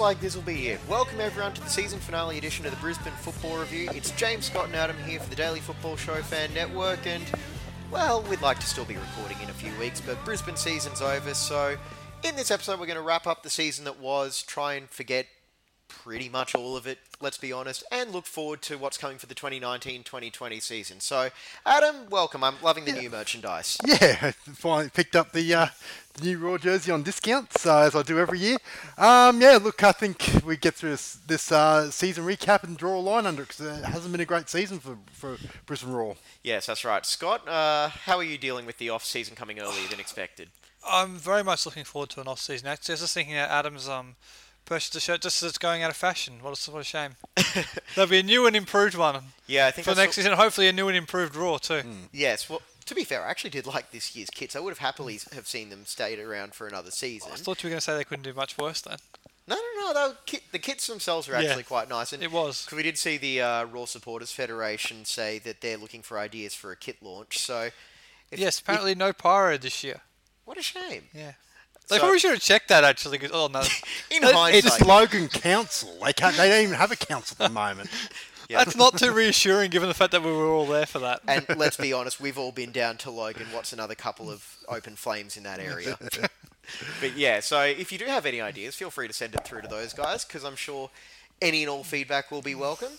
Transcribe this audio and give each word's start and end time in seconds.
like 0.00 0.18
this 0.18 0.34
will 0.34 0.42
be 0.42 0.68
it. 0.68 0.80
Welcome 0.88 1.20
everyone 1.20 1.52
to 1.52 1.60
the 1.60 1.68
season 1.68 2.00
finale 2.00 2.38
edition 2.38 2.64
of 2.64 2.70
the 2.70 2.78
Brisbane 2.78 3.12
Football 3.20 3.58
Review. 3.58 3.90
It's 3.92 4.10
James 4.12 4.46
Scott 4.46 4.64
and 4.64 4.74
Adam 4.74 4.96
here 5.04 5.20
for 5.20 5.28
the 5.28 5.36
Daily 5.36 5.60
Football 5.60 5.98
Show 5.98 6.22
Fan 6.22 6.54
Network, 6.54 7.06
and 7.06 7.22
well, 7.90 8.22
we'd 8.22 8.40
like 8.40 8.58
to 8.60 8.66
still 8.66 8.86
be 8.86 8.96
recording 8.96 9.36
in 9.42 9.50
a 9.50 9.52
few 9.52 9.70
weeks, 9.78 10.00
but 10.00 10.22
Brisbane 10.24 10.56
season's 10.56 11.02
over, 11.02 11.34
so 11.34 11.76
in 12.24 12.34
this 12.34 12.50
episode 12.50 12.80
we're 12.80 12.86
going 12.86 12.96
to 12.96 13.02
wrap 13.02 13.26
up 13.26 13.42
the 13.42 13.50
season 13.50 13.84
that 13.84 14.00
was, 14.00 14.42
try 14.42 14.72
and 14.72 14.88
forget 14.88 15.26
pretty 16.02 16.28
much 16.28 16.54
all 16.54 16.76
of 16.76 16.86
it, 16.86 16.98
let's 17.20 17.38
be 17.38 17.52
honest, 17.52 17.84
and 17.92 18.10
look 18.10 18.26
forward 18.26 18.62
to 18.62 18.78
what's 18.78 18.96
coming 18.96 19.18
for 19.18 19.26
the 19.26 19.34
2019-2020 19.34 20.62
season. 20.62 21.00
So, 21.00 21.30
Adam, 21.66 22.08
welcome. 22.08 22.42
I'm 22.42 22.56
loving 22.62 22.84
the 22.84 22.92
new 22.92 23.10
merchandise. 23.10 23.76
Yeah, 23.84 24.16
I 24.22 24.30
finally 24.54 24.90
picked 24.90 25.14
up 25.14 25.32
the, 25.32 25.54
uh, 25.54 25.66
new 26.22 26.38
Roar 26.38 26.58
jersey 26.58 26.90
on 26.90 27.02
discount, 27.02 27.56
so 27.56 27.78
as 27.78 27.94
I 27.94 28.02
do 28.02 28.18
every 28.18 28.38
year. 28.38 28.56
Um, 28.98 29.40
yeah, 29.40 29.58
look, 29.62 29.82
I 29.82 29.92
think 29.92 30.42
we 30.44 30.56
get 30.56 30.74
through 30.74 30.90
this, 30.90 31.14
this 31.26 31.52
uh, 31.52 31.90
season 31.90 32.24
recap 32.24 32.64
and 32.64 32.76
draw 32.76 32.98
a 32.98 33.00
line 33.00 33.26
under 33.26 33.42
it 33.42 33.48
because 33.48 33.78
it 33.78 33.84
hasn't 33.84 34.12
been 34.12 34.20
a 34.20 34.26
great 34.26 34.48
season 34.48 34.80
for, 34.80 34.98
for 35.12 35.36
Brisbane 35.66 35.92
Roar. 35.92 36.16
Yes, 36.42 36.66
that's 36.66 36.84
right. 36.84 37.04
Scott, 37.06 37.46
uh, 37.48 37.88
how 37.88 38.16
are 38.16 38.24
you 38.24 38.38
dealing 38.38 38.66
with 38.66 38.78
the 38.78 38.90
off-season 38.90 39.36
coming 39.36 39.60
earlier 39.60 39.88
than 39.88 40.00
expected? 40.00 40.48
I'm 40.90 41.16
very 41.16 41.44
much 41.44 41.66
looking 41.66 41.84
forward 41.84 42.10
to 42.10 42.20
an 42.20 42.28
off 42.28 42.40
season. 42.40 42.68
Actually, 42.68 42.92
I 42.92 42.94
was 42.94 43.00
just 43.00 43.14
thinking 43.14 43.34
that 43.34 43.50
Adams 43.50 43.88
um 43.88 44.16
purchased 44.64 44.94
a 44.96 45.00
shirt 45.00 45.20
just 45.22 45.42
as 45.42 45.48
it's 45.50 45.58
going 45.58 45.82
out 45.82 45.90
of 45.90 45.96
fashion. 45.96 46.34
What 46.42 46.66
a, 46.66 46.70
what 46.70 46.80
a 46.80 46.84
shame. 46.84 47.16
There'll 47.94 48.10
be 48.10 48.20
a 48.20 48.22
new 48.22 48.46
and 48.46 48.54
improved 48.56 48.96
one 48.96 49.22
Yeah, 49.46 49.66
I 49.66 49.70
think 49.72 49.84
for 49.86 49.94
next 49.94 50.14
season. 50.16 50.32
Hopefully, 50.32 50.68
a 50.68 50.72
new 50.72 50.88
and 50.88 50.96
improved 50.96 51.34
Roar 51.34 51.58
too. 51.58 51.82
Yes, 52.12 52.48
well, 52.48 52.62
to 52.86 52.94
be 52.94 53.04
fair, 53.04 53.24
I 53.24 53.30
actually 53.30 53.50
did 53.50 53.66
like 53.66 53.90
this 53.90 54.14
year's 54.16 54.30
kits. 54.30 54.54
I 54.56 54.60
would 54.60 54.70
have 54.70 54.78
happily 54.78 55.18
have 55.32 55.46
seen 55.48 55.70
them 55.70 55.84
stayed 55.86 56.18
around 56.18 56.54
for 56.54 56.66
another 56.66 56.90
season. 56.90 57.30
I 57.32 57.36
thought 57.36 57.62
you 57.62 57.68
were 57.68 57.72
going 57.72 57.78
to 57.80 57.84
say 57.84 57.96
they 57.96 58.04
couldn't 58.04 58.24
do 58.24 58.34
much 58.34 58.56
worse 58.58 58.80
then. 58.80 58.98
No, 59.48 59.56
no, 59.78 59.92
no. 59.92 60.12
Kit, 60.26 60.42
the 60.52 60.58
kits 60.60 60.86
themselves 60.86 61.28
are 61.28 61.32
Yeah. 61.40 61.48
actually 61.48 61.64
quite 61.64 61.88
nice. 61.88 62.12
And 62.12 62.22
It 62.22 62.30
was. 62.30 62.64
'cause 62.66 62.76
we 62.76 62.82
did 62.84 62.96
see 62.98 63.16
the 63.16 63.40
uh, 63.40 63.64
Roar 63.64 63.86
Supporters 63.88 64.30
Federation 64.30 65.04
say 65.04 65.38
that 65.40 65.60
they're 65.60 65.76
looking 65.76 66.02
for 66.02 66.18
ideas 66.18 66.54
for 66.54 66.70
a 66.70 66.76
kit 66.76 66.98
launch. 67.02 67.38
So, 67.38 67.70
if- 68.30 68.38
yes, 68.38 68.60
apparently 68.60 68.94
no 68.94 69.12
pyro 69.12 69.56
this 69.58 69.82
year. 69.82 70.02
what 70.44 70.56
a 70.58 70.62
shame. 70.62 71.04
Yeah. 71.12 71.32
They 71.90 71.96
So- 71.96 72.00
probably 72.00 72.18
should 72.18 72.30
have 72.32 72.40
checked 72.40 72.68
that 72.68 72.84
actually. 72.84 73.18
'cause- 73.18 73.30
oh 73.32 73.48
no, 73.48 73.60
In 74.10 74.22
That- 74.22 74.34
hindsight, 74.34 74.64
It's 74.64 74.80
Logan 74.80 75.28
Council. 75.28 75.98
They 76.02 76.12
can't. 76.14 76.36
They 76.36 76.48
don't 76.48 76.62
even 76.62 76.74
have 76.76 76.90
a 76.92 76.96
council 76.96 77.36
at 77.40 77.48
the 77.48 77.52
moment. 77.54 77.90
yeah. 78.48 78.64
that's 78.64 78.76
not 78.76 78.96
too 78.98 79.12
reassuring 79.12 79.70
given 79.70 79.88
the 79.88 79.94
fact 79.94 80.12
that 80.12 80.22
we 80.22 80.30
were 80.32 80.46
all 80.48 80.66
there 80.66 80.86
for 80.86 81.00
that. 81.00 81.20
and 81.28 81.44
let's 81.58 81.76
be 81.76 81.92
honest, 81.92 82.20
we've 82.20 82.38
all 82.38 82.52
been 82.52 82.72
down 82.72 82.96
to 82.98 83.10
Logan. 83.10 83.48
What's 83.52 83.72
another 83.72 83.94
couple 83.94 84.30
of 84.30 84.56
open 84.68 84.96
flames 84.96 85.36
in 85.36 85.42
that 85.44 85.60
area? 85.60 85.98
but 87.00 87.16
yeah, 87.16 87.40
so 87.40 87.62
if 87.62 87.90
you 87.92 87.98
do 87.98 88.04
have 88.06 88.26
any 88.26 88.40
ideas, 88.40 88.74
feel 88.76 88.90
free 88.90 89.08
to 89.08 89.14
send 89.14 89.34
it 89.34 89.44
through 89.44 89.62
to 89.62 89.68
those 89.68 89.92
guys 89.92 90.24
because 90.24 90.44
I'm 90.44 90.56
sure 90.56 90.90
any 91.42 91.62
and 91.62 91.70
all 91.70 91.82
feedback 91.84 92.30
will 92.30 92.42
be 92.42 92.54
welcome. 92.54 92.92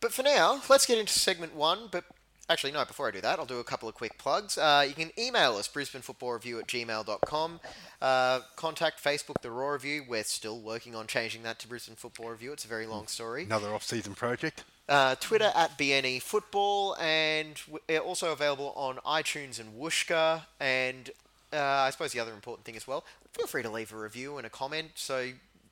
But 0.00 0.12
for 0.12 0.22
now, 0.22 0.60
let's 0.68 0.84
get 0.86 0.98
into 0.98 1.12
segment 1.12 1.54
one. 1.54 1.88
But 1.90 2.04
actually, 2.48 2.72
no, 2.72 2.84
before 2.84 3.08
I 3.08 3.10
do 3.10 3.20
that, 3.20 3.38
I'll 3.38 3.46
do 3.46 3.58
a 3.58 3.64
couple 3.64 3.88
of 3.88 3.94
quick 3.94 4.18
plugs. 4.18 4.58
Uh, 4.58 4.84
you 4.86 4.94
can 4.94 5.10
email 5.18 5.56
us, 5.56 5.68
brisbanefootballreview 5.68 6.60
at 6.60 6.66
gmail.com. 6.66 7.60
Uh, 8.02 8.40
contact 8.56 9.02
Facebook, 9.02 9.40
The 9.42 9.50
Roar 9.50 9.74
Review. 9.74 10.04
We're 10.08 10.24
still 10.24 10.60
working 10.60 10.94
on 10.94 11.06
changing 11.06 11.42
that 11.44 11.58
to 11.60 11.68
Brisbane 11.68 11.96
Football 11.96 12.30
Review. 12.30 12.52
It's 12.52 12.64
a 12.64 12.68
very 12.68 12.86
long 12.86 13.06
story. 13.06 13.44
Another 13.44 13.74
off-season 13.74 14.14
project. 14.14 14.64
Uh, 14.88 15.14
Twitter 15.14 15.50
at 15.54 15.78
BNE 15.78 16.20
Football, 16.20 16.94
and 17.00 17.54
w- 17.66 17.80
uh, 17.88 17.98
also 17.98 18.32
available 18.32 18.72
on 18.76 18.96
iTunes 18.98 19.58
and 19.58 19.72
Whooshkaa. 19.80 20.42
And 20.60 21.10
uh, 21.52 21.56
I 21.58 21.90
suppose 21.90 22.12
the 22.12 22.20
other 22.20 22.34
important 22.34 22.66
thing 22.66 22.76
as 22.76 22.86
well, 22.86 23.04
feel 23.32 23.46
free 23.46 23.62
to 23.62 23.70
leave 23.70 23.92
a 23.92 23.96
review 23.96 24.36
and 24.36 24.46
a 24.46 24.50
comment. 24.50 24.90
So, 24.96 25.30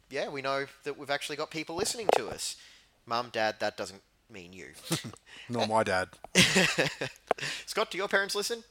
yeah, 0.09 0.31
we 0.31 0.41
know 0.41 0.65
that 0.85 0.97
we've 0.99 1.11
actually 1.11 1.37
got 1.37 1.51
people 1.51 1.77
listening 1.77 2.09
to 2.17 2.29
us. 2.29 2.57
Mum, 3.05 3.29
Dad, 3.33 3.57
that 3.61 3.77
doesn't 3.77 4.01
mean 4.33 4.53
you. 4.53 4.69
Nor 5.49 5.67
my 5.67 5.83
dad. 5.83 6.09
Scott, 7.67 7.91
do 7.91 7.99
your 7.99 8.09
parents 8.09 8.35
listen? 8.35 8.63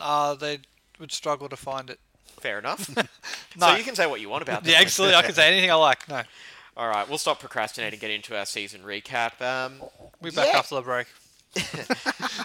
Uh, 0.00 0.34
they 0.34 0.58
would 0.98 1.12
struggle 1.12 1.48
to 1.48 1.56
find 1.56 1.90
it. 1.90 1.98
Fair 2.40 2.58
enough. 2.58 2.88
No. 3.54 3.66
So 3.68 3.76
you 3.76 3.84
can 3.84 3.94
say 3.94 4.06
what 4.06 4.22
you 4.22 4.30
want 4.30 4.42
about 4.42 4.64
Yeah, 4.64 4.78
absolutely. 4.80 5.14
I 5.14 5.20
can 5.20 5.34
say 5.34 5.46
anything 5.46 5.70
I 5.70 5.74
like. 5.74 6.08
No, 6.08 6.22
All 6.74 6.88
right, 6.88 7.06
we'll 7.06 7.18
stop 7.18 7.38
procrastinating 7.38 7.92
and 7.92 8.00
get 8.00 8.10
into 8.10 8.34
our 8.34 8.46
season 8.46 8.80
recap. 8.80 9.42
Um, 9.42 9.74
we 10.22 10.30
back 10.30 10.48
Yeah. 10.50 10.58
after 10.58 10.76
the 10.76 10.80
break. 10.80 11.06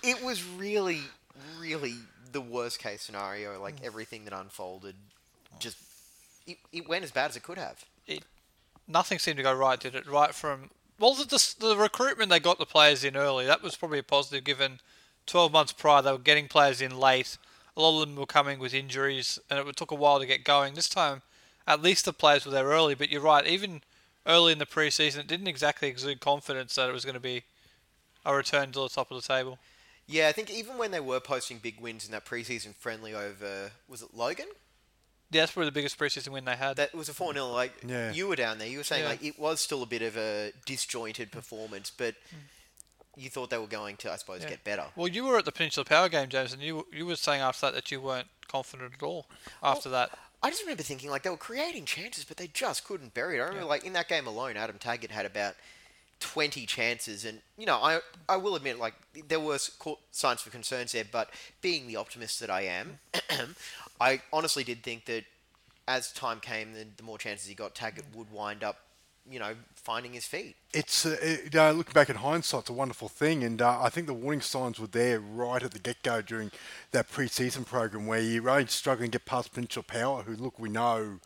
it 0.04 0.22
was 0.22 0.44
really, 0.44 1.00
really 1.62 1.94
the 2.34 2.42
worst 2.42 2.80
case 2.80 3.02
scenario. 3.04 3.62
Like 3.62 3.76
everything 3.86 4.26
that 4.26 4.34
unfolded, 4.34 4.96
just 5.60 5.78
it, 6.46 6.58
it 6.74 6.90
went 6.90 7.06
as 7.06 7.12
bad 7.12 7.30
as 7.30 7.38
it 7.38 7.44
could 7.44 7.58
have. 7.58 7.86
It, 8.06 8.24
nothing 8.86 9.18
seemed 9.18 9.38
to 9.38 9.44
go 9.44 9.54
right, 9.54 9.80
did 9.80 9.96
it? 9.96 10.06
Right 10.08 10.36
from 10.36 10.70
well, 11.00 11.14
the, 11.14 11.56
the, 11.60 11.78
recruitment 11.78 12.30
they 12.30 12.40
got 12.40 12.60
the 12.60 12.66
players 12.66 13.04
in 13.04 13.16
early. 13.16 13.46
That 13.46 13.62
was 13.62 13.76
probably 13.76 14.00
a 14.00 14.04
positive, 14.04 14.44
given 14.44 14.80
12 15.26 15.52
months 15.52 15.72
prior 15.72 16.02
they 16.02 16.12
were 16.12 16.18
getting 16.18 16.48
players 16.48 16.82
in 16.82 16.98
late. 16.98 17.38
A 17.76 17.82
lot 17.82 18.02
of 18.02 18.08
them 18.08 18.16
were 18.16 18.26
coming 18.26 18.58
with 18.58 18.74
injuries, 18.74 19.38
and 19.50 19.60
it 19.60 19.76
took 19.76 19.92
a 19.92 19.96
while 19.96 20.20
to 20.20 20.26
get 20.26 20.44
going. 20.44 20.74
This 20.74 20.90
time, 20.90 21.22
at 21.68 21.82
least 21.82 22.06
the 22.06 22.14
players 22.14 22.46
were 22.46 22.52
there 22.52 22.66
early. 22.66 22.96
But 22.96 23.12
you're 23.12 23.22
right, 23.22 23.46
even 23.46 23.82
early 24.26 24.52
in 24.54 24.60
the 24.60 24.66
preseason, 24.66 25.20
it 25.20 25.28
didn't 25.28 25.48
exactly 25.48 25.88
exude 25.88 26.20
confidence 26.20 26.76
that 26.76 26.90
it 26.90 26.94
was 26.94 27.06
going 27.06 27.14
to 27.14 27.20
be 27.20 27.44
a 28.26 28.36
return 28.36 28.72
to 28.72 28.80
the 28.80 28.90
top 28.90 29.12
of 29.12 29.22
the 29.22 29.28
table. 29.28 29.60
Yeah, 30.08 30.30
I 30.30 30.32
think 30.32 30.50
even 30.50 30.78
when 30.78 30.92
they 30.92 31.00
were 31.00 31.20
posting 31.20 31.58
big 31.58 31.80
wins 31.82 32.06
in 32.06 32.12
that 32.12 32.26
preseason 32.26 32.74
friendly 32.74 33.14
over, 33.14 33.72
was 33.88 34.02
it 34.02 34.14
Logan? 34.14 34.48
Yeah, 35.30 35.42
that's 35.42 35.52
probably 35.52 35.68
the 35.68 35.74
biggest 35.74 36.00
preseason 36.00 36.30
win 36.30 36.46
they 36.46 36.56
had. 36.56 36.78
That 36.78 36.94
was 36.96 37.10
a 37.10 37.14
4 37.14 37.34
0. 37.34 37.48
Like, 37.48 37.74
Yeah. 37.86 38.12
you 38.14 38.28
were 38.28 38.36
down 38.38 38.60
there. 38.60 38.68
You 38.68 38.78
were 38.78 38.84
saying, 38.86 39.04
Yeah. 39.04 39.10
like, 39.10 39.24
it 39.24 39.38
was 39.38 39.60
still 39.60 39.84
a 39.84 39.86
bit 39.86 40.02
of 40.02 40.16
a 40.18 40.54
disjointed 40.66 41.32
performance, 41.32 41.90
but 41.90 42.16
you 43.18 43.30
thought 43.30 43.50
they 43.50 43.58
were 43.58 43.68
going 43.68 43.98
to, 43.98 44.12
I 44.12 44.16
suppose, 44.16 44.44
Yeah. 44.44 44.50
get 44.50 44.64
better. 44.64 44.86
Well, 44.96 45.08
you 45.08 45.26
were 45.26 45.38
at 45.38 45.46
the 45.46 45.52
Peninsula 45.52 45.84
Power 45.86 46.08
game, 46.08 46.30
James, 46.30 46.54
and 46.54 46.62
you 46.62 46.88
you 46.94 47.06
were 47.06 47.16
saying 47.16 47.42
after 47.42 47.66
that 47.68 47.74
that 47.76 47.92
you 47.92 48.00
weren't 48.00 48.28
confident 48.48 48.94
at 48.94 49.04
all 49.04 49.28
after 49.62 49.90
that. 49.90 50.18
I 50.44 50.50
just 50.52 50.62
remember 50.62 50.84
thinking 50.84 51.10
like 51.10 51.24
they 51.24 51.30
were 51.32 51.36
creating 51.36 51.86
chances, 51.86 52.24
but 52.24 52.38
they 52.38 52.48
just 52.48 52.84
couldn't 52.86 53.14
bury 53.14 53.38
it. 53.38 53.42
I 53.42 53.46
remember 53.46 53.66
like 53.66 53.84
in 53.84 53.94
that 53.94 54.08
game 54.08 54.28
alone, 54.28 54.56
Adam 54.56 54.78
Taggart 54.78 55.12
had 55.12 55.26
about 55.26 55.56
twenty 56.20 56.66
chances, 56.68 57.26
and 57.26 57.42
you 57.58 57.66
know 57.66 57.78
I 57.82 58.00
I 58.30 58.38
will 58.38 58.56
admit 58.56 58.78
like 58.78 58.94
there 59.28 59.40
were 59.40 59.58
signs 60.12 60.42
for 60.42 60.52
concerns 60.52 60.92
there, 60.92 61.06
but 61.12 61.32
being 61.62 61.88
the 61.88 61.96
optimist 61.96 62.40
that 62.40 62.52
I 62.52 62.62
am, 62.62 63.00
I 64.00 64.22
honestly 64.32 64.64
did 64.64 64.84
think 64.84 65.06
that 65.06 65.24
as 65.88 66.12
time 66.12 66.40
came, 66.40 66.74
the, 66.74 66.86
the 66.98 67.04
more 67.04 67.18
chances 67.18 67.48
he 67.48 67.56
got, 67.56 67.74
Taggart 67.74 68.06
would 68.14 68.32
wind 68.32 68.64
up, 68.64 68.78
you 69.30 69.40
know, 69.40 69.54
finding 69.74 70.14
his 70.14 70.26
feet. 70.26 70.56
It's 70.74 71.06
uh, 71.06 71.18
it, 71.22 71.54
you 71.54 71.60
know, 71.60 71.72
looking 71.72 71.94
back 71.94 72.10
in 72.10 72.18
hindsight, 72.18 72.62
it's 72.62 72.70
a 72.70 72.74
wonderful 72.74 73.08
thing, 73.08 73.44
and 73.44 73.62
uh, 73.62 73.82
I 73.82 73.90
think 73.90 74.08
the 74.08 74.14
warning 74.14 74.42
signs 74.42 74.80
were 74.80 74.88
there 74.88 75.20
right 75.20 75.64
at 75.64 75.72
the 75.72 75.80
get-go 75.80 76.22
during 76.22 76.52
that 76.92 77.10
pre-season 77.10 77.64
program 77.64 78.06
where 78.06 78.20
you're 78.20 78.50
only 78.50 78.68
struggling 78.68 79.12
to 79.12 79.18
get 79.18 79.26
past 79.26 79.54
Peninsula 79.54 79.84
Power, 79.84 80.24
who 80.24 80.36
look 80.36 80.60
we 80.60 80.70
know, 80.70 81.20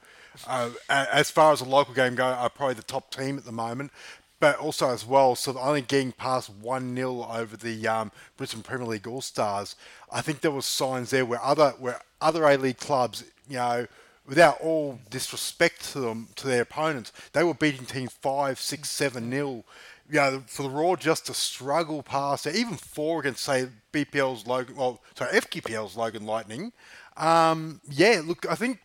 uh, 0.48 0.70
as 0.90 1.32
far 1.32 1.52
as 1.52 1.62
a 1.62 1.66
local 1.66 1.94
game 1.94 2.16
go, 2.16 2.26
are 2.26 2.50
probably 2.50 2.76
the 2.76 2.84
top 2.84 3.12
team 3.14 3.38
at 3.38 3.46
the 3.46 3.52
moment. 3.52 3.92
But 4.40 4.58
also 4.58 4.90
as 4.90 5.06
well, 5.06 5.36
so 5.36 5.56
only 5.60 5.84
getting 5.84 6.14
past 6.14 6.50
one 6.50 6.96
0 6.96 7.28
over 7.32 7.56
the 7.56 7.88
um, 7.88 8.12
Brisbane 8.38 8.64
Premier 8.64 8.88
League 8.88 9.08
All 9.08 9.22
Stars. 9.22 9.76
I 10.12 10.22
think 10.22 10.42
there 10.42 10.50
were 10.50 10.64
signs 10.64 11.12
there 11.12 11.28
where 11.28 11.40
other 11.44 11.76
where 11.78 12.02
other 12.22 12.46
A 12.46 12.58
League 12.58 12.78
clubs, 12.78 13.24
you 13.50 13.58
know, 13.58 13.88
without 14.26 14.60
all 14.62 15.00
disrespect 15.10 15.92
to 15.92 16.00
them 16.00 16.30
to 16.36 16.48
their 16.48 16.62
opponents, 16.62 17.12
they 17.34 17.44
were 17.44 17.54
beating 17.54 17.86
teams 17.86 18.14
five, 18.14 18.60
six, 18.60 18.90
seven 18.90 19.30
nil. 19.30 19.66
You 20.10 20.18
know, 20.18 20.44
for 20.46 20.64
the 20.64 20.70
Roar 20.70 20.98
just 20.98 21.28
to 21.28 21.34
struggle 21.34 22.04
past 22.04 22.46
it, 22.46 22.56
even 22.56 22.76
four 22.76 23.22
against 23.22 23.44
say 23.44 23.68
BPL's 23.94 24.46
Logan, 24.46 24.76
well, 24.76 25.02
sorry, 25.16 25.32
FQPL's 25.40 25.96
Logan 25.96 26.26
Lightning. 26.26 26.74
Um, 27.16 27.80
yeah, 27.90 28.22
look, 28.24 28.46
I 28.50 28.56
think 28.56 28.80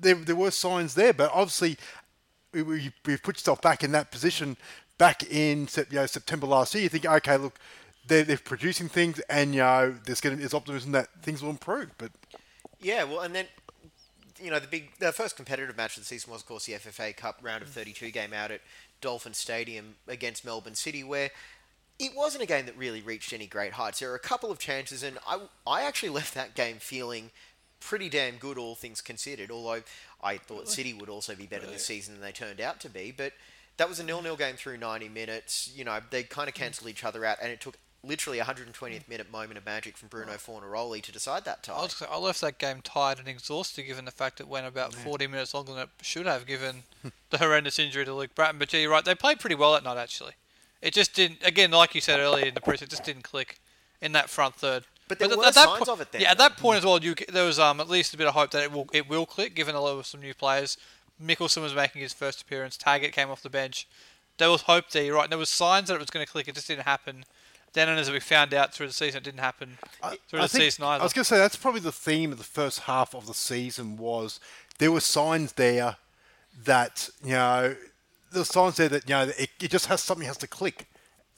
there 0.00 0.14
there 0.14 0.36
were 0.36 0.50
signs 0.50 0.94
there, 0.94 1.12
but 1.12 1.30
obviously 1.34 1.76
we, 2.52 2.90
put 3.04 3.36
yourself 3.36 3.60
back 3.60 3.84
in 3.84 3.92
that 3.92 4.10
position 4.10 4.56
back 4.98 5.22
in 5.30 5.66
you 5.76 5.84
know, 5.96 6.06
September 6.06 6.46
last 6.46 6.74
year. 6.74 6.82
You 6.82 6.88
think, 6.88 7.06
okay, 7.06 7.36
look, 7.36 7.58
they're, 8.06 8.24
they're 8.24 8.36
producing 8.36 8.88
things, 8.88 9.18
and 9.30 9.54
you 9.54 9.60
know, 9.60 9.94
there's 10.04 10.20
going 10.20 10.36
to 10.36 10.40
there's 10.40 10.54
optimism 10.54 10.92
that 10.92 11.08
things 11.22 11.42
will 11.42 11.50
improve. 11.50 11.90
But 11.98 12.12
Yeah, 12.80 13.04
well, 13.04 13.20
and 13.20 13.34
then 13.34 13.46
you 14.42 14.50
know, 14.50 14.58
the 14.58 14.66
big, 14.66 14.90
the 14.98 15.12
first 15.12 15.36
competitive 15.36 15.76
match 15.76 15.96
of 15.96 16.02
the 16.02 16.06
season 16.06 16.32
was, 16.32 16.42
of 16.42 16.46
course, 16.46 16.66
the 16.66 16.72
FFA 16.72 17.16
Cup 17.16 17.38
round 17.42 17.62
of 17.62 17.68
mm. 17.68 17.72
32 17.72 18.10
game 18.10 18.32
out 18.32 18.50
at 18.50 18.60
Dolphin 19.00 19.34
Stadium 19.34 19.96
against 20.08 20.44
Melbourne 20.44 20.74
City, 20.74 21.04
where 21.04 21.30
it 21.98 22.12
wasn't 22.16 22.42
a 22.42 22.46
game 22.46 22.66
that 22.66 22.76
really 22.76 23.02
reached 23.02 23.32
any 23.32 23.46
great 23.46 23.74
heights. 23.74 24.00
There 24.00 24.08
were 24.08 24.14
a 24.14 24.20
couple 24.20 24.50
of 24.50 24.58
chances, 24.58 25.02
and 25.02 25.18
I, 25.26 25.40
I 25.66 25.82
actually 25.82 26.08
left 26.10 26.34
that 26.34 26.54
game 26.54 26.76
feeling 26.76 27.30
pretty 27.80 28.08
damn 28.08 28.36
good, 28.36 28.58
all 28.58 28.74
things 28.74 29.00
considered. 29.00 29.50
Although 29.50 29.82
I 30.22 30.38
thought 30.38 30.68
City 30.68 30.92
would 30.94 31.08
also 31.08 31.34
be 31.34 31.46
better 31.46 31.66
this 31.66 31.86
season 31.86 32.14
than 32.14 32.22
they 32.22 32.32
turned 32.32 32.60
out 32.60 32.80
to 32.80 32.88
be, 32.88 33.12
but 33.16 33.32
that 33.76 33.88
was 33.88 34.00
a 34.00 34.02
mm. 34.02 34.06
nil-nil 34.06 34.36
game 34.36 34.56
through 34.56 34.78
90 34.78 35.08
minutes. 35.08 35.70
You 35.74 35.84
know, 35.84 36.00
they 36.10 36.22
kind 36.22 36.48
of 36.48 36.54
mm. 36.54 36.58
cancelled 36.58 36.88
each 36.88 37.04
other 37.04 37.24
out, 37.24 37.38
and 37.42 37.52
it 37.52 37.60
took 37.60 37.76
literally 38.02 38.38
a 38.38 38.44
120th 38.44 39.08
minute 39.08 39.30
moment 39.30 39.58
of 39.58 39.66
magic 39.66 39.96
from 39.96 40.08
Bruno 40.08 40.32
Fornaroli 40.32 41.02
to 41.02 41.12
decide 41.12 41.44
that 41.44 41.62
tie. 41.62 41.74
I, 41.74 41.82
was, 41.82 42.02
I 42.10 42.16
left 42.18 42.40
that 42.40 42.58
game 42.58 42.80
tired 42.82 43.18
and 43.18 43.28
exhausted, 43.28 43.82
given 43.84 44.04
the 44.04 44.10
fact 44.10 44.40
it 44.40 44.48
went 44.48 44.66
about 44.66 44.94
40 44.94 45.26
minutes 45.26 45.52
longer 45.54 45.72
than 45.74 45.82
it 45.82 45.88
should 46.02 46.26
have, 46.26 46.46
given 46.46 46.84
the 47.30 47.38
horrendous 47.38 47.78
injury 47.78 48.04
to 48.04 48.14
Luke 48.14 48.34
Brattan. 48.34 48.58
But 48.58 48.72
yeah, 48.72 48.80
you're 48.80 48.90
right. 48.90 49.04
They 49.04 49.14
played 49.14 49.38
pretty 49.40 49.56
well 49.56 49.72
that 49.74 49.84
night, 49.84 49.98
actually. 49.98 50.32
It 50.80 50.94
just 50.94 51.14
didn't. 51.14 51.44
Again, 51.44 51.70
like 51.70 51.94
you 51.94 52.00
said 52.00 52.20
earlier 52.20 52.46
in 52.46 52.54
the 52.54 52.60
press, 52.60 52.80
it 52.80 52.88
just 52.88 53.04
didn't 53.04 53.22
click 53.22 53.58
in 54.00 54.12
that 54.12 54.30
front 54.30 54.54
third. 54.54 54.84
But 55.08 55.18
there 55.18 55.30
at- 55.30 55.36
were 55.36 55.44
at 55.44 55.54
that 55.54 55.68
signs 55.68 55.84
po- 55.84 55.92
of 55.92 56.00
it 56.00 56.12
then, 56.12 56.22
Yeah, 56.22 56.30
at 56.30 56.38
that 56.38 56.56
point 56.56 56.78
as 56.78 56.84
well, 56.84 56.98
you, 57.02 57.14
there 57.28 57.44
was 57.44 57.58
um, 57.58 57.80
at 57.80 57.88
least 57.90 58.14
a 58.14 58.16
bit 58.16 58.26
of 58.26 58.32
hope 58.34 58.52
that 58.52 58.62
it 58.62 58.72
will 58.72 58.88
it 58.92 59.08
will 59.08 59.26
click, 59.26 59.54
given 59.54 59.74
a 59.74 59.80
lot 59.80 59.98
of 59.98 60.06
some 60.06 60.20
new 60.20 60.32
players. 60.32 60.78
Mickelson 61.22 61.60
was 61.60 61.74
making 61.74 62.00
his 62.00 62.14
first 62.14 62.40
appearance. 62.40 62.78
Taggart 62.78 63.12
came 63.12 63.28
off 63.28 63.42
the 63.42 63.50
bench. 63.50 63.86
There 64.38 64.50
was 64.50 64.62
hope 64.62 64.88
there. 64.90 65.04
You're 65.04 65.16
right. 65.16 65.28
There 65.28 65.38
was 65.38 65.50
signs 65.50 65.88
that 65.88 65.94
it 65.96 66.00
was 66.00 66.08
going 66.08 66.24
to 66.24 66.32
click. 66.32 66.48
It 66.48 66.54
just 66.54 66.66
didn't 66.66 66.84
happen. 66.84 67.26
Then, 67.72 67.88
and 67.88 68.00
as 68.00 68.10
we 68.10 68.18
found 68.20 68.52
out 68.52 68.74
through 68.74 68.88
the 68.88 68.92
season, 68.92 69.18
it 69.18 69.24
didn't 69.24 69.40
happen 69.40 69.78
through 70.28 70.40
I 70.40 70.42
the 70.42 70.48
think- 70.48 70.64
season 70.64 70.84
either. 70.84 71.02
I 71.02 71.04
was 71.04 71.12
going 71.12 71.22
to 71.24 71.28
say 71.28 71.38
that's 71.38 71.56
probably 71.56 71.80
the 71.80 71.92
theme 71.92 72.32
of 72.32 72.38
the 72.38 72.44
first 72.44 72.80
half 72.80 73.14
of 73.14 73.26
the 73.26 73.34
season 73.34 73.96
was 73.96 74.40
there 74.78 74.90
were 74.90 75.00
signs 75.00 75.52
there 75.52 75.96
that 76.64 77.08
you 77.24 77.32
know 77.32 77.76
the 78.32 78.44
signs 78.44 78.76
there 78.76 78.88
that 78.88 79.08
you 79.08 79.14
know 79.14 79.30
it, 79.38 79.50
it 79.60 79.70
just 79.70 79.86
has 79.86 80.02
something 80.02 80.26
has 80.26 80.36
to 80.38 80.46
click, 80.48 80.88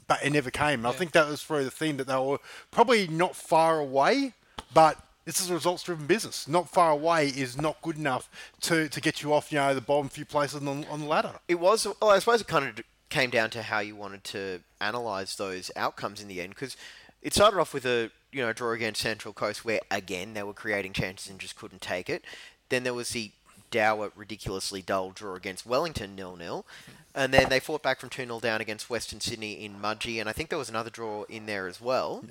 but 0.09 0.25
it 0.25 0.31
never 0.31 0.51
came. 0.51 0.87
I 0.87 0.93
think 0.93 1.13
that 1.13 1.29
was 1.29 1.43
probably 1.45 1.65
the 1.67 1.71
theme 1.71 1.99
that 1.99 2.07
they 2.07 2.17
were 2.17 2.39
probably 2.71 3.07
not 3.09 3.37
far 3.37 3.79
away, 3.79 4.33
but. 4.73 4.99
This 5.25 5.41
is 5.41 5.51
a 5.51 5.55
results-driven 5.55 6.07
business. 6.09 6.49
Not 6.49 6.69
far 6.69 6.91
away 6.91 7.29
is 7.29 7.57
not 7.57 7.81
good 7.81 7.97
enough 7.97 8.29
to, 8.63 8.89
to 8.89 9.01
get 9.01 9.23
you 9.23 9.33
off, 9.33 9.53
you 9.53 9.59
know, 9.59 9.73
the 9.73 9.81
bottom 9.81 10.09
few 10.09 10.25
places 10.25 10.57
on 10.57 10.65
the, 10.81 10.89
on 10.89 10.99
the 10.99 11.07
ladder. 11.07 11.31
It 11.47 11.61
was. 11.61 11.87
Well, 11.87 12.11
I 12.11 12.19
suppose 12.19 12.41
it 12.41 12.49
kind 12.49 12.65
of 12.67 12.75
d- 12.75 12.83
came 13.13 13.31
down 13.31 13.51
to 13.51 13.63
how 13.63 13.79
you 13.79 13.95
wanted 13.95 14.25
to 14.25 14.61
analyse 14.81 15.37
those 15.37 15.71
outcomes 15.77 16.21
in 16.21 16.29
the 16.29 16.41
end, 16.41 16.51
because 16.51 16.77
it 17.23 17.35
started 17.35 17.61
off 17.61 17.73
with 17.75 17.85
a 17.87 18.11
you 18.33 18.41
know 18.43 18.53
draw 18.53 18.73
against 18.73 19.01
Central 19.03 19.33
Coast, 19.35 19.65
where 19.65 19.81
again 19.91 20.35
they 20.35 20.43
were 20.43 20.53
creating 20.55 20.93
chances 20.93 21.31
and 21.31 21.39
just 21.39 21.57
couldn't 21.57 21.83
take 21.83 22.09
it. 22.11 22.25
Then 22.71 22.83
there 22.85 22.95
was 22.95 23.11
the 23.11 23.31
dour, 23.71 24.11
ridiculously 24.17 24.83
dull 24.83 25.11
draw 25.11 25.35
against 25.35 25.65
Wellington, 25.67 26.15
nil 26.17 26.37
nil, 26.37 26.67
and 27.15 27.33
then 27.33 27.49
they 27.49 27.61
fought 27.61 27.83
back 27.83 28.01
from 28.01 28.09
two 28.09 28.25
0 28.25 28.41
down 28.41 28.61
against 28.61 28.91
Western 28.91 29.21
Sydney 29.21 29.65
in 29.65 29.81
Mudgee, 29.81 30.19
and 30.21 30.29
I 30.29 30.33
think 30.33 30.49
there 30.49 30.59
was 30.59 30.69
another 30.71 30.91
draw 30.91 31.23
in 31.25 31.47
there 31.47 31.67
as 31.69 31.81
well. 31.81 32.25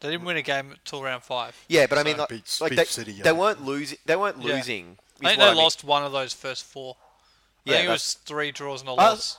They 0.00 0.10
didn't 0.12 0.24
win 0.26 0.36
a 0.36 0.42
game 0.42 0.70
until 0.70 1.02
round 1.02 1.24
five. 1.24 1.56
Yeah, 1.68 1.86
but 1.86 1.98
I 1.98 2.04
mean, 2.04 2.18
like, 2.18 2.28
beat- 2.28 2.58
like 2.60 2.70
beat 2.70 2.76
they, 2.76 2.84
City, 2.84 3.12
yeah. 3.14 3.24
they 3.24 3.32
weren't 3.32 3.64
losing. 3.64 3.98
They 4.06 4.14
weren't 4.16 4.38
Yeah. 4.42 4.54
losing. 4.54 4.96
is 5.20 5.26
I 5.26 5.28
think 5.30 5.38
what 5.40 5.44
they 5.46 5.50
mean. 5.54 5.62
lost 5.64 5.82
one 5.84 6.04
of 6.04 6.12
those 6.12 6.32
first 6.32 6.62
four. 6.64 6.96
I 7.66 7.70
Yeah, 7.72 7.76
think 7.78 7.88
it 7.88 7.92
was 7.92 8.14
three 8.24 8.52
draws 8.52 8.80
and 8.82 8.88
a 8.90 8.92
Uh, 8.92 8.96
loss. 8.96 9.38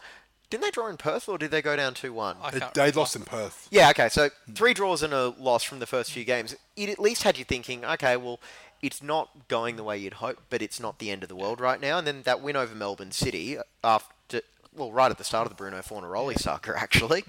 Didn't 0.49 0.63
they 0.63 0.71
draw 0.71 0.87
in 0.87 0.97
Perth, 0.97 1.29
or 1.29 1.37
did 1.37 1.51
they 1.51 1.61
go 1.61 1.75
down 1.75 1.93
two 1.93 2.11
one? 2.11 2.37
They, 2.51 2.59
can't 2.59 2.73
they 2.73 2.91
lost 2.91 3.15
in 3.15 3.23
Perth. 3.23 3.67
Yeah, 3.69 3.89
okay, 3.91 4.09
so 4.09 4.29
hmm. 4.45 4.53
three 4.53 4.73
draws 4.73 5.03
and 5.03 5.13
a 5.13 5.29
loss 5.39 5.63
from 5.63 5.79
the 5.79 5.85
first 5.85 6.11
few 6.11 6.23
games. 6.23 6.55
It 6.75 6.89
at 6.89 6.99
least 6.99 7.23
had 7.23 7.37
you 7.37 7.45
thinking, 7.45 7.85
okay, 7.85 8.17
well, 8.17 8.39
it's 8.81 9.03
not 9.03 9.47
going 9.47 9.75
the 9.75 9.83
way 9.83 9.97
you'd 9.97 10.15
hope, 10.15 10.39
but 10.49 10.61
it's 10.61 10.79
not 10.79 10.99
the 10.99 11.11
end 11.11 11.23
of 11.23 11.29
the 11.29 11.35
world 11.35 11.59
right 11.59 11.79
now. 11.79 11.97
And 11.97 12.07
then 12.07 12.21
that 12.23 12.41
win 12.41 12.55
over 12.55 12.73
Melbourne 12.73 13.11
City 13.11 13.57
uh, 13.57 13.63
after, 13.83 14.41
well, 14.75 14.91
right 14.91 15.11
at 15.11 15.17
the 15.17 15.23
start 15.23 15.45
of 15.45 15.49
the 15.49 15.55
Bruno 15.55 15.79
Fornaroli 15.79 16.39
saga, 16.39 16.73
actually. 16.77 17.25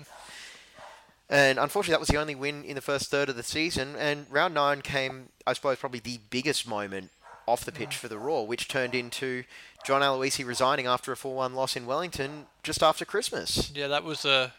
And 1.29 1.59
unfortunately, 1.59 1.93
that 1.93 2.01
was 2.01 2.09
the 2.09 2.17
only 2.17 2.35
win 2.35 2.65
in 2.65 2.75
the 2.75 2.81
first 2.81 3.11
third 3.11 3.29
of 3.29 3.37
the 3.37 3.43
season. 3.43 3.95
And 3.97 4.27
round 4.31 4.55
nine 4.55 4.81
came, 4.81 5.29
I 5.47 5.53
suppose, 5.53 5.79
probably 5.79 6.01
the 6.01 6.21
biggest 6.31 6.67
moment 6.67 7.11
off 7.51 7.65
the 7.65 7.73
pitch 7.73 7.97
for 7.97 8.09
the 8.09 8.19
Roar, 8.19 8.47
which 8.47 8.69
turned 8.69 8.95
into 8.95 9.45
John 9.85 10.03
Aloisi 10.03 10.47
resigning 10.47 10.87
after 10.87 11.13
a 11.13 11.17
4 11.17 11.35
1 11.35 11.55
loss 11.55 11.77
in 11.77 11.87
Wellington 11.87 12.47
just 12.63 12.83
after 12.83 13.05
Christmas. 13.05 13.71
Yeah, 13.75 13.89
that 13.89 14.05
was 14.05 14.25
a 14.25 14.53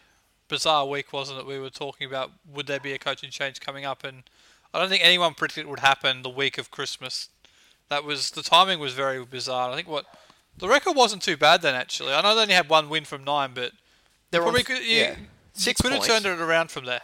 bizarre 0.48 0.86
week, 0.86 1.12
wasn't 1.12 1.38
it? 1.38 1.46
We 1.46 1.58
were 1.58 1.70
talking 1.70 2.06
about 2.06 2.30
would 2.52 2.66
there 2.66 2.80
be 2.80 2.92
a 2.92 2.98
coaching 2.98 3.30
change 3.30 3.60
coming 3.60 3.84
up, 3.84 4.04
and 4.04 4.24
I 4.74 4.78
don't 4.78 4.88
think 4.88 5.04
anyone 5.04 5.34
predicted 5.34 5.64
it 5.64 5.68
would 5.68 5.80
happen 5.80 6.22
the 6.22 6.28
week 6.28 6.58
of 6.58 6.70
Christmas. 6.70 7.28
That 7.88 8.04
was 8.04 8.30
the 8.30 8.42
timing 8.42 8.78
was 8.78 8.94
very 8.94 9.24
bizarre. 9.24 9.70
I 9.70 9.76
think 9.76 9.88
what 9.88 10.06
the 10.56 10.68
record 10.68 10.94
wasn't 10.94 11.22
too 11.22 11.36
bad 11.36 11.62
then 11.62 11.74
actually. 11.74 12.12
I 12.12 12.20
know 12.20 12.34
they 12.34 12.42
only 12.42 12.54
had 12.54 12.68
one 12.68 12.88
win 12.88 13.04
from 13.04 13.24
nine, 13.24 13.52
but 13.54 13.72
They're 14.30 14.42
probably 14.42 14.62
could, 14.62 14.82
you, 14.82 14.96
yeah. 14.96 15.14
Six 15.54 15.80
could 15.80 15.92
have 15.92 16.04
turned 16.04 16.26
it 16.26 16.40
around 16.40 16.70
from 16.70 16.84
there. 16.84 17.02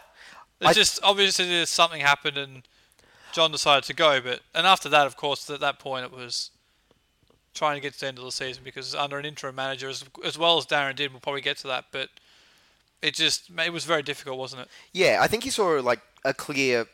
It's 0.61 0.69
I- 0.69 0.73
just 0.73 0.99
obviously 1.03 1.47
there's 1.47 1.69
something 1.69 2.01
happened 2.01 2.37
and 2.37 2.67
John 3.39 3.53
decided 3.53 3.85
to 3.85 3.93
go, 3.93 4.19
but 4.19 4.41
and 4.53 4.67
after 4.67 4.89
that, 4.89 5.07
of 5.07 5.15
course, 5.15 5.49
at 5.49 5.61
that 5.61 5.79
point 5.79 6.03
it 6.03 6.11
was 6.11 6.51
trying 7.53 7.77
to 7.77 7.81
get 7.81 7.93
to 7.93 8.01
the 8.01 8.07
end 8.07 8.17
of 8.17 8.25
the 8.25 8.33
season 8.33 8.65
because 8.65 8.93
under 8.93 9.17
an 9.17 9.23
interim 9.23 9.55
manager 9.55 9.87
as, 9.87 10.03
as 10.25 10.37
well 10.37 10.57
as 10.57 10.65
Darren 10.65 10.93
did, 10.93 11.11
we'll 11.11 11.21
probably 11.21 11.39
get 11.39 11.55
to 11.59 11.67
that, 11.67 11.85
but 11.93 12.09
it 13.01 13.13
just 13.13 13.49
it 13.65 13.71
was 13.71 13.85
very 13.85 14.03
difficult, 14.03 14.37
wasn't 14.37 14.63
it? 14.63 14.67
Yeah, 14.91 15.19
I 15.21 15.27
think 15.27 15.45
you 15.45 15.51
saw 15.51 15.79
like 15.79 16.01
a 16.25 16.33
clear, 16.33 16.87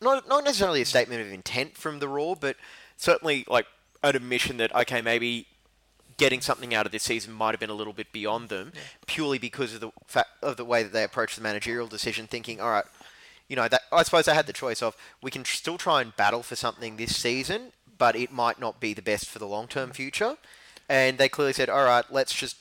not 0.00 0.26
not 0.26 0.42
necessarily 0.42 0.80
a 0.80 0.86
statement 0.86 1.20
of 1.20 1.30
intent 1.30 1.76
from 1.76 1.98
the 1.98 2.08
Roar, 2.08 2.34
but 2.34 2.56
certainly 2.96 3.44
like 3.46 3.66
an 4.02 4.16
admission 4.16 4.56
that 4.56 4.74
okay, 4.74 5.02
maybe 5.02 5.48
getting 6.16 6.40
something 6.40 6.74
out 6.74 6.86
of 6.86 6.92
this 6.92 7.02
season 7.02 7.34
might 7.34 7.50
have 7.50 7.60
been 7.60 7.68
a 7.68 7.74
little 7.74 7.92
bit 7.92 8.10
beyond 8.10 8.48
them, 8.48 8.72
purely 9.06 9.36
because 9.36 9.74
of 9.74 9.80
the 9.80 9.90
fact 10.06 10.30
of 10.42 10.56
the 10.56 10.64
way 10.64 10.82
that 10.82 10.94
they 10.94 11.04
approached 11.04 11.36
the 11.36 11.42
managerial 11.42 11.86
decision, 11.86 12.26
thinking, 12.26 12.58
all 12.58 12.70
right, 12.70 12.86
you 13.48 13.56
know, 13.56 13.68
that 13.68 13.82
I 13.90 14.02
suppose 14.02 14.26
they 14.26 14.34
had 14.34 14.46
the 14.46 14.52
choice 14.52 14.82
of 14.82 14.96
we 15.22 15.30
can 15.30 15.42
tr- 15.42 15.56
still 15.56 15.78
try 15.78 16.00
and 16.00 16.14
battle 16.16 16.42
for 16.42 16.56
something 16.56 16.96
this 16.96 17.16
season, 17.16 17.72
but 17.96 18.14
it 18.14 18.30
might 18.32 18.60
not 18.60 18.80
be 18.80 18.94
the 18.94 19.02
best 19.02 19.28
for 19.28 19.38
the 19.38 19.46
long 19.46 19.66
term 19.66 19.90
future, 19.90 20.36
and 20.88 21.18
they 21.18 21.28
clearly 21.28 21.52
said, 21.52 21.68
all 21.68 21.84
right, 21.84 22.04
let's 22.10 22.34
just. 22.34 22.56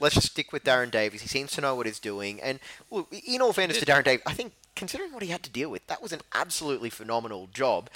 Let's 0.00 0.16
just 0.16 0.32
stick 0.32 0.52
with 0.52 0.64
Darren 0.64 0.90
Davies. 0.90 1.22
He 1.22 1.28
seems 1.28 1.52
to 1.52 1.60
know 1.60 1.76
what 1.76 1.86
he's 1.86 2.00
doing. 2.00 2.42
And 2.42 2.58
well, 2.90 3.06
in 3.24 3.40
all 3.40 3.52
fairness 3.52 3.78
to 3.78 3.86
Darren 3.86 4.02
Davies, 4.02 4.24
I 4.26 4.32
think 4.32 4.52
considering 4.74 5.12
what 5.12 5.22
he 5.22 5.28
had 5.28 5.44
to 5.44 5.50
deal 5.50 5.70
with, 5.70 5.86
that 5.86 6.02
was 6.02 6.12
an 6.12 6.20
absolutely 6.34 6.90
phenomenal 6.90 7.48
job, 7.54 7.88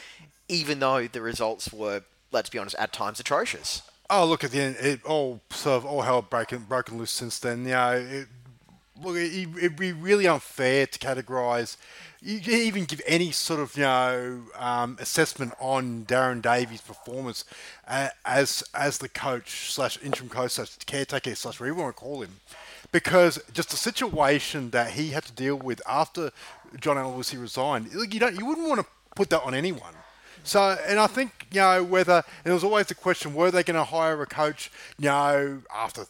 even 0.49 0.79
though 0.79 1.09
the 1.09 1.21
results 1.21 1.73
were, 1.73 2.03
let's 2.31 2.51
be 2.51 2.59
honest, 2.59 2.77
at 2.79 2.93
times 2.93 3.19
atrocious. 3.19 3.83
Oh, 4.09 4.25
look 4.25 4.45
at 4.45 4.53
the 4.53 4.61
end. 4.61 4.77
It 4.81 5.05
all 5.05 5.41
sort 5.51 5.79
of 5.79 5.87
all 5.87 6.03
hell 6.03 6.23
broken 6.23 6.61
broken 6.61 6.99
loose 6.99 7.11
since 7.11 7.41
then. 7.41 7.65
You 7.65 7.73
know, 7.73 7.91
it, 7.93 8.29
look, 9.03 9.17
it, 9.17 9.49
it'd 9.57 9.77
be 9.77 9.93
really 9.93 10.27
unfair 10.27 10.87
to 10.87 10.99
categorise. 10.99 11.77
Even 12.21 12.85
give 12.85 13.01
any 13.07 13.31
sort 13.31 13.61
of 13.61 13.77
you 13.77 13.85
know 13.85 14.43
um, 14.57 14.97
assessment 15.01 15.55
on 15.61 16.05
Darren 16.05 16.43
Davies' 16.43 16.81
performance 16.81 17.45
uh, 17.87 18.09
as 18.25 18.65
as 18.75 18.99
the 18.99 19.09
coach 19.09 19.73
slash 19.73 19.99
interim 20.03 20.29
coach 20.29 20.53
slash 20.53 20.77
caretaker 20.87 21.35
slash 21.37 21.61
whatever 21.61 21.77
you 21.77 21.83
want 21.83 21.97
to 21.97 22.01
call 22.01 22.23
him, 22.23 22.41
because 22.91 23.41
just 23.53 23.71
the 23.71 23.77
situation 23.77 24.71
that 24.71 24.93
he 24.93 25.11
had 25.11 25.25
to 25.27 25.33
deal 25.33 25.55
with 25.57 25.81
after 25.87 26.33
John 26.81 26.97
Aloisi 26.97 27.41
resigned, 27.41 27.93
you 27.93 28.19
don't 28.19 28.37
you 28.37 28.47
wouldn't 28.47 28.69
want 28.69 28.81
to 28.81 28.87
put 29.15 29.31
that 29.31 29.43
on 29.45 29.55
anyone. 29.55 29.95
So, 30.45 30.79
and 30.87 30.99
I 30.99 31.07
think, 31.07 31.47
you 31.53 31.61
know, 31.61 31.85
whether, 31.85 32.15
and 32.15 32.45
there 32.45 32.55
was 32.55 32.65
always 32.65 32.87
the 32.87 32.95
question, 32.95 33.35
were 33.35 33.51
they 33.51 33.63
going 33.63 33.77
to 33.77 33.85
hire 33.85 34.23
a 34.23 34.27
coach, 34.27 34.71
you 34.99 35.07
know, 35.07 35.61
after 35.75 36.07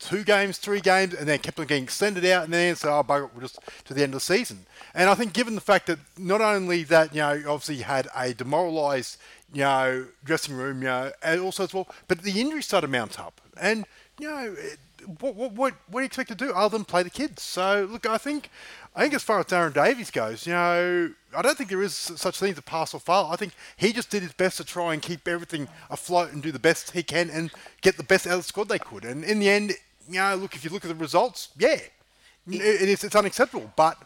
two 0.00 0.24
games, 0.24 0.58
three 0.58 0.80
games, 0.80 1.14
and 1.14 1.28
then 1.28 1.38
kept 1.38 1.60
on 1.60 1.66
getting 1.66 1.84
extended 1.84 2.24
out, 2.24 2.44
and 2.44 2.52
then 2.52 2.74
say, 2.74 2.88
oh, 2.88 3.04
bugger 3.04 3.26
it, 3.26 3.30
we're 3.34 3.42
just 3.42 3.60
to 3.84 3.94
the 3.94 4.02
end 4.02 4.14
of 4.14 4.16
the 4.16 4.20
season. 4.20 4.66
And 4.94 5.08
I 5.08 5.14
think 5.14 5.32
given 5.32 5.54
the 5.54 5.60
fact 5.60 5.86
that 5.86 5.98
not 6.18 6.40
only 6.40 6.82
that, 6.84 7.14
you 7.14 7.20
know, 7.20 7.42
obviously 7.46 7.76
had 7.76 8.08
a 8.16 8.34
demoralised, 8.34 9.18
you 9.52 9.60
know, 9.60 10.06
dressing 10.24 10.56
room, 10.56 10.78
you 10.82 10.88
know, 10.88 11.12
and 11.22 11.40
also 11.40 11.64
as 11.64 11.74
well, 11.74 11.86
but 12.08 12.22
the 12.22 12.40
injuries 12.40 12.66
started 12.66 12.88
to 12.88 12.90
mount 12.90 13.20
up. 13.20 13.40
And, 13.60 13.84
you 14.18 14.28
know, 14.28 14.56
what, 15.20 15.34
what, 15.34 15.52
what, 15.52 15.74
what 15.88 16.00
do 16.00 16.02
you 16.02 16.06
expect 16.06 16.28
to 16.30 16.34
do 16.34 16.52
other 16.52 16.76
than 16.76 16.84
play 16.84 17.02
the 17.02 17.10
kids? 17.10 17.42
So, 17.42 17.86
look, 17.90 18.06
I 18.06 18.18
think, 18.18 18.50
I 18.96 19.02
think 19.02 19.14
as 19.14 19.22
far 19.22 19.38
as 19.38 19.46
Darren 19.46 19.72
Davies 19.72 20.10
goes, 20.10 20.46
you 20.46 20.52
know, 20.52 21.12
I 21.36 21.42
don't 21.42 21.56
think 21.56 21.70
there 21.70 21.82
is 21.82 21.94
such 21.94 22.38
thing 22.38 22.52
as 22.52 22.58
a 22.58 22.62
pass 22.62 22.94
or 22.94 23.00
fail. 23.00 23.28
I 23.30 23.36
think 23.36 23.52
he 23.76 23.92
just 23.92 24.10
did 24.10 24.22
his 24.22 24.32
best 24.32 24.56
to 24.56 24.64
try 24.64 24.92
and 24.92 25.02
keep 25.02 25.28
everything 25.28 25.68
afloat 25.90 26.32
and 26.32 26.42
do 26.42 26.52
the 26.52 26.58
best 26.58 26.90
he 26.92 27.02
can 27.02 27.30
and 27.30 27.50
get 27.82 27.96
the 27.96 28.02
best 28.02 28.26
out 28.26 28.34
of 28.34 28.40
the 28.40 28.44
squad 28.44 28.68
they 28.68 28.78
could. 28.78 29.04
And 29.04 29.24
in 29.24 29.38
the 29.38 29.48
end, 29.48 29.74
you 30.10 30.18
know, 30.20 30.34
look, 30.36 30.54
if 30.54 30.64
you 30.64 30.70
look 30.70 30.84
at 30.84 30.88
the 30.88 30.94
results, 30.94 31.48
yeah, 31.58 31.78
it, 31.78 31.92
it 32.48 32.88
is, 32.88 33.04
it's 33.04 33.14
unacceptable. 33.16 33.72
But 33.76 33.96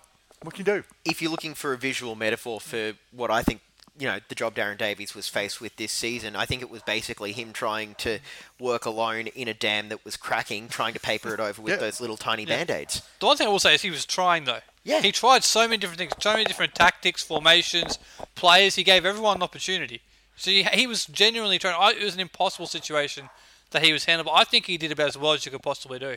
what 0.42 0.54
can 0.54 0.66
you 0.66 0.72
do? 0.80 0.84
If 1.04 1.22
you're 1.22 1.30
looking 1.30 1.54
for 1.54 1.72
a 1.72 1.78
visual 1.78 2.14
metaphor 2.14 2.60
for 2.60 2.92
what 3.12 3.30
I 3.30 3.42
think, 3.42 3.60
you 3.98 4.06
know, 4.08 4.18
the 4.28 4.34
job 4.34 4.54
Darren 4.56 4.76
Davies 4.76 5.14
was 5.14 5.28
faced 5.28 5.60
with 5.60 5.76
this 5.76 5.92
season, 5.92 6.34
I 6.36 6.46
think 6.46 6.62
it 6.62 6.68
was 6.70 6.82
basically 6.82 7.32
him 7.32 7.52
trying 7.52 7.94
to 7.98 8.18
work 8.58 8.84
alone 8.86 9.28
in 9.28 9.48
a 9.48 9.54
dam 9.54 9.88
that 9.88 10.04
was 10.04 10.16
cracking, 10.16 10.68
trying 10.68 10.94
to 10.94 11.00
paper 11.00 11.32
it 11.32 11.40
over 11.40 11.62
with 11.62 11.74
Yeah. 11.74 11.78
those 11.78 12.00
little 12.00 12.16
tiny 12.16 12.44
band-aids. 12.44 13.02
The 13.20 13.26
one 13.26 13.36
thing 13.36 13.46
I 13.46 13.50
will 13.50 13.60
say 13.60 13.74
is 13.74 13.82
he 13.82 13.90
was 13.90 14.04
trying 14.04 14.44
though. 14.44 14.60
Yeah. 14.82 15.00
He 15.00 15.12
tried 15.12 15.44
so 15.44 15.60
many 15.60 15.78
different 15.78 15.98
things, 15.98 16.12
so 16.20 16.32
many 16.32 16.44
different 16.44 16.74
tactics, 16.74 17.22
formations, 17.22 17.98
players. 18.34 18.74
He 18.74 18.82
gave 18.82 19.06
everyone 19.06 19.36
an 19.36 19.42
opportunity. 19.42 20.02
So 20.36 20.50
he, 20.50 20.64
he 20.64 20.86
was 20.86 21.06
genuinely 21.06 21.58
trying. 21.58 21.76
I, 21.78 21.92
it 21.92 22.02
was 22.04 22.14
an 22.14 22.20
impossible 22.20 22.66
situation 22.66 23.30
that 23.74 23.82
he 23.84 23.92
was 23.92 24.04
handling. 24.06 24.24
But 24.24 24.40
I 24.40 24.44
think 24.44 24.64
he 24.64 24.78
did 24.78 24.90
about 24.90 25.08
as 25.08 25.18
well 25.18 25.32
as 25.34 25.44
you 25.44 25.50
could 25.52 25.62
possibly 25.62 25.98
do. 25.98 26.16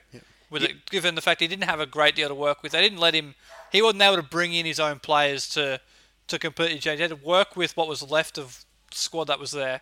With 0.50 0.64
it, 0.64 0.90
given 0.90 1.16
the 1.16 1.22
fact 1.22 1.42
he 1.42 1.48
didn't 1.48 1.66
have 1.66 1.82
a 1.82 1.86
great 1.86 2.16
deal 2.16 2.30
to 2.30 2.36
work 2.36 2.64
with, 2.64 2.72
they 2.72 2.82
didn't 2.82 3.00
let 3.00 3.14
him. 3.14 3.36
He 3.72 3.82
wasn't 3.82 4.02
able 4.02 4.16
to 4.16 4.24
bring 4.24 4.54
in 4.54 4.66
his 4.66 4.80
own 4.80 5.00
players 5.00 5.50
to 5.50 5.82
to 6.28 6.40
completely 6.40 6.80
change. 6.80 7.00
He 7.00 7.02
had 7.02 7.10
to 7.10 7.16
work 7.18 7.58
with 7.58 7.76
what 7.76 7.88
was 7.90 8.02
left 8.10 8.38
of 8.38 8.64
the 8.92 8.98
squad 8.98 9.26
that 9.26 9.40
was 9.40 9.52
there. 9.52 9.82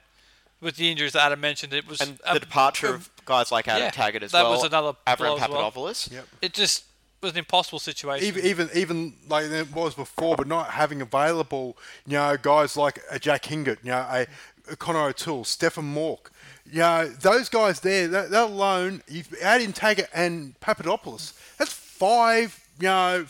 With 0.61 0.77
the 0.77 0.89
injuries 0.89 1.11
that 1.13 1.23
Adam 1.25 1.39
mentioned, 1.41 1.73
it 1.73 1.87
was 1.87 2.01
And 2.01 2.19
a- 2.25 2.33
the 2.35 2.39
departure 2.39 2.87
a- 2.87 2.93
of 2.95 3.09
guys 3.25 3.51
like 3.51 3.67
Adam 3.67 3.83
yeah, 3.83 3.91
Taggart 3.91 4.23
as 4.23 4.31
that 4.31 4.41
well. 4.43 4.51
was 4.53 4.63
another 4.63 4.93
Avram 5.05 5.17
blow 5.47 5.87
as 5.87 6.09
well. 6.09 6.17
Yep. 6.17 6.27
it 6.41 6.53
just 6.53 6.85
was 7.21 7.33
an 7.33 7.39
impossible 7.39 7.79
situation. 7.79 8.25
Even 8.27 8.45
even 8.45 8.69
even 8.73 9.13
like 9.27 9.45
it 9.45 9.71
was 9.71 9.93
before, 9.95 10.35
but 10.35 10.47
not 10.47 10.71
having 10.71 11.01
available, 11.01 11.77
you 12.07 12.13
know, 12.13 12.37
guys 12.41 12.75
like 12.77 13.01
a 13.11 13.19
Jack 13.19 13.45
Hingert, 13.45 13.79
you 13.83 13.91
know, 13.91 13.97
a, 14.09 14.25
a 14.71 14.75
Connor 14.75 15.01
O'Toole, 15.09 15.43
Stefan 15.45 15.93
Mauk, 15.93 16.31
you 16.71 16.79
know, 16.79 17.07
those 17.07 17.49
guys 17.49 17.79
there, 17.79 18.07
that, 18.07 18.31
that 18.31 18.43
alone, 18.45 19.01
you 19.07 19.23
add 19.41 19.61
in 19.61 19.73
Taggart 19.73 20.09
and 20.13 20.59
Papadopoulos, 20.59 21.33
that's 21.57 21.73
five, 21.73 22.59
you 22.79 22.87
know, 22.87 23.25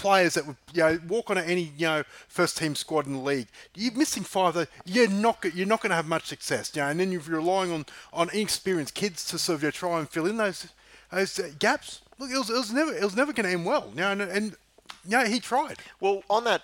players 0.00 0.32
that 0.34 0.46
would 0.46 0.56
you 0.72 0.80
know 0.80 0.98
walk 1.08 1.30
on 1.30 1.36
any 1.36 1.72
you 1.76 1.86
know 1.86 2.02
first 2.26 2.56
team 2.56 2.74
squad 2.74 3.06
in 3.06 3.12
the 3.12 3.18
league. 3.18 3.48
You're 3.74 3.92
missing 3.92 4.22
five. 4.22 4.66
You're 4.86 5.10
not 5.10 5.44
you're 5.54 5.66
not 5.66 5.82
going 5.82 5.90
to 5.90 5.96
have 5.96 6.08
much 6.08 6.24
success. 6.26 6.74
You 6.74 6.82
know, 6.82 6.88
and 6.88 6.98
then 6.98 7.12
you're 7.12 7.20
relying 7.20 7.70
on 7.70 7.84
on 8.12 8.30
inexperienced 8.30 8.94
kids 8.94 9.26
to 9.26 9.38
sort 9.38 9.56
of 9.56 9.62
you 9.62 9.66
know, 9.66 9.72
try 9.72 9.98
and 9.98 10.08
fill 10.08 10.26
in 10.26 10.38
those 10.38 10.68
those 11.12 11.38
uh, 11.38 11.50
gaps. 11.58 12.00
Look, 12.18 12.30
it 12.30 12.38
was, 12.38 12.50
it 12.50 12.54
was 12.54 12.72
never 12.72 12.94
it 12.94 13.04
was 13.04 13.16
never 13.16 13.32
going 13.32 13.46
to 13.46 13.52
end 13.52 13.66
well. 13.66 13.88
You 13.90 14.00
know, 14.00 14.12
and, 14.12 14.22
and 14.22 14.56
you 15.04 15.18
know, 15.18 15.24
he 15.24 15.38
tried. 15.38 15.76
Well, 16.00 16.22
on 16.30 16.44
that 16.44 16.62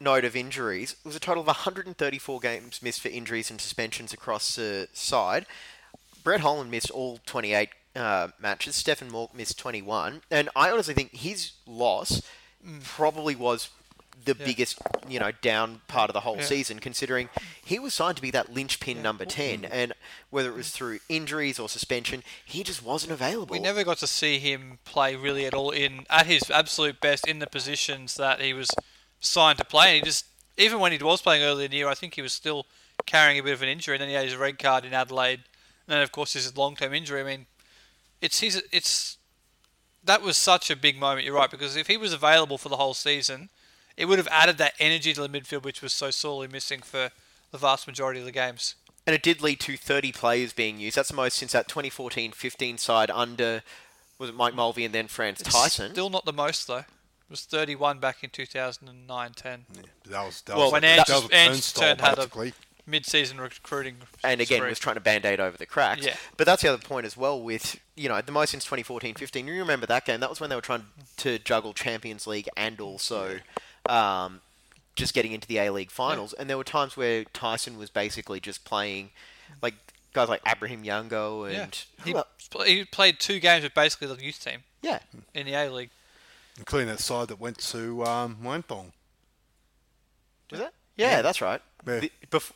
note 0.00 0.24
of 0.24 0.36
injuries, 0.36 0.92
it 0.92 1.06
was 1.06 1.16
a 1.16 1.20
total 1.20 1.42
of 1.42 1.46
134 1.46 2.40
games 2.40 2.82
missed 2.82 3.00
for 3.00 3.08
injuries 3.08 3.50
and 3.50 3.60
suspensions 3.60 4.12
across 4.12 4.56
the 4.56 4.88
side. 4.92 5.46
Brett 6.22 6.40
Holman 6.40 6.70
missed 6.70 6.90
all 6.90 7.20
28 7.26 7.70
uh, 7.96 8.28
matches. 8.40 8.76
Stefan 8.76 9.10
Mauk 9.10 9.34
missed 9.34 9.58
21, 9.58 10.22
and 10.30 10.48
I 10.54 10.70
honestly 10.70 10.94
think 10.94 11.14
his 11.14 11.52
loss 11.66 12.22
mm. 12.66 12.82
probably 12.84 13.34
was 13.34 13.70
the 14.24 14.34
biggest, 14.34 14.78
you 15.08 15.18
know, 15.18 15.32
down 15.40 15.80
part 15.88 16.10
of 16.10 16.14
the 16.14 16.20
whole 16.20 16.36
Yeah. 16.36 16.44
season, 16.44 16.78
considering 16.78 17.30
he 17.64 17.78
was 17.78 17.94
signed 17.94 18.16
to 18.16 18.22
be 18.22 18.30
that 18.32 18.52
linchpin 18.52 19.00
number 19.00 19.24
10, 19.24 19.62
mm. 19.62 19.68
and 19.70 19.94
whether 20.28 20.50
it 20.50 20.56
was 20.56 20.68
mm. 20.68 20.72
through 20.72 20.98
injuries 21.08 21.58
or 21.58 21.68
suspension, 21.68 22.22
he 22.44 22.62
just 22.62 22.82
wasn't 22.82 23.12
available. 23.12 23.52
We 23.52 23.60
never 23.60 23.82
got 23.82 23.98
to 23.98 24.06
see 24.06 24.38
him 24.38 24.78
play 24.84 25.16
really 25.16 25.46
at 25.46 25.54
all 25.54 25.70
in 25.70 26.06
at 26.10 26.26
his 26.26 26.50
absolute 26.50 27.00
best 27.00 27.26
in 27.26 27.38
the 27.38 27.46
positions 27.46 28.16
that 28.16 28.40
he 28.40 28.52
was 28.52 28.70
signed 29.20 29.58
to 29.58 29.64
play. 29.64 29.88
And 29.88 29.94
he 29.96 30.02
just 30.02 30.26
even 30.56 30.78
when 30.80 30.92
he 30.92 30.98
was 30.98 31.22
playing 31.22 31.42
earlier 31.42 31.66
in 31.66 31.70
the 31.70 31.76
year, 31.78 31.88
I 31.88 31.94
think 31.94 32.14
he 32.14 32.22
was 32.22 32.32
still 32.32 32.66
carrying 33.06 33.38
a 33.38 33.42
bit 33.42 33.52
of 33.52 33.62
an 33.62 33.68
injury. 33.68 33.94
And 33.94 34.02
then 34.02 34.08
he 34.08 34.14
had 34.14 34.24
his 34.24 34.36
red 34.36 34.58
card 34.58 34.84
in 34.84 34.92
Adelaide, 34.92 35.40
and 35.86 35.94
then 35.94 36.02
of 36.02 36.12
course 36.12 36.34
his 36.34 36.56
long-term 36.56 36.92
injury. 36.92 37.20
I 37.20 37.24
mean, 37.24 37.46
it's 38.20 38.40
his 38.40 38.62
it's 38.72 39.18
that 40.04 40.22
was 40.22 40.36
such 40.36 40.70
a 40.70 40.76
big 40.76 40.98
moment. 40.98 41.24
You're 41.24 41.34
right 41.34 41.50
because 41.50 41.76
if 41.76 41.86
he 41.86 41.96
was 41.96 42.12
available 42.12 42.58
for 42.58 42.68
the 42.68 42.76
whole 42.76 42.94
season, 42.94 43.48
it 43.96 44.06
would 44.06 44.18
have 44.18 44.28
added 44.28 44.58
that 44.58 44.74
energy 44.78 45.12
to 45.12 45.26
the 45.26 45.28
midfield, 45.28 45.64
which 45.64 45.82
was 45.82 45.92
so 45.92 46.10
sorely 46.10 46.48
missing 46.48 46.80
for 46.80 47.10
the 47.50 47.58
vast 47.58 47.86
majority 47.86 48.20
of 48.20 48.26
the 48.26 48.32
games. 48.32 48.74
And 49.06 49.14
it 49.14 49.22
did 49.22 49.42
lead 49.42 49.60
to 49.60 49.76
30 49.76 50.12
players 50.12 50.52
being 50.52 50.78
used. 50.78 50.96
That's 50.96 51.08
the 51.08 51.16
most 51.16 51.36
since 51.36 51.52
that 51.52 51.68
2014-15 51.68 52.78
side 52.78 53.10
under 53.10 53.62
was 54.18 54.28
it 54.28 54.36
Mike 54.36 54.54
Mulvey 54.54 54.84
and 54.84 54.94
then 54.94 55.08
Frans 55.08 55.42
Thijssen. 55.42 55.90
Still 55.90 56.10
not 56.10 56.26
the 56.26 56.32
most 56.32 56.66
though. 56.66 56.84
It 57.30 57.34
was 57.34 57.44
31 57.44 58.00
back 58.00 58.24
in 58.24 58.30
2009-10. 58.30 59.60
That 60.08 60.24
was 60.24 60.40
that 60.42 60.56
Well, 60.56 60.66
was, 60.66 60.72
when 60.72 60.82
a- 60.82 60.86
Ange- 60.88 61.06
that 61.06 61.32
Ange 61.32 61.74
turned 61.74 62.00
had 62.00 62.18
a- 62.18 62.52
Mid-season 62.86 63.40
recruiting. 63.40 63.98
and 64.24 64.40
again 64.40 64.58
spree. 64.58 64.68
was 64.68 64.80
trying 64.80 64.96
to 64.96 65.00
band-aid 65.00 65.38
over 65.38 65.56
the 65.56 65.66
cracks. 65.66 66.04
Yeah. 66.04 66.16
But 66.36 66.46
that's 66.46 66.62
the 66.62 66.68
other 66.72 66.82
point 66.82 67.06
as 67.06 67.16
well 67.16 67.40
with, 67.40 67.78
you 67.94 68.08
know, 68.08 68.20
the 68.20 68.32
most 68.32 68.50
since 68.50 68.66
2014-15. 68.66 69.46
You 69.46 69.60
remember 69.60 69.86
that 69.86 70.04
game? 70.06 70.18
That 70.18 70.28
was 70.28 70.40
when 70.40 70.50
they 70.50 70.56
were 70.56 70.60
trying 70.62 70.86
to 71.18 71.38
juggle 71.38 71.72
Champions 71.72 72.26
League 72.26 72.48
and 72.56 72.80
also 72.80 73.38
um, 73.88 74.40
just 74.96 75.14
getting 75.14 75.30
into 75.30 75.46
the 75.46 75.58
A-League 75.58 75.92
finals. 75.92 76.32
And 76.32 76.50
there 76.50 76.56
were 76.58 76.64
times 76.64 76.96
where 76.96 77.22
Thijssen 77.26 77.78
was 77.78 77.90
basically 77.90 78.40
just 78.40 78.64
playing 78.64 79.10
like 79.62 79.74
guys 80.12 80.28
like 80.28 80.40
Abraham 80.48 80.82
Youngo 80.82 81.44
Yeah. 81.52 81.62
and 81.62 81.84
He, 82.04 82.10
who 82.10 82.62
he 82.64 82.84
played 82.86 83.20
two 83.20 83.38
games 83.38 83.62
with 83.62 83.74
basically 83.74 84.08
the 84.08 84.20
youth 84.20 84.42
team 84.42 84.64
yeah. 84.82 84.98
in 85.32 85.46
the 85.46 85.54
A 85.54 85.68
League. 85.70 85.90
Including 86.60 86.88
that 86.88 87.00
side 87.00 87.26
that 87.28 87.40
went 87.40 87.58
to 87.58 88.04
um, 88.04 88.36
Wentong. 88.44 88.92
Was 90.50 90.60
that? 90.60 90.72
Yeah, 90.96 91.22
that's 91.22 91.40
right. 91.40 91.60
Yeah. 91.86 92.00
The- 92.00 92.12
bef- 92.30 92.52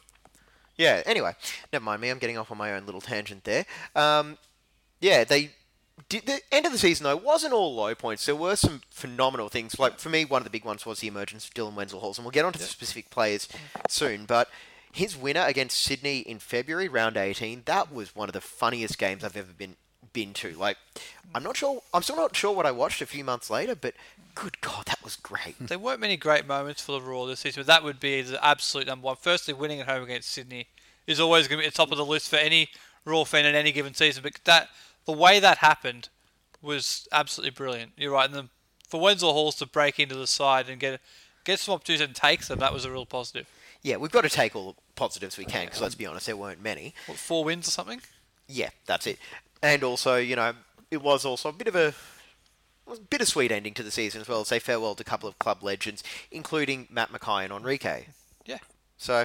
yeah. 0.76 1.02
Anyway, 1.06 1.34
never 1.72 1.84
mind 1.84 2.00
me. 2.00 2.10
I'm 2.10 2.18
getting 2.18 2.38
off 2.38 2.50
on 2.52 2.58
my 2.58 2.74
own 2.74 2.84
little 2.86 3.00
tangent 3.00 3.44
there. 3.44 3.64
Um, 3.96 4.38
yeah, 5.00 5.24
they 5.24 5.50
did. 6.08 6.26
The 6.26 6.40
end 6.52 6.66
of 6.66 6.72
the 6.72 6.78
season 6.78 7.04
though 7.04 7.16
wasn't 7.16 7.52
all 7.54 7.74
low 7.74 7.94
points. 7.94 8.26
There 8.26 8.36
were 8.36 8.56
some 8.56 8.82
phenomenal 8.90 9.48
things. 9.48 9.78
Like 9.78 9.98
for 9.98 10.10
me, 10.10 10.24
one 10.24 10.40
of 10.40 10.44
the 10.44 10.50
big 10.50 10.64
ones 10.64 10.84
was 10.84 11.00
the 11.00 11.08
emergence 11.08 11.46
of 11.48 11.54
Dylan 11.54 11.74
Wenzel 11.74 12.00
Halls, 12.00 12.18
and 12.18 12.24
we'll 12.24 12.32
get 12.32 12.44
onto 12.44 12.58
the 12.58 12.64
specific 12.66 13.10
players 13.10 13.48
soon. 13.88 14.26
But 14.26 14.48
his 14.92 15.16
winner 15.16 15.44
against 15.46 15.80
Sydney 15.82 16.18
in 16.18 16.38
February, 16.38 16.88
round 16.88 17.16
18, 17.16 17.62
that 17.66 17.92
was 17.92 18.14
one 18.14 18.28
of 18.28 18.32
the 18.32 18.40
funniest 18.40 18.98
games 18.98 19.24
I've 19.24 19.36
ever 19.36 19.52
been 19.52 19.76
been 20.14 20.32
to. 20.34 20.52
Like, 20.52 20.78
I'm 21.34 21.42
not 21.42 21.58
sure. 21.58 21.82
I'm 21.92 22.02
still 22.02 22.16
not 22.16 22.34
sure 22.34 22.52
what 22.52 22.64
I 22.64 22.70
watched 22.70 23.02
a 23.02 23.06
few 23.06 23.22
months 23.22 23.50
later, 23.50 23.74
but 23.74 23.92
good 24.34 24.60
God, 24.62 24.86
that 24.86 25.04
was 25.04 25.16
great. 25.16 25.56
There 25.60 25.78
weren't 25.78 26.00
many 26.00 26.16
great 26.16 26.46
moments 26.46 26.80
for 26.80 26.92
the 26.92 27.00
Roar 27.02 27.26
this 27.26 27.40
season, 27.40 27.60
but 27.60 27.66
that 27.66 27.84
would 27.84 28.00
be 28.00 28.22
the 28.22 28.42
absolute 28.42 28.86
number 28.86 29.04
one. 29.04 29.16
Firstly, 29.20 29.52
winning 29.52 29.80
at 29.80 29.88
home 29.88 30.04
against 30.04 30.30
Sydney 30.30 30.68
is 31.06 31.20
always 31.20 31.46
going 31.46 31.58
to 31.58 31.62
be 31.62 31.66
at 31.66 31.74
the 31.74 31.76
top 31.76 31.92
of 31.92 31.98
the 31.98 32.06
list 32.06 32.30
for 32.30 32.36
any 32.36 32.70
Roar 33.04 33.26
fan 33.26 33.44
in 33.44 33.54
any 33.54 33.72
given 33.72 33.92
season. 33.92 34.22
But 34.22 34.38
that 34.44 34.68
the 35.04 35.12
way 35.12 35.38
that 35.40 35.58
happened 35.58 36.08
was 36.62 37.06
absolutely 37.12 37.50
brilliant. 37.50 37.92
You're 37.96 38.12
right, 38.12 38.26
and 38.26 38.34
then 38.34 38.48
for 38.88 39.00
Wenzel 39.00 39.32
Halls 39.32 39.56
to 39.56 39.66
break 39.66 39.98
into 39.98 40.14
the 40.14 40.26
side 40.26 40.68
and 40.68 40.80
get 40.80 41.00
get 41.44 41.58
some 41.58 41.74
opportunities 41.74 42.06
and 42.06 42.14
take 42.14 42.46
them, 42.46 42.58
that 42.60 42.72
was 42.72 42.84
a 42.84 42.90
real 42.90 43.06
positive. 43.06 43.46
Yeah, 43.82 43.96
we've 43.98 44.10
got 44.10 44.22
to 44.22 44.30
take 44.30 44.56
all 44.56 44.72
the 44.72 44.80
positives 44.94 45.36
we 45.36 45.44
can 45.44 45.66
because 45.66 45.82
let's 45.82 45.94
be 45.94 46.06
honest, 46.06 46.26
there 46.26 46.36
weren't 46.36 46.62
many. 46.62 46.94
What, 47.06 47.18
four 47.18 47.44
wins 47.44 47.68
or 47.68 47.70
something? 47.70 48.00
Yeah, 48.48 48.70
that's 48.86 49.06
it. 49.06 49.18
And 49.62 49.82
also, 49.82 50.16
you 50.16 50.36
know, 50.36 50.52
it 50.90 51.02
was 51.02 51.24
also 51.24 51.48
a 51.48 51.52
bit 51.52 51.68
of 51.68 51.74
a 51.76 51.88
it 51.88 52.90
was 52.90 52.98
a 52.98 53.02
bittersweet 53.02 53.50
ending 53.50 53.72
to 53.74 53.82
the 53.82 53.90
season 53.90 54.20
as 54.20 54.28
well. 54.28 54.44
Say 54.44 54.58
farewell 54.58 54.94
to 54.94 55.00
a 55.02 55.04
couple 55.04 55.28
of 55.28 55.38
club 55.38 55.62
legends, 55.62 56.02
including 56.30 56.86
Matt 56.90 57.10
McKay 57.10 57.44
and 57.44 57.52
Enrique. 57.52 58.06
Yeah. 58.44 58.58
So 58.98 59.24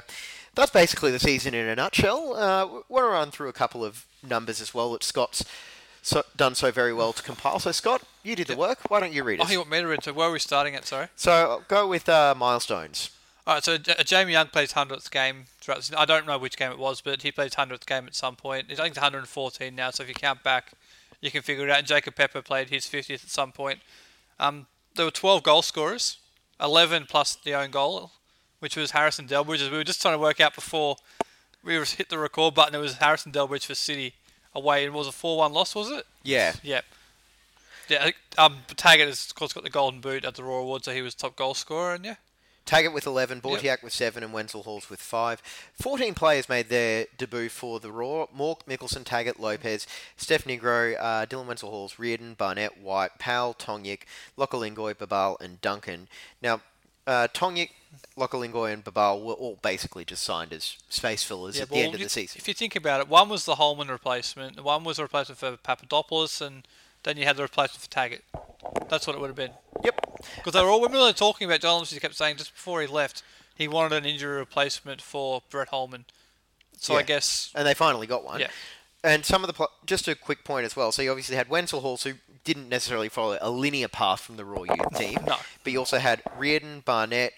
that's 0.56 0.72
basically 0.72 1.12
the 1.12 1.20
season 1.20 1.54
in 1.54 1.68
a 1.68 1.76
nutshell. 1.76 2.36
Uh, 2.36 2.66
we 2.66 2.74
want 2.88 3.04
to 3.06 3.10
run 3.10 3.32
through 3.32 3.50
a 3.50 3.54
couple 3.54 3.84
of 3.84 4.06
numbers 4.28 4.62
as 4.62 4.74
well 4.74 4.94
that 4.94 5.04
Scott's 5.04 5.44
so, 6.02 6.24
done 6.38 6.56
so 6.56 6.72
very 6.72 6.94
well 6.94 7.12
to 7.12 7.22
compile. 7.22 7.60
So 7.60 7.74
Scott, 7.74 8.04
you 8.24 8.36
did 8.36 8.48
the 8.48 8.56
work. 8.56 8.90
Why 8.90 9.02
don't 9.02 9.12
you 9.12 9.24
read 9.26 9.42
Oh, 9.42 9.44
us? 9.44 9.52
you 9.52 9.58
want 9.60 9.70
me 9.70 9.82
to 9.82 9.88
read? 9.88 10.04
So 10.04 10.14
where 10.14 10.30
are 10.30 10.32
we 10.32 10.40
starting 10.40 10.74
at? 10.76 10.86
Sorry. 10.86 11.08
So 11.18 11.32
I'll 11.32 11.64
go 11.68 11.86
with 11.88 12.08
uh, 12.08 12.34
milestones. 12.38 13.10
All 13.50 13.56
right, 13.56 13.64
so 13.64 13.74
uh, 13.74 14.04
Jamie 14.04 14.34
Young 14.34 14.46
plays 14.46 14.74
hundredth 14.74 15.10
game 15.10 15.46
throughout. 15.60 15.78
The 15.78 15.84
season. 15.86 15.96
I 15.98 16.06
don't 16.06 16.28
know 16.28 16.38
which 16.38 16.56
game 16.56 16.72
it 16.72 16.78
was, 16.78 17.02
but 17.02 17.24
he 17.24 17.32
plays 17.32 17.56
hundredth 17.56 17.88
game 17.88 18.06
at 18.06 18.14
some 18.14 18.36
point. 18.36 18.68
I 18.70 18.76
think 18.76 18.90
it's 18.90 18.98
114 19.00 19.74
now. 19.76 19.90
So 19.90 20.04
if 20.04 20.10
you 20.10 20.14
count 20.14 20.44
back, 20.44 20.74
you 21.20 21.32
can 21.32 21.42
figure 21.42 21.64
it 21.64 21.72
out. 21.72 21.80
And 21.80 21.88
Jacob 21.88 22.14
Pepper 22.14 22.44
played 22.44 22.70
his 22.70 22.86
50th 22.86 23.24
at 23.24 23.30
some 23.32 23.52
point. 23.52 23.80
Um, 24.40 24.68
there 24.94 25.04
were 25.04 25.10
12 25.10 25.42
goal 25.42 25.64
scorers, 25.64 26.20
11 26.62 27.08
plus 27.10 27.38
the 27.38 27.56
own 27.56 27.72
goal, 27.72 28.12
which 28.60 28.78
was 28.78 28.92
Harrison 28.92 29.28
Delbridge. 29.28 29.64
As 29.64 29.72
we 29.72 29.78
were 29.78 29.84
just 29.84 30.00
trying 30.00 30.14
to 30.14 30.20
work 30.20 30.40
out 30.40 30.54
before 30.54 30.98
we 31.64 31.74
hit 31.74 32.10
the 32.10 32.20
record 32.20 32.54
button, 32.54 32.76
it 32.76 32.78
was 32.78 32.98
Harrison 32.98 33.32
Delbridge 33.32 33.66
for 33.66 33.74
City 33.74 34.14
away, 34.54 34.86
it 34.86 34.94
was 34.94 35.08
a 35.08 35.12
4-1 35.12 35.54
loss, 35.54 35.74
was 35.74 35.90
it? 35.90 36.06
Yeah. 36.22 36.54
Yep. 36.62 36.86
Yeah, 37.88 38.12
I 38.38 38.46
um, 38.46 38.58
Taggart 38.76 39.08
has 39.08 39.26
of 39.26 39.34
course 39.34 39.54
got 39.54 39.64
the 39.64 39.72
Golden 39.72 40.02
Boot 40.02 40.24
at 40.24 40.36
the 40.36 40.44
Royal 40.44 40.62
Award, 40.62 40.86
so 40.86 40.94
he 40.94 41.02
was 41.02 41.16
top 41.16 41.36
goal 41.36 41.56
scorer, 41.56 41.96
and 41.96 42.06
yeah. 42.06 42.16
Taggart 42.70 42.94
with 42.94 43.08
11, 43.08 43.42
Bautheac 43.42 43.82
with 43.82 43.94
7, 43.94 44.22
and 44.22 44.32
Wenzel 44.32 44.62
Halls 44.62 44.92
with 44.92 45.00
5. 45.00 45.42
14 45.82 46.14
players 46.14 46.48
made 46.48 46.70
their 46.70 47.08
debut 47.18 47.50
for 47.50 47.80
the 47.80 47.92
Roar. 47.92 48.30
Mauk, 48.32 48.64
Mickelson, 48.68 49.04
Taggart, 49.04 49.40
Lopez, 49.40 49.88
Steph 50.16 50.46
Nigro, 50.46 50.96
uh, 51.00 51.26
Dylan 51.26 51.48
Wenzel 51.48 51.72
Halls, 51.72 51.98
Reardon, 51.98 52.36
Barnett, 52.36 52.80
White, 52.80 53.18
Powell, 53.18 53.56
Tongyik, 53.56 54.02
Lokalingoy, 54.38 54.94
Babal, 54.94 55.42
and 55.42 55.60
Duncan. 55.62 56.08
Now, 56.44 56.62
uh, 57.08 57.28
Tongyik, 57.34 57.72
Lokalingoy, 58.16 58.72
and 58.72 58.86
Babal 58.86 59.24
were 59.24 59.34
all 59.34 59.58
basically 59.64 60.06
just 60.06 60.22
signed 60.22 60.54
as 60.54 60.78
space 60.90 61.24
fillers 61.24 61.60
at 61.60 61.70
the 61.70 61.78
end 61.78 61.96
of 61.96 62.02
the 62.02 62.08
season. 62.08 62.38
If 62.38 62.48
you 62.48 62.54
think 62.54 62.76
about 62.76 63.02
it, 63.02 63.08
one 63.08 63.30
was 63.30 63.46
the 63.46 63.56
Holman 63.56 63.88
replacement, 63.88 64.64
one 64.64 64.84
was 64.84 65.00
a 65.00 65.02
replacement 65.02 65.40
for 65.40 65.58
Papadopoulos, 65.58 66.40
and 66.40 66.68
then 67.04 67.18
you 67.18 67.26
had 67.26 67.38
the 67.38 67.44
replacement 67.44 67.82
for 67.82 67.90
Taggart. 67.90 68.22
That's 68.90 69.08
what 69.08 69.16
it 69.16 69.20
would 69.20 69.28
have 69.28 69.36
been. 69.36 69.52
Yep. 69.84 70.20
Because 70.36 70.54
they 70.54 70.62
were 70.62 70.70
all, 70.70 70.82
were 70.82 71.14
talking 71.14 71.46
about 71.46 71.62
John 71.62 71.84
He 71.86 72.00
kept 72.00 72.16
saying 72.16 72.38
just 72.38 72.54
before 72.54 72.82
he 72.82 72.88
left, 72.88 73.24
he 73.56 73.68
wanted 73.68 73.96
an 73.96 74.06
injury 74.06 74.38
replacement 74.38 75.02
for 75.02 75.42
Brett 75.50 75.70
Holman. 75.70 76.06
So 76.78 76.96
I 76.96 77.04
guess, 77.04 77.52
And 77.56 77.68
they 77.68 77.74
finally 77.74 78.08
got 78.08 78.24
one. 78.24 78.40
Yeah. 78.40 78.48
And 79.04 79.26
some 79.26 79.44
of 79.44 79.48
the 79.48 79.54
pl- 79.54 79.72
just 79.86 80.08
a 80.08 80.16
quick 80.16 80.44
point 80.44 80.66
as 80.66 80.76
well. 80.76 80.92
So 80.92 81.02
you 81.02 81.10
obviously 81.10 81.36
had 81.36 81.50
Wenzel 81.50 81.82
Halls, 81.82 82.04
who 82.04 82.14
didn't 82.44 82.70
necessarily 82.70 83.10
follow 83.10 83.38
a 83.42 83.50
linear 83.50 83.88
path 83.88 84.22
from 84.22 84.38
the 84.38 84.46
Roar 84.46 84.66
youth 84.66 84.98
team. 84.98 85.20
No. 85.26 85.38
But 85.64 85.74
you 85.74 85.80
also 85.80 86.00
had 86.00 86.22
Reardon, 86.38 86.82
Barnett, 86.82 87.34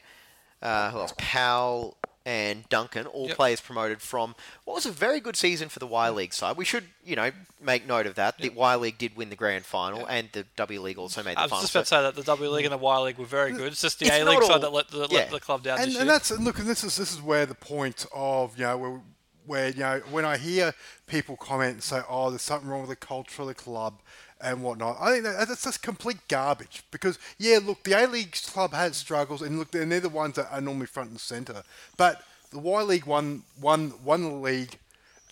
uh, 0.61 0.91
who 0.91 0.99
else? 0.99 1.13
Powell, 1.17 1.97
and 2.25 2.67
Duncan, 2.69 3.07
all 3.07 3.27
Yep. 3.29 3.35
players 3.37 3.61
promoted 3.61 4.01
from 4.01 4.35
what 4.65 4.75
was 4.75 4.85
a 4.85 4.91
very 4.91 5.19
good 5.19 5.35
season 5.35 5.69
for 5.69 5.79
the 5.79 5.87
Y 5.87 6.07
mm. 6.09 6.15
League 6.15 6.33
side. 6.33 6.55
We 6.55 6.65
should, 6.65 6.85
you 7.03 7.15
know, 7.15 7.31
make 7.59 7.87
note 7.87 8.05
of 8.05 8.15
that. 8.15 8.37
The 8.37 8.49
Y 8.49 8.75
League 8.75 8.97
did 8.97 9.15
win 9.15 9.29
the 9.29 9.35
grand 9.35 9.65
final, 9.65 10.05
and 10.05 10.29
the 10.31 10.45
W 10.55 10.81
League 10.81 10.97
also 10.97 11.23
made 11.23 11.35
the 11.35 11.39
I 11.39 11.43
was 11.43 11.49
final. 11.51 11.61
just 11.63 11.75
about 11.75 11.79
to 11.81 11.85
say 11.87 12.01
that 12.01 12.15
the 12.15 12.23
W 12.23 12.49
League 12.51 12.65
and 12.65 12.73
the 12.73 12.77
Y 12.77 12.97
League 12.99 13.17
were 13.17 13.25
very 13.25 13.51
good. 13.51 13.71
It's 13.71 13.81
just 13.81 13.99
the 13.99 14.05
It's 14.05 14.15
A 14.15 14.23
League 14.23 14.41
all- 14.41 14.47
side 14.47 14.61
that 14.61 14.71
let 14.73 14.89
the, 14.89 15.07
let 15.07 15.31
the 15.31 15.39
club 15.39 15.63
down 15.63 15.79
and, 15.79 15.87
this 15.89 15.97
and 15.97 16.05
year. 16.05 16.13
that's 16.13 16.31
and 16.31 16.45
look, 16.45 16.59
and 16.59 16.67
this 16.67 16.83
is 16.83 16.95
this 16.95 17.11
is 17.11 17.21
where 17.21 17.45
the 17.45 17.55
point 17.55 18.05
of 18.13 18.57
you 18.57 18.65
know 18.65 18.77
where, 18.77 19.01
where 19.45 19.69
you 19.69 19.79
know 19.79 20.01
when 20.11 20.25
I 20.25 20.37
hear 20.37 20.73
people 21.07 21.37
comment 21.37 21.73
and 21.73 21.83
say, 21.83 22.01
"Oh, 22.09 22.29
there's 22.29 22.41
something 22.41 22.69
wrong 22.69 22.81
with 22.81 22.89
the 22.89 22.95
culture 22.95 23.41
of 23.41 23.47
the 23.47 23.53
club." 23.53 23.99
And 24.43 24.63
whatnot. 24.63 24.97
I 24.99 25.11
think 25.11 25.23
that, 25.25 25.47
that's 25.47 25.65
just 25.65 25.83
complete 25.83 26.17
garbage 26.27 26.81
because 26.89 27.19
yeah, 27.37 27.59
look, 27.63 27.83
the 27.83 27.93
A 27.93 28.07
League 28.07 28.31
club 28.31 28.73
has 28.73 28.97
struggles, 28.97 29.43
and 29.43 29.59
look, 29.59 29.75
and 29.75 29.91
they're 29.91 29.99
the 29.99 30.09
ones 30.09 30.35
that 30.35 30.51
are 30.51 30.59
normally 30.59 30.87
front 30.87 31.11
and 31.11 31.19
center. 31.19 31.61
But 31.95 32.23
the 32.49 32.59
Y 32.59 32.81
League 32.81 33.05
won 33.05 33.43
won 33.59 33.93
won 34.03 34.23
the 34.23 34.29
league, 34.29 34.77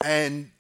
and 0.04 0.52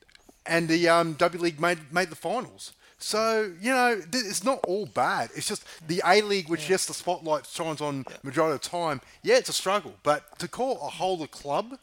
and 0.46 0.68
the 0.68 0.90
um, 0.90 1.14
W 1.14 1.42
League 1.42 1.60
made 1.60 1.92
made 1.92 2.10
the 2.10 2.16
finals. 2.16 2.74
So 2.98 3.54
you 3.62 3.72
know 3.72 3.96
th- 3.96 4.26
it's 4.26 4.44
not 4.44 4.60
all 4.68 4.86
bad. 4.86 5.30
It's 5.36 5.48
just 5.48 5.64
the 5.88 6.02
A 6.06 6.22
League, 6.22 6.50
which 6.50 6.70
yes, 6.70 6.86
the 6.86 6.94
spotlight 6.94 7.46
shines 7.46 7.82
on 7.82 8.06
majority 8.24 8.56
of 8.56 8.62
the 8.62 8.70
time. 8.70 9.02
Yeah, 9.24 9.38
it's 9.38 9.50
a 9.50 9.54
struggle, 9.54 9.94
but 10.04 10.38
to 10.40 10.48
call 10.48 10.74
a 10.82 10.90
whole 10.90 11.18
the 11.18 11.28
club, 11.28 11.80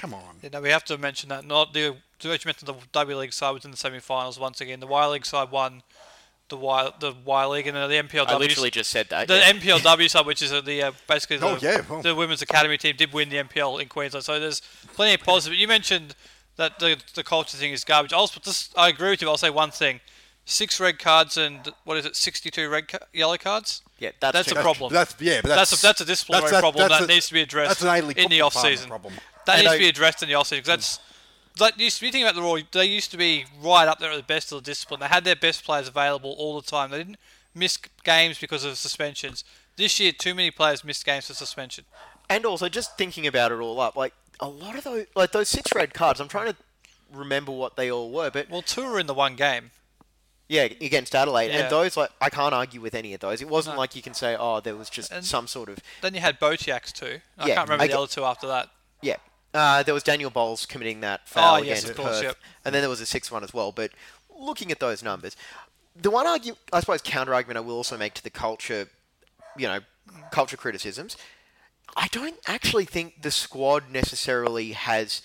come 0.00 0.14
on. 0.14 0.36
You 0.42 0.50
know, 0.50 0.60
we 0.62 0.70
have 0.70 0.84
to 0.84 0.96
mention 0.98 1.28
that 1.28 1.44
not 1.44 1.72
the 1.74 1.96
to 2.20 2.28
mention 2.28 2.52
the 2.64 2.74
W 2.92 3.16
League 3.18 3.32
side 3.32 3.50
was 3.50 3.64
in 3.64 3.70
the 3.70 3.76
semi-finals 3.76 4.38
once 4.38 4.60
again. 4.60 4.80
The 4.80 4.86
Y 4.86 5.06
League 5.06 5.26
side 5.26 5.50
won 5.50 5.82
the 6.48 6.56
Y 6.56 6.90
the 7.00 7.14
Y 7.24 7.46
League 7.46 7.66
and 7.66 7.76
the 7.76 7.94
NPLW. 7.94 8.28
I 8.28 8.36
literally 8.36 8.70
just 8.70 8.90
said 8.90 9.08
that. 9.10 9.28
the 9.28 9.38
yeah. 9.38 9.52
NPLW 9.52 10.08
side, 10.10 10.26
which 10.26 10.42
is 10.42 10.52
uh, 10.52 10.60
the 10.60 10.82
uh, 10.82 10.92
basically 11.06 11.36
the, 11.36 11.46
Oh, 11.46 11.58
yeah, 11.60 11.82
well. 11.88 12.02
the 12.02 12.14
women's 12.14 12.42
academy 12.42 12.76
team, 12.78 12.96
did 12.96 13.12
win 13.12 13.28
the 13.28 13.36
NPL 13.36 13.80
in 13.80 13.88
Queensland. 13.88 14.24
So 14.24 14.40
there's 14.40 14.60
plenty 14.94 15.14
of 15.14 15.20
positive. 15.20 15.58
You 15.58 15.68
mentioned 15.68 16.14
that 16.56 16.78
the 16.78 16.96
the 17.14 17.22
culture 17.22 17.56
thing 17.56 17.72
is 17.72 17.84
garbage. 17.84 18.12
I'll 18.12 18.26
just 18.26 18.76
I 18.78 18.88
agree 18.88 19.10
with 19.10 19.22
you. 19.22 19.28
I'll 19.28 19.36
say 19.36 19.50
one 19.50 19.70
thing: 19.70 20.00
six 20.44 20.80
red 20.80 20.98
cards 20.98 21.36
and 21.36 21.72
what 21.84 21.96
is 21.98 22.04
it? 22.06 22.16
Sixty-two 22.16 22.68
red 22.68 22.88
ca- 22.88 23.06
yellow 23.12 23.36
cards. 23.36 23.82
Yeah, 23.98 24.10
that's 24.20 24.32
that's 24.32 24.50
a 24.52 24.54
too- 24.54 24.60
problem. 24.60 24.92
That's 24.92 25.14
yeah, 25.20 25.40
but 25.42 25.48
That's 25.48 25.70
that's 25.70 25.82
a, 25.82 25.86
that's 25.86 26.00
a 26.00 26.04
disciplinary 26.04 26.50
problem 26.58 26.88
that 26.88 27.06
needs 27.08 27.28
to 27.28 27.34
be 27.34 27.42
addressed 27.42 27.80
That's 27.80 28.02
an 28.04 28.10
in 28.18 28.28
the 28.30 28.40
off 28.40 28.54
season. 28.54 28.88
problem. 28.88 29.14
That 29.50 29.58
And 29.58 29.62
needs 29.64 29.72
I- 29.72 29.76
to 29.76 29.82
be 29.84 29.88
addressed 29.88 30.22
in 30.22 30.28
the 30.28 30.34
off 30.34 30.50
because 30.50 30.66
That's 30.66 30.98
like 31.58 31.76
be 31.76 31.90
thinking 31.90 32.22
about 32.22 32.34
the 32.36 32.42
Roar. 32.42 32.60
They 32.70 32.84
used 32.86 33.10
to 33.10 33.16
be 33.16 33.44
right 33.60 33.86
up 33.88 33.98
there 33.98 34.10
at 34.10 34.16
the 34.16 34.22
best 34.22 34.52
of 34.52 34.62
the 34.62 34.70
discipline. 34.70 35.00
They 35.00 35.08
had 35.08 35.24
their 35.24 35.36
best 35.36 35.64
players 35.64 35.88
available 35.88 36.34
all 36.38 36.60
the 36.60 36.66
time. 36.66 36.90
They 36.90 36.98
didn't 36.98 37.18
miss 37.54 37.76
games 38.04 38.38
because 38.38 38.64
of 38.64 38.78
suspensions. 38.78 39.44
This 39.76 39.98
year, 39.98 40.12
too 40.12 40.34
many 40.34 40.50
players 40.50 40.84
missed 40.84 41.04
games 41.04 41.26
for 41.26 41.34
suspension. 41.34 41.84
And 42.28 42.46
also, 42.46 42.68
just 42.68 42.96
thinking 42.96 43.26
about 43.26 43.50
it 43.50 43.56
all 43.58 43.80
up, 43.80 43.96
like 43.96 44.14
a 44.38 44.48
lot 44.48 44.76
of 44.76 44.84
those, 44.84 45.06
like 45.16 45.32
those 45.32 45.48
six 45.48 45.74
red 45.74 45.92
cards. 45.92 46.20
I'm 46.20 46.28
trying 46.28 46.52
to 46.52 46.56
remember 47.12 47.50
what 47.52 47.76
they 47.76 47.90
all 47.90 48.10
were, 48.10 48.30
but 48.30 48.48
Well, 48.48 48.62
two 48.62 48.84
were 48.84 49.00
in 49.00 49.06
the 49.08 49.14
one 49.14 49.34
game. 49.36 49.72
yeah, 50.48 50.62
against 50.62 51.14
Adelaide, 51.14 51.48
Yeah. 51.48 51.60
and 51.62 51.70
those 51.70 51.96
like 51.96 52.10
I 52.20 52.30
can't 52.30 52.54
argue 52.54 52.80
with 52.80 52.94
any 52.94 53.12
of 53.14 53.20
those. 53.20 53.42
It 53.42 53.48
wasn't 53.48 53.74
No. 53.76 53.80
like 53.80 53.96
you 53.96 54.02
can 54.02 54.14
say, 54.14 54.36
oh, 54.38 54.60
there 54.60 54.76
was 54.76 54.88
just 54.88 55.10
And- 55.10 55.24
some 55.26 55.46
sort 55.48 55.68
of 55.68 55.78
Then 56.02 56.14
you 56.14 56.20
had 56.20 56.38
Bautheacs 56.40 56.92
too. 56.92 57.20
I 57.36 57.48
Yeah, 57.48 57.54
can't 57.56 57.68
remember 57.68 57.84
I 57.84 57.86
the 57.88 57.92
get- 57.94 57.98
other 57.98 58.06
two 58.06 58.24
after 58.24 58.46
that. 58.46 58.70
yeah. 59.02 59.16
Uh, 59.52 59.82
there 59.82 59.94
was 59.94 60.02
Daniel 60.02 60.30
Bowles 60.30 60.64
committing 60.64 61.00
that 61.00 61.28
foul 61.28 61.56
Oh, 61.56 61.58
yes, 61.58 61.82
against 61.82 61.98
course, 61.98 62.16
Perth, 62.16 62.22
yep. 62.22 62.36
and 62.64 62.74
then 62.74 62.82
there 62.82 62.88
was 62.88 63.00
a 63.00 63.06
sixth 63.06 63.32
one 63.32 63.42
as 63.42 63.52
well. 63.52 63.72
But 63.72 63.90
looking 64.38 64.70
at 64.70 64.78
those 64.78 65.02
numbers, 65.02 65.36
the 66.00 66.10
one 66.10 66.26
argue, 66.26 66.54
I 66.72 66.80
suppose, 66.80 67.02
counter 67.02 67.34
argument 67.34 67.58
I 67.58 67.60
will 67.60 67.76
also 67.76 67.96
make 67.96 68.14
to 68.14 68.22
the 68.22 68.30
culture, 68.30 68.88
you 69.56 69.66
know, 69.66 69.80
culture 70.30 70.56
criticisms. 70.56 71.16
I 71.96 72.08
don't 72.12 72.36
actually 72.46 72.84
think 72.84 73.22
the 73.22 73.30
squad 73.30 73.90
necessarily 73.90 74.72
has 74.72 75.22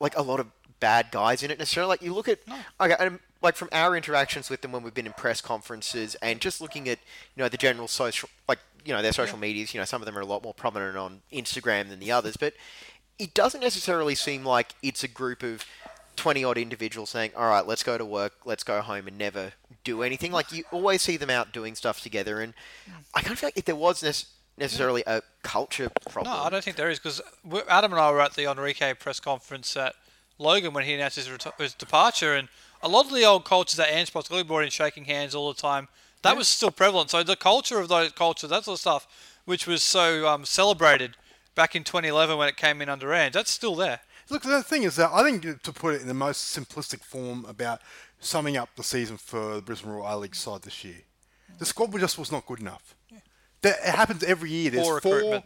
like 0.00 0.16
a 0.16 0.22
lot 0.22 0.40
of 0.40 0.48
bad 0.80 1.10
guys 1.10 1.42
in 1.42 1.50
it 1.50 1.58
necessarily. 1.58 1.88
Like 1.88 2.02
you 2.02 2.12
look 2.12 2.28
at 2.28 2.40
okay, 2.80 2.96
and, 2.98 3.20
like 3.40 3.56
from 3.56 3.68
our 3.72 3.96
interactions 3.96 4.50
with 4.50 4.60
them 4.60 4.72
when 4.72 4.82
we've 4.82 4.94
been 4.94 5.06
in 5.06 5.12
press 5.14 5.40
conferences 5.40 6.14
and 6.16 6.40
just 6.40 6.60
looking 6.60 6.88
at 6.88 6.98
you 7.34 7.42
know 7.42 7.48
the 7.48 7.56
general 7.56 7.88
social 7.88 8.28
like 8.48 8.58
you 8.84 8.92
know 8.92 9.00
their 9.00 9.12
social 9.12 9.38
medias. 9.38 9.72
You 9.72 9.80
know 9.80 9.84
some 9.84 10.02
of 10.02 10.06
them 10.06 10.18
are 10.18 10.20
a 10.20 10.26
lot 10.26 10.42
more 10.42 10.54
prominent 10.54 10.96
on 10.96 11.22
Instagram 11.32 11.88
than 11.88 12.00
the 12.00 12.12
others, 12.12 12.36
but 12.36 12.54
it 13.22 13.34
doesn't 13.34 13.60
necessarily 13.60 14.14
seem 14.14 14.44
like 14.44 14.74
it's 14.82 15.04
a 15.04 15.08
group 15.08 15.42
of. 15.42 15.64
20 16.14 16.44
odd 16.44 16.58
individuals 16.58 17.08
saying, 17.08 17.30
All 17.34 17.48
right, 17.48 17.66
let's 17.66 17.82
go 17.82 17.96
to 17.96 18.04
work, 18.04 18.34
let's 18.44 18.62
go 18.62 18.82
home 18.82 19.08
and 19.08 19.16
never 19.16 19.52
do 19.82 20.02
anything. 20.02 20.30
Like, 20.30 20.52
you 20.52 20.62
always 20.70 21.00
see 21.00 21.16
them 21.16 21.30
out 21.30 21.52
doing 21.52 21.74
stuff 21.74 22.02
together. 22.02 22.42
And 22.42 22.52
I 23.14 23.22
kind 23.22 23.32
of 23.32 23.38
feel 23.38 23.46
like 23.46 23.56
if 23.56 23.64
there 23.64 23.74
was 23.74 24.02
nec- 24.02 24.26
necessarily 24.58 25.02
a 25.06 25.22
culture 25.42 25.90
problem. 26.10 26.34
No, 26.34 26.42
I 26.42 26.50
don't 26.50 26.62
think 26.62 26.76
there 26.76 26.90
is 26.90 26.98
because 26.98 27.20
Adam 27.68 27.92
and 27.92 28.00
I 28.00 28.10
were 28.10 28.20
at 28.20 28.34
the 28.34 28.50
Enrique 28.50 28.94
press 28.94 29.20
conference 29.20 29.76
at 29.76 29.94
Logan 30.38 30.74
when 30.74 30.84
he 30.84 30.94
announced 30.94 31.16
his, 31.16 31.28
reti- 31.28 31.58
his 31.58 31.74
departure, 31.74 32.34
and 32.34 32.48
a 32.82 32.88
lot 32.88 33.06
of 33.06 33.12
the 33.12 33.24
old 33.24 33.44
cultures 33.44 33.76
that 33.76 33.92
Ange 33.92 34.12
Postecoglou 34.12 34.46
brought 34.46 34.64
in, 34.64 34.70
shaking 34.70 35.04
hands 35.04 35.34
all 35.34 35.52
the 35.52 35.60
time, 35.60 35.88
that 36.22 36.36
was 36.36 36.48
still 36.48 36.70
prevalent. 36.70 37.10
So 37.10 37.22
the 37.22 37.36
culture 37.36 37.78
of 37.78 37.88
those 37.88 38.12
cultures, 38.12 38.50
that 38.50 38.64
sort 38.64 38.76
of 38.76 38.80
stuff, 38.80 39.06
which 39.44 39.66
was 39.66 39.82
so 39.82 40.28
um, 40.28 40.44
celebrated 40.44 41.16
back 41.54 41.74
in 41.76 41.84
2011 41.84 42.36
when 42.36 42.48
it 42.48 42.56
came 42.56 42.80
in 42.82 42.88
under 42.88 43.12
Ange, 43.12 43.34
that's 43.34 43.50
still 43.50 43.74
there. 43.74 44.00
Look, 44.30 44.42
the 44.42 44.62
thing 44.62 44.84
is 44.84 44.96
that 44.96 45.10
I 45.12 45.22
think 45.22 45.62
to 45.62 45.72
put 45.72 45.94
it 45.94 46.00
in 46.02 46.08
the 46.08 46.14
most 46.14 46.56
simplistic 46.56 47.02
form 47.02 47.44
about 47.46 47.80
summing 48.20 48.56
up 48.56 48.70
the 48.76 48.82
season 48.84 49.16
for 49.16 49.56
the 49.56 49.62
Brisbane 49.62 49.90
Royal 49.90 50.16
A 50.16 50.16
League 50.18 50.34
side 50.34 50.62
this 50.62 50.84
year, 50.84 51.02
the 51.58 51.66
squad 51.66 51.98
just 51.98 52.18
was 52.18 52.32
not 52.32 52.46
good 52.46 52.60
enough. 52.60 52.94
That 53.62 53.76
it 53.84 53.94
happens 53.94 54.24
every 54.24 54.50
year. 54.50 54.70
There's 54.70 54.86
Poor 54.86 55.00
four. 55.00 55.14
recruitment. 55.14 55.44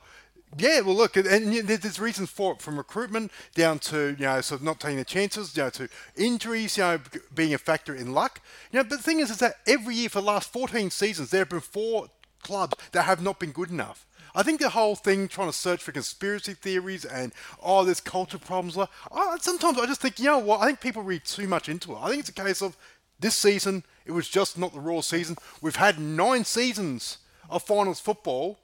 Yeah, 0.59 0.81
well, 0.81 0.95
look, 0.95 1.17
and, 1.17 1.27
and 1.27 1.53
there's 1.69 1.99
reasons 1.99 2.31
for 2.31 2.53
it, 2.53 2.63
from 2.63 2.79
recruitment 2.79 3.31
down 3.55 3.79
to 3.81 4.17
you 4.19 4.25
know, 4.25 4.41
sort 4.41 4.61
of 4.61 4.65
not 4.65 4.81
taking 4.81 4.97
the 4.97 5.05
chances, 5.05 5.55
you 5.57 5.65
know, 5.65 5.71
to 5.71 5.89
injuries, 6.17 6.79
you 6.79 6.85
know, 6.85 7.01
being 7.35 7.53
a 7.53 7.59
factor 7.59 7.95
in 7.95 8.15
luck. 8.15 8.41
You 8.71 8.79
know, 8.79 8.85
but 8.85 8.99
the 8.99 9.03
thing 9.03 9.21
is, 9.21 9.31
is 9.31 9.39
that 9.39 9.57
every 9.67 9.97
year 9.97 10.09
for 10.09 10.21
the 10.21 10.27
last 10.27 10.51
14 10.53 10.91
seasons, 10.91 11.31
there 11.31 11.41
have 11.41 11.51
been 11.51 11.61
four 11.61 12.09
clubs 12.43 12.75
that 12.93 13.03
have 13.03 13.21
not 13.21 13.39
been 13.41 13.51
good 13.51 13.71
enough. 13.71 14.06
I 14.37 14.43
think 14.43 14.61
the 14.61 14.69
whole 14.69 14.95
thing 14.95 15.27
trying 15.27 15.49
to 15.49 15.53
search 15.53 15.83
for 15.83 15.93
conspiracy 15.93 16.53
theories 16.53 17.05
and 17.05 17.33
oh, 17.63 17.85
there's 17.85 18.01
culture 18.01 18.39
problems. 18.39 18.77
like, 18.77 18.91
I, 19.11 19.39
sometimes 19.41 19.79
I 19.79 19.87
just 19.87 20.03
think, 20.03 20.19
you 20.21 20.27
know 20.27 20.39
what? 20.39 20.61
I 20.61 20.67
think 20.67 20.81
people 20.81 21.03
read 21.03 21.25
too 21.25 21.49
much 21.49 21.69
into 21.69 21.93
it. 21.93 21.99
I 22.01 22.09
think 22.09 22.21
it's 22.21 22.29
a 22.29 22.35
case 22.35 22.61
of 22.63 22.77
this 23.19 23.35
season 23.35 23.83
it 24.07 24.13
was 24.13 24.29
just 24.29 24.57
not 24.57 24.73
the 24.73 24.81
Roar 24.81 25.03
season. 25.03 25.37
We've 25.61 25.77
had 25.77 25.99
nine 25.99 26.45
seasons 26.45 27.19
of 27.51 27.63
finals 27.63 27.99
football, 27.99 28.59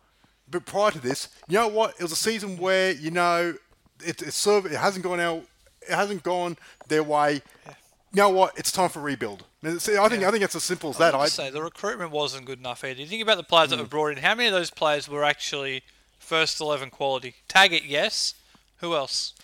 but 0.49 0.65
prior 0.65 0.93
to 0.93 1.01
this, 1.01 1.29
you 1.49 1.59
know 1.59 1.69
what? 1.69 1.95
It 1.99 2.03
was 2.03 2.13
a 2.13 2.17
season 2.17 2.57
where 2.59 2.93
you 2.93 3.11
know 3.11 3.57
it, 4.05 4.23
it's 4.23 4.37
served, 4.37 4.67
it 4.67 4.79
hasn't 4.79 5.05
gone 5.05 5.21
out, 5.21 5.43
it 5.83 5.95
hasn't 5.95 6.23
gone 6.23 6.57
their 6.89 7.03
way. 7.03 7.43
You 8.13 8.23
know 8.23 8.29
what? 8.29 8.57
It's 8.57 8.71
time 8.71 8.89
for 8.89 9.01
rebuild. 9.01 9.45
See, 9.79 9.97
I 9.97 10.09
think 10.09 10.25
I 10.25 10.31
think 10.33 10.43
it's 10.43 10.57
as 10.57 10.65
simple 10.65 10.91
as 10.91 10.99
that. 10.99 11.15
I, 11.15 11.21
I 11.21 11.27
say 11.27 11.51
the 11.51 11.63
recruitment 11.63 12.11
wasn't 12.11 12.47
good 12.47 12.59
enough 12.59 12.83
either. 12.83 13.01
You 13.01 13.07
think 13.07 13.23
about 13.23 13.37
the 13.37 13.45
players 13.45 13.71
that 13.71 13.77
hmm. 13.77 13.83
were 13.83 13.89
brought 13.89 14.09
in. 14.09 14.19
How 14.19 14.35
many 14.35 14.49
of 14.49 14.53
those 14.53 14.71
players 14.71 15.09
were 15.09 15.23
actually 15.23 15.83
first 16.19 16.61
eleven 16.61 16.91
quality? 16.91 17.37
Taggart, 17.47 17.85
yes. 17.85 18.35
Who 18.79 18.97
else? 18.97 19.35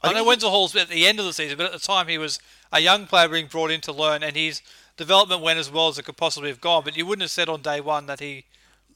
I, 0.00 0.08
think 0.08 0.18
know 0.18 0.24
Wenzel 0.24 0.50
Hall's 0.50 0.76
at 0.76 0.88
the 0.88 1.06
end 1.08 1.18
of 1.18 1.24
the 1.24 1.32
season, 1.32 1.58
but 1.58 1.66
at 1.66 1.72
the 1.72 1.80
time 1.80 2.06
he 2.06 2.18
was 2.18 2.38
a 2.72 2.78
young 2.78 3.06
player 3.06 3.28
being 3.28 3.46
brought 3.46 3.72
in 3.72 3.80
to 3.82 3.92
learn, 3.92 4.22
and 4.22 4.36
his 4.36 4.62
development 4.96 5.42
went 5.42 5.58
as 5.58 5.70
well 5.70 5.88
as 5.88 5.98
it 5.98 6.04
could 6.04 6.16
possibly 6.16 6.50
have 6.50 6.60
gone. 6.60 6.84
But 6.84 6.96
you 6.96 7.04
wouldn't 7.04 7.22
have 7.22 7.30
said 7.32 7.48
on 7.48 7.60
day 7.60 7.80
one 7.80 8.06
that 8.06 8.20
he 8.20 8.44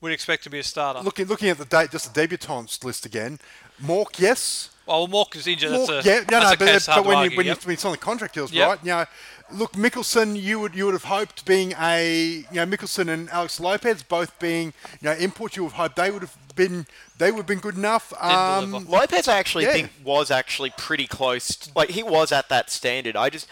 would 0.01 0.13
expect 0.13 0.45
to 0.45 0.51
be 0.51 0.59
a 0.59 0.63
starter. 0.63 1.01
looking 1.01 1.27
looking 1.27 1.49
at 1.49 1.59
the 1.59 1.65
date, 1.65 1.91
just 1.91 2.13
the 2.13 2.29
debutants 2.29 2.85
list 2.85 3.07
again. 3.07 3.41
Mauk, 3.81 4.19
yes. 4.19 4.71
well, 4.87 5.09
Mauk 5.09 5.35
is 5.35 5.47
injured. 5.47 5.73
Mauk, 5.73 5.89
that's 5.89 6.07
a, 6.07 6.09
yeah, 6.09 6.19
no, 6.19 6.25
that's 6.25 6.45
no, 6.45 6.53
a 6.53 6.57
but, 6.57 6.69
case 6.69 6.87
but 6.87 7.05
when 7.05 7.31
you 7.31 7.37
when 7.37 7.47
yep. 7.47 7.57
you 7.59 7.67
when 7.67 7.75
it's 7.75 7.85
on 7.85 7.93
the 7.93 7.99
contract 7.99 8.35
deals, 8.35 8.53
Yep. 8.53 8.69
right? 8.69 8.79
You 8.83 8.91
know, 8.91 9.05
look, 9.53 9.73
Mickelson, 9.73 10.41
you 10.41 10.59
would 10.61 10.75
you 10.75 10.85
would 10.87 10.95
have 10.95 11.05
hoped 11.05 11.45
being 11.47 11.73
a 11.81 12.45
you 12.51 12.57
know 12.57 12.67
Mickelson 12.67 13.09
and 13.09 13.29
Alex 13.31 13.61
Lopez 13.61 14.03
both 14.03 14.39
being 14.39 14.73
you 15.01 15.09
know 15.09 15.13
imports, 15.13 15.57
you 15.57 15.65
would 15.65 15.73
have 15.73 15.81
hoped 15.81 15.97
they 15.97 16.11
would 16.11 16.23
have 16.23 16.37
been 16.57 16.87
they 17.19 17.31
would 17.31 17.39
have 17.39 17.47
been 17.47 17.59
good 17.61 17.77
enough. 17.77 18.13
Um. 18.21 18.87
Lopez, 18.89 19.29
I 19.29 19.39
actually 19.39 19.65
Yeah. 19.65 19.73
think 19.73 19.91
was 20.05 20.31
actually 20.31 20.71
pretty 20.71 21.07
close. 21.07 21.57
t- 21.57 21.71
like 21.75 21.91
he 21.91 22.03
was 22.03 22.33
at 22.33 22.49
that 22.49 22.71
standard. 22.71 23.17
I 23.17 23.31
just, 23.31 23.47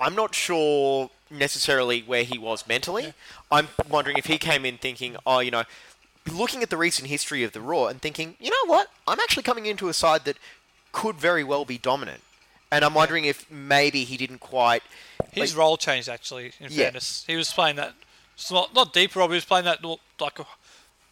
I'm 0.00 0.14
not 0.14 0.34
sure 0.34 1.10
necessarily 1.30 2.00
where 2.02 2.24
he 2.24 2.38
was 2.38 2.66
mentally. 2.68 3.14
I'm 3.50 3.68
wondering 3.88 4.16
if 4.18 4.26
he 4.26 4.38
came 4.38 4.64
in 4.64 4.78
thinking, 4.78 5.16
oh, 5.26 5.38
you 5.40 5.50
know, 5.50 5.64
looking 6.30 6.62
at 6.62 6.70
the 6.70 6.76
recent 6.76 7.08
history 7.08 7.42
of 7.44 7.52
the 7.52 7.60
Roar 7.60 7.90
and 7.90 8.00
thinking, 8.00 8.36
you 8.38 8.50
know 8.50 8.66
what, 8.72 8.88
I'm 9.06 9.20
actually 9.20 9.42
coming 9.42 9.66
into 9.66 9.88
a 9.88 9.94
side 9.94 10.24
that 10.24 10.36
could 10.92 11.16
very 11.16 11.42
well 11.44 11.64
be 11.64 11.78
dominant. 11.78 12.20
And 12.74 12.84
I'm 12.84 12.94
wondering 12.94 13.24
if 13.24 13.48
maybe 13.50 14.04
he 14.04 14.16
didn't 14.16 14.38
quite. 14.40 14.82
His 15.32 15.52
like- 15.52 15.58
role 15.58 15.76
changed 15.76 16.08
actually. 16.08 16.46
In 16.60 16.70
Yeah. 16.70 16.84
fairness, 16.84 17.24
he 17.26 17.36
was 17.36 17.52
playing 17.52 17.76
that 17.76 17.94
not 18.50 18.74
not 18.74 18.92
deeper 18.92 19.18
role. 19.20 19.28
but 19.28 19.34
He 19.34 19.36
was 19.36 19.44
playing 19.44 19.64
that 19.66 19.78
like. 20.20 20.38
A, 20.40 20.46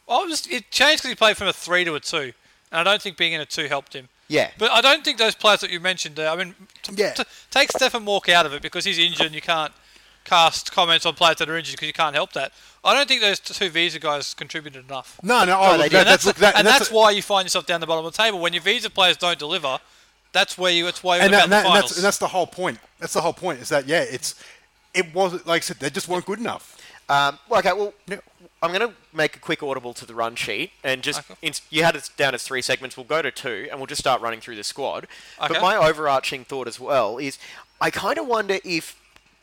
I 0.08 0.24
was 0.24 0.46
it 0.48 0.70
changed 0.70 1.02
because 1.02 1.10
he 1.10 1.14
played 1.14 1.36
from 1.36 1.46
a 1.46 1.52
three 1.52 1.84
to 1.84 1.94
a 1.94 2.00
two, 2.00 2.32
and 2.70 2.80
I 2.80 2.82
don't 2.84 3.00
think 3.00 3.16
being 3.16 3.32
in 3.32 3.40
a 3.40 3.46
two 3.46 3.68
helped 3.68 3.94
him. 3.94 4.08
Yeah. 4.28 4.50
But 4.58 4.70
I 4.72 4.80
don't 4.80 5.04
think 5.04 5.18
those 5.18 5.34
players 5.34 5.60
that 5.60 5.70
you 5.70 5.78
mentioned. 5.78 6.18
Uh, 6.18 6.32
I 6.32 6.36
mean, 6.36 6.54
t- 6.82 6.94
Yeah. 6.96 7.12
t- 7.12 7.22
take 7.50 7.70
Stefan 7.70 8.04
Mauk 8.04 8.28
out 8.28 8.44
of 8.46 8.52
it 8.54 8.62
because 8.62 8.84
he's 8.84 8.98
injured 8.98 9.26
and 9.26 9.34
you 9.34 9.42
can't. 9.42 9.72
cast 10.24 10.70
comments 10.70 11.04
on 11.04 11.14
players 11.14 11.38
that 11.38 11.50
are 11.50 11.56
injured 11.58 11.72
because 11.74 11.88
you 11.88 11.92
can't 11.92 12.14
help 12.14 12.32
that. 12.32 12.52
I 12.84 12.94
don't 12.94 13.08
think 13.08 13.20
those 13.22 13.40
two 13.40 13.68
visa 13.70 13.98
guys 13.98 14.34
contributed 14.34 14.84
enough. 14.84 15.18
No, 15.20 15.44
no, 15.44 15.58
oh, 15.60 15.76
they 15.76 15.88
did. 15.88 15.92
that, 15.94 15.98
and 15.98 16.06
that's, 16.06 16.24
that's, 16.24 16.26
look, 16.26 16.36
that, 16.36 16.56
and 16.56 16.64
that's 16.64 16.78
that's, 16.78 16.90
a- 16.92 16.94
why 16.94 17.10
you 17.10 17.22
find 17.22 17.44
yourself 17.44 17.66
down 17.66 17.80
the 17.80 17.88
bottom 17.88 18.06
of 18.06 18.12
the 18.12 18.22
table 18.22 18.38
when 18.38 18.52
your 18.52 18.62
visa 18.62 18.88
players 18.88 19.16
don't 19.16 19.36
deliver. 19.40 19.80
That's 20.32 20.56
where 20.56 20.72
you. 20.72 20.86
It's 20.86 21.02
why 21.02 21.18
and, 21.18 21.32
that, 21.32 21.44
and, 21.44 21.52
that, 21.52 21.66
and 21.66 21.74
that's 21.74 21.96
and 21.96 22.04
that's 22.04 22.18
the 22.18 22.28
whole 22.28 22.46
point. 22.46 22.78
That's 22.98 23.12
the 23.12 23.20
whole 23.20 23.32
point. 23.34 23.60
Is 23.60 23.68
that 23.68 23.86
yeah? 23.86 24.00
It's 24.02 24.34
it 24.94 25.14
wasn't 25.14 25.46
like 25.46 25.62
I 25.62 25.64
said. 25.64 25.78
They 25.78 25.90
just 25.90 26.08
weren't 26.08 26.24
good 26.26 26.38
enough. 26.38 26.78
Um, 27.08 27.38
well, 27.48 27.58
okay, 27.58 27.72
well, 27.72 27.92
Yeah. 28.08 28.18
I'm 28.62 28.72
going 28.72 28.88
to 28.88 28.94
make 29.12 29.34
a 29.34 29.40
quick 29.40 29.60
audible 29.60 29.92
to 29.92 30.06
the 30.06 30.14
run 30.14 30.36
sheet, 30.36 30.70
and 30.84 31.02
just 31.02 31.18
Okay. 31.18 31.34
in, 31.42 31.52
you 31.68 31.82
had 31.82 31.96
it 31.96 32.08
down 32.16 32.32
as 32.32 32.44
three 32.44 32.62
segments. 32.62 32.96
We'll 32.96 33.04
go 33.04 33.20
to 33.20 33.32
two, 33.32 33.66
and 33.68 33.80
we'll 33.80 33.88
just 33.88 34.00
start 34.00 34.22
running 34.22 34.40
through 34.40 34.54
the 34.54 34.62
squad. 34.62 35.08
Okay. 35.42 35.52
But 35.54 35.60
my 35.60 35.74
overarching 35.74 36.44
thought 36.44 36.68
as 36.68 36.78
well 36.78 37.18
is, 37.18 37.38
I 37.80 37.90
kind 37.90 38.18
of 38.18 38.28
wonder 38.28 38.58
if, 38.64 38.96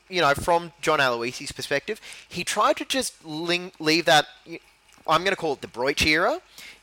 you 0.07 0.21
know, 0.21 0.33
from 0.33 0.71
John 0.81 0.99
Aloisi's 1.01 1.51
perspective, 1.51 1.99
he 2.29 2.45
tried 2.45 2.77
to 2.77 2.85
just 2.85 3.13
ling- 3.25 3.73
leave 3.77 4.05
that. 4.05 4.27
I'm 5.05 5.23
going 5.25 5.35
to 5.35 5.35
call 5.35 5.53
it 5.53 5.61
the 5.61 5.67
Broich 5.67 6.05
era. 6.05 6.39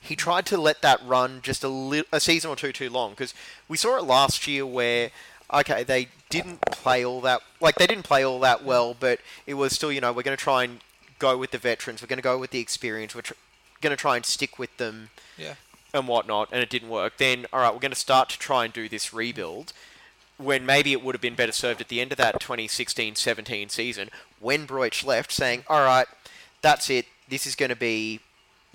He 0.07 0.17
tried 0.17 0.47
to 0.47 0.57
let 0.57 0.83
that 0.83 1.01
run 1.05 1.41
just 1.43 1.65
a, 1.65 1.69
li- 1.69 2.05
a 2.13 2.21
season 2.21 2.51
or 2.51 2.57
two 2.57 2.73
too 2.73 2.91
long 2.91 3.11
because 3.11 3.35
we 3.69 3.77
saw 3.77 3.97
it 3.97 4.05
last 4.05 4.47
year 4.47 4.65
where 4.65 5.11
okay 5.53 5.85
they 5.85 6.09
didn't 6.29 6.61
play 6.73 7.05
all 7.05 7.21
that 7.21 7.41
like 7.61 7.77
they 7.77 7.87
didn't 7.87 8.05
play 8.05 8.25
all 8.25 8.41
that 8.41 8.65
well, 8.65 8.97
but 8.99 9.21
it 9.47 9.55
was 9.55 9.73
still 9.73 9.93
you 9.93 10.01
know 10.01 10.13
we're 10.13 10.23
going 10.23 10.37
to 10.37 10.43
try 10.43 10.65
and 10.65 10.81
go 11.19 11.37
with 11.39 11.51
the 11.51 11.59
veterans, 11.59 12.03
we're 12.03 12.09
going 12.09 12.19
to 12.19 12.23
go 12.23 12.39
with 12.39 12.51
the 12.51 12.61
experience, 12.61 13.15
we're 13.15 13.23
tr- 13.23 13.35
going 13.81 13.91
to 13.91 14.01
try 14.01 14.17
and 14.17 14.25
stick 14.25 14.59
with 14.59 14.77
them 14.77 15.11
yeah. 15.39 15.55
and 15.95 16.07
whatnot, 16.09 16.49
and 16.53 16.63
it 16.63 16.71
didn't 16.71 16.89
work. 16.89 17.17
Then 17.19 17.47
all 17.53 17.61
right, 17.61 17.73
we're 17.73 17.81
going 17.81 17.93
to 17.93 17.99
start 17.99 18.29
to 18.31 18.39
try 18.39 18.65
and 18.65 18.73
do 18.73 18.89
this 18.89 19.13
rebuild 19.13 19.73
when 20.39 20.67
maybe 20.67 20.93
it 20.93 21.03
would 21.03 21.15
have 21.15 21.23
been 21.23 21.35
better 21.35 21.53
served 21.53 21.81
at 21.81 21.89
the 21.89 22.01
end 22.01 22.13
of 22.13 22.19
that 22.19 22.39
2016-17 22.41 23.71
season 23.71 24.11
when 24.39 24.67
Broich 24.67 25.05
left, 25.05 25.33
saying, 25.33 25.65
"All 25.69 25.83
right, 25.83 26.07
that's 26.61 26.91
it. 26.91 27.07
This 27.29 27.47
is 27.47 27.55
going 27.55 27.71
to 27.71 27.77
be, 27.77 28.21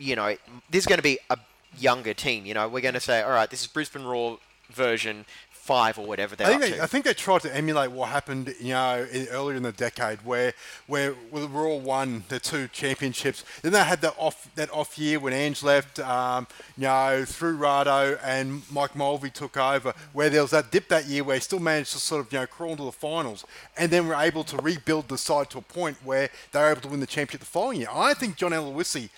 you 0.01 0.15
know, 0.15 0.35
this 0.69 0.83
is 0.83 0.87
going 0.87 0.99
to 0.99 1.03
be 1.03 1.19
a 1.29 1.37
younger 1.77 2.13
team. 2.13 2.45
You 2.45 2.53
know, 2.53 2.67
we're 2.67 2.81
going 2.81 2.95
to 2.95 2.99
say, 2.99 3.21
all 3.21 3.31
right, 3.31 3.49
this 3.49 3.61
is 3.61 3.67
Brisbane 3.67 4.03
Roar 4.03 4.39
version 4.71 5.25
five 5.51 5.99
or 5.99 6.07
whatever 6.07 6.35
they're 6.35 6.47
I 6.47 6.49
think 6.49 6.61
they, 6.61 6.71
to." 6.71 6.83
I 6.83 6.87
think 6.87 7.05
they 7.05 7.13
tried 7.13 7.41
to 7.41 7.55
emulate 7.55 7.91
what 7.91 8.09
happened, 8.09 8.53
you 8.59 8.69
know, 8.69 9.07
in, 9.11 9.27
earlier 9.27 9.55
in 9.55 9.63
the 9.63 9.71
decade, 9.71 10.17
where 10.25 10.53
where 10.87 11.13
the 11.33 11.47
Roar 11.47 11.79
won 11.79 12.23
the 12.29 12.39
two 12.39 12.67
championships. 12.69 13.45
Then 13.61 13.71
they 13.73 13.83
had 13.83 14.01
that 14.01 14.15
off 14.17 14.49
that 14.55 14.71
off 14.71 14.97
year 14.97 15.19
when 15.19 15.33
Ange 15.33 15.61
left, 15.61 15.99
um, 15.99 16.47
you 16.77 16.83
know, 16.83 17.23
through 17.25 17.57
Rado 17.59 18.19
and 18.23 18.63
Mike 18.71 18.95
Mulvey 18.95 19.29
took 19.29 19.55
over, 19.55 19.93
where 20.13 20.29
there 20.31 20.41
was 20.41 20.51
that 20.51 20.71
dip 20.71 20.87
that 20.87 21.05
year 21.05 21.23
where 21.23 21.35
he 21.35 21.41
still 21.41 21.59
managed 21.59 21.91
to 21.91 21.99
sort 21.99 22.25
of 22.25 22.33
you 22.33 22.39
know 22.39 22.47
crawl 22.47 22.71
into 22.71 22.83
the 22.83 22.91
finals, 22.91 23.45
and 23.77 23.91
then 23.91 24.07
were 24.07 24.15
able 24.15 24.43
to 24.45 24.57
rebuild 24.57 25.09
the 25.09 25.17
side 25.17 25.51
to 25.51 25.59
a 25.59 25.61
point 25.61 25.95
where 26.03 26.29
they 26.51 26.59
were 26.59 26.71
able 26.71 26.81
to 26.81 26.87
win 26.87 26.99
the 26.99 27.07
championship 27.07 27.41
the 27.41 27.45
following 27.45 27.79
year. 27.79 27.89
I 27.93 28.15
think 28.15 28.35
John 28.35 28.51
Aloisi 28.51 29.09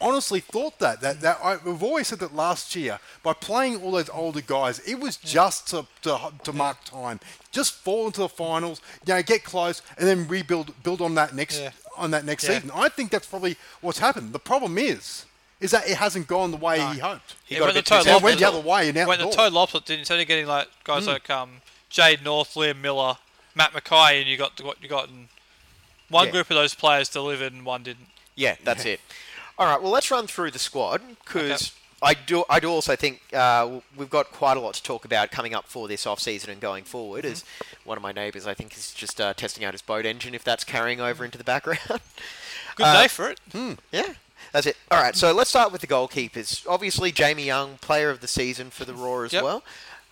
honestly 0.00 0.40
thought 0.40 0.78
that 0.80 1.00
that 1.00 1.20
that 1.20 1.38
I, 1.42 1.56
we've 1.64 1.82
always 1.82 2.08
said 2.08 2.18
that 2.20 2.34
last 2.34 2.74
year 2.74 2.98
by 3.22 3.32
playing 3.32 3.82
all 3.82 3.92
those 3.92 4.08
older 4.10 4.40
guys, 4.40 4.78
it 4.80 4.98
was 5.00 5.16
just 5.16 5.68
to, 5.68 5.86
to 6.02 6.32
to 6.42 6.52
mark 6.52 6.84
time, 6.84 7.20
just 7.52 7.74
fall 7.74 8.06
into 8.06 8.20
the 8.20 8.28
finals, 8.28 8.80
you 9.06 9.14
know, 9.14 9.22
get 9.22 9.44
close, 9.44 9.82
and 9.98 10.06
then 10.08 10.26
rebuild 10.28 10.74
build 10.82 11.00
on 11.00 11.14
that 11.14 11.34
next 11.34 11.60
Yeah. 11.60 11.70
on 11.96 12.10
that 12.12 12.24
next 12.24 12.44
Yeah. 12.44 12.54
season. 12.60 12.70
I 12.74 12.88
think 12.88 13.10
that's 13.10 13.26
probably 13.26 13.56
what's 13.80 13.98
happened. 13.98 14.32
The 14.32 14.38
problem 14.40 14.78
is. 14.78 15.26
Is 15.60 15.70
that 15.70 15.88
it 15.88 15.96
hasn't 15.96 16.26
gone 16.26 16.50
the 16.50 16.58
way 16.58 16.78
he 16.92 16.98
hoped? 16.98 17.36
He 17.46 17.54
Yeah, 17.54 17.60
got 17.60 17.64
a 17.64 17.66
when 17.68 17.74
the 17.74 17.78
bit 17.78 17.86
too 17.86 17.94
total 17.94 18.20
went 18.20 18.38
the 18.38 18.44
opposite- 18.44 18.58
other 18.58 18.68
way 18.68 18.88
and 18.90 18.98
out 18.98 19.08
Went 19.08 19.20
the 19.20 19.26
the 19.30 19.36
door. 19.36 19.50
total. 19.50 19.80
Didn't 19.80 20.00
instead 20.00 20.20
of 20.20 20.26
getting 20.26 20.46
like 20.46 20.68
guys 20.82 21.06
like 21.06 21.30
um, 21.30 21.62
Jade 21.88 22.22
North, 22.22 22.52
Liam 22.54 22.80
Miller, 22.82 23.16
Matt 23.54 23.72
McKay, 23.72 24.20
and 24.20 24.28
you 24.28 24.36
got 24.36 24.60
what 24.62 24.82
you 24.82 24.88
got, 24.90 25.08
and 25.08 25.28
one 26.10 26.26
Yeah. 26.26 26.32
group 26.32 26.50
of 26.50 26.56
those 26.56 26.74
players 26.74 27.08
delivered 27.08 27.52
and 27.54 27.64
one 27.64 27.82
didn't. 27.84 28.08
Yeah, 28.34 28.56
that's 28.64 28.84
it. 28.84 29.00
All 29.58 29.66
right, 29.66 29.80
well, 29.80 29.92
let's 29.92 30.10
run 30.10 30.26
through 30.26 30.50
the 30.50 30.58
squad 30.58 31.00
because 31.24 31.72
I 32.02 32.14
do. 32.14 32.44
I 32.50 32.58
do 32.60 32.68
also 32.70 32.96
think 32.96 33.20
uh, 33.32 33.80
we've 33.96 34.10
got 34.10 34.32
quite 34.32 34.56
a 34.56 34.60
lot 34.60 34.74
to 34.74 34.82
talk 34.82 35.04
about 35.04 35.30
coming 35.30 35.54
up 35.54 35.66
for 35.66 35.86
this 35.86 36.06
off 36.06 36.18
season 36.20 36.50
and 36.50 36.60
going 36.60 36.84
forward. 36.84 37.24
As 37.24 37.44
one 37.84 37.96
of 37.96 38.02
my 38.02 38.10
neighbours, 38.12 38.46
I 38.46 38.54
think, 38.54 38.76
is 38.76 38.92
just 38.92 39.20
uh, 39.20 39.32
testing 39.34 39.64
out 39.64 39.72
his 39.72 39.82
boat 39.82 40.06
engine. 40.06 40.34
If 40.34 40.42
that's 40.42 40.64
carrying 40.64 41.00
over 41.00 41.24
into 41.24 41.38
the 41.38 41.44
background. 41.44 41.78
Good 42.76 42.84
Uh, 42.86 43.02
day 43.02 43.08
for 43.08 43.30
it. 43.30 43.38
Yeah, 43.92 44.14
that's 44.52 44.66
it. 44.66 44.76
All 44.90 45.00
right, 45.00 45.14
so 45.14 45.32
let's 45.32 45.50
start 45.50 45.70
with 45.70 45.80
the 45.80 45.86
goalkeepers. 45.86 46.66
Obviously, 46.68 47.12
Jamie 47.12 47.44
Young, 47.44 47.78
player 47.78 48.10
of 48.10 48.20
the 48.20 48.26
season 48.28 48.70
for 48.70 48.84
the 48.84 48.94
Roar 48.94 49.24
as 49.24 49.32
Yep. 49.32 49.44
well. 49.44 49.62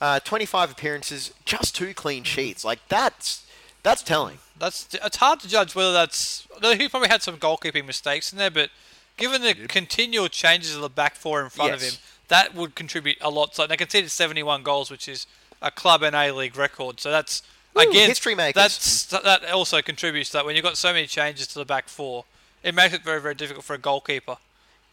Uh, 0.01 0.21
25 0.21 0.71
appearances, 0.71 1.33
just 1.45 1.75
two 1.75 1.93
clean 1.95 2.23
sheets. 2.23 2.65
Like 2.65 2.79
that's 2.89 3.45
that's 3.83 4.03
telling. 4.05 4.39
That's 4.57 4.87
it's 4.95 5.17
hard 5.17 5.41
to 5.41 5.49
judge 5.49 5.75
whether 5.75 5.93
that's. 5.93 6.47
He 6.63 6.89
probably 6.89 7.09
had 7.09 7.23
some 7.23 7.37
goalkeeping 7.39 7.85
mistakes 7.85 8.31
in 8.33 8.39
there, 8.39 8.51
but 8.51 8.71
given 9.17 9.43
the 9.43 9.55
continual 9.55 10.29
changes 10.29 10.75
of 10.75 10.83
the 10.83 10.89
back 10.89 11.15
four 11.15 11.43
in 11.43 11.51
front 11.51 11.75
of 11.75 11.83
him, 11.83 11.95
that 12.29 12.55
would 12.55 12.75
contribute 12.75 13.19
a 13.21 13.31
lot. 13.31 13.55
So 13.55 13.67
they 13.67 13.77
conceded 13.77 14.11
71 14.11 14.63
goals, 14.63 14.91
which 14.91 15.09
is 15.09 15.27
a 15.61 15.71
club 15.71 16.03
and 16.03 16.15
A 16.17 16.33
League 16.33 16.57
record. 16.57 17.01
So 17.01 17.11
that's 17.11 17.43
Woo, 17.75 17.83
again 17.83 18.09
history 18.09 18.35
makers. 18.35 18.55
That's 18.55 19.07
that 19.07 19.51
also 19.51 19.81
contributes 19.83 20.31
to 20.31 20.39
that 20.39 20.47
when 20.47 20.57
you've 20.57 20.65
got 20.65 20.77
so 20.77 20.93
many 20.93 21.07
changes 21.07 21.47
to 21.49 21.59
the 21.59 21.65
back 21.65 21.89
four, 21.89 22.25
it 22.63 22.75
makes 22.75 22.95
it 22.95 23.03
very 23.03 23.21
very 23.21 23.35
difficult 23.35 23.65
for 23.65 23.75
a 23.75 23.79
goalkeeper. 23.79 24.37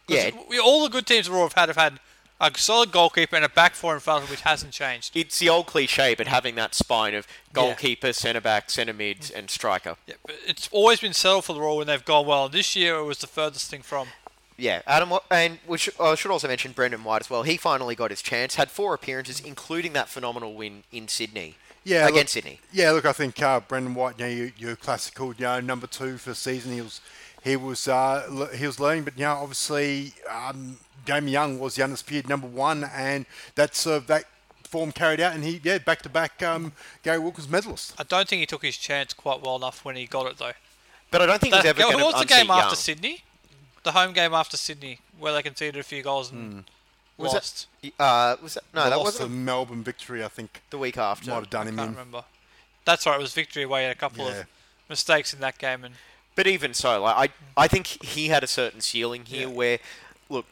Yeah. 0.08 0.30
we, 0.48 0.58
all 0.58 0.82
the 0.82 0.88
good 0.88 1.06
teams 1.06 1.30
Roar 1.30 1.44
have 1.44 1.52
had 1.52 1.68
have 1.68 1.76
had 1.76 2.00
a 2.40 2.50
solid 2.56 2.90
goalkeeper 2.90 3.36
and 3.36 3.44
a 3.44 3.48
back 3.48 3.74
four 3.74 3.94
in 3.94 4.00
front 4.00 4.22
of 4.22 4.28
them, 4.28 4.32
which 4.32 4.40
hasn't 4.42 4.72
changed. 4.72 5.16
It's 5.16 5.38
the 5.38 5.48
old 5.48 5.66
cliche, 5.66 6.14
but 6.14 6.26
having 6.26 6.54
that 6.54 6.74
spine 6.74 7.14
of 7.14 7.26
goalkeeper, 7.52 8.12
centre 8.12 8.40
back, 8.40 8.70
centre 8.70 8.92
mid, 8.94 9.30
and 9.34 9.50
striker. 9.50 9.96
Yeah, 10.06 10.14
but 10.24 10.36
it's 10.46 10.68
always 10.72 11.00
been 11.00 11.12
settled 11.12 11.44
for 11.44 11.52
the 11.52 11.60
Roar 11.60 11.76
when 11.78 11.86
they've 11.86 12.04
gone 12.04 12.26
well. 12.26 12.46
And 12.46 12.54
this 12.54 12.74
year 12.74 12.96
it 12.96 13.04
was 13.04 13.18
the 13.18 13.26
furthest 13.26 13.70
thing 13.70 13.82
from. 13.82 14.08
Yeah, 14.56 14.82
Adam, 14.86 15.12
and 15.30 15.58
we 15.66 15.78
should, 15.78 15.94
I 15.98 16.14
should 16.16 16.30
also 16.30 16.46
mention 16.46 16.72
Brendan 16.72 17.02
White 17.02 17.22
as 17.22 17.30
well. 17.30 17.44
He 17.44 17.56
finally 17.56 17.94
got 17.94 18.10
his 18.10 18.20
chance. 18.20 18.56
Had 18.56 18.70
four 18.70 18.92
appearances, 18.92 19.40
including 19.40 19.94
that 19.94 20.08
phenomenal 20.10 20.52
win 20.54 20.82
in 20.92 21.08
Sydney. 21.08 21.56
Yeah, 21.82 22.04
look- 22.04 22.12
against 22.14 22.34
Sydney. 22.34 22.60
Yeah, 22.70 22.90
look, 22.90 23.06
I 23.06 23.12
think 23.12 23.40
uh, 23.40 23.60
Brendan 23.60 23.94
White, 23.94 24.18
you 24.18 24.24
know, 24.26 24.30
you, 24.30 24.52
your 24.58 24.76
classical, 24.76 25.28
you 25.34 25.44
know, 25.44 25.60
number 25.60 25.86
two 25.86 26.18
for 26.18 26.30
the 26.30 26.34
season. 26.36 26.72
He 26.72 26.82
was, 26.82 27.00
he 27.42 27.56
was, 27.56 27.88
uh, 27.88 28.48
he 28.56 28.66
was 28.66 28.78
learning, 28.80 29.04
but 29.04 29.16
you 29.18 29.24
know, 29.24 29.32
obviously, 29.34 30.12
um, 30.28 30.78
Jamie 31.06 31.32
Young 31.32 31.58
was 31.58 31.74
the 31.76 31.82
undisputed 31.82 32.28
number 32.28 32.46
one, 32.46 32.84
and 32.94 33.26
that's 33.54 33.86
uh, 33.86 34.00
that 34.06 34.24
form 34.64 34.92
carried 34.92 35.20
out, 35.20 35.34
and 35.34 35.42
he, 35.44 35.60
yeah, 35.64 35.78
back 35.78 36.02
to 36.02 36.08
back, 36.08 36.42
um, 36.42 36.72
Gary 37.02 37.18
Wilkins 37.18 37.48
medalist. 37.48 37.94
I 37.98 38.02
don't 38.04 38.28
think 38.28 38.40
he 38.40 38.46
took 38.46 38.62
his 38.64 38.76
chance 38.76 39.12
quite 39.14 39.40
well 39.42 39.56
enough 39.56 39.84
when 39.84 39.96
he 39.96 40.06
got 40.06 40.26
it 40.30 40.38
though. 40.38 40.52
But 41.10 41.22
I 41.22 41.26
don't 41.26 41.40
think 41.40 41.54
he's 41.54 41.62
That- 41.64 41.70
ever 41.70 41.80
going 41.82 41.98
to 41.98 42.04
what 42.04 42.14
was 42.14 42.26
the 42.26 42.32
unseat 42.34 42.36
game 42.46 42.50
after 42.50 42.76
Sydney? 42.76 43.24
The 43.82 43.92
home 43.92 44.12
game 44.12 44.32
after 44.34 44.56
Sydney, 44.56 45.00
where 45.18 45.32
they 45.32 45.42
conceded 45.42 45.80
a 45.80 45.82
few 45.82 46.02
goals 46.02 46.30
and 46.30 46.64
Was 47.16 47.32
lost. 47.32 47.66
that? 47.82 47.92
Uh, 47.98 48.36
was 48.42 48.54
that? 48.54 48.64
No, 48.74 48.84
They 48.84 48.90
that 48.90 48.98
wasn't 49.00 49.30
the 49.30 49.36
Melbourne 49.36 49.82
victory, 49.82 50.22
I 50.22 50.28
think. 50.28 50.60
the 50.70 50.78
week 50.78 50.98
after. 50.98 51.30
Might 51.30 51.36
have 51.36 51.50
done 51.50 51.66
I 51.66 51.70
him 51.70 51.76
can't 51.76 51.88
in. 51.88 51.94
remember. 51.94 52.24
That's 52.84 53.06
right. 53.06 53.18
It 53.18 53.22
was 53.22 53.32
victory 53.32 53.62
away. 53.64 53.84
Had 53.84 53.92
a 53.92 53.94
couple 53.96 54.26
Yeah. 54.26 54.40
of 54.40 54.46
mistakes 54.88 55.32
in 55.34 55.40
that 55.40 55.58
game, 55.58 55.82
and 55.84 55.94
But 56.36 56.46
even 56.46 56.74
so, 56.74 57.02
like 57.02 57.30
I, 57.56 57.62
I 57.64 57.68
think 57.68 57.86
he 57.86 58.28
had 58.28 58.42
a 58.42 58.46
certain 58.46 58.80
ceiling 58.80 59.24
here 59.26 59.48
Yeah. 59.48 59.54
where, 59.54 59.78
look, 60.28 60.46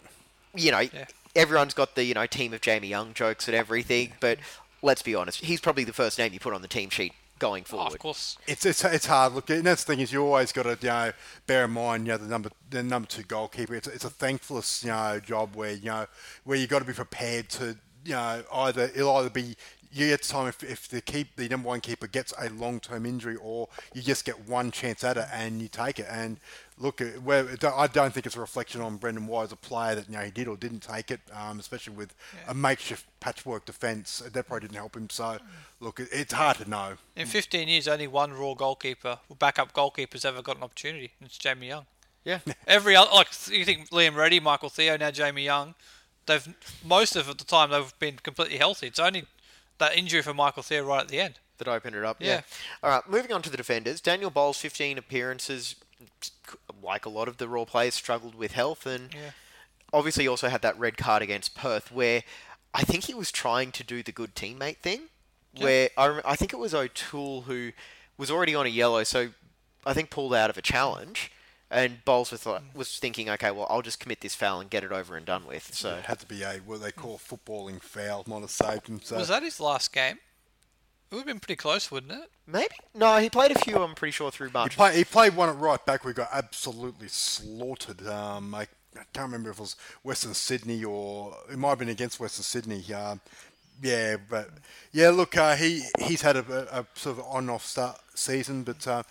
you 0.54 0.70
know, 0.70 0.80
Yeah. 0.80 1.06
everyone's 1.36 1.74
got 1.74 1.94
the 1.94 2.04
you 2.04 2.14
know 2.14 2.26
team 2.26 2.52
of 2.52 2.60
Jamie 2.60 2.88
Young 2.88 3.14
jokes 3.14 3.48
and 3.48 3.54
everything, 3.56 4.12
but 4.20 4.38
let's 4.82 5.02
be 5.02 5.14
honest, 5.14 5.44
he's 5.44 5.60
probably 5.60 5.84
the 5.84 5.92
first 5.92 6.18
name 6.18 6.32
you 6.32 6.40
put 6.40 6.52
on 6.54 6.62
the 6.62 6.68
team 6.68 6.90
sheet 6.90 7.12
going 7.38 7.62
oh, 7.68 7.70
forward. 7.70 7.92
of 7.92 7.98
course, 8.00 8.36
It's, 8.48 8.66
it's 8.66 8.84
it's 8.84 9.06
hard. 9.06 9.32
Look, 9.32 9.48
and 9.50 9.64
that's 9.64 9.84
the 9.84 9.92
thing 9.92 10.00
is 10.00 10.12
you 10.12 10.24
always 10.24 10.50
got 10.52 10.64
to 10.64 10.76
you 10.80 10.88
know 10.88 11.12
bear 11.46 11.64
in 11.66 11.70
mind 11.70 12.06
you 12.06 12.12
know 12.12 12.18
the 12.18 12.26
number 12.28 12.50
the 12.70 12.82
number 12.82 13.06
two 13.08 13.22
goalkeeper. 13.22 13.74
It's 13.76 13.86
it's 13.88 14.04
a 14.04 14.10
thankless 14.10 14.82
you 14.84 14.90
know 14.90 15.20
job 15.24 15.54
where 15.54 15.72
you 15.72 15.86
know 15.86 16.06
where 16.44 16.58
you 16.58 16.66
got 16.66 16.80
to 16.80 16.84
be 16.84 16.92
prepared 16.92 17.48
to 17.50 17.76
you 18.04 18.12
know 18.12 18.42
either 18.52 18.90
it'll 18.94 19.16
either 19.18 19.30
be 19.30 19.56
you 19.92 20.08
get 20.08 20.22
time 20.22 20.48
if, 20.48 20.62
if 20.62 20.88
the 20.88 21.00
keep 21.00 21.36
the 21.36 21.48
number 21.48 21.68
one 21.68 21.80
keeper 21.80 22.06
gets 22.06 22.32
a 22.38 22.48
long 22.50 22.80
term 22.80 23.06
injury 23.06 23.36
or 23.36 23.68
you 23.94 24.02
just 24.02 24.24
get 24.24 24.48
one 24.48 24.70
chance 24.70 25.02
at 25.04 25.16
it 25.16 25.26
and 25.32 25.62
you 25.62 25.68
take 25.68 25.98
it 25.98 26.06
and. 26.10 26.38
Look, 26.80 27.00
uh, 27.00 27.06
where 27.24 27.44
I 27.76 27.88
don't 27.88 28.14
think 28.14 28.24
it's 28.24 28.36
a 28.36 28.40
reflection 28.40 28.80
on 28.80 28.98
Brendan 28.98 29.26
White 29.26 29.42
as 29.46 29.52
a 29.52 29.56
player 29.56 29.96
that 29.96 30.08
you 30.08 30.14
know 30.14 30.22
he 30.22 30.30
did 30.30 30.46
or 30.46 30.56
didn't 30.56 30.78
take 30.78 31.10
it, 31.10 31.18
um, 31.32 31.58
especially 31.58 31.94
with 31.94 32.14
a 32.46 32.54
makeshift 32.54 33.04
patchwork 33.18 33.64
defence. 33.64 34.20
That 34.20 34.46
probably 34.46 34.68
didn't 34.68 34.76
help 34.76 34.96
him. 34.96 35.10
So, 35.10 35.38
look, 35.80 35.98
it's 35.98 36.32
hard 36.32 36.58
to 36.58 36.70
know. 36.70 36.92
in 37.16 37.26
15 37.26 37.66
years, 37.66 37.88
only 37.88 38.06
one 38.06 38.32
Roar 38.32 38.54
goalkeeper, 38.54 39.18
backup 39.40 39.72
goalkeeper's 39.72 40.24
ever 40.24 40.40
got 40.40 40.56
an 40.58 40.62
opportunity. 40.62 41.10
and 41.18 41.28
It's 41.28 41.36
Jamie 41.36 41.66
Young. 41.66 41.86
Yeah. 42.24 42.38
Every 42.68 42.94
other, 42.94 43.10
like 43.12 43.28
you 43.50 43.64
think 43.64 43.90
Liam 43.90 44.14
Reddy, 44.14 44.38
Michael 44.38 44.68
Theo, 44.68 44.96
now 44.96 45.10
Jamie 45.10 45.44
Young, 45.44 45.74
they've 46.26 46.46
most 46.84 47.16
of 47.16 47.26
the 47.26 47.44
time 47.44 47.70
they've 47.70 47.98
been 47.98 48.18
completely 48.22 48.58
healthy. 48.58 48.86
It's 48.86 49.00
only 49.00 49.24
that 49.78 49.96
injury 49.96 50.22
for 50.22 50.34
Michael 50.34 50.62
Theo 50.62 50.84
right 50.84 51.00
at 51.02 51.08
the 51.08 51.20
end. 51.20 51.38
that 51.58 51.66
opened 51.68 51.96
it 51.96 52.04
up. 52.04 52.18
Yeah. 52.20 52.26
Yeah. 52.28 52.40
All 52.82 52.90
right, 52.90 53.08
moving 53.10 53.32
on 53.32 53.42
to 53.42 53.50
the 53.50 53.56
defenders. 53.56 54.00
Daniel 54.00 54.30
Bowles, 54.30 54.58
15 54.58 54.96
appearances. 54.98 55.74
Like 56.82 57.04
a 57.04 57.08
lot 57.08 57.26
of 57.28 57.38
the 57.38 57.48
Roar 57.48 57.66
players, 57.66 57.94
struggled 57.94 58.34
with 58.36 58.52
health, 58.52 58.86
and 58.86 59.12
Yeah. 59.12 59.30
obviously 59.92 60.28
also 60.28 60.48
had 60.48 60.62
that 60.62 60.78
red 60.78 60.96
card 60.96 61.22
against 61.22 61.54
Perth, 61.56 61.90
where 61.90 62.22
I 62.72 62.82
think 62.82 63.04
he 63.04 63.14
was 63.14 63.32
trying 63.32 63.72
to 63.72 63.82
do 63.84 64.02
the 64.02 64.12
good 64.12 64.34
teammate 64.36 64.76
thing. 64.78 65.08
Where 65.56 65.90
I, 65.96 66.20
I 66.24 66.36
think 66.36 66.52
it 66.52 66.58
was 66.58 66.72
O'Toole 66.74 67.42
who 67.42 67.72
was 68.16 68.30
already 68.30 68.54
on 68.54 68.66
a 68.66 68.68
yellow, 68.68 69.02
so 69.02 69.30
I 69.84 69.92
think, 69.94 70.10
pulled 70.10 70.34
out 70.34 70.50
of 70.50 70.56
a 70.58 70.62
challenge, 70.62 71.32
and 71.70 72.04
Bowles 72.04 72.30
was, 72.30 72.40
thought, 72.40 72.62
was 72.74 72.98
thinking, 72.98 73.28
okay, 73.30 73.50
well, 73.50 73.66
I'll 73.68 73.82
just 73.82 74.00
commit 74.00 74.20
this 74.20 74.34
foul 74.34 74.60
and 74.60 74.70
get 74.70 74.84
it 74.84 74.92
over 74.92 75.16
and 75.16 75.26
done 75.26 75.46
with. 75.46 75.74
So 75.74 75.96
It 75.96 76.04
had 76.04 76.18
to 76.20 76.26
be 76.26 76.42
a 76.42 76.54
what 76.64 76.82
they 76.82 76.92
call 76.92 77.18
footballing 77.18 77.82
foul, 77.82 78.24
might 78.26 78.40
have 78.40 78.50
saved 78.50 78.88
him. 78.88 79.00
So 79.02 79.16
Was 79.16 79.28
that 79.28 79.42
his 79.42 79.60
last 79.60 79.92
game? 79.92 80.18
It 81.10 81.14
would 81.14 81.20
have 81.20 81.26
been 81.26 81.40
pretty 81.40 81.56
close, 81.56 81.90
wouldn't 81.90 82.12
it? 82.12 82.30
maybe 82.46 82.74
no, 82.94 83.18
he 83.18 83.28
played 83.30 83.50
a 83.50 83.58
few. 83.58 83.76
I'm 83.76 83.94
pretty 83.94 84.12
sure 84.12 84.30
through 84.30 84.48
he, 84.48 84.52
March. 84.52 84.76
play, 84.76 84.96
he 84.96 85.04
played 85.04 85.36
one 85.36 85.48
at 85.48 85.56
right 85.58 85.84
back 85.84 86.04
We 86.04 86.12
got 86.12 86.30
absolutely 86.32 87.08
slaughtered. 87.08 88.06
Um, 88.06 88.54
I, 88.54 88.62
I 88.62 89.04
can't 89.12 89.26
remember 89.26 89.50
if 89.50 89.58
it 89.58 89.60
was 89.60 89.76
Western 90.02 90.34
Sydney 90.34 90.84
or 90.84 91.34
it 91.50 91.58
might 91.58 91.70
have 91.70 91.78
been 91.78 91.88
against 91.90 92.18
Western 92.20 92.44
Sydney. 92.44 92.92
Um, 92.92 93.20
yeah, 93.82 94.16
but 94.28 94.50
yeah, 94.92 95.10
look, 95.10 95.36
uh, 95.36 95.54
he 95.54 95.84
he's 96.00 96.22
had 96.22 96.36
a, 96.36 96.44
a, 96.74 96.80
a 96.80 96.86
sort 96.94 97.18
of 97.18 97.24
on-off 97.26 97.64
start 97.64 98.00
season, 98.14 98.64
but 98.64 98.86
uh, 98.86 99.02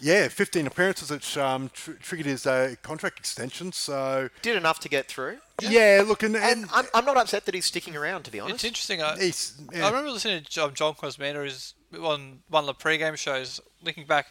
yeah, 0.00 0.28
15 0.28 0.66
appearances, 0.66 1.10
which 1.10 1.36
um, 1.36 1.70
tr- 1.72 1.92
triggered 1.92 2.26
his 2.26 2.46
uh, 2.46 2.74
contract 2.82 3.18
extension. 3.18 3.72
So 3.72 4.28
Did 4.42 4.56
enough 4.56 4.80
to 4.80 4.88
get 4.88 5.06
through, 5.06 5.38
yeah, 5.62 6.02
look, 6.06 6.22
and, 6.22 6.36
and 6.36 6.62
and 6.62 6.70
I'm, 6.72 6.84
I'm 6.94 7.04
not 7.04 7.16
upset 7.16 7.44
that 7.46 7.54
he's 7.54 7.66
sticking 7.66 7.96
around. 7.96 8.24
To 8.24 8.30
be 8.30 8.40
honest, 8.40 8.56
It's 8.56 8.64
interesting. 8.64 9.02
I, 9.02 9.16
he's 9.16 9.60
yeah. 9.72 9.84
I 9.84 9.88
remember 9.88 10.10
listening 10.10 10.42
to 10.42 10.50
John, 10.50 10.74
John 10.74 10.94
Kosmina 10.94 11.72
on 12.00 12.40
one 12.48 12.62
of 12.62 12.66
the 12.66 12.74
pre-game 12.74 13.16
shows, 13.16 13.60
looking 13.82 14.04
back. 14.06 14.26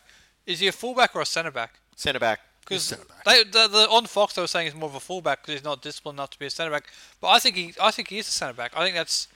Is 0.45 0.59
he 0.59 0.67
a 0.67 0.71
fullback 0.71 1.15
or 1.15 1.21
a 1.21 1.25
centre 1.25 1.51
back? 1.51 1.79
centre 1.95 2.19
back. 2.19 2.39
Because 2.61 2.83
centre 2.83 3.05
back. 3.05 3.23
they, 3.25 3.43
the, 3.43 3.67
the, 3.67 3.87
on 3.89 4.05
Fox 4.05 4.33
they 4.33 4.41
were 4.41 4.47
saying 4.47 4.67
he's 4.67 4.75
more 4.75 4.89
of 4.89 4.95
a 4.95 4.99
fullback 4.99 5.41
because 5.41 5.55
he's 5.55 5.63
not 5.63 5.81
disciplined 5.81 6.17
enough 6.17 6.29
to 6.31 6.39
be 6.39 6.45
a 6.45 6.49
centre 6.49 6.71
back. 6.71 6.85
But 7.19 7.29
I 7.29 7.39
think 7.39 7.55
he, 7.55 7.73
I 7.81 7.91
think 7.91 8.09
he 8.09 8.19
is 8.19 8.27
a 8.27 8.31
centre 8.31 8.53
back. 8.53 8.71
I 8.75 8.83
think 8.83 8.95
that's, 8.95 9.27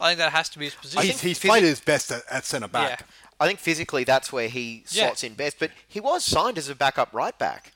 I 0.00 0.08
think 0.08 0.18
that 0.18 0.32
has 0.32 0.48
to 0.50 0.58
be 0.58 0.66
his 0.66 0.74
position. 0.74 1.02
he's, 1.02 1.20
he's 1.20 1.38
played 1.38 1.62
his 1.62 1.80
best 1.80 2.10
at, 2.10 2.22
at 2.30 2.44
centre 2.44 2.68
back. 2.68 3.00
Yeah. 3.00 3.06
I 3.38 3.46
think 3.46 3.58
physically 3.58 4.04
that's 4.04 4.32
where 4.32 4.48
he 4.48 4.84
Yeah. 4.90 5.06
slots 5.06 5.22
in 5.24 5.34
best. 5.34 5.58
But 5.58 5.70
he 5.86 6.00
was 6.00 6.24
signed 6.24 6.56
as 6.58 6.68
a 6.68 6.74
backup 6.74 7.10
right 7.12 7.36
back, 7.38 7.72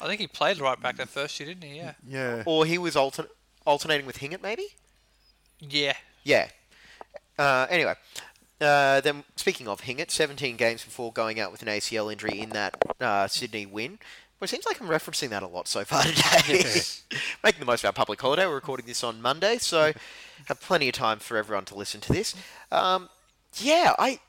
I 0.00 0.06
think 0.06 0.20
he 0.20 0.26
played 0.28 0.58
right 0.58 0.80
back 0.80 0.96
that 0.98 1.08
first 1.08 1.40
year, 1.40 1.48
didn't 1.48 1.64
he? 1.64 1.76
Yeah. 1.78 1.92
Yeah. 2.06 2.42
or 2.46 2.64
he 2.66 2.78
was 2.78 2.94
altern- 2.94 3.28
alternating 3.66 4.06
with 4.06 4.18
Hingert, 4.18 4.42
maybe. 4.42 4.68
Yeah. 5.60 5.94
Yeah. 6.24 6.48
Uh, 7.38 7.66
anyway, 7.70 7.94
uh, 8.60 9.00
then 9.00 9.24
speaking 9.36 9.66
of 9.66 9.80
Hingert, 9.80 10.10
17 10.10 10.56
games 10.56 10.84
before 10.84 11.12
going 11.12 11.40
out 11.40 11.50
with 11.52 11.62
an 11.62 11.68
ACL 11.68 12.10
injury 12.12 12.38
in 12.40 12.50
that 12.50 12.76
uh, 13.00 13.26
Sydney 13.28 13.66
win. 13.66 13.98
Well, 14.38 14.44
it 14.44 14.50
seems 14.50 14.66
like 14.66 14.80
I'm 14.80 14.86
referencing 14.88 15.30
that 15.30 15.42
a 15.42 15.48
lot 15.48 15.66
so 15.66 15.84
far 15.84 16.02
today. 16.04 16.62
Making 17.42 17.60
the 17.60 17.66
most 17.66 17.82
of 17.82 17.86
our 17.88 17.92
public 17.92 18.20
holiday. 18.20 18.46
We're 18.46 18.54
recording 18.54 18.86
this 18.86 19.02
on 19.02 19.20
Monday, 19.20 19.58
so 19.58 19.92
have 20.46 20.60
plenty 20.60 20.88
of 20.88 20.94
time 20.94 21.18
for 21.18 21.36
everyone 21.36 21.64
to 21.66 21.74
listen 21.74 22.00
to 22.02 22.12
this. 22.12 22.34
Um, 22.70 23.08
yeah, 23.56 23.94
I. 23.98 24.20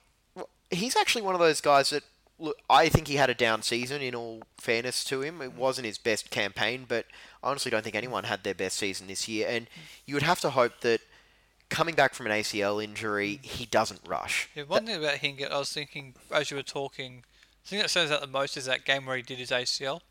He's 0.71 0.95
actually 0.95 1.21
one 1.23 1.33
of 1.33 1.39
those 1.39 1.61
guys 1.61 1.89
that 1.89 2.03
look. 2.37 2.57
I 2.69 2.89
think 2.89 3.07
he 3.07 3.15
had 3.15 3.29
a 3.29 3.33
down 3.33 3.61
season. 3.61 4.01
In 4.01 4.15
all 4.15 4.43
fairness 4.57 5.03
to 5.05 5.21
him, 5.21 5.41
it 5.41 5.53
wasn't 5.53 5.85
his 5.85 5.97
best 5.97 6.29
campaign, 6.29 6.85
but 6.87 7.05
I 7.43 7.49
honestly 7.49 7.71
don't 7.71 7.83
think 7.83 7.95
anyone 7.95 8.25
had 8.25 8.43
their 8.43 8.53
best 8.55 8.77
season 8.77 9.07
this 9.07 9.27
year. 9.27 9.47
And 9.49 9.67
you 10.05 10.15
would 10.15 10.23
have 10.23 10.39
to 10.41 10.51
hope 10.51 10.81
that 10.81 11.01
coming 11.69 11.95
back 11.95 12.13
from 12.13 12.25
an 12.25 12.31
ACL 12.31 12.83
injury, 12.83 13.39
mm. 13.41 13.45
he 13.45 13.65
doesn't 13.65 14.01
rush. 14.07 14.49
Yeah, 14.55 14.63
one 14.63 14.85
thing 14.85 14.97
about 14.97 15.17
Hingert, 15.17 15.51
I 15.51 15.59
was 15.59 15.71
thinking 15.71 16.15
as 16.31 16.51
you 16.51 16.57
were 16.57 16.63
talking, 16.63 17.23
the 17.63 17.69
thing 17.69 17.79
that 17.79 17.89
stands 17.89 18.11
out 18.11 18.21
the 18.21 18.27
most 18.27 18.57
is 18.57 18.65
that 18.65 18.85
game 18.85 19.05
where 19.05 19.15
he 19.15 19.21
did 19.21 19.37
his 19.37 19.51
ACL, 19.51 20.01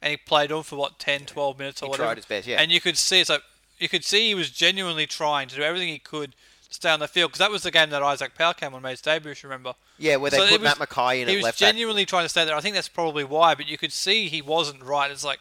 and 0.00 0.10
he 0.10 0.16
played 0.16 0.52
on 0.52 0.62
for 0.62 0.76
what 0.76 0.98
10, 0.98 1.26
12 1.26 1.58
minutes 1.58 1.82
or 1.82 1.86
He 1.86 1.90
whatever. 1.90 2.06
tried 2.06 2.16
his 2.18 2.26
best, 2.26 2.46
yeah. 2.46 2.60
And 2.60 2.70
you 2.70 2.80
could 2.80 2.98
see 2.98 3.20
it's 3.20 3.30
like 3.30 3.42
you 3.78 3.88
could 3.88 4.04
see 4.04 4.28
he 4.28 4.34
was 4.34 4.50
genuinely 4.50 5.06
trying 5.06 5.48
to 5.48 5.56
do 5.56 5.62
everything 5.62 5.88
he 5.88 5.98
could 5.98 6.34
stay 6.74 6.90
on 6.90 7.00
the 7.00 7.08
field 7.08 7.30
because 7.30 7.38
that 7.40 7.50
was 7.50 7.62
the 7.62 7.70
game 7.70 7.90
that 7.90 8.02
Isaac 8.02 8.34
Powell 8.34 8.54
came 8.54 8.74
on 8.74 8.82
made 8.82 8.90
his 8.92 9.00
debut. 9.00 9.30
if 9.32 9.42
you 9.42 9.48
Remember? 9.48 9.74
Yeah, 9.98 10.16
where 10.16 10.30
they 10.30 10.38
So 10.38 10.48
put 10.48 10.60
was- 10.60 10.78
Matt 10.78 10.88
McKay 10.88 11.20
in 11.22 11.28
He 11.28 11.34
at 11.34 11.36
was 11.36 11.44
left 11.44 11.60
back. 11.60 11.68
genuinely 11.68 12.04
trying 12.06 12.24
to 12.24 12.28
stay 12.28 12.44
there. 12.44 12.54
I 12.56 12.60
think 12.60 12.74
that's 12.74 12.88
probably 12.88 13.24
why, 13.24 13.54
but 13.54 13.66
you 13.68 13.78
could 13.78 13.92
see 13.92 14.28
he 14.28 14.42
wasn't 14.42 14.82
right. 14.82 15.10
It's 15.10 15.24
like, 15.24 15.40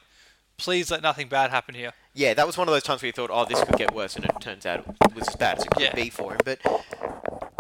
please 0.57 0.91
let 0.91 1.01
nothing 1.01 1.27
bad 1.27 1.49
happen 1.49 1.73
here. 1.75 1.93
Yeah, 2.13 2.33
that 2.33 2.45
was 2.45 2.57
one 2.57 2.67
of 2.67 2.73
those 2.73 2.83
times 2.83 3.01
where 3.01 3.07
you 3.07 3.13
thought, 3.13 3.29
oh, 3.31 3.45
this 3.45 3.63
could 3.63 3.77
get 3.77 3.93
worse, 3.95 4.15
and 4.15 4.25
it 4.25 4.31
turns 4.41 4.65
out 4.65 4.79
it 5.05 5.15
was 5.15 5.27
as 5.27 5.35
bad 5.35 5.57
as 5.59 5.63
it 5.65 5.71
could 5.71 5.81
Yeah. 5.83 5.95
be 5.95 6.09
for 6.09 6.33
him. 6.33 6.39
But 6.43 6.59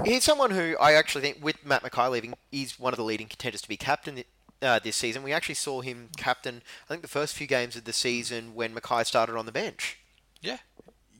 he's 0.05 0.23
someone 0.23 0.51
who 0.51 0.75
I 0.79 0.93
actually 0.93 1.21
think, 1.21 1.37
with 1.43 1.65
Matt 1.65 1.83
McKay 1.83 2.09
leaving, 2.11 2.33
he's 2.51 2.79
one 2.79 2.93
of 2.93 2.97
the 2.97 3.03
leading 3.03 3.27
contenders 3.27 3.61
to 3.61 3.67
be 3.69 3.77
captain 3.77 4.23
uh, 4.61 4.77
this 4.83 4.95
season. 4.95 5.23
We 5.23 5.33
actually 5.33 5.55
saw 5.55 5.81
him 5.81 6.09
captain, 6.17 6.61
I 6.85 6.87
think, 6.89 7.01
the 7.01 7.07
first 7.07 7.33
few 7.35 7.47
games 7.47 7.75
of 7.75 7.85
the 7.85 7.93
season 7.93 8.53
when 8.53 8.75
McKay 8.75 9.05
started 9.05 9.35
on 9.35 9.45
the 9.47 9.51
bench. 9.51 9.97
Yeah. 10.41 10.57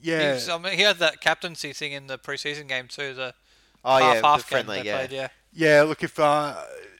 Yeah. 0.02 0.28
He, 0.28 0.34
was- 0.34 0.50
I 0.50 0.58
mean, 0.58 0.74
he 0.74 0.82
had 0.82 0.98
that 0.98 1.22
captaincy 1.22 1.74
thing 1.74 1.92
in 1.92 2.08
the 2.08 2.18
preseason 2.18 2.68
game 2.68 2.88
too. 2.88 3.14
The 3.14 3.34
Oh, 3.84 3.98
half 3.98 4.16
yeah, 4.16 4.22
half 4.22 4.38
the 4.48 4.56
game 4.56 4.64
friendly, 4.66 4.82
they 4.82 4.88
yeah. 4.88 4.98
played. 4.98 5.12
Yeah. 5.12 5.28
Yeah, 5.54 5.82
look, 5.84 6.04
if 6.04 6.18
uh, 6.20 6.56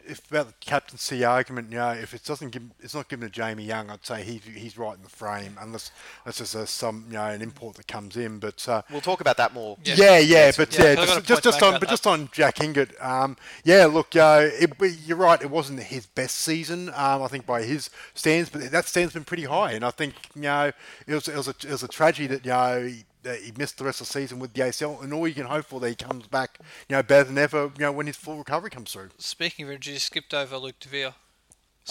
if 0.08 0.30
about 0.30 0.48
the 0.48 0.54
captaincy 0.60 1.24
argument, 1.24 1.72
you 1.72 1.78
know, 1.78 1.92
if 1.92 2.14
it 2.14 2.24
doesn't 2.24 2.50
give, 2.50 2.64
it's 2.80 2.94
not 2.94 3.10
given 3.10 3.28
to 3.28 3.32
Jamie 3.34 3.64
Young, 3.66 3.90
I'd 3.90 4.06
say 4.06 4.24
he's 4.24 4.44
he's 4.44 4.78
right 4.78 4.96
in 4.96 5.04
the 5.04 5.10
frame, 5.10 5.58
unless 5.60 5.92
unless 6.26 6.40
there's 6.40 6.56
a, 6.56 6.68
some 6.68 7.06
you 7.08 7.14
know 7.14 7.26
an 7.26 7.42
import 7.42 7.76
that 7.78 7.88
comes 7.88 8.18
in. 8.18 8.40
But 8.40 8.68
uh, 8.68 8.82
We'll 8.92 9.02
talk 9.02 9.22
about 9.22 9.38
that 9.38 9.54
more. 9.54 9.78
Yeah. 9.84 9.96
yeah, 9.98 10.18
yeah, 10.20 10.52
but 10.56 10.78
Yeah, 10.78 10.84
yeah, 10.84 10.90
I've 10.92 10.96
got 10.96 11.04
a 11.04 11.08
just, 11.22 11.28
just, 11.28 11.44
just 11.44 11.64
on, 11.64 11.74
but 11.74 11.82
that. 11.82 11.90
just 11.90 12.08
on 12.08 12.30
Jack 12.32 12.58
Hingert, 12.58 12.92
um, 13.02 13.38
yeah, 13.64 13.86
look, 13.86 14.16
uh, 14.16 14.50
it, 14.52 14.74
you're 15.06 15.18
right, 15.18 15.42
it 15.42 15.50
wasn't 15.50 15.82
his 15.82 16.06
best 16.06 16.38
season, 16.38 16.90
um, 16.90 17.24
I 17.24 17.28
think 17.28 17.46
by 17.46 17.64
his 17.64 17.90
stands, 18.14 18.50
but 18.50 18.72
that 18.72 18.86
stand's 18.86 19.14
been 19.14 19.24
pretty 19.24 19.46
high, 19.46 19.74
and 19.74 19.86
I 19.86 19.92
think 19.92 20.14
you 20.36 20.44
know 20.44 20.72
it 21.08 21.14
was 21.14 21.28
it 21.28 21.36
was 21.36 21.48
a, 21.48 21.52
it 21.52 21.72
was 21.72 21.84
a 21.84 21.88
tragedy 21.88 22.28
that 22.28 22.46
you 22.46 22.52
know. 22.52 22.88
He, 22.88 23.04
that 23.24 23.40
he 23.42 23.52
missed 23.58 23.78
the 23.78 23.84
rest 23.84 24.02
of 24.02 24.08
the 24.08 24.14
season 24.14 24.40
with 24.40 24.54
the 24.54 24.62
ACL, 24.62 25.02
and 25.04 25.14
all 25.14 25.28
you 25.28 25.34
can 25.34 25.46
hope 25.46 25.66
for 25.66 25.80
that 25.80 25.90
he 25.90 25.96
comes 25.96 26.28
back, 26.28 26.58
you 26.90 26.96
know, 26.96 27.04
better 27.04 27.26
than 27.26 27.38
ever, 27.38 27.64
you 27.78 27.82
know, 27.82 27.92
when 27.92 28.08
his 28.08 28.16
full 28.18 28.38
recovery 28.38 28.70
comes 28.70 28.92
through. 28.94 29.10
Speaking 29.18 29.66
of 29.66 29.72
injuries, 29.72 29.96
you 29.96 30.00
skipped 30.00 30.34
over 30.34 30.58
Luke 30.58 30.76
Devere. 30.80 31.14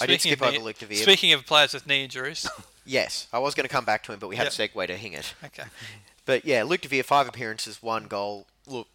I 0.00 0.06
did 0.06 0.20
Speaking 0.20 0.32
skip 0.36 0.40
of 0.42 0.48
over 0.48 0.58
knee- 0.58 0.64
Luke 0.64 0.78
Devere. 0.78 0.96
Speaking 0.96 1.32
of 1.32 1.46
players 1.46 1.74
with 1.74 1.86
knee 1.86 2.04
injuries. 2.04 2.48
Yes, 2.86 3.28
I 3.32 3.38
was 3.38 3.54
going 3.54 3.68
to 3.68 3.72
come 3.72 3.84
back 3.84 4.02
to 4.04 4.12
him, 4.12 4.18
but 4.18 4.28
we 4.28 4.34
had 4.36 4.44
Yeah. 4.58 4.64
a 4.64 4.68
segue 4.68 4.86
to 4.88 4.96
Hingert. 4.96 5.34
okay. 5.44 5.64
But 6.24 6.44
yeah, 6.44 6.64
Luke 6.64 6.80
Devere, 6.80 7.02
five 7.04 7.28
appearances, 7.28 7.80
one 7.82 8.04
goal. 8.06 8.46
Look, 8.66 8.88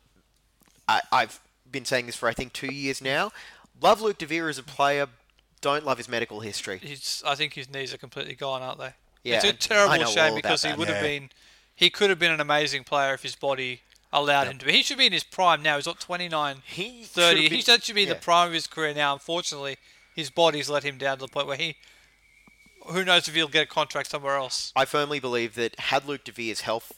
I, 0.87 1.01
I've 1.11 1.39
been 1.69 1.85
saying 1.85 2.05
this 2.07 2.15
for 2.15 2.27
I 2.27 2.33
think 2.33 2.51
two 2.51 2.73
years 2.73 3.01
now. 3.01 3.31
Love 3.81 4.01
Luke 4.01 4.17
Devere 4.17 4.49
as 4.49 4.57
a 4.57 4.63
player. 4.63 5.07
Don't 5.61 5.85
love 5.85 5.97
his 5.97 6.09
medical 6.09 6.39
history. 6.41 6.79
He's, 6.81 7.23
I 7.25 7.35
think 7.35 7.53
his 7.53 7.69
knees 7.71 7.93
are 7.93 7.97
completely 7.97 8.35
gone, 8.35 8.61
aren't 8.61 8.79
they? 8.79 8.93
Yeah, 9.23 9.35
it's 9.37 9.45
a 9.45 9.53
terrible 9.53 10.05
shame 10.05 10.33
about 10.33 10.35
because 10.35 10.63
he 10.63 10.69
that. 10.69 10.77
would 10.77 10.87
have 10.89 11.01
been, 11.01 11.29
he 11.75 11.89
could 11.89 12.09
have 12.09 12.19
been 12.19 12.31
an 12.31 12.39
amazing 12.41 12.83
player 12.83 13.13
if 13.13 13.23
his 13.23 13.35
body 13.35 13.81
allowed 14.13 14.47
him 14.47 14.57
to 14.59 14.65
be. 14.65 14.71
He 14.71 14.81
should 14.83 14.97
be 14.97 15.07
in 15.07 15.13
his 15.13 15.23
prime 15.25 15.61
now. 15.61 15.75
He's 15.75 15.85
not 15.85 15.99
29, 15.99 16.63
He 16.65 17.03
30. 17.03 17.35
should've 17.35 17.51
He 17.51 17.61
been- 17.63 17.81
should 17.81 17.95
be 17.95 18.03
in 18.03 18.07
yeah. 18.07 18.13
the 18.13 18.19
prime 18.21 18.47
of 18.47 18.53
his 18.53 18.67
career 18.67 18.93
now. 18.93 19.13
Unfortunately, 19.13 19.77
his 20.15 20.29
body's 20.29 20.69
let 20.69 20.83
him 20.83 20.97
down 20.97 21.17
to 21.17 21.21
the 21.25 21.27
point 21.27 21.47
where 21.47 21.57
he, 21.57 21.75
who 22.87 23.03
knows 23.03 23.27
if 23.27 23.35
he'll 23.35 23.47
get 23.49 23.63
a 23.63 23.65
contract 23.67 24.09
somewhere 24.09 24.35
else. 24.37 24.71
I 24.75 24.85
firmly 24.85 25.19
believe 25.19 25.55
that 25.55 25.77
had 25.79 26.05
Luke 26.05 26.23
De 26.23 26.31
Devere's 26.31 26.61
health 26.61 26.93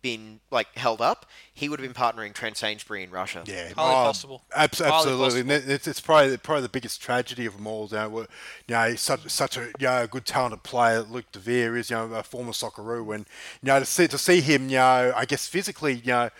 been 0.00 0.40
like 0.50 0.68
held 0.76 1.00
up, 1.00 1.26
he 1.52 1.68
would 1.68 1.80
have 1.80 1.86
been 1.86 2.00
partnering 2.00 2.32
Trent 2.32 2.56
Sainsbury 2.56 3.02
in 3.02 3.10
Russia. 3.10 3.42
Yeah, 3.46 3.72
Highly 3.74 3.90
oh, 3.90 4.04
possible. 4.04 4.42
abs- 4.54 4.78
Highly 4.78 4.92
absolutely. 4.92 5.42
possible. 5.42 5.72
It's, 5.72 5.86
it's 5.86 6.00
probably 6.00 6.36
probably 6.38 6.62
the 6.62 6.68
biggest 6.68 7.02
tragedy 7.02 7.46
of 7.46 7.56
them 7.56 7.66
all. 7.66 7.88
You 7.90 7.96
know, 7.96 8.18
you 8.20 8.26
know, 8.68 8.90
he's 8.90 9.00
such 9.00 9.28
such 9.28 9.56
a 9.56 9.66
you 9.78 9.86
know, 9.86 10.06
good 10.06 10.24
talented 10.24 10.62
player. 10.62 11.02
Luke 11.02 11.30
De 11.32 11.38
Devere 11.38 11.76
is 11.76 11.90
you 11.90 11.96
know 11.96 12.12
a 12.14 12.22
former 12.22 12.52
Socceroo, 12.52 13.14
and 13.14 13.26
you 13.62 13.66
know 13.66 13.80
to 13.80 13.86
see 13.86 14.08
to 14.08 14.18
see 14.18 14.40
him, 14.40 14.68
you 14.68 14.76
know, 14.76 15.12
I 15.14 15.24
guess 15.24 15.46
physically, 15.46 15.94
you 15.94 16.12
know. 16.12 16.30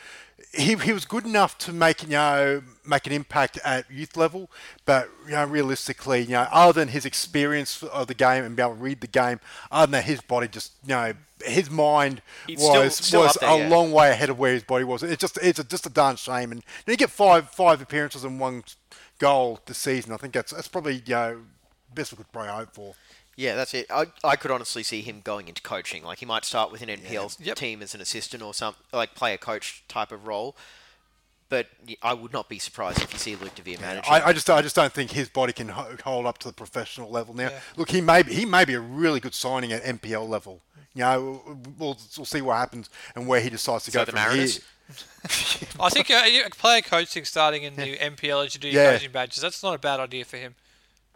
He, 0.55 0.75
he 0.75 0.93
was 0.93 1.05
good 1.05 1.25
enough 1.25 1.57
to 1.59 1.73
make 1.73 2.03
you 2.03 2.11
know 2.11 2.63
make 2.85 3.07
an 3.07 3.13
impact 3.13 3.59
at 3.65 3.91
youth 3.91 4.17
level, 4.17 4.51
but 4.85 5.09
you 5.25 5.33
know 5.33 5.45
realistically, 5.45 6.23
you 6.23 6.33
know 6.33 6.47
other 6.53 6.73
than 6.81 6.89
his 6.89 7.05
experience 7.05 7.83
of 7.83 8.07
the 8.07 8.15
game 8.15 8.45
and 8.45 8.55
be 8.57 8.63
able 8.63 8.75
to 8.75 8.81
read 8.81 9.01
the 9.01 9.07
game, 9.07 9.41
other 9.71 9.87
than 9.87 9.93
that, 9.93 10.05
his 10.05 10.21
body 10.21 10.49
just 10.49 10.73
you 10.85 10.91
know 10.95 11.13
his 11.45 11.71
mind 11.71 12.23
He's 12.47 12.61
still- 12.63 12.83
was 12.83 12.97
still 12.97 13.21
was 13.23 13.37
there, 13.41 13.49
a 13.51 13.59
yeah. 13.59 13.69
long 13.69 13.93
way 13.93 14.11
ahead 14.11 14.31
of 14.31 14.39
where 14.39 14.53
his 14.53 14.63
body 14.63 14.85
was. 14.85 15.03
It's 15.03 15.21
just 15.21 15.39
it's 15.43 15.59
a, 15.59 15.65
just 15.65 15.87
a 15.87 15.91
darn 15.91 16.17
shame. 16.17 16.53
And 16.53 16.63
you 16.87 16.97
get 16.97 17.11
five 17.11 17.51
five 17.51 17.81
appearances 17.81 18.25
and 18.25 18.39
one 18.39 18.63
goal 19.19 19.61
this 19.67 19.79
season. 19.79 20.13
I 20.13 20.17
think 20.19 20.35
that's 20.35 20.53
that's 20.53 20.69
probably 20.69 20.97
you 21.07 21.15
know 21.15 21.41
best 21.95 22.13
we 22.13 22.17
could 22.17 22.31
probably 22.33 22.51
hope 22.53 22.75
for. 22.75 22.95
Yeah, 23.37 23.55
that's 23.55 23.73
it. 23.75 23.87
I, 23.91 24.07
I 24.23 24.37
could 24.37 24.51
honestly 24.51 24.83
see 24.83 25.01
him 25.01 25.21
going 25.25 25.49
into 25.49 25.63
coaching. 25.63 26.05
Like 26.05 26.19
he 26.19 26.27
might 26.27 26.45
start 26.45 26.71
with 26.71 26.83
an 26.83 26.89
NPL 26.89 27.37
Yep. 27.41 27.57
team 27.57 27.81
as 27.83 27.95
an 27.95 28.01
assistant 28.01 28.43
or 28.43 28.53
some 28.53 28.75
like 28.93 29.15
play 29.15 29.33
a 29.35 29.39
coach 29.39 29.83
type 29.89 30.13
of 30.13 30.27
role. 30.27 30.55
But 31.49 31.67
I 32.03 32.15
would 32.15 32.33
not 32.33 32.49
be 32.49 32.59
surprised 32.59 33.03
if 33.03 33.13
you 33.13 33.19
see 33.19 33.37
Luke 33.37 33.55
Devere 33.55 33.79
managing. 33.79 34.11
I, 34.11 34.29
I 34.29 34.33
just 34.33 34.49
I 34.49 34.63
just 34.63 34.75
don't 34.77 34.93
think 34.93 35.11
his 35.11 35.29
body 35.29 35.53
can 35.53 35.69
ho- 35.69 35.97
hold 36.03 36.25
up 36.25 36.39
to 36.39 36.49
the 36.49 36.55
professional 36.55 37.11
level 37.11 37.35
now. 37.35 37.51
Yeah. 37.51 37.59
Look, 37.77 37.91
he 37.91 38.01
may 38.01 38.23
be, 38.23 38.33
he 38.35 38.47
may 38.47 38.65
be 38.65 38.73
a 38.73 38.81
really 38.81 39.21
good 39.21 39.35
signing 39.35 39.71
at 39.73 39.83
NPL 39.83 40.27
level. 40.29 40.61
You 40.95 41.03
know, 41.03 41.43
we'll, 41.79 41.99
we'll 42.17 42.25
see 42.27 42.41
what 42.43 42.57
happens 42.57 42.89
and 43.15 43.27
where 43.27 43.41
he 43.41 43.51
decides 43.51 43.85
to 43.85 43.91
So 43.91 43.99
go 44.01 44.05
the 44.07 44.13
from 44.13 44.21
Mariners? 44.21 44.57
here. 44.57 44.65
I 45.81 45.89
think 45.91 46.11
uh, 46.11 46.25
you- 46.27 46.45
player 46.51 46.81
coaching 46.83 47.25
starting 47.27 47.63
in 47.65 47.77
the 47.77 47.97
NPL 47.99 48.47
as 48.47 48.55
you 48.55 48.61
do 48.61 48.69
your 48.69 48.83
Yeah. 48.83 48.93
coaching 48.93 49.13
badges. 49.13 49.43
That's 49.43 49.63
not 49.63 49.75
a 49.75 49.79
bad 49.79 50.01
idea 50.01 50.25
for 50.25 50.39
him. 50.39 50.55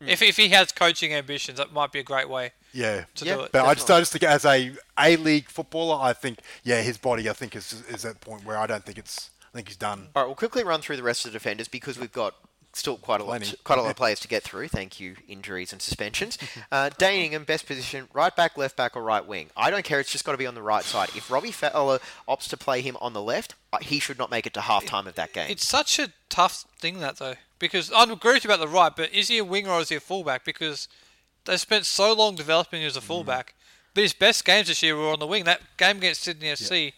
If, 0.00 0.20
if 0.22 0.36
he 0.36 0.48
has 0.50 0.72
coaching 0.72 1.14
ambitions, 1.14 1.58
that 1.58 1.72
might 1.72 1.90
be 1.92 1.98
a 1.98 2.02
great 2.02 2.28
way 2.28 2.52
Yeah, 2.72 3.04
to 3.14 3.24
Yeah, 3.24 3.34
do 3.36 3.40
it. 3.42 3.52
But 3.52 3.64
I 3.64 3.74
just, 3.74 3.90
I 3.90 3.98
just 4.00 4.12
think 4.12 4.24
as 4.24 4.44
a 4.44 4.72
A 4.98 5.16
League 5.16 5.48
footballer, 5.48 5.98
I 6.02 6.12
think 6.12 6.40
yeah, 6.64 6.82
his 6.82 6.98
body 6.98 7.28
I 7.30 7.32
think 7.32 7.56
is 7.56 7.82
is 7.88 8.04
at 8.04 8.20
the 8.20 8.26
point 8.26 8.44
where 8.44 8.58
I 8.58 8.66
don't 8.66 8.84
think 8.84 8.98
it's 8.98 9.30
I 9.52 9.56
think 9.56 9.68
he's 9.68 9.76
done. 9.76 10.08
All 10.14 10.22
right, 10.22 10.26
we'll 10.28 10.34
quickly 10.36 10.64
run 10.64 10.80
through 10.82 10.96
the 10.96 11.02
rest 11.02 11.24
of 11.24 11.32
the 11.32 11.38
defenders 11.38 11.68
because 11.68 11.98
we've 11.98 12.12
got 12.12 12.34
still 12.76 12.96
quite 12.98 13.20
a 13.20 13.24
lot, 13.24 13.54
quite 13.64 13.78
a 13.78 13.82
lot 13.82 13.90
of 13.90 13.96
players 14.04 14.20
to 14.20 14.28
get 14.28 14.42
through. 14.42 14.68
Thank 14.68 15.00
you, 15.00 15.16
injuries 15.26 15.72
and 15.72 15.80
suspensions. 15.80 16.38
Uh, 16.70 16.90
Dane 16.98 17.24
Ingham, 17.24 17.44
best 17.44 17.66
position, 17.66 18.08
right 18.12 18.34
back, 18.36 18.58
left 18.58 18.76
back, 18.76 18.96
or 18.96 19.02
right 19.02 19.26
wing. 19.26 19.48
I 19.56 19.70
don't 19.70 19.84
care. 19.84 19.98
It's 19.98 20.12
just 20.12 20.24
got 20.24 20.32
to 20.32 20.38
be 20.38 20.46
on 20.46 20.54
the 20.54 20.62
right 20.62 20.84
side. 20.84 21.08
If 21.14 21.30
Robbie 21.30 21.52
Fowler 21.52 22.00
opts 22.28 22.48
to 22.50 22.56
play 22.56 22.82
him 22.82 22.96
on 23.00 23.14
the 23.14 23.22
left, 23.22 23.54
uh, 23.72 23.78
he 23.80 23.98
should 23.98 24.18
not 24.18 24.30
make 24.30 24.46
it 24.46 24.54
to 24.54 24.60
half 24.60 24.84
time 24.84 25.06
of 25.06 25.14
that 25.14 25.32
game. 25.32 25.50
It's 25.50 25.66
such 25.66 25.98
a 25.98 26.10
tough 26.28 26.64
thing 26.78 27.00
that 27.00 27.16
though, 27.16 27.34
because 27.58 27.90
I 27.92 28.02
agree 28.04 28.34
with 28.34 28.44
you 28.44 28.50
about 28.50 28.60
the 28.60 28.68
right, 28.68 28.94
but 28.94 29.12
is 29.12 29.28
he 29.28 29.38
a 29.38 29.44
winger 29.44 29.70
or 29.70 29.80
is 29.80 29.88
he 29.88 29.96
a 29.96 30.00
fullback? 30.00 30.44
Because 30.44 30.88
they 31.44 31.56
spent 31.56 31.86
so 31.86 32.12
long 32.12 32.34
developing 32.34 32.82
him 32.82 32.86
as 32.86 32.96
a 32.96 33.00
mm. 33.00 33.04
fullback, 33.04 33.54
but 33.94 34.02
his 34.02 34.12
best 34.12 34.44
games 34.44 34.68
this 34.68 34.82
year 34.82 34.96
were 34.96 35.08
on 35.08 35.18
the 35.18 35.26
wing. 35.26 35.44
That 35.44 35.60
game 35.76 35.98
against 35.98 36.22
Sydney 36.22 36.48
FC, 36.48 36.92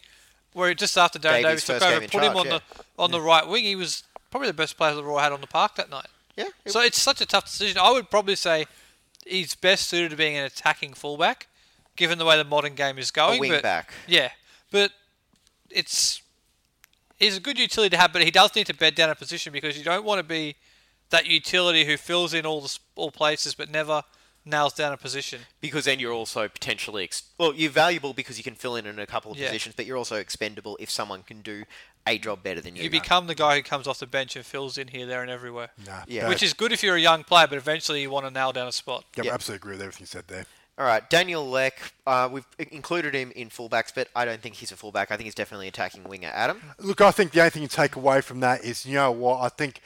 where 0.53 0.73
just 0.73 0.97
after 0.97 1.19
Darren 1.19 1.43
Davies' 1.43 1.65
Davis 1.65 1.81
took 1.81 1.81
over, 1.81 2.07
put 2.07 2.23
him 2.23 2.33
charge, 2.33 2.37
on 2.37 2.47
the 2.47 2.61
on 2.97 3.11
the 3.11 3.21
right 3.21 3.47
wing, 3.47 3.63
he 3.63 3.75
was 3.75 4.03
probably 4.31 4.47
the 4.47 4.53
best 4.53 4.77
player 4.77 4.93
the 4.93 5.03
Roar 5.03 5.21
had 5.21 5.31
on 5.31 5.41
the 5.41 5.47
park 5.47 5.75
that 5.75 5.89
night. 5.89 6.07
yeah. 6.35 6.45
it- 6.65 6.71
So 6.71 6.81
it's 6.81 6.99
such 6.99 7.21
a 7.21 7.25
tough 7.25 7.45
decision. 7.45 7.77
I 7.77 7.91
would 7.91 8.09
probably 8.09 8.35
say 8.35 8.65
he's 9.25 9.55
best 9.55 9.87
suited 9.87 10.11
to 10.11 10.17
being 10.17 10.35
an 10.35 10.45
attacking 10.45 10.93
fullback, 10.93 11.47
given 11.95 12.17
the 12.17 12.25
way 12.25 12.37
the 12.37 12.43
modern 12.43 12.75
game 12.75 12.97
is 12.97 13.11
going. 13.11 13.39
wing 13.39 13.51
but, 13.51 13.63
back. 13.63 13.93
Yeah, 14.07 14.31
but 14.71 14.91
it's 15.69 16.21
he's 17.19 17.37
a 17.37 17.39
good 17.39 17.59
utility 17.59 17.91
to 17.95 17.97
have, 17.97 18.13
but 18.13 18.23
he 18.23 18.31
does 18.31 18.55
need 18.55 18.67
to 18.67 18.73
bed 18.73 18.95
down 18.95 19.09
a 19.09 19.15
position 19.15 19.53
because 19.53 19.77
you 19.77 19.83
don't 19.83 20.05
want 20.05 20.19
to 20.19 20.23
be 20.23 20.55
that 21.09 21.25
utility 21.27 21.85
who 21.85 21.97
fills 21.97 22.33
in 22.33 22.45
all 22.45 22.61
the 22.61 22.77
all 22.95 23.11
places 23.11 23.53
but 23.55 23.69
never 23.69 24.03
nails 24.45 24.73
down 24.73 24.93
a 24.93 24.97
position. 24.97 25.41
because 25.61 25.85
then 25.85 25.99
you're 25.99 26.13
also 26.13 26.47
potentially 26.47 27.03
ex- 27.03 27.23
well, 27.37 27.53
you're 27.53 27.69
valuable 27.69 28.13
because 28.13 28.37
you 28.37 28.43
can 28.43 28.55
fill 28.55 28.75
in 28.75 28.85
in 28.85 28.97
a 28.97 29.05
couple 29.05 29.31
of 29.31 29.37
Yeah. 29.37 29.47
positions, 29.47 29.75
but 29.75 29.85
you're 29.85 29.97
also 29.97 30.15
expendable 30.15 30.77
if 30.79 30.89
someone 30.89 31.21
can 31.23 31.41
do 31.41 31.65
a 32.07 32.17
job 32.17 32.41
better 32.41 32.61
than 32.61 32.75
you. 32.75 32.83
You 32.83 32.89
become 32.89 33.27
the 33.27 33.35
guy 33.35 33.57
who 33.57 33.61
comes 33.63 33.85
off 33.85 33.99
the 33.99 34.07
bench 34.07 34.35
and 34.35 34.43
fills 34.45 34.77
in 34.77 34.87
here, 34.87 35.05
there, 35.05 35.21
and 35.21 35.29
everywhere. 35.29 35.69
Nah, 35.85 36.03
Yeah. 36.07 36.29
Which 36.29 36.41
is 36.41 36.53
good 36.53 36.71
if 36.71 36.81
you're 36.81 36.95
a 36.95 37.01
young 37.01 37.23
player, 37.25 37.47
but 37.47 37.57
eventually 37.57 38.01
you 38.01 38.09
want 38.09 38.25
to 38.25 38.31
nail 38.31 38.51
down 38.53 38.67
a 38.67 38.71
spot. 38.71 39.03
Yep, 39.17 39.25
Yeah. 39.25 39.33
absolutely 39.33 39.57
agree 39.57 39.71
with 39.73 39.81
everything 39.81 40.01
you 40.03 40.07
said 40.07 40.27
there. 40.29 40.45
All 40.79 40.85
right, 40.85 41.07
Daniel 41.09 41.45
Leck. 41.45 41.91
Uh, 42.07 42.29
we've 42.31 42.47
included 42.57 43.13
him 43.13 43.33
in 43.35 43.49
fullbacks, 43.49 43.93
but 43.93 44.07
I 44.15 44.23
don't 44.23 44.39
think 44.39 44.55
he's 44.55 44.71
a 44.71 44.77
fullback. 44.77 45.11
I 45.11 45.17
think 45.17 45.25
he's 45.25 45.35
definitely 45.35 45.67
attacking 45.67 46.05
winger. 46.05 46.31
Adam. 46.33 46.61
Look, 46.77 47.01
I 47.01 47.11
think 47.11 47.31
the 47.31 47.41
only 47.41 47.49
thing 47.49 47.63
you 47.63 47.67
take 47.67 47.97
away 47.97 48.21
from 48.21 48.39
that 48.39 48.63
is, 48.63 48.85
you 48.85 48.95
know 48.95 49.11
what, 49.11 49.41
I 49.41 49.49
think, 49.49 49.81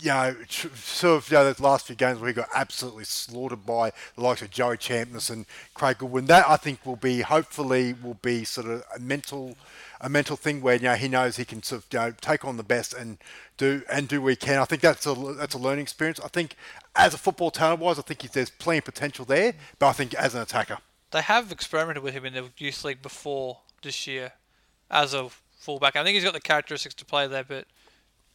you 0.00 0.10
know, 0.10 0.36
sort 0.48 1.16
of, 1.16 1.28
you 1.28 1.38
know, 1.38 1.44
those 1.46 1.58
last 1.58 1.88
few 1.88 1.96
games 1.96 2.20
where 2.20 2.28
he 2.28 2.34
got 2.34 2.48
absolutely 2.54 3.02
slaughtered 3.02 3.66
by 3.66 3.90
the 4.14 4.22
likes 4.22 4.42
of 4.42 4.50
Joey 4.50 4.76
Champness 4.76 5.28
and 5.28 5.44
Craig 5.74 5.98
Goodwin, 5.98 6.26
that 6.26 6.48
I 6.48 6.56
think 6.56 6.86
will 6.86 6.94
be, 6.94 7.22
hopefully, 7.22 7.92
will 8.00 8.18
be 8.22 8.44
sort 8.44 8.68
of 8.68 8.84
a 8.94 9.00
mental, 9.00 9.56
a 10.02 10.08
mental 10.08 10.36
thing 10.36 10.60
where, 10.60 10.74
you 10.74 10.82
know, 10.82 10.94
he 10.94 11.08
knows 11.08 11.36
he 11.36 11.44
can 11.44 11.62
sort 11.62 11.82
of, 11.82 11.86
you 11.92 11.98
know, 11.98 12.14
take 12.20 12.44
on 12.44 12.56
the 12.58 12.62
best 12.64 12.92
and 12.92 13.18
do, 13.56 13.82
and 13.90 14.08
do 14.08 14.20
what 14.20 14.30
he 14.30 14.36
can. 14.36 14.58
I 14.58 14.64
think 14.66 14.82
that's 14.82 15.06
a, 15.06 15.14
that's 15.38 15.54
a 15.54 15.58
learning 15.58 15.84
experience. 15.84 16.20
I 16.20 16.28
think 16.28 16.56
as 16.96 17.14
a 17.14 17.18
football 17.18 17.50
talent 17.50 17.80
wise, 17.80 17.98
I 17.98 18.02
think 18.02 18.20
there's 18.32 18.50
plenty 18.50 18.78
of 18.78 18.84
potential 18.84 19.24
there, 19.24 19.54
but 19.78 19.86
I 19.86 19.92
think 19.92 20.12
as 20.14 20.34
an 20.34 20.42
attacker, 20.42 20.78
They 21.12 21.22
have 21.22 21.52
experimented 21.52 22.02
with 22.02 22.14
him 22.14 22.24
in 22.26 22.34
the 22.34 22.50
youth 22.58 22.84
league 22.84 23.00
before 23.00 23.60
this 23.82 24.06
year 24.06 24.32
as 24.90 25.14
a 25.14 25.28
fullback. 25.56 25.94
I 25.94 26.02
think 26.02 26.14
he's 26.16 26.24
got 26.24 26.34
the 26.34 26.40
characteristics 26.40 26.94
to 26.96 27.04
play 27.04 27.26
there, 27.28 27.44
but 27.44 27.66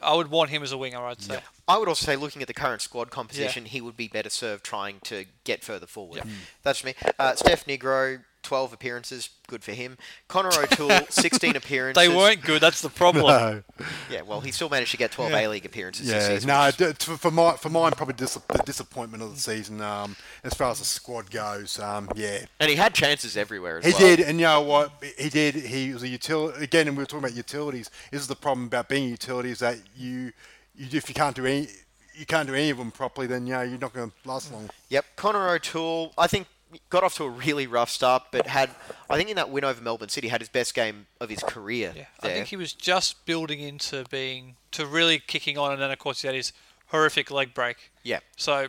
I 0.01 0.13
would 0.13 0.29
want 0.29 0.51
him 0.51 0.63
as 0.63 0.71
a 0.71 0.77
winger. 0.77 0.99
I'd 0.99 1.21
say. 1.21 1.39
I 1.67 1.77
would 1.77 1.89
also 1.89 2.05
say, 2.05 2.15
looking 2.15 2.41
at 2.41 2.47
the 2.47 2.53
current 2.53 2.81
squad 2.81 3.09
composition, 3.09 3.65
he 3.65 3.81
would 3.81 3.97
be 3.97 4.07
better 4.07 4.29
served 4.29 4.63
trying 4.63 4.99
to 5.05 5.25
get 5.43 5.63
further 5.63 5.87
forward. 5.87 6.21
Yeah. 6.23 6.31
That's 6.63 6.83
me. 6.83 6.93
Uh, 7.19 7.35
Steph 7.35 7.65
Nigro, 7.65 8.23
12 8.47 8.71
appearances, 8.71 9.29
good 9.47 9.61
for 9.61 9.73
him. 9.73 9.97
Connor 10.29 10.47
O'Toole, 10.57 11.01
16 11.09 11.57
appearances. 11.57 12.01
They 12.01 12.07
weren't 12.13 12.41
good. 12.43 12.61
That's 12.61 12.81
the 12.81 12.87
problem. 12.89 13.25
no. 13.27 13.61
Yeah, 14.09 14.21
well, 14.21 14.39
he 14.39 14.51
still 14.51 14.69
managed 14.69 14.91
to 14.91 14.97
get 14.97 15.11
12 15.11 15.31
Yeah. 15.31 15.39
A 15.41 15.47
League 15.49 15.65
appearances 15.65 16.07
this 16.07 16.23
Yeah, 16.23 16.29
season. 16.35 16.47
no, 16.47 16.65
which 16.67 16.79
is- 16.79 16.93
d- 16.97 17.11
t- 17.11 17.17
for 17.17 17.29
my 17.29 17.57
for 17.57 17.67
mine 17.69 17.91
probably 17.91 18.13
dis- 18.15 18.35
the 18.47 18.63
disappointment 18.63 19.21
of 19.21 19.35
the 19.35 19.41
season. 19.41 19.81
Um, 19.81 20.15
as 20.45 20.53
far 20.53 20.71
as 20.71 20.79
the 20.79 20.85
squad 20.85 21.29
goes, 21.29 21.77
um, 21.79 22.09
yeah, 22.15 22.45
and 22.61 22.69
he 22.69 22.77
had 22.77 22.93
chances 22.93 23.35
everywhere 23.35 23.79
as 23.79 23.85
he 23.85 23.91
well. 23.91 23.99
did, 24.15 24.19
and 24.25 24.39
you 24.39 24.45
know 24.45 24.61
what, 24.61 24.91
he 25.17 25.27
did. 25.27 25.53
He 25.55 25.91
was 25.91 26.03
a 26.03 26.07
utility 26.07 26.63
again, 26.63 26.87
and 26.87 26.95
we 26.95 27.03
were 27.03 27.05
talking 27.05 27.25
about 27.25 27.35
utilities. 27.35 27.89
This 28.11 28.21
is 28.21 28.27
the 28.27 28.35
problem 28.35 28.67
about 28.67 28.87
being 28.87 29.09
utilities 29.09 29.59
that 29.59 29.77
you, 29.97 30.31
you 30.73 30.87
if 30.97 31.09
you 31.09 31.15
can't 31.15 31.35
do 31.35 31.45
any, 31.45 31.67
you 32.15 32.25
can't 32.25 32.47
do 32.47 32.55
any 32.55 32.69
of 32.69 32.77
them 32.77 32.91
properly, 32.91 33.27
then 33.27 33.45
you 33.45 33.53
know 33.55 33.61
you're 33.63 33.77
not 33.77 33.91
going 33.91 34.09
to 34.09 34.15
last 34.29 34.53
long. 34.53 34.69
Yep, 34.87 35.05
Connor 35.17 35.49
O'Toole, 35.49 36.13
I 36.17 36.27
think 36.27 36.47
got 36.89 37.03
off 37.03 37.15
to 37.17 37.23
a 37.23 37.29
really 37.29 37.67
rough 37.67 37.89
start, 37.89 38.23
but 38.31 38.47
had 38.47 38.69
I 39.09 39.17
think 39.17 39.29
in 39.29 39.35
that 39.35 39.49
win 39.49 39.63
over 39.63 39.81
Melbourne 39.81 40.09
City 40.09 40.27
had 40.29 40.41
his 40.41 40.49
best 40.49 40.73
game 40.73 41.07
of 41.19 41.29
his 41.29 41.39
career. 41.43 41.93
Yeah, 41.95 42.05
there. 42.21 42.31
I 42.31 42.33
think 42.35 42.47
he 42.47 42.55
was 42.55 42.73
just 42.73 43.25
building 43.25 43.59
into 43.59 44.03
being 44.09 44.55
to 44.71 44.85
really 44.85 45.19
kicking 45.19 45.57
on, 45.57 45.71
and 45.73 45.81
then 45.81 45.91
of 45.91 45.99
course 45.99 46.21
he 46.21 46.27
had 46.27 46.35
his 46.35 46.53
horrific 46.87 47.29
leg 47.31 47.53
break. 47.53 47.91
yeah, 48.03 48.19
So 48.37 48.67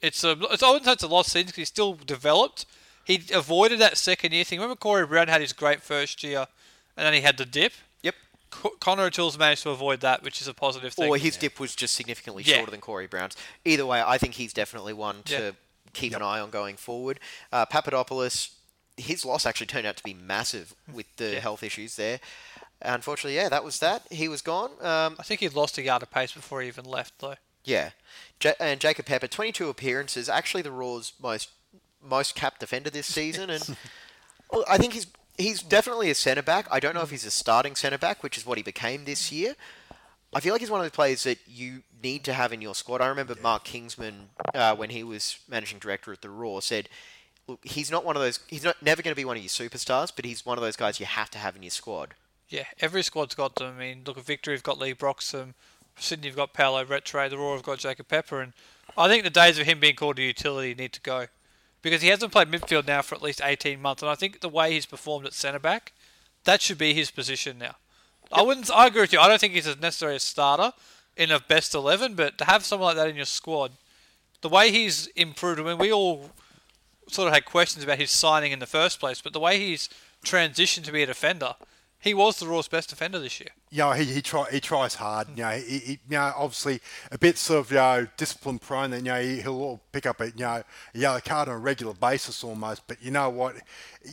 it's 0.00 0.24
a 0.24 0.36
it's 0.50 0.62
I 0.62 0.68
wouldn't 0.70 0.84
say 0.86 0.92
it's 0.92 1.02
a 1.02 1.08
lost 1.08 1.30
season 1.30 1.48
'cause 1.48 1.56
he 1.56 1.64
still 1.64 1.94
developed. 1.94 2.66
He 3.04 3.22
avoided 3.34 3.78
that 3.80 3.98
second 3.98 4.32
year 4.32 4.44
thing. 4.44 4.58
Remember 4.60 4.76
Corey 4.76 5.06
Brown 5.06 5.28
had 5.28 5.40
his 5.40 5.52
great 5.52 5.82
first 5.82 6.22
year, 6.22 6.46
and 6.96 7.04
then 7.06 7.12
he 7.14 7.20
had 7.20 7.36
the 7.36 7.44
dip. 7.46 7.72
yep. 8.02 8.14
Connor 8.80 9.04
O'Toole's 9.04 9.38
managed 9.38 9.62
to 9.64 9.70
avoid 9.70 10.00
that, 10.02 10.22
which 10.22 10.40
is 10.40 10.46
a 10.48 10.54
positive 10.54 10.92
thing. 10.94 11.08
Or 11.08 11.16
his 11.16 11.36
dip 11.36 11.58
was 11.58 11.74
just 11.74 11.94
significantly 11.96 12.42
Yeah. 12.44 12.56
shorter 12.58 12.70
than 12.70 12.80
Corey 12.80 13.06
Brown's. 13.06 13.34
Either 13.64 13.86
way, 13.86 14.02
I 14.06 14.18
think 14.18 14.34
he's 14.34 14.52
definitely 14.52 14.92
one 14.92 15.22
to 15.24 15.32
Yeah. 15.34 15.50
Keep 15.92 16.14
an 16.16 16.22
eye 16.22 16.40
on 16.40 16.50
going 16.50 16.76
forward. 16.76 17.20
Uh, 17.52 17.66
Papadopoulos, 17.66 18.50
his 18.96 19.24
loss 19.24 19.44
actually 19.46 19.66
turned 19.66 19.86
out 19.86 19.96
to 19.96 20.02
be 20.04 20.14
massive 20.14 20.74
with 20.92 21.06
the 21.16 21.32
Yeah. 21.34 21.40
health 21.40 21.62
issues 21.62 21.96
there. 21.96 22.20
Unfortunately, 22.80 23.36
yeah, 23.36 23.48
that 23.48 23.62
was 23.64 23.78
that. 23.78 24.02
He 24.10 24.26
was 24.28 24.42
gone. 24.42 24.70
Um, 24.80 25.16
I 25.18 25.22
think 25.22 25.40
he'd 25.40 25.54
lost 25.54 25.78
a 25.78 25.82
yard 25.82 26.02
of 26.02 26.10
pace 26.10 26.32
before 26.32 26.62
he 26.62 26.68
even 26.68 26.84
left, 26.84 27.14
though. 27.20 27.36
Yeah, 27.64 27.90
Ja 28.42 28.52
and 28.58 28.80
Jacob 28.80 29.06
Pepper, 29.06 29.28
22 29.28 29.68
appearances. 29.68 30.28
Actually, 30.28 30.62
the 30.62 30.72
Roar's 30.72 31.12
most 31.22 31.50
most 32.04 32.34
capped 32.34 32.58
defender 32.58 32.90
this 32.90 33.06
season, 33.06 33.50
and 33.50 33.76
well, 34.50 34.64
I 34.68 34.78
think 34.78 34.94
he's 34.94 35.06
he's 35.38 35.62
definitely 35.62 36.10
a 36.10 36.14
centre 36.16 36.42
back. 36.42 36.66
I 36.72 36.80
don't 36.80 36.94
know 36.94 37.02
if 37.02 37.10
he's 37.10 37.24
a 37.24 37.30
starting 37.30 37.76
centre 37.76 37.98
back, 37.98 38.24
which 38.24 38.36
is 38.36 38.44
what 38.44 38.58
he 38.58 38.64
became 38.64 39.04
this 39.04 39.30
year. 39.30 39.54
I 40.34 40.40
feel 40.40 40.52
like 40.54 40.60
he's 40.60 40.70
one 40.70 40.80
of 40.80 40.84
those 40.84 40.92
players 40.92 41.24
that 41.24 41.38
you 41.46 41.82
need 42.02 42.24
to 42.24 42.32
have 42.32 42.52
in 42.52 42.62
your 42.62 42.74
squad. 42.74 43.00
I 43.00 43.06
remember 43.08 43.34
Mark 43.42 43.64
Kingsman 43.64 44.30
uh, 44.54 44.74
when 44.74 44.90
he 44.90 45.04
was 45.04 45.38
managing 45.48 45.78
director 45.78 46.12
at 46.12 46.22
the 46.22 46.30
Roar 46.30 46.62
said. 46.62 46.88
Look, 47.48 47.58
he's 47.64 47.90
not 47.90 48.04
one 48.04 48.14
of 48.14 48.22
those. 48.22 48.38
He's 48.46 48.62
not 48.62 48.80
never 48.82 49.02
going 49.02 49.12
to 49.12 49.20
be 49.20 49.24
one 49.24 49.36
of 49.36 49.42
your 49.42 49.48
superstars, 49.48 50.12
but 50.14 50.24
he's 50.24 50.46
one 50.46 50.58
of 50.58 50.62
those 50.62 50.76
guys 50.76 51.00
you 51.00 51.06
have 51.06 51.28
to 51.30 51.38
have 51.38 51.56
in 51.56 51.64
your 51.64 51.70
squad. 51.70 52.14
Yeah, 52.48 52.66
every 52.80 53.02
squad's 53.02 53.34
got 53.34 53.56
them. 53.56 53.74
I 53.76 53.80
mean, 53.80 54.02
look 54.06 54.16
at 54.16 54.24
Victory, 54.24 54.54
have 54.54 54.62
got 54.62 54.78
Leigh 54.78 54.94
Broxham. 54.94 55.54
Sydney 55.96 56.28
have 56.28 56.36
got 56.36 56.52
Paulo 56.52 56.84
Retre. 56.84 57.28
The 57.28 57.38
Roar 57.38 57.56
have 57.56 57.64
got 57.64 57.78
Jacob 57.78 58.08
Pepper. 58.08 58.40
And 58.40 58.52
I 58.96 59.08
think 59.08 59.24
the 59.24 59.30
days 59.30 59.58
of 59.58 59.66
him 59.66 59.80
being 59.80 59.96
called 59.96 60.18
a 60.18 60.22
utility 60.22 60.74
need 60.74 60.92
to 60.92 61.00
go. 61.00 61.26
Because 61.82 62.02
he 62.02 62.08
hasn't 62.08 62.32
played 62.32 62.48
midfield 62.48 62.86
now 62.86 63.02
for 63.02 63.14
at 63.14 63.22
least 63.22 63.40
18 63.42 63.80
months. 63.80 64.02
And 64.02 64.10
I 64.10 64.14
think 64.14 64.40
the 64.40 64.48
way 64.48 64.72
he's 64.72 64.86
performed 64.86 65.26
at 65.26 65.32
centre 65.32 65.58
back, 65.58 65.92
that 66.44 66.62
should 66.62 66.78
be 66.78 66.94
his 66.94 67.10
position 67.10 67.58
now. 67.58 67.76
I 68.32 68.42
wouldn't. 68.42 68.70
I 68.70 68.86
agree 68.86 69.02
with 69.02 69.12
you. 69.12 69.20
I 69.20 69.28
don't 69.28 69.40
think 69.40 69.54
he's 69.54 69.66
necessarily 69.80 70.16
a 70.16 70.20
starter 70.20 70.72
in 71.16 71.30
a 71.30 71.40
best 71.40 71.74
11, 71.74 72.14
but 72.14 72.38
to 72.38 72.44
have 72.44 72.64
someone 72.64 72.88
like 72.88 72.96
that 72.96 73.08
in 73.08 73.16
your 73.16 73.26
squad, 73.26 73.72
the 74.40 74.48
way 74.48 74.70
he's 74.70 75.06
improved, 75.08 75.60
I 75.60 75.64
mean, 75.64 75.78
we 75.78 75.92
all 75.92 76.30
sort 77.08 77.28
of 77.28 77.34
had 77.34 77.44
questions 77.44 77.84
about 77.84 77.98
his 77.98 78.10
signing 78.10 78.52
in 78.52 78.58
the 78.58 78.66
first 78.66 78.98
place, 78.98 79.20
but 79.20 79.32
the 79.32 79.40
way 79.40 79.58
he's 79.58 79.88
transitioned 80.24 80.84
to 80.84 80.92
be 80.92 81.02
a 81.02 81.06
defender, 81.06 81.54
he 82.02 82.14
was 82.14 82.40
the 82.40 82.48
Roar's 82.48 82.66
best 82.66 82.90
defender 82.90 83.20
this 83.20 83.38
year. 83.38 83.50
you 83.70 83.78
know, 83.78 83.92
he, 83.92 84.04
he 84.04 84.20
try 84.20 84.44
he 84.50 84.58
tries 84.60 84.96
hard. 84.96 85.28
You 85.36 85.44
know, 85.44 85.50
he, 85.50 85.78
he 85.78 85.92
you 85.92 86.16
know 86.16 86.32
obviously 86.36 86.80
a 87.12 87.16
bit 87.16 87.38
sort 87.38 87.60
of 87.60 87.70
you 87.70 87.76
know 87.76 88.08
discipline 88.16 88.58
prone. 88.58 88.90
That 88.90 88.98
you 88.98 89.04
know 89.04 89.22
he, 89.22 89.40
he'll 89.40 89.80
pick 89.92 90.04
up 90.06 90.20
a 90.20 90.26
you 90.26 90.32
know 90.40 90.64
a 90.94 90.98
yellow 90.98 91.20
card 91.20 91.48
on 91.48 91.54
a 91.54 91.58
regular 91.58 91.94
basis 91.94 92.42
almost. 92.42 92.88
But 92.88 93.00
you 93.00 93.12
know 93.12 93.30
what, 93.30 93.54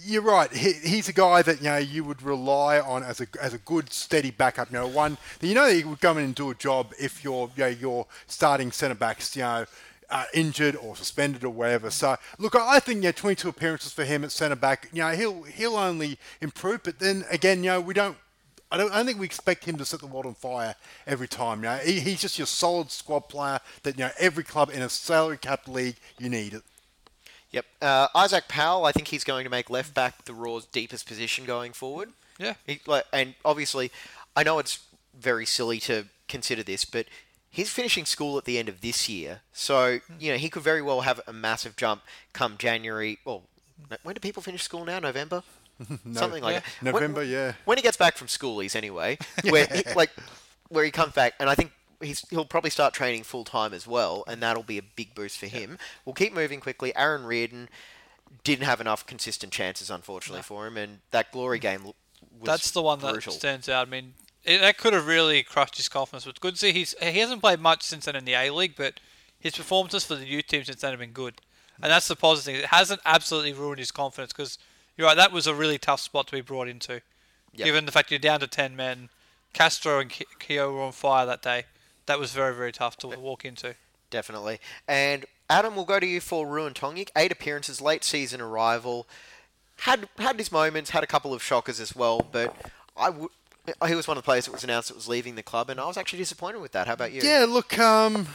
you're 0.06 0.22
right. 0.22 0.54
He, 0.54 0.74
he's 0.74 1.10
a 1.10 1.14
guy 1.14 1.42
that 1.42 1.58
you 1.58 1.64
know 1.64 1.78
you 1.78 2.04
would 2.04 2.22
rely 2.22 2.80
on 2.80 3.02
as 3.02 3.22
a 3.22 3.28
as 3.42 3.56
a 3.56 3.58
good 3.58 3.92
steady 3.92 4.30
backup. 4.30 4.72
You 4.72 4.78
know, 4.78 4.88
one 4.88 5.18
you 5.42 5.56
know 5.56 5.68
he 5.68 5.84
would 5.84 6.00
come 6.00 6.20
in 6.20 6.26
and 6.26 6.36
do 6.36 6.52
a 6.52 6.56
job 6.56 6.94
if 7.00 7.24
your 7.24 7.50
you 7.56 7.64
know, 7.64 7.70
your 7.70 8.08
starting 8.28 8.72
centre 8.72 8.94
backs 8.96 9.36
you 9.36 9.42
know. 9.42 9.66
Uh, 10.12 10.26
injured 10.34 10.76
or 10.76 10.96
suspended 10.96 11.44
or 11.44 11.52
whatever. 11.52 11.92
So 11.92 12.18
look, 12.40 12.56
I 12.56 12.78
I 12.78 12.80
think 12.80 13.04
yeah, 13.04 13.12
22 13.12 13.48
appearances 13.48 13.94
for 13.94 14.04
him 14.04 14.24
at 14.24 14.32
centre 14.32 14.56
back. 14.56 14.90
You 14.92 15.04
know, 15.04 15.12
he'll 15.12 15.44
he'll 15.44 15.76
only 15.76 16.18
improve. 16.42 16.82
But 16.82 16.98
then 16.98 17.26
again, 17.30 17.64
you 17.64 17.70
know, 17.70 17.80
we 17.80 17.94
don't 17.94 18.18
I 18.72 18.78
don't, 18.78 18.92
I 18.92 18.98
don't 18.98 19.06
think 19.06 19.20
we 19.20 19.26
expect 19.26 19.66
him 19.66 19.78
to 19.78 19.86
set 19.86 20.00
the 20.00 20.08
world 20.08 20.26
on 20.26 20.36
fire 20.36 20.76
every 21.08 21.28
time. 21.28 21.60
You 21.60 21.70
know, 21.70 21.78
he, 21.78 22.00
he's 22.00 22.22
just 22.22 22.38
your 22.38 22.48
solid 22.48 22.92
squad 22.92 23.22
player 23.22 23.60
that 23.84 23.98
you 23.98 24.06
know 24.06 24.12
every 24.20 24.44
club 24.44 24.70
in 24.72 24.82
a 24.82 24.90
salary 24.90 25.38
cap 25.38 25.68
league 25.68 25.96
you 26.20 26.30
need 26.30 26.54
it. 26.54 26.64
Yep. 27.52 27.66
Uh, 27.82 28.08
Isaac 28.14 28.48
Powell, 28.48 28.86
I 28.86 28.92
think 28.92 29.08
he's 29.08 29.24
going 29.24 29.44
to 29.44 29.50
make 29.50 29.72
left 29.72 29.96
back 29.96 30.26
the 30.26 30.36
Roar's 30.36 30.66
deepest 30.66 31.08
position 31.08 31.46
going 31.46 31.74
forward. 31.74 32.10
Yeah. 32.38 32.54
He, 32.68 32.80
like, 32.86 33.06
and 33.12 33.34
obviously, 33.44 33.92
I 34.36 34.44
know 34.44 34.60
it's 34.60 34.80
very 35.18 35.48
silly 35.48 35.80
to 35.80 36.06
consider 36.28 36.62
this, 36.62 36.86
but 36.86 37.08
he's 37.50 37.70
finishing 37.70 38.06
school 38.06 38.38
at 38.38 38.46
the 38.46 38.58
end 38.58 38.70
of 38.70 38.82
this 38.82 39.10
year, 39.10 39.42
so 39.52 40.00
hmm. 40.00 40.14
you 40.20 40.32
know 40.32 40.38
he 40.38 40.50
could 40.50 40.64
very 40.64 40.82
well 40.82 41.02
have 41.02 41.22
a 41.28 41.34
massive 41.34 41.76
jump 41.76 42.02
come 42.34 42.56
January. 42.58 43.20
Well, 43.26 43.44
when 44.04 44.16
do 44.16 44.20
people 44.20 44.44
finish 44.44 44.64
school 44.64 44.86
now? 44.86 45.00
November. 45.00 45.44
Something 46.14 46.44
like 46.44 46.56
Yeah. 46.56 46.62
that. 46.84 46.94
When- 46.94 47.04
November, 47.04 47.24
yeah. 47.24 47.54
When 47.66 47.78
he 47.78 47.82
gets 47.82 47.98
back 47.98 48.18
from 48.18 48.28
schoolies, 48.28 48.76
anyway, 48.76 49.18
where 49.50 49.66
he, 49.66 49.84
like 49.96 50.12
where 50.70 50.84
he 50.84 50.92
comes 50.92 51.14
back, 51.14 51.34
and 51.40 51.50
I 51.50 51.56
think 51.56 51.72
he's, 52.02 52.28
he'll 52.30 52.46
probably 52.46 52.70
start 52.70 52.94
training 52.94 53.24
full 53.24 53.44
time 53.44 53.74
as 53.74 53.88
well, 53.88 54.24
and 54.28 54.42
that'll 54.42 54.64
be 54.64 54.78
a 54.78 54.84
big 54.84 55.16
boost 55.16 55.38
for 55.38 55.48
him. 55.48 55.78
We'll 56.06 56.14
keep 56.14 56.34
moving 56.34 56.60
quickly. 56.60 56.96
Aaron 56.96 57.24
Reardon 57.24 57.70
didn't 58.44 58.66
have 58.66 58.82
enough 58.82 59.06
consistent 59.06 59.52
chances, 59.52 59.90
unfortunately, 59.90 60.44
for 60.44 60.68
him, 60.68 60.78
and 60.78 61.00
that 61.12 61.32
glory 61.32 61.58
hmm. 61.58 61.64
game 61.64 61.84
was 61.86 61.94
That's 62.44 62.72
the 62.72 62.82
one 62.82 63.00
brutal. 63.00 63.34
that 63.34 63.40
stands 63.40 63.70
out. 63.70 63.88
I 63.88 63.90
mean, 63.90 64.14
it, 64.50 64.62
that 64.62 64.78
could 64.78 64.94
have 64.94 65.08
really 65.08 65.44
crushed 65.44 65.78
his 65.78 65.88
confidence. 65.88 66.26
But 66.26 66.40
good 66.40 66.56
to 66.56 66.60
see 66.60 66.74
he's 66.74 66.96
he 67.02 67.20
hasn't 67.20 67.42
played 67.42 67.60
much 67.60 67.84
since 67.84 68.06
then 68.06 68.16
in 68.16 68.26
the 68.26 68.34
A 68.34 68.50
League, 68.52 68.74
but 68.76 69.00
his 69.40 69.56
performances 69.56 70.06
for 70.06 70.16
the 70.16 70.26
youth 70.26 70.48
team 70.48 70.64
since 70.64 70.82
then 70.82 70.92
have 70.92 71.00
been 71.00 71.12
good, 71.12 71.36
and 71.82 71.92
that's 71.92 72.08
the 72.08 72.16
positive 72.16 72.54
thing. 72.56 72.64
It 72.64 72.70
hasn't 72.70 73.02
absolutely 73.06 73.54
ruined 73.54 73.80
his 73.80 73.92
confidence 73.92 74.34
because 74.34 74.58
you're 74.98 75.08
right. 75.08 75.16
That 75.16 75.32
was 75.32 75.48
a 75.48 75.56
really 75.56 75.78
tough 75.78 76.02
spot 76.02 76.28
to 76.28 76.34
be 76.34 76.42
brought 76.42 76.68
into, 76.68 77.02
Yep. 77.54 77.66
given 77.66 77.86
the 77.86 77.92
fact 77.92 78.12
you're 78.12 78.20
down 78.20 78.40
to 78.42 78.48
ten 78.48 78.76
men. 78.76 79.10
Castro 79.54 80.00
and 80.00 80.12
Keo 80.40 80.72
were 80.74 80.82
on 80.84 80.92
fire 80.92 81.26
that 81.26 81.42
day. 81.42 81.64
That 82.06 82.20
was 82.20 82.32
very 82.32 82.54
very 82.56 82.72
tough 82.72 82.98
to 82.98 83.08
walk 83.08 83.46
into. 83.46 83.76
Definitely. 84.10 84.60
And 84.88 85.26
Adam, 85.50 85.76
we'll 85.76 85.86
go 85.86 86.00
to 86.00 86.06
you 86.06 86.20
for 86.22 86.46
Ruon 86.46 86.74
Tongyik. 86.74 87.10
Eight 87.16 87.32
appearances, 87.32 87.82
late 87.82 88.04
season 88.04 88.42
arrival. 88.42 89.08
Had 89.84 90.10
had 90.18 90.38
his 90.38 90.52
moments, 90.52 90.90
had 90.90 91.04
a 91.04 91.08
couple 91.08 91.34
of 91.34 91.42
shockers 91.42 91.80
as 91.80 91.96
well, 91.96 92.28
but 92.32 92.56
I 92.98 93.10
would. 93.10 93.30
He 93.88 93.96
was 93.96 94.08
one 94.08 94.18
of 94.18 94.24
the 94.24 94.26
players 94.26 94.46
that 94.46 94.52
was 94.52 94.64
announced 94.64 94.90
that 94.90 94.96
was 94.96 95.08
leaving 95.08 95.36
the 95.36 95.44
club, 95.44 95.70
and 95.70 95.80
I 95.80 95.86
was 95.86 95.98
actually 95.98 96.20
disappointed 96.20 96.60
with 96.60 96.72
that. 96.74 96.88
How 96.88 96.94
about 96.94 97.12
you? 97.12 97.22
Yeah, 97.22 97.46
look, 97.48 97.78
um, 97.80 98.28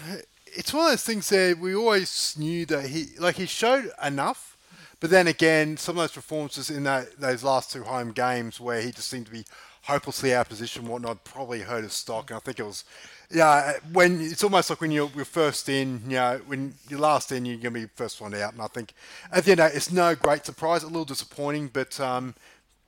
it's 0.47 0.73
one 0.73 0.87
of 0.87 0.93
those 0.93 1.05
things 1.05 1.29
that 1.29 1.59
we 1.59 1.75
always 1.75 2.35
knew 2.39 2.67
that 2.67 2.87
he, 2.87 3.07
like, 3.19 3.37
he 3.37 3.47
showed 3.47 3.91
enough, 4.03 4.57
but 5.01 5.11
then 5.11 5.27
again, 5.27 5.77
some 5.77 5.97
of 5.97 6.03
those 6.03 6.13
performances 6.13 6.71
in 6.71 6.85
that 6.85 7.19
those 7.19 7.43
last 7.43 7.73
two 7.73 7.83
home 7.83 8.13
games 8.13 8.61
where 8.61 8.81
he 8.81 8.91
just 8.91 9.09
seemed 9.09 9.27
to 9.27 9.33
be 9.33 9.45
hopelessly 9.83 10.35
out 10.35 10.43
of 10.43 10.49
position, 10.49 10.89
whatnot, 10.89 11.25
probably 11.25 11.61
hurt 11.61 11.85
his 11.85 11.93
stock. 11.93 12.31
And 12.31 12.39
I 12.39 12.41
think 12.41 12.59
it 12.59 12.65
was, 12.65 12.85
yeah, 13.31 13.75
when 13.93 14.21
it's 14.21 14.43
almost 14.43 14.71
like 14.71 14.81
when 14.81 14.91
you're, 14.91 15.11
you're 15.15 15.27
first 15.27 15.69
in, 15.69 16.01
you 16.07 16.17
know, 16.17 16.41
when 16.47 16.75
you're 16.89 17.01
last 17.01 17.33
in, 17.33 17.45
you're 17.45 17.59
going 17.59 17.75
to 17.75 17.81
be 17.81 17.87
first 17.95 18.21
one 18.21 18.35
out. 18.35 18.55
And 18.55 18.63
I 18.63 18.67
think 18.69 18.95
at 19.31 19.45
the 19.45 19.53
end, 19.53 19.61
of 19.61 19.71
day, 19.71 19.77
it's 19.77 19.93
no 19.93 20.15
great 20.15 20.47
surprise, 20.47 20.85
a 20.85 20.87
little 20.87 21.05
disappointing, 21.05 21.69
but, 21.69 22.01
um, 22.01 22.35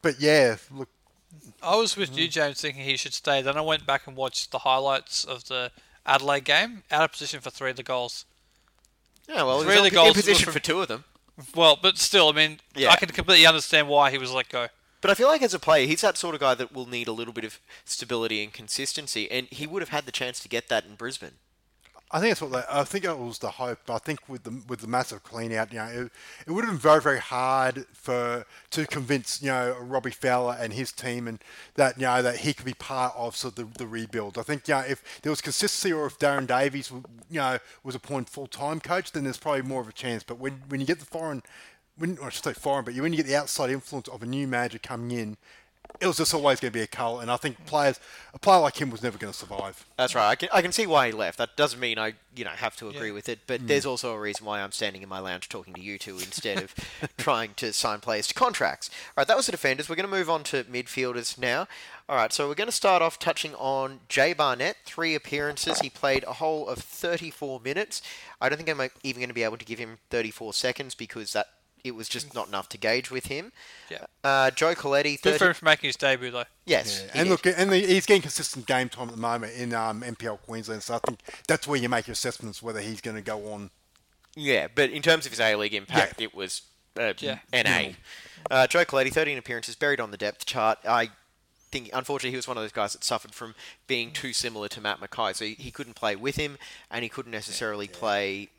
but 0.01 0.21
yeah, 0.21 0.57
look, 0.71 0.89
I 1.67 1.77
was 1.77 1.97
with 1.97 2.11
mm-hmm. 2.11 2.21
you, 2.21 2.29
James, 2.29 2.61
thinking 2.61 2.85
he 2.85 2.97
should 2.97 3.13
stay. 3.15 3.43
Then 3.43 3.57
I 3.57 3.61
went 3.61 3.87
back 3.87 4.07
and 4.07 4.17
watched 4.17 4.53
the 4.53 4.61
highlights 4.61 5.25
of 5.25 5.49
the 5.49 5.73
Adelaide 6.07 6.45
game. 6.45 6.85
Out 6.91 7.03
of 7.03 7.13
position 7.13 7.41
for 7.41 7.51
three 7.51 7.71
of 7.71 7.77
the 7.77 7.83
goals. 7.83 8.25
Yeah, 9.29 9.43
well, 9.43 9.61
he 9.61 9.67
was 9.67 9.75
Three 9.75 9.87
of 9.87 9.93
the 9.93 9.99
on- 9.99 10.07
in 10.07 10.13
goals 10.13 10.17
position 10.17 10.45
from- 10.45 10.53
for 10.53 10.61
two 10.61 10.81
of 10.81 10.89
them. 10.89 11.05
Well, 11.55 11.77
but 11.77 11.99
still, 11.99 12.29
I 12.29 12.33
mean, 12.33 12.61
Yeah. 12.75 12.91
I 12.91 12.97
can 12.97 13.11
completely 13.11 13.47
understand 13.47 13.89
why 13.89 14.11
he 14.11 14.17
was 14.17 14.31
let 14.31 14.49
go. 14.49 14.69
But 15.03 15.11
I 15.11 15.15
feel 15.15 15.29
like 15.29 15.43
as 15.43 15.53
a 15.53 15.59
player, 15.59 15.87
he's 15.87 16.01
that 16.01 16.17
sort 16.17 16.35
of 16.35 16.41
guy 16.41 16.55
that 16.55 16.73
will 16.73 16.87
need 16.87 17.09
a 17.09 17.13
little 17.13 17.35
bit 17.35 17.45
of 17.45 17.61
stability 17.85 18.43
and 18.43 18.53
consistency, 18.53 19.31
and 19.31 19.47
he 19.51 19.67
would 19.67 19.83
have 19.83 19.91
had 19.91 20.07
the 20.07 20.13
chance 20.13 20.41
to 20.41 20.49
get 20.49 20.69
that 20.69 20.87
in 20.87 20.95
Brisbane. 20.95 21.39
I 22.13 22.21
think 22.21 22.31
that's 22.31 22.43
what 22.43 22.53
they, 22.53 22.63
I 22.71 22.85
think 22.85 23.05
that 23.05 23.19
was 23.19 23.41
the 23.41 23.51
hope. 23.51 23.91
I 23.91 23.99
think 23.99 24.21
with 24.29 24.45
the 24.45 24.63
with 24.69 24.81
the 24.81 24.87
massive 24.87 25.25
clean 25.25 25.53
out, 25.53 25.73
you 25.73 25.79
know, 25.81 25.87
it, 25.87 26.13
it 26.47 26.53
would 26.53 26.65
have 26.65 26.73
been 26.73 26.79
very 26.79 27.01
very 27.01 27.19
hard 27.19 27.85
for 27.93 28.47
to 28.71 28.87
convince 28.87 29.43
you 29.43 29.49
know 29.49 29.77
Robbie 29.81 30.13
Fowler 30.13 30.57
and 30.59 30.73
his 30.73 30.93
team 30.93 31.27
and 31.27 31.43
that 31.75 31.97
you 31.97 32.07
know 32.07 32.23
that 32.23 32.39
he 32.39 32.55
could 32.55 32.65
be 32.65 32.75
part 32.75 33.13
of 33.17 33.35
sort 33.35 33.59
of 33.59 33.73
the, 33.73 33.79
the 33.79 33.87
rebuild. 33.89 34.39
I 34.39 34.43
think 34.43 34.69
you 34.69 34.75
know 34.75 34.81
if 34.81 35.21
there 35.23 35.31
was 35.31 35.41
consistency 35.41 35.93
or 35.93 36.07
if 36.07 36.17
Darren 36.19 36.47
Davies 36.47 36.93
you 36.93 37.41
know 37.41 37.59
was 37.83 37.97
appointed 37.97 38.31
full 38.31 38.47
time 38.47 38.79
coach, 38.79 39.11
then 39.11 39.25
there's 39.25 39.39
probably 39.39 39.63
more 39.63 39.81
of 39.81 39.89
a 39.89 39.93
chance. 39.93 40.23
But 40.23 40.39
when 40.39 40.63
when 40.69 40.81
you 40.81 40.87
get 40.87 41.01
the 41.01 41.07
foreign, 41.07 41.43
when 41.99 42.19
I 42.23 42.29
should 42.29 42.45
say 42.45 42.53
foreign, 42.53 42.85
but 42.85 42.95
you 42.95 43.03
when 43.03 43.13
you 43.13 43.17
get 43.17 43.27
the 43.27 43.37
outside 43.37 43.71
influence 43.71 44.07
of 44.07 44.23
a 44.23 44.27
new 44.27 44.47
manager 44.47 44.79
coming 44.79 45.11
in. 45.19 45.37
It 46.01 46.07
was 46.07 46.19
just 46.19 46.35
always 46.35 46.61
going 46.61 46.73
to 46.73 46.79
be 46.79 46.83
a 46.83 46.87
cull, 46.87 47.21
and 47.21 47.31
I 47.31 47.37
think 47.37 47.65
players, 47.65 47.99
a 48.35 48.39
player 48.39 48.61
like 48.61 48.81
him 48.81 48.91
was 48.91 49.03
never 49.03 49.17
going 49.17 49.33
to 49.33 49.39
survive. 49.39 49.87
That's 49.97 50.15
right. 50.15 50.29
I 50.29 50.35
can, 50.35 50.49
I 50.53 50.61
can 50.61 50.73
see 50.73 50.87
why 50.87 51.07
he 51.07 51.13
left. 51.13 51.39
That 51.39 51.57
doesn't 51.57 51.81
mean 51.81 51.99
I 51.99 52.15
you 52.35 52.45
know 52.45 52.51
have 52.51 52.77
to 52.77 52.89
agree 52.89 53.09
Yeah. 53.09 53.15
with 53.15 53.29
it, 53.29 53.41
but 53.47 53.63
mm. 53.63 53.67
there's 53.67 53.87
also 53.87 54.13
a 54.13 54.21
reason 54.21 54.45
why 54.45 54.61
I'm 54.61 54.73
standing 54.73 55.03
in 55.03 55.09
my 55.09 55.21
lounge 55.21 55.49
talking 55.49 55.73
to 55.75 55.81
you 55.81 55.99
two 55.99 56.17
instead 56.17 56.63
of 56.63 56.75
trying 57.17 57.55
to 57.55 57.73
sign 57.73 58.01
players 58.01 58.27
to 58.29 58.35
contracts. 58.35 58.91
All 58.91 59.13
right, 59.23 59.27
that 59.27 59.37
was 59.37 59.47
the 59.47 59.53
defenders. 59.53 59.89
We're 59.89 59.97
going 59.97 60.09
to 60.11 60.15
move 60.15 60.29
on 60.29 60.45
to 60.45 60.65
midfielders 60.65 61.39
now. 61.39 61.67
All 62.09 62.17
right, 62.17 62.33
so 62.33 62.47
we're 62.47 62.55
going 62.55 62.69
to 62.69 62.73
start 62.73 63.03
off 63.03 63.19
touching 63.19 63.55
on 63.55 64.01
Jay 64.09 64.33
Barnett. 64.33 64.77
Three 64.85 65.15
appearances. 65.15 65.81
He 65.81 65.91
played 65.91 66.25
a 66.25 66.35
whole 66.35 66.69
of 66.69 66.79
34 66.79 67.61
minutes. 67.61 68.01
I 68.41 68.49
don't 68.49 68.59
think 68.59 68.69
I'm 68.69 68.91
even 69.03 69.21
going 69.21 69.29
to 69.29 69.35
be 69.35 69.43
able 69.43 69.57
to 69.57 69.65
give 69.65 69.79
him 69.79 69.99
34 70.11 70.53
seconds 70.53 70.95
because 70.95 71.33
that 71.33 71.49
it 71.87 71.95
was 71.95 72.09
just 72.09 72.35
not 72.35 72.49
enough 72.49 72.69
to 72.71 72.79
gauge 72.79 73.11
with 73.11 73.27
him. 73.27 73.53
Yeah. 73.91 74.07
Uh, 74.25 74.51
Joe 74.51 74.75
Caletti. 74.75 75.21
Good 75.21 75.33
30 75.35 75.39
for 75.39 75.47
him 75.49 75.55
for 75.55 75.65
making 75.65 75.89
his 75.89 75.97
debut, 75.97 76.31
though. 76.31 76.45
Yes. 76.65 77.03
Yeah, 77.07 77.11
and 77.21 77.25
did. 77.29 77.31
look, 77.31 77.47
and 77.47 77.71
the, 77.71 77.79
he's 77.79 78.07
getting 78.07 78.23
consistent 78.23 78.67
game 78.67 78.89
time 78.89 79.09
at 79.09 79.15
the 79.15 79.21
moment 79.21 79.55
in 79.55 79.73
um, 79.75 80.03
NPL 80.03 80.41
Queensland, 80.43 80.83
so 80.83 80.95
I 80.95 80.99
think 81.07 81.21
that's 81.47 81.67
where 81.67 81.79
you 81.79 81.89
make 81.89 82.07
your 82.07 82.13
assessments 82.13 82.63
whether 82.63 82.81
he's 82.81 83.01
going 83.01 83.17
to 83.17 83.23
go 83.23 83.53
on. 83.53 83.71
Yeah, 84.35 84.69
but 84.75 84.91
in 84.91 85.01
terms 85.03 85.25
of 85.27 85.33
his 85.33 85.41
A 85.41 85.55
League 85.57 85.75
impact, 85.75 86.21
it 86.21 86.35
was 86.35 86.63
uh, 86.99 87.13
Yeah. 87.19 87.39
NA. 87.53 87.91
Uh, 88.51 88.67
Joe 88.67 88.85
Caletti, 88.85 89.13
13 89.13 89.39
appearances, 89.39 89.75
buried 89.77 90.01
on 90.01 90.11
the 90.11 90.17
depth 90.17 90.45
chart. 90.47 90.79
I 90.87 91.11
think, 91.73 91.91
unfortunately, 91.93 92.31
he 92.31 92.37
was 92.37 92.47
one 92.47 92.57
of 92.57 92.63
those 92.63 92.73
guys 92.73 92.93
that 92.93 93.03
suffered 93.03 93.35
from 93.35 93.55
being 93.87 94.11
too 94.13 94.33
similar 94.33 94.69
to 94.69 94.81
Matt 94.81 95.01
McKay. 95.01 95.35
So 95.35 95.45
he, 95.47 95.55
he 95.55 95.71
couldn't 95.71 95.95
play 95.95 96.17
with 96.17 96.37
him, 96.37 96.59
and 96.91 97.03
he 97.03 97.09
couldn't 97.09 97.33
necessarily 97.33 97.89
play 97.89 98.51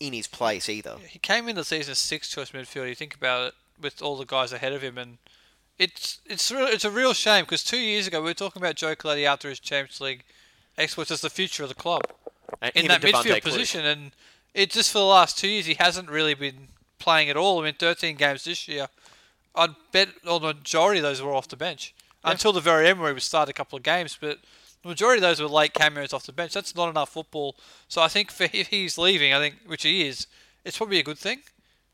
in 0.00 0.14
his 0.14 0.26
place 0.26 0.68
either. 0.68 0.96
He 1.06 1.18
came 1.18 1.48
into 1.48 1.60
the 1.60 1.64
season 1.64 1.92
as 1.92 1.98
sixth 1.98 2.32
choice 2.32 2.50
midfield. 2.50 2.88
You 2.88 2.94
think 2.94 3.14
about 3.14 3.48
it 3.48 3.54
with 3.80 4.02
all 4.02 4.16
the 4.16 4.24
guys 4.24 4.52
ahead 4.52 4.72
of 4.72 4.82
him, 4.82 4.98
and 4.98 5.18
it's 5.78 6.20
it's 6.26 6.50
real, 6.50 6.66
it's 6.66 6.84
a 6.84 6.90
real 6.90 7.12
shame 7.12 7.44
because 7.44 7.62
two 7.62 7.78
years 7.78 8.06
ago 8.06 8.20
we 8.20 8.30
were 8.30 8.34
talking 8.34 8.60
about 8.60 8.74
Joe 8.74 8.94
Caletti 8.94 9.26
after 9.26 9.48
his 9.48 9.60
Champions 9.60 10.00
League 10.00 10.24
exploits 10.76 11.10
as 11.10 11.20
the 11.20 11.30
future 11.30 11.62
of 11.62 11.68
the 11.68 11.74
club 11.74 12.02
And 12.62 12.72
in 12.74 12.88
that 12.88 13.02
midfield 13.02 13.42
position, 13.42 13.84
and 13.84 14.12
it 14.54 14.70
just 14.70 14.90
for 14.90 14.98
the 14.98 15.04
last 15.04 15.38
two 15.38 15.48
years 15.48 15.66
he 15.66 15.74
hasn't 15.74 16.10
really 16.10 16.34
been 16.34 16.68
playing 16.98 17.28
at 17.28 17.36
all. 17.36 17.60
I 17.60 17.64
mean, 17.64 17.74
13 17.74 18.16
games 18.16 18.44
this 18.44 18.66
year. 18.66 18.88
I'd 19.54 19.74
bet 19.90 20.08
on 20.26 20.42
the 20.42 20.54
majority 20.54 21.00
of 21.00 21.02
those 21.02 21.20
were 21.20 21.34
off 21.34 21.48
the 21.48 21.56
bench 21.56 21.92
until 22.24 22.52
the 22.52 22.60
very 22.60 22.86
end 22.86 23.00
where 23.00 23.08
he 23.08 23.14
would 23.14 23.22
start 23.22 23.48
a 23.48 23.52
couple 23.52 23.76
of 23.76 23.82
games, 23.82 24.16
but. 24.20 24.38
The 24.82 24.88
majority 24.88 25.18
of 25.18 25.22
those 25.22 25.40
were 25.40 25.48
late 25.48 25.74
cameos 25.74 26.12
off 26.12 26.24
the 26.24 26.32
bench. 26.32 26.54
That's 26.54 26.74
not 26.74 26.88
enough 26.88 27.10
football. 27.10 27.56
So 27.88 28.00
I 28.00 28.08
think 28.08 28.30
for 28.30 28.44
if 28.52 28.68
he's 28.68 28.96
leaving, 28.96 29.32
I 29.34 29.38
think 29.38 29.56
which 29.66 29.82
he 29.82 30.06
is, 30.06 30.26
it's 30.64 30.76
probably 30.76 30.98
a 30.98 31.02
good 31.02 31.18
thing. 31.18 31.40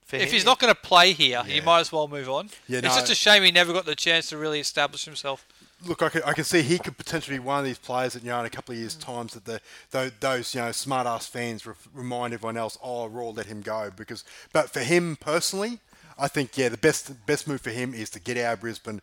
For 0.04 0.16
If 0.16 0.28
him, 0.28 0.28
he's 0.30 0.44
not 0.44 0.60
going 0.60 0.72
to 0.72 0.80
play 0.80 1.12
here, 1.12 1.42
he 1.42 1.60
might 1.60 1.80
as 1.80 1.90
well 1.90 2.06
move 2.06 2.28
on. 2.28 2.50
Yeah, 2.68 2.78
it's 2.78 2.86
no. 2.86 2.94
just 2.94 3.10
a 3.10 3.14
shame 3.16 3.42
he 3.42 3.50
never 3.50 3.72
got 3.72 3.86
the 3.86 3.96
chance 3.96 4.28
to 4.28 4.38
really 4.38 4.60
establish 4.60 5.04
himself. 5.04 5.44
Look, 5.84 6.00
I 6.00 6.08
can, 6.08 6.22
I 6.22 6.32
can 6.32 6.44
see 6.44 6.62
he 6.62 6.78
could 6.78 6.96
potentially 6.96 7.38
be 7.38 7.44
one 7.44 7.58
of 7.58 7.64
these 7.64 7.78
players 7.78 8.12
that, 8.12 8.22
you 8.22 8.30
know, 8.30 8.38
in 8.38 8.46
a 8.46 8.50
couple 8.50 8.72
of 8.72 8.78
years' 8.78 8.96
mm. 8.96 9.00
times 9.00 9.34
that 9.34 9.44
the 9.44 9.60
those, 9.90 10.12
those 10.20 10.54
you 10.54 10.60
know, 10.60 10.70
smart-ass 10.70 11.26
fans 11.26 11.66
re- 11.66 11.74
remind 11.92 12.34
everyone 12.34 12.56
else, 12.56 12.78
oh, 12.84 13.06
Roar, 13.06 13.32
let 13.32 13.46
him 13.46 13.62
go. 13.62 13.90
Because, 13.94 14.24
But 14.52 14.70
for 14.70 14.80
him 14.80 15.16
personally, 15.16 15.80
I 16.18 16.28
think, 16.28 16.56
yeah, 16.56 16.68
the 16.68 16.78
best 16.78 17.26
best 17.26 17.48
move 17.48 17.60
for 17.60 17.70
him 17.70 17.92
is 17.92 18.08
to 18.10 18.20
get 18.20 18.36
out 18.38 18.54
of 18.54 18.60
Brisbane, 18.60 19.02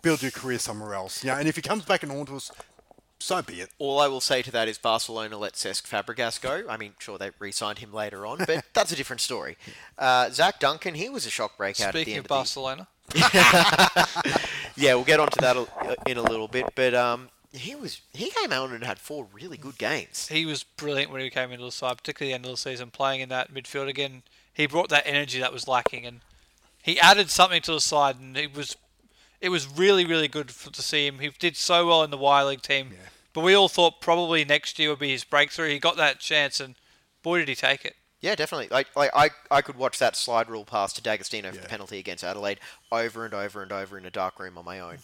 build 0.00 0.22
your 0.22 0.32
career 0.32 0.58
somewhere 0.58 0.94
else. 0.94 1.22
You 1.22 1.30
know, 1.30 1.36
and 1.36 1.46
if 1.46 1.56
he 1.56 1.62
comes 1.62 1.84
back 1.84 2.02
and 2.02 2.10
haunt 2.10 2.30
us, 2.30 2.50
so 3.18 3.42
be 3.42 3.60
it. 3.60 3.70
All 3.78 3.98
I 4.00 4.08
will 4.08 4.20
say 4.20 4.42
to 4.42 4.50
that 4.52 4.68
is 4.68 4.78
Barcelona 4.78 5.38
let 5.38 5.54
Cesc 5.54 5.82
Fabregas 5.84 6.40
go. 6.40 6.64
I 6.68 6.76
mean, 6.76 6.92
sure, 6.98 7.18
they 7.18 7.30
re-signed 7.38 7.78
him 7.78 7.92
later 7.92 8.26
on, 8.26 8.38
but 8.46 8.64
that's 8.74 8.92
a 8.92 8.96
different 8.96 9.20
story. 9.20 9.56
Uh, 9.98 10.30
Zach 10.30 10.58
Duncan, 10.60 10.94
he 10.94 11.08
was 11.08 11.26
a 11.26 11.30
shock 11.30 11.56
breakout 11.56 11.88
at 11.88 11.94
the 11.94 12.00
Speaking 12.02 12.14
end 12.14 12.18
of 12.20 12.24
of 12.24 12.28
the 12.28 12.34
Barcelona, 12.34 12.88
Yeah, 14.76 14.94
we'll 14.94 15.04
get 15.04 15.20
onto 15.20 15.40
that 15.40 15.56
in 16.06 16.18
a 16.18 16.22
little 16.22 16.48
bit, 16.48 16.66
but 16.74 16.94
um, 16.94 17.30
he 17.52 17.74
was 17.74 18.02
he 18.12 18.30
came 18.30 18.52
out 18.52 18.70
and 18.70 18.84
had 18.84 18.98
four 18.98 19.26
really 19.32 19.56
good 19.56 19.78
games. 19.78 20.28
he 20.28 20.44
was 20.44 20.62
brilliant 20.64 21.10
when 21.10 21.22
he 21.22 21.30
came 21.30 21.50
into 21.50 21.64
the 21.64 21.72
side, 21.72 21.96
particularly 21.96 22.34
at 22.34 22.42
the 22.42 22.46
end 22.48 22.52
of 22.52 22.52
the 22.52 22.70
season, 22.70 22.90
playing 22.90 23.20
in 23.22 23.28
that 23.30 23.52
midfield 23.52 23.88
again. 23.88 24.22
He 24.52 24.66
brought 24.66 24.88
that 24.90 25.06
energy 25.06 25.40
that 25.40 25.52
was 25.52 25.66
lacking, 25.66 26.04
and 26.04 26.20
he 26.82 27.00
added 27.00 27.30
something 27.30 27.62
to 27.62 27.72
the 27.72 27.80
side, 27.80 28.18
and 28.20 28.36
it 28.36 28.54
was 28.54 28.76
it 29.40 29.48
was 29.48 29.66
really 29.68 30.04
really 30.04 30.28
good 30.28 30.50
for, 30.50 30.70
to 30.70 30.82
see 30.82 31.06
him. 31.06 31.18
He 31.18 31.30
did 31.38 31.56
so 31.56 31.86
well 31.86 32.02
in 32.02 32.10
the 32.10 32.16
Y 32.16 32.42
League 32.44 32.62
team, 32.62 32.90
but 33.32 33.42
we 33.42 33.54
all 33.54 33.68
thought 33.68 34.00
probably 34.00 34.44
next 34.44 34.78
year 34.78 34.90
would 34.90 34.98
be 34.98 35.10
his 35.10 35.24
breakthrough. 35.24 35.68
He 35.68 35.78
got 35.78 35.96
that 35.96 36.20
chance, 36.20 36.60
and 36.60 36.74
boy 37.22 37.38
did 37.38 37.48
he 37.48 37.54
take 37.54 37.84
it. 37.84 37.96
Yeah, 38.20 38.34
definitely. 38.34 38.68
Like, 38.70 38.88
like 38.96 39.10
I, 39.14 39.30
I 39.50 39.60
could 39.60 39.76
watch 39.76 39.98
that 39.98 40.16
slide 40.16 40.48
rule 40.48 40.64
pass 40.64 40.92
to 40.94 41.02
D'Agostino 41.02 41.52
for 41.52 41.60
the 41.60 41.68
penalty 41.68 41.98
against 41.98 42.24
Adelaide 42.24 42.58
over 42.90 43.24
and 43.24 43.34
over 43.34 43.62
and 43.62 43.70
over 43.70 43.98
in 43.98 44.06
a 44.06 44.10
dark 44.10 44.40
room 44.40 44.56
on 44.56 44.64
my 44.64 44.80
own. 44.80 44.98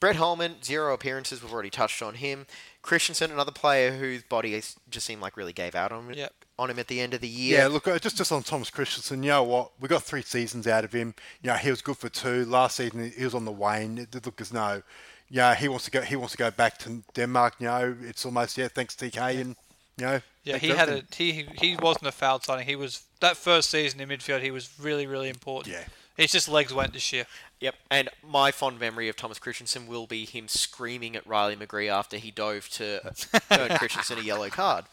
Brett 0.00 0.16
Holman, 0.16 0.62
zero 0.64 0.94
appearances. 0.94 1.42
We've 1.42 1.52
already 1.52 1.70
touched 1.70 2.02
on 2.02 2.14
him. 2.14 2.46
Kristensen, 2.82 3.30
another 3.30 3.52
player 3.52 3.92
whose 3.92 4.22
body 4.22 4.54
is- 4.54 4.76
just 4.90 5.06
seemed 5.06 5.22
like 5.22 5.36
really 5.36 5.52
gave 5.52 5.74
out 5.74 5.92
on 5.92 6.06
him, 6.08 6.14
Yep. 6.14 6.32
on 6.58 6.70
him 6.70 6.78
at 6.78 6.88
the 6.88 7.00
end 7.00 7.14
of 7.14 7.20
the 7.20 7.28
year. 7.28 7.58
Yeah, 7.60 7.66
look, 7.68 7.86
uh, 7.86 7.98
just 7.98 8.16
just 8.16 8.32
on 8.32 8.42
Thomas 8.42 8.70
Kristensen, 8.70 9.22
you 9.24 9.30
know 9.30 9.42
what? 9.44 9.70
We 9.80 9.88
got 9.88 10.02
three 10.02 10.22
seasons 10.22 10.66
out 10.66 10.84
of 10.84 10.92
him. 10.92 11.14
You 11.42 11.50
know, 11.50 11.56
he 11.56 11.70
was 11.70 11.80
good 11.82 11.96
for 11.98 12.08
two. 12.08 12.44
Last 12.44 12.76
season, 12.76 13.12
he 13.16 13.24
was 13.24 13.34
on 13.34 13.44
the 13.44 13.52
wane. 13.52 13.98
It 13.98 14.10
did 14.10 14.26
look 14.26 14.40
as 14.40 14.52
no, 14.52 14.82
yeah, 15.28 15.54
he 15.54 15.68
wants 15.68 15.84
to 15.86 15.90
go. 15.90 16.02
He 16.02 16.16
wants 16.16 16.32
to 16.32 16.38
go 16.38 16.50
back 16.50 16.78
to 16.78 17.02
Denmark. 17.14 17.54
You 17.60 17.66
know, 17.68 17.96
it's 18.02 18.24
almost 18.26 18.58
yeah, 18.58 18.68
thanks 18.68 18.94
TK, 18.96 19.40
and 19.40 19.56
you 19.98 20.06
know, 20.06 20.20
Yeah, 20.44 20.58
he 20.58 20.68
had 20.70 20.88
a 20.88 21.04
he 21.14 21.46
he 21.60 21.76
wasn't 21.76 22.06
a 22.08 22.12
foul 22.12 22.40
signing. 22.40 22.66
He 22.66 22.74
was 22.76 23.02
that 23.20 23.36
first 23.36 23.70
season 23.70 24.00
in 24.00 24.08
midfield. 24.08 24.42
He 24.42 24.50
was 24.50 24.70
really 24.78 25.06
really 25.06 25.28
important. 25.28 25.72
Yeah. 25.74 25.84
His 26.16 26.32
just 26.32 26.48
legs 26.48 26.74
went 26.74 26.92
this 26.92 27.12
year. 27.12 27.26
Yep, 27.60 27.74
and 27.90 28.08
my 28.26 28.50
fond 28.50 28.78
memory 28.78 29.08
of 29.08 29.16
Thomas 29.16 29.38
Kristensen 29.38 29.86
will 29.86 30.06
be 30.06 30.24
him 30.24 30.48
screaming 30.48 31.16
at 31.16 31.26
Riley 31.26 31.56
McGree 31.56 31.90
after 31.90 32.16
he 32.16 32.30
dove 32.30 32.68
to 32.70 33.00
earn 33.50 33.70
Kristensen 33.70 34.18
a 34.18 34.24
yellow 34.24 34.48
card. 34.48 34.84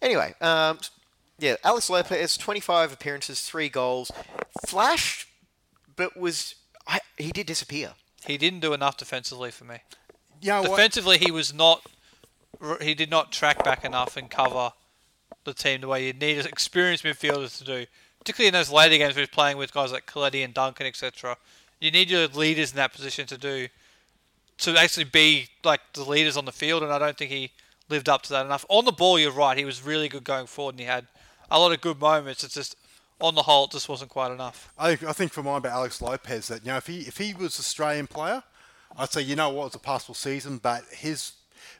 Anyway, 0.00 0.34
um, 0.40 0.78
yeah, 1.38 1.56
Alex 1.62 1.90
Lopez, 1.90 2.36
25 2.36 2.92
appearances, 2.92 3.42
three 3.42 3.68
goals, 3.68 4.10
flashed, 4.66 5.28
but 5.94 6.16
was 6.16 6.54
I, 6.86 7.00
he 7.16 7.32
did 7.32 7.46
disappear. 7.46 7.92
He 8.26 8.38
didn't 8.38 8.60
do 8.60 8.72
enough 8.72 8.96
defensively 8.96 9.50
for 9.50 9.64
me. 9.64 9.78
You 10.40 10.50
know 10.50 10.62
what? 10.62 10.70
Defensively, 10.70 11.18
he 11.18 11.30
was 11.30 11.52
not. 11.52 11.86
He 12.80 12.94
did 12.94 13.10
not 13.10 13.30
track 13.32 13.62
back 13.64 13.84
enough 13.84 14.16
and 14.16 14.30
cover 14.30 14.72
the 15.44 15.52
team 15.52 15.82
the 15.82 15.88
way 15.88 16.06
you 16.06 16.12
need 16.12 16.38
an 16.38 16.46
experienced 16.46 17.04
midfielders 17.04 17.58
to 17.58 17.64
do. 17.64 17.86
Particularly 18.24 18.48
in 18.48 18.54
those 18.54 18.70
later 18.70 18.96
games 18.96 19.14
where 19.14 19.22
he's 19.22 19.28
playing 19.28 19.58
with 19.58 19.72
guys 19.72 19.92
like 19.92 20.06
Caletti 20.06 20.42
and 20.44 20.54
Duncan, 20.54 20.86
etc. 20.86 21.36
You 21.78 21.90
need 21.90 22.10
your 22.10 22.26
leaders 22.28 22.70
in 22.70 22.76
that 22.76 22.92
position 22.92 23.26
to 23.26 23.36
do 23.36 23.68
to 24.58 24.76
actually 24.78 25.04
be 25.04 25.48
like 25.62 25.80
the 25.92 26.04
leaders 26.04 26.36
on 26.36 26.44
the 26.44 26.52
field, 26.52 26.82
and 26.82 26.92
I 26.92 26.98
don't 26.98 27.18
think 27.18 27.30
he 27.30 27.50
lived 27.88 28.08
up 28.08 28.22
to 28.22 28.30
that 28.30 28.46
enough. 28.46 28.64
On 28.68 28.84
the 28.84 28.92
ball, 28.92 29.18
you're 29.18 29.30
right. 29.30 29.58
He 29.58 29.64
was 29.64 29.82
really 29.82 30.08
good 30.08 30.24
going 30.24 30.46
forward, 30.46 30.74
and 30.74 30.80
he 30.80 30.86
had 30.86 31.06
a 31.50 31.58
lot 31.58 31.72
of 31.72 31.80
good 31.80 32.00
moments. 32.00 32.44
It's 32.44 32.54
just 32.54 32.76
on 33.20 33.34
the 33.34 33.42
whole, 33.42 33.66
it 33.66 33.72
just 33.72 33.88
wasn't 33.88 34.10
quite 34.10 34.32
enough. 34.32 34.72
I, 34.78 34.92
I 34.92 35.12
think 35.12 35.32
for 35.32 35.42
mine 35.42 35.58
about 35.58 35.72
Alex 35.72 36.00
Lopez 36.00 36.48
that 36.48 36.64
you 36.64 36.70
know 36.70 36.76
if 36.76 36.86
he 36.86 37.00
if 37.00 37.18
he 37.18 37.34
was 37.34 37.58
Australian 37.58 38.06
player, 38.06 38.42
I'd 38.96 39.10
say 39.10 39.22
you 39.22 39.36
know 39.36 39.50
what 39.50 39.66
was 39.66 39.74
a 39.74 39.78
passable 39.78 40.14
season, 40.14 40.58
but 40.58 40.84
his 40.90 41.32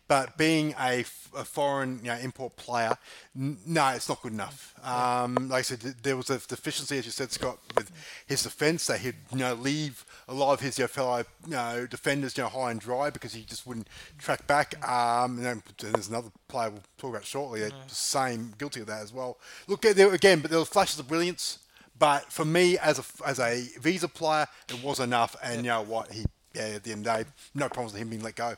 but 0.08 0.36
being 0.36 0.72
a, 0.78 1.00
f- 1.00 1.30
a 1.36 1.44
foreign 1.44 1.98
you 1.98 2.10
know, 2.10 2.16
import 2.16 2.56
player, 2.56 2.96
n- 3.36 3.58
no, 3.66 3.88
it's 3.88 4.08
not 4.08 4.22
good 4.22 4.32
enough. 4.32 4.74
Um, 4.84 5.48
like 5.48 5.60
I 5.60 5.62
said, 5.62 5.80
th- 5.80 5.94
there 6.02 6.16
was 6.16 6.30
a 6.30 6.38
deficiency, 6.38 6.98
as 6.98 7.06
you 7.06 7.10
said, 7.10 7.32
Scott, 7.32 7.58
with 7.76 7.90
his 8.26 8.42
defence 8.42 8.86
that 8.86 9.00
he'd 9.00 9.16
you 9.32 9.38
know 9.38 9.54
leave 9.54 10.04
a 10.28 10.34
lot 10.34 10.52
of 10.52 10.60
his 10.60 10.78
you 10.78 10.84
know, 10.84 10.88
fellow 10.88 11.18
you 11.44 11.50
know, 11.50 11.86
defenders 11.86 12.36
you 12.36 12.42
know 12.44 12.48
high 12.48 12.70
and 12.70 12.80
dry 12.80 13.10
because 13.10 13.32
he 13.32 13.42
just 13.42 13.66
wouldn't 13.66 13.88
track 14.18 14.46
back. 14.46 14.76
Um, 14.88 15.38
and 15.38 15.44
then 15.46 15.62
there's 15.78 16.08
another 16.08 16.30
player 16.48 16.70
we'll 16.70 16.82
talk 16.98 17.10
about 17.10 17.24
shortly 17.24 17.60
the 17.60 17.72
same 17.88 18.54
guilty 18.58 18.80
of 18.80 18.86
that 18.86 19.02
as 19.02 19.12
well. 19.12 19.38
Look 19.66 19.82
there 19.82 20.12
again, 20.12 20.40
but 20.40 20.50
there 20.50 20.60
were 20.60 20.64
flashes 20.66 20.98
of 20.98 21.08
brilliance. 21.08 21.58
But 21.98 22.32
for 22.32 22.44
me, 22.44 22.76
as 22.78 22.98
a 22.98 23.04
as 23.26 23.38
a 23.38 23.62
visa 23.80 24.08
player, 24.08 24.46
it 24.68 24.82
was 24.82 24.98
enough. 25.00 25.36
And 25.42 25.56
you 25.58 25.70
know 25.70 25.82
what? 25.82 26.12
He 26.12 26.24
yeah, 26.54 26.66
at 26.76 26.84
the 26.84 26.92
end 26.92 27.06
of 27.06 27.16
the 27.16 27.24
day, 27.24 27.30
no 27.54 27.68
problems 27.68 27.92
with 27.92 28.02
him 28.02 28.08
being 28.10 28.22
let 28.22 28.36
go. 28.36 28.54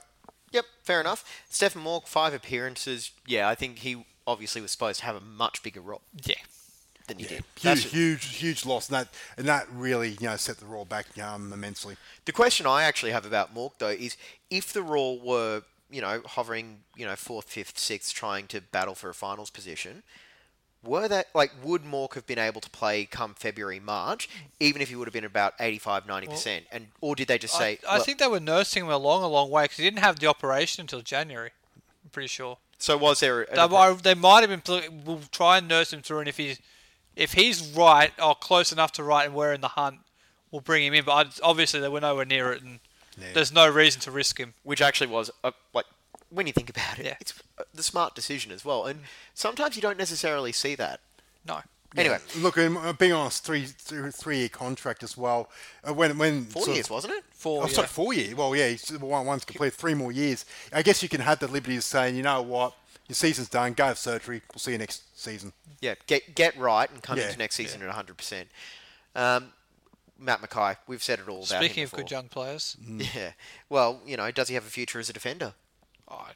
Yep, 0.52 0.64
fair 0.82 1.00
enough. 1.00 1.24
Stefan 1.50 1.82
Mauk, 1.82 2.06
five 2.06 2.32
appearances. 2.34 3.10
Yeah, 3.26 3.48
I 3.48 3.54
think 3.54 3.78
he 3.80 4.04
obviously 4.26 4.60
was 4.60 4.70
supposed 4.70 5.00
to 5.00 5.06
have 5.06 5.16
a 5.16 5.20
much 5.20 5.62
bigger 5.62 5.80
role 5.80 6.02
Yeah. 6.24 6.34
than 7.08 7.18
he 7.18 7.24
did. 7.24 7.30
Huge, 7.56 7.62
That's- 7.62 7.84
huge, 7.92 8.24
huge 8.36 8.64
loss, 8.66 8.88
and 8.88 8.94
that 8.96 9.08
and 9.36 9.46
that 9.46 9.68
really 9.70 10.10
you 10.20 10.26
know 10.28 10.36
set 10.36 10.58
the 10.58 10.66
Roar 10.66 10.86
back 10.86 11.16
um, 11.18 11.52
immensely. 11.52 11.96
The 12.24 12.32
question 12.32 12.66
I 12.66 12.84
actually 12.84 13.12
have 13.12 13.26
about 13.26 13.54
Mauk 13.54 13.78
though 13.78 13.88
is 13.90 14.16
if 14.50 14.72
the 14.72 14.82
Roar 14.82 15.18
were, 15.20 15.62
you 15.90 16.00
know, 16.00 16.22
hovering, 16.26 16.80
you 16.96 17.06
know, 17.06 17.14
fourth, 17.16 17.50
fifth, 17.50 17.78
sixth, 17.78 18.12
trying 18.14 18.46
to 18.48 18.60
battle 18.60 18.94
for 18.94 19.08
a 19.10 19.14
finals 19.14 19.50
position, 19.50 20.02
were 20.86 21.08
that 21.08 21.26
like 21.34 21.52
would 21.62 21.84
Mauk 21.84 22.14
have 22.14 22.26
been 22.26 22.38
able 22.38 22.60
to 22.60 22.70
play 22.70 23.04
come 23.04 23.34
February, 23.34 23.80
March, 23.80 24.28
even 24.60 24.80
if 24.82 24.88
he 24.88 24.96
would 24.96 25.06
have 25.06 25.12
been 25.12 25.24
about 25.24 25.54
85, 25.60 26.06
90 26.06 26.26
percent, 26.28 26.64
and 26.72 26.88
or 27.00 27.14
did 27.16 27.28
they 27.28 27.38
just 27.38 27.54
say? 27.56 27.78
I, 27.88 27.94
I 27.94 27.96
"Look," 27.96 28.06
think 28.06 28.18
they 28.18 28.26
were 28.28 28.40
nursing 28.40 28.84
him 28.84 28.90
along 28.90 29.22
a 29.22 29.28
long 29.28 29.50
way 29.50 29.64
because 29.64 29.78
he 29.78 29.84
didn't 29.84 30.00
have 30.00 30.18
the 30.18 30.26
operation 30.26 30.80
until 30.82 31.00
January. 31.02 31.50
I'm 32.04 32.10
pretty 32.10 32.28
sure. 32.28 32.58
so. 32.78 32.96
Was 32.96 33.20
there? 33.20 33.42
A, 33.42 33.54
They, 33.56 33.68
might- 33.68 34.02
they 34.02 34.14
might 34.14 34.48
have 34.48 34.64
been. 34.64 35.02
We'll 35.04 35.20
try 35.32 35.58
and 35.58 35.68
nurse 35.68 35.92
him 35.92 36.02
through, 36.02 36.20
and 36.20 36.28
if 36.28 36.36
he's 36.36 36.60
if 37.16 37.32
he's 37.32 37.66
right 37.74 38.12
or 38.22 38.34
close 38.34 38.72
enough 38.72 38.92
to 38.92 39.02
right, 39.02 39.26
and 39.26 39.34
we're 39.34 39.52
in 39.52 39.60
the 39.62 39.68
hunt, 39.68 39.98
we'll 40.50 40.60
bring 40.60 40.84
him 40.84 40.94
in. 40.94 41.04
But 41.04 41.12
I, 41.26 41.30
obviously, 41.42 41.80
they 41.80 41.88
were 41.88 42.00
nowhere 42.00 42.24
near 42.26 42.52
it, 42.52 42.62
and 42.62 42.78
there's 43.32 43.50
no 43.52 43.66
reason 43.68 44.00
to 44.02 44.10
risk 44.10 44.38
him. 44.38 44.52
which 44.62 44.82
actually 44.82 45.06
was 45.06 45.30
a, 45.42 45.52
like 45.72 45.86
when 46.30 46.46
you 46.46 46.52
think 46.52 46.68
about 46.70 46.98
it, 46.98 47.06
Yeah. 47.06 47.16
it's 47.20 47.34
uh, 47.58 47.62
the 47.74 47.82
smart 47.82 48.14
decision 48.14 48.52
as 48.52 48.64
well. 48.64 48.84
And 48.86 49.00
sometimes 49.34 49.76
you 49.76 49.82
don't 49.82 49.98
necessarily 49.98 50.52
see 50.52 50.74
that. 50.76 51.00
No. 51.46 51.60
Anyway, 51.96 52.18
Look, 52.38 52.58
and, 52.58 52.76
uh, 52.76 52.92
being 52.92 53.12
honest, 53.12 53.44
three 53.44 53.64
three, 53.64 54.10
three 54.10 54.38
year 54.38 54.48
contract 54.50 55.02
as 55.02 55.16
well. 55.16 55.48
Uh, 55.82 55.94
when 55.94 56.18
when 56.18 56.44
four 56.44 56.62
sort 56.62 56.68
of- 56.70 56.74
years, 56.76 56.90
wasn't 56.90 57.14
it? 57.14 57.24
Four. 57.32 57.62
Oh, 57.62 57.66
yeah. 57.66 57.72
sorry, 57.72 57.86
four 57.88 58.12
year. 58.12 58.34
Well, 58.36 58.54
yeah, 58.54 58.68
he's, 58.68 58.90
one, 58.98 59.24
one's 59.24 59.44
complete. 59.44 59.72
Three 59.72 59.94
more 59.94 60.12
years. 60.12 60.44
I 60.72 60.82
guess 60.82 61.02
you 61.02 61.08
can 61.08 61.20
have 61.22 61.38
the 61.38 61.46
liberty 61.48 61.76
of 61.76 61.84
saying, 61.84 62.16
you 62.16 62.22
know 62.22 62.42
what, 62.42 62.74
your 63.08 63.14
season's 63.14 63.48
done. 63.48 63.72
Go 63.72 63.86
have 63.86 63.98
surgery. 63.98 64.42
We'll 64.52 64.58
see 64.58 64.72
you 64.72 64.78
next 64.78 65.04
season. 65.18 65.52
Yeah, 65.80 65.94
get 66.06 66.34
get 66.34 66.56
right 66.58 66.90
and 66.90 67.02
come 67.02 67.18
Yeah, 67.18 67.26
into 67.26 67.38
next 67.38 67.54
season 67.54 67.80
at 67.82 67.88
100%. 68.06 68.44
Um, 69.14 69.52
Matt 70.18 70.42
McKay, 70.42 70.76
we've 70.86 71.02
said 71.02 71.18
it 71.20 71.28
all 71.28 71.36
about 71.44 71.46
Speaking 71.62 71.82
him 71.82 71.84
of 71.84 71.92
good 71.92 72.10
young 72.10 72.28
players, 72.28 72.76
Yeah. 72.86 73.30
Well, 73.70 74.00
you 74.04 74.16
know, 74.16 74.30
does 74.30 74.48
he 74.48 74.54
have 74.54 74.66
a 74.66 74.70
future 74.70 74.98
as 74.98 75.08
a 75.08 75.12
defender? 75.14 75.54
Oh, 76.08 76.26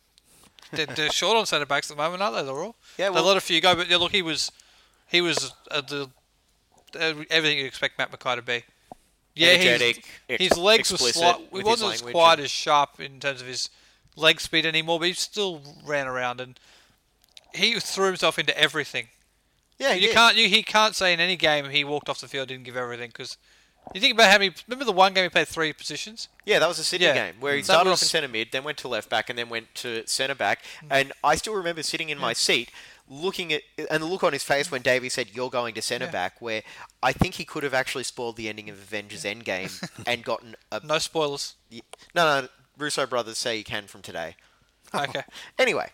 they're, 0.73 0.87
they're 0.87 1.11
short 1.11 1.37
on 1.37 1.47
centre 1.47 1.67
backs 1.67 1.91
at 1.91 1.97
the 1.97 2.03
moment, 2.03 2.23
aren't 2.23 2.37
they? 2.37 2.43
They're 2.45 2.55
all. 2.63 2.77
Yeah, 2.99 3.07
they 3.09 3.15
well- 3.15 3.25
let 3.25 3.37
a 3.37 3.41
few 3.41 3.61
go, 3.61 3.75
but 3.75 3.89
yeah, 3.89 3.97
look, 3.97 4.13
he 4.13 4.23
was 4.23 4.51
he 5.09 5.21
was 5.21 5.53
uh, 5.71 5.81
the 5.81 6.09
uh, 6.99 7.15
everything 7.31 7.59
you'd 7.59 7.67
expect 7.67 7.99
Matt 7.99 8.11
McKay 8.13 8.37
to 8.37 8.43
be. 8.43 8.65
Yeah, 9.35 9.51
Energetic, 9.51 10.05
ex- 10.29 10.43
his 10.43 10.59
legs 10.59 10.91
were 10.91 10.99
slight. 10.99 11.37
He 11.53 11.63
wasn't 11.63 11.95
as 11.95 12.03
quite 12.03 12.35
and- 12.35 12.43
as 12.43 12.51
sharp 12.51 13.01
in 13.01 13.21
terms 13.21 13.41
of 13.41 13.47
his 13.47 13.71
leg 14.17 14.41
speed 14.41 14.67
anymore, 14.67 14.99
but 14.99 15.09
he 15.09 15.15
still 15.15 15.63
ran 15.85 16.07
around 16.09 16.41
and 16.41 16.59
he 17.55 17.79
threw 17.79 18.07
himself 18.07 18.39
into 18.39 18.57
everything. 18.59 19.09
Yeah, 19.79 19.95
he 19.95 20.01
you 20.03 20.07
did. 20.09 20.15
can't 20.17 20.37
you, 20.37 20.49
he 20.49 20.63
can't 20.63 20.95
say 20.95 21.13
in 21.13 21.21
any 21.21 21.37
game 21.37 21.71
he 21.71 21.85
walked 21.85 22.09
off 22.09 22.21
the 22.21 22.29
field 22.29 22.49
didn't 22.49 22.65
give 22.65 22.77
everything 22.77 23.09
because 23.09 23.37
you 23.95 24.01
think 24.01 24.15
about 24.15 24.31
how 24.31 24.39
many. 24.39 24.55
Remember 24.69 24.85
the 24.85 24.93
one 24.93 25.13
game 25.15 25.25
he 25.25 25.29
played 25.29 25.49
three 25.49 25.73
positions. 25.73 26.29
Yeah, 26.45 26.59
that 26.59 26.69
was 26.69 26.79
a 26.79 26.85
Sydney 26.85 27.07
Yeah. 27.09 27.15
game 27.31 27.35
where 27.41 27.55
he 27.55 27.61
That 27.61 27.65
started 27.67 27.91
off 27.91 27.95
was- 27.95 28.03
in 28.03 28.09
centre 28.09 28.29
mid, 28.29 28.53
then 28.53 28.65
went 28.65 28.79
to 28.79 28.89
left 28.89 29.09
back, 29.09 29.29
and 29.31 29.39
then 29.39 29.49
went 29.49 29.75
to 29.77 30.07
centre 30.07 30.35
back. 30.35 30.65
And 30.91 31.13
I 31.25 31.37
still 31.37 31.55
remember 31.55 31.83
sitting 31.83 32.09
in 32.09 32.19
my 32.19 32.33
mm. 32.35 32.37
seat, 32.37 32.71
looking 33.09 33.53
at 33.53 33.63
and 33.91 34.03
the 34.03 34.07
look 34.07 34.23
on 34.23 34.33
his 34.33 34.45
face 34.45 34.71
when 34.71 34.83
Davey 34.83 35.09
said, 35.09 35.31
"You're 35.35 35.51
going 35.51 35.75
to 35.75 35.83
centre 35.83 36.07
Yeah. 36.07 36.13
back," 36.13 36.41
where 36.41 36.63
I 37.03 37.13
think 37.13 37.35
he 37.35 37.45
could 37.45 37.63
have 37.65 37.75
actually 37.75 38.05
spoiled 38.05 38.37
the 38.37 38.49
ending 38.49 38.71
of 38.71 38.79
Avengers 38.79 39.25
Endgame 39.25 39.71
and 40.07 40.25
gotten 40.25 40.55
a 40.71 40.81
No 40.85 40.99
spoilers. 40.99 41.55
no, 41.71 41.81
no. 42.15 42.49
Russo 42.79 43.05
brothers 43.07 43.37
say 43.39 43.57
you 43.57 43.65
can 43.65 43.87
from 43.87 44.03
today. 44.03 44.37
Okay, 44.95 45.23
Anyway, 45.59 45.89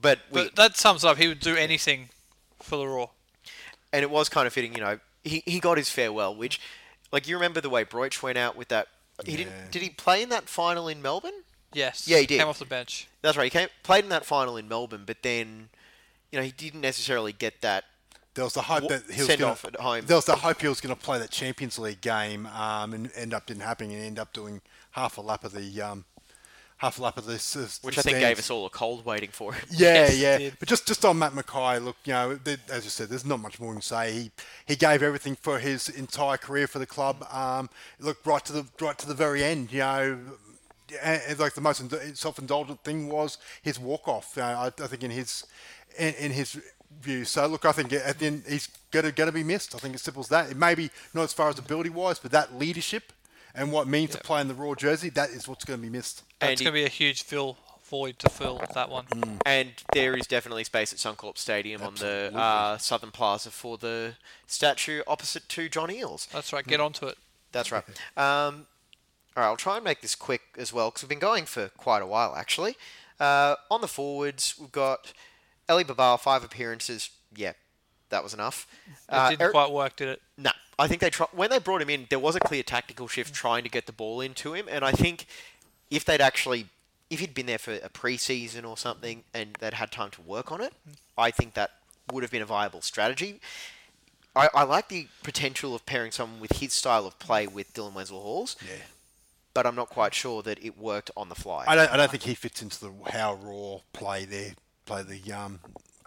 but 0.00 0.20
we, 0.30 0.44
but 0.44 0.54
that 0.56 0.76
sums 0.76 1.04
up. 1.04 1.16
He 1.16 1.26
would 1.26 1.40
do 1.40 1.56
anything 1.56 2.10
for 2.62 2.76
the 2.76 2.86
Roar. 2.86 3.10
and 3.92 4.02
it 4.02 4.10
was 4.10 4.28
kind 4.28 4.46
of 4.46 4.52
fitting. 4.52 4.74
You 4.74 4.80
know, 4.80 5.00
he 5.24 5.42
he 5.46 5.58
got 5.58 5.76
his 5.78 5.88
farewell, 5.90 6.34
which, 6.36 6.60
like, 7.12 7.26
you 7.28 7.36
remember 7.36 7.60
the 7.60 7.70
way 7.70 7.84
Broich 7.84 8.22
went 8.22 8.38
out 8.38 8.56
with 8.56 8.68
that. 8.68 8.88
He 9.24 9.32
Yeah. 9.32 9.36
didn't. 9.38 9.70
Did 9.72 9.82
he 9.82 9.90
play 9.90 10.22
in 10.22 10.28
that 10.28 10.48
final 10.48 10.88
in 10.88 11.02
Melbourne? 11.02 11.42
Yes. 11.72 12.06
Yeah, 12.08 12.18
he 12.18 12.26
did. 12.26 12.38
Came 12.38 12.48
off 12.48 12.58
the 12.58 12.64
bench. 12.64 13.08
That's 13.22 13.36
right. 13.36 13.44
He 13.44 13.50
came, 13.50 13.68
played 13.82 14.04
in 14.04 14.10
that 14.10 14.24
final 14.24 14.56
in 14.56 14.68
Melbourne, 14.68 15.04
but 15.06 15.22
then, 15.22 15.68
you 16.32 16.38
know, 16.38 16.44
he 16.44 16.50
didn't 16.52 16.80
necessarily 16.80 17.32
get 17.32 17.60
that. 17.62 17.84
There 18.34 18.44
was 18.44 18.54
the 18.54 18.62
hope 18.62 18.82
Wha- 18.84 18.88
that 18.90 19.02
he 19.10 19.18
was 19.20 19.26
send 19.26 19.40
gonna, 19.40 19.52
off 19.52 19.64
at 19.64 19.76
home. 19.76 20.06
There 20.06 20.16
was 20.16 20.24
the 20.26 20.36
hope 20.36 20.60
he 20.60 20.68
was 20.68 20.80
going 20.80 20.94
to 20.94 21.00
play 21.00 21.18
that 21.18 21.30
Champions 21.30 21.78
League 21.78 22.00
game, 22.00 22.46
um, 22.46 22.94
and 22.94 23.10
end 23.16 23.34
up 23.34 23.46
didn't 23.46 23.62
happen, 23.64 23.90
and 23.90 24.00
end 24.00 24.18
up 24.18 24.32
doing 24.32 24.60
half 24.92 25.18
a 25.18 25.20
lap 25.20 25.42
of 25.44 25.52
the 25.52 25.82
um, 25.82 26.04
half 26.78 26.98
a 26.98 27.02
lap 27.02 27.18
of 27.18 27.26
this, 27.26 27.54
uh, 27.56 27.68
Which 27.82 27.96
the 27.96 28.00
I 28.00 28.02
think 28.02 28.16
stands. 28.16 28.20
gave 28.28 28.38
us 28.38 28.50
all 28.50 28.66
a 28.66 28.70
cold 28.70 29.04
waiting 29.04 29.30
for 29.30 29.52
him. 29.52 29.64
Yeah, 29.70 29.94
Yes, 30.08 30.18
yeah. 30.18 30.38
did. 30.38 30.56
But 30.58 30.68
just 30.68 30.86
just 30.86 31.04
on 31.04 31.18
Matt 31.18 31.32
McKay, 31.32 31.84
look, 31.84 31.96
you 32.04 32.12
know, 32.12 32.34
there, 32.36 32.56
as 32.70 32.84
you 32.84 32.90
said, 32.90 33.08
there's 33.08 33.24
not 33.24 33.40
much 33.40 33.60
more 33.60 33.74
to 33.74 33.82
say. 33.82 34.12
He 34.12 34.30
he 34.66 34.76
gave 34.76 35.02
everything 35.02 35.36
for 35.36 35.58
his 35.58 35.88
entire 35.88 36.36
career 36.36 36.66
for 36.66 36.78
the 36.78 36.86
club. 36.86 37.26
Um, 37.32 37.68
look 38.00 38.24
right 38.26 38.44
to 38.46 38.52
the 38.52 38.66
right 38.80 38.96
to 38.98 39.06
the 39.06 39.14
very 39.14 39.44
end. 39.44 39.72
You 39.72 39.80
know, 39.80 40.18
and, 41.02 41.22
and 41.28 41.38
like 41.38 41.54
the 41.54 41.60
most 41.60 41.82
self-indulgent 42.16 42.82
thing 42.84 43.08
was 43.08 43.38
his 43.62 43.78
walk 43.78 44.08
off. 44.08 44.38
Uh, 44.38 44.42
I, 44.42 44.66
I 44.82 44.86
think 44.86 45.02
in 45.02 45.10
his 45.10 45.44
in, 45.98 46.14
in 46.14 46.32
his 46.32 46.60
view. 47.02 47.24
So 47.24 47.46
look, 47.46 47.64
I 47.64 47.72
think 47.72 47.92
at 47.92 48.18
the 48.18 48.26
end 48.26 48.44
he's 48.48 48.68
gonna 48.90 49.12
gonna 49.12 49.32
be 49.32 49.42
missed. 49.44 49.74
I 49.74 49.78
think 49.78 49.94
it's 49.94 50.02
simple 50.04 50.20
as 50.22 50.28
that. 50.28 50.50
It 50.50 50.56
may 50.56 50.74
be 50.74 50.90
not 51.12 51.24
as 51.24 51.32
far 51.32 51.48
as 51.48 51.58
ability 51.58 51.90
wise, 51.90 52.18
but 52.18 52.30
that 52.32 52.54
leadership 52.56 53.12
and 53.54 53.72
what 53.72 53.82
it 53.82 53.90
means 53.90 54.10
to 54.10 54.18
play 54.18 54.40
in 54.40 54.48
the 54.48 54.54
Roar 54.54 54.76
jersey, 54.76 55.10
that 55.10 55.30
is 55.30 55.48
what's 55.48 55.64
going 55.64 55.78
to 55.80 55.82
be 55.82 55.90
missed. 55.90 56.22
That's 56.38 56.50
And 56.50 56.60
going 56.60 56.74
to 56.74 56.80
be 56.80 56.84
a 56.84 56.88
huge 56.88 57.22
fill 57.22 57.56
void 57.88 58.18
to 58.18 58.28
fill 58.28 58.60
that 58.74 58.90
one. 58.90 59.06
And 59.46 59.70
there 59.92 60.14
is 60.14 60.26
definitely 60.26 60.64
space 60.64 60.92
at 60.92 60.98
Suncorp 60.98 61.38
Stadium 61.38 61.82
on 61.82 61.94
the 61.94 62.30
uh, 62.34 62.78
Southern 62.78 63.10
Plaza 63.10 63.50
for 63.50 63.78
the 63.78 64.14
statue 64.46 65.02
opposite 65.06 65.48
to 65.50 65.68
John 65.68 65.88
Eales. 65.88 66.28
That's 66.28 66.52
right. 66.52 66.66
Get 66.66 66.80
onto 66.80 67.06
it. 67.06 67.16
That's 67.52 67.72
right. 67.72 67.84
Um, 68.16 68.66
all 69.36 69.42
right, 69.42 69.46
I'll 69.46 69.56
try 69.56 69.76
and 69.76 69.84
make 69.84 70.00
this 70.00 70.14
quick 70.14 70.42
as 70.58 70.72
well 70.72 70.90
because 70.90 71.02
we've 71.02 71.08
been 71.08 71.18
going 71.18 71.46
for 71.46 71.68
quite 71.70 72.02
a 72.02 72.06
while 72.06 72.34
actually. 72.36 72.76
Uh, 73.18 73.56
on 73.70 73.80
the 73.80 73.88
forwards, 73.88 74.54
we've 74.60 74.72
got 74.72 75.12
Eli 75.70 75.84
Babalj, 75.84 76.20
five 76.20 76.44
appearances. 76.44 77.10
Yeah, 77.34 77.52
that 78.10 78.22
was 78.24 78.34
enough. 78.34 78.66
It 78.86 78.94
Uh, 79.08 79.30
didn't 79.30 79.42
Eric- 79.42 79.52
quite 79.52 79.70
work, 79.70 79.96
did 79.96 80.08
it? 80.08 80.22
No, 80.36 80.50
I 80.78 80.88
think 80.88 81.00
they 81.00 81.10
try- 81.10 81.26
when 81.32 81.50
they 81.50 81.58
brought 81.58 81.82
him 81.82 81.90
in, 81.90 82.06
there 82.10 82.18
was 82.18 82.36
a 82.36 82.40
clear 82.40 82.62
tactical 82.62 83.08
shift 83.08 83.34
trying 83.34 83.62
to 83.64 83.68
get 83.68 83.86
the 83.86 83.92
ball 83.92 84.20
into 84.20 84.54
him, 84.54 84.66
and 84.68 84.84
I 84.84 84.92
think 84.92 85.26
if 85.90 86.04
they'd 86.04 86.20
actually, 86.20 86.66
if 87.10 87.20
he'd 87.20 87.34
been 87.34 87.46
there 87.46 87.58
for 87.58 87.74
a 87.74 87.88
pre-season 87.88 88.64
or 88.64 88.76
something, 88.76 89.24
and 89.34 89.54
they'd 89.60 89.74
had 89.74 89.90
time 89.92 90.10
to 90.12 90.22
work 90.22 90.50
on 90.52 90.60
it, 90.60 90.72
I 91.16 91.30
think 91.30 91.54
that 91.54 91.72
would 92.12 92.22
have 92.22 92.30
been 92.30 92.42
a 92.42 92.46
viable 92.46 92.80
strategy. 92.82 93.40
I, 94.36 94.48
I 94.54 94.62
like 94.64 94.88
the 94.88 95.08
potential 95.22 95.74
of 95.74 95.84
pairing 95.84 96.12
someone 96.12 96.40
with 96.40 96.52
his 96.58 96.72
style 96.72 97.06
of 97.06 97.18
play 97.18 97.46
with 97.46 97.72
Dylan 97.74 97.92
Wenzel 97.94 98.20
Halls, 98.22 98.56
Yeah. 98.66 98.76
but 99.52 99.66
I'm 99.66 99.74
not 99.74 99.88
quite 99.88 100.14
sure 100.14 100.42
that 100.42 100.62
it 100.64 100.78
worked 100.78 101.10
on 101.16 101.28
the 101.28 101.34
fly. 101.34 101.64
I 101.66 101.74
don't, 101.74 101.90
I 101.90 101.96
don't 101.96 102.10
think 102.10 102.22
he 102.22 102.34
fits 102.34 102.62
into 102.62 102.78
the 102.80 102.92
how 103.10 103.34
Roar 103.34 103.82
play 103.92 104.24
there 104.24 104.52
play 104.86 105.02
the 105.02 105.32
um, 105.32 105.60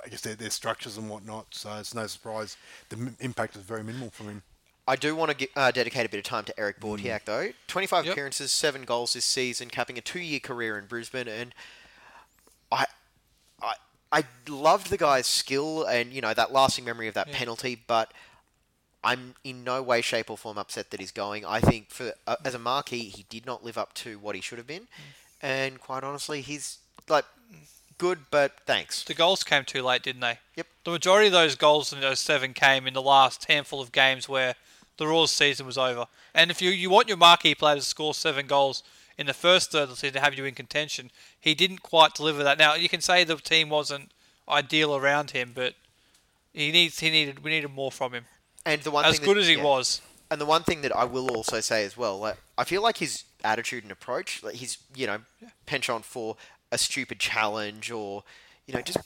I 0.06 0.10
guess 0.10 0.22
their, 0.22 0.36
their 0.36 0.49
structures 0.49 0.97
and 0.97 1.10
whatnot. 1.10 1.47
So 1.52 1.74
it's 1.78 1.93
no 1.93 2.08
surprise 2.08 2.58
the 2.89 2.97
m- 2.97 3.16
impact 3.20 3.56
is 3.56 3.62
very 3.62 3.84
minimal 3.84 4.10
from 4.10 4.28
him. 4.28 4.43
I 4.88 4.95
do 4.95 5.16
want 5.16 5.38
to 5.38 5.47
uh, 5.56 5.72
dedicate 5.72 6.06
a 6.06 6.10
bit 6.10 6.18
of 6.18 6.24
time 6.24 6.43
to 6.45 6.60
Eric 6.60 6.80
Bautheac, 6.80 7.26
though. 7.26 7.49
25 7.68 8.06
Yep. 8.06 8.12
appearances, 8.14 8.52
7 8.52 8.84
goals 8.84 9.14
this 9.14 9.26
season, 9.26 9.70
capping 9.70 9.97
a 9.97 10.02
two 10.02 10.20
year 10.20 10.39
career 10.39 10.78
in 10.78 10.86
Brisbane. 10.88 11.28
And 11.28 11.54
I, 12.72 12.86
I, 13.62 13.74
I 14.12 14.24
loved 14.49 14.89
the 14.89 14.97
guy's 14.97 15.28
skill 15.28 15.84
and, 15.86 16.12
you 16.12 16.20
know, 16.22 16.34
that 16.34 16.52
lasting 16.52 16.84
memory 16.86 17.08
of 17.08 17.14
that 17.14 17.28
Yeah. 17.28 17.38
penalty, 17.38 17.80
but 17.86 18.12
I'm 19.04 19.36
in 19.43 19.64
no 19.64 19.82
way, 19.82 20.02
shape, 20.02 20.30
or 20.30 20.38
form 20.38 20.58
upset 20.58 20.89
that 20.91 20.99
he's 20.99 21.12
going. 21.12 21.45
I 21.45 21.60
think 21.60 21.89
for 21.91 22.14
uh, 22.28 22.36
as 22.43 22.54
a 22.56 22.60
marquee, 22.60 23.10
he 23.10 23.24
did 23.30 23.45
not 23.45 23.64
live 23.64 23.78
up 23.78 23.93
to 23.95 24.18
what 24.20 24.36
he 24.36 24.41
should 24.41 24.58
have 24.58 24.68
been. 24.68 24.88
And 25.41 25.80
quite 25.80 26.04
honestly, 26.04 26.41
he's 26.41 26.80
like 27.08 27.26
good, 28.02 28.20
but 28.32 28.54
thanks. 28.66 29.04
The 29.04 29.14
goals 29.14 29.43
came 29.43 29.64
too 29.64 29.84
late, 29.84 30.02
didn't 30.02 30.22
they? 30.22 30.39
Yep. 30.56 30.68
The 30.86 30.91
majority 30.91 31.28
of 31.28 31.34
those 31.34 31.54
goals 31.56 31.93
in 31.93 32.02
those 32.02 32.20
seven 32.20 32.54
came 32.54 32.88
in 32.88 32.95
the 32.95 33.02
last 33.02 33.45
handful 33.45 33.80
of 33.80 33.91
games 33.91 34.28
where 34.28 34.56
the 34.97 35.06
Royals 35.06 35.32
season 35.32 35.68
was 35.68 35.78
over. 35.78 36.08
And 36.34 36.49
if 36.49 36.64
you, 36.64 36.72
you 36.72 36.89
want 36.89 37.08
your 37.08 37.18
marquee 37.18 37.54
player 37.54 37.76
to 37.76 37.82
score 37.84 38.16
seven 38.16 38.47
goals 38.47 38.82
in 39.20 39.28
the 39.28 39.36
first 39.36 39.72
third 39.72 39.84
of 39.84 39.89
the 39.89 39.95
season 39.95 40.16
to 40.16 40.20
have 40.22 40.34
you 40.34 40.45
in 40.45 40.56
contention, 40.56 41.12
he 41.39 41.54
didn't 41.54 41.84
quite 41.84 42.16
deliver 42.16 42.43
that. 42.43 42.58
Now 42.58 42.74
you 42.74 42.89
can 42.89 43.02
say 43.02 43.24
the 43.24 43.36
team 43.36 43.70
wasn't 43.70 44.10
ideal 44.49 44.95
around 44.95 45.32
him, 45.32 45.52
but 45.54 45.76
he 46.54 46.72
needs 46.72 46.99
he 46.99 47.12
needed 47.12 47.43
we 47.43 47.52
needed 47.52 47.70
more 47.72 47.91
from 47.91 48.14
him. 48.14 48.26
And 48.66 48.82
the 48.82 48.89
one 48.89 49.06
As 49.06 49.18
thing 49.20 49.26
good 49.26 49.38
that- 49.38 49.41
as 49.41 49.47
he 49.47 49.56
yeah. 49.58 49.64
was, 49.64 50.02
And 50.32 50.41
the 50.41 50.45
one 50.45 50.64
thing 50.64 50.82
that 50.82 50.95
I 50.95 51.04
will 51.06 51.30
also 51.30 51.60
say 51.60 51.86
as 51.86 51.95
well, 51.95 52.18
like, 52.18 52.38
I 52.58 52.64
feel 52.64 52.82
like 52.82 52.97
his 52.97 53.24
attitude 53.43 53.84
and 53.84 53.91
approach, 53.91 54.41
like 54.43 54.56
his, 54.56 54.78
you 54.95 55.06
know, 55.06 55.20
penchant 55.68 56.04
for 56.06 56.36
a 56.72 56.78
stupid 56.78 57.19
challenge 57.19 57.91
or, 57.91 58.24
you 58.65 58.74
know, 58.74 58.82
just 58.82 58.97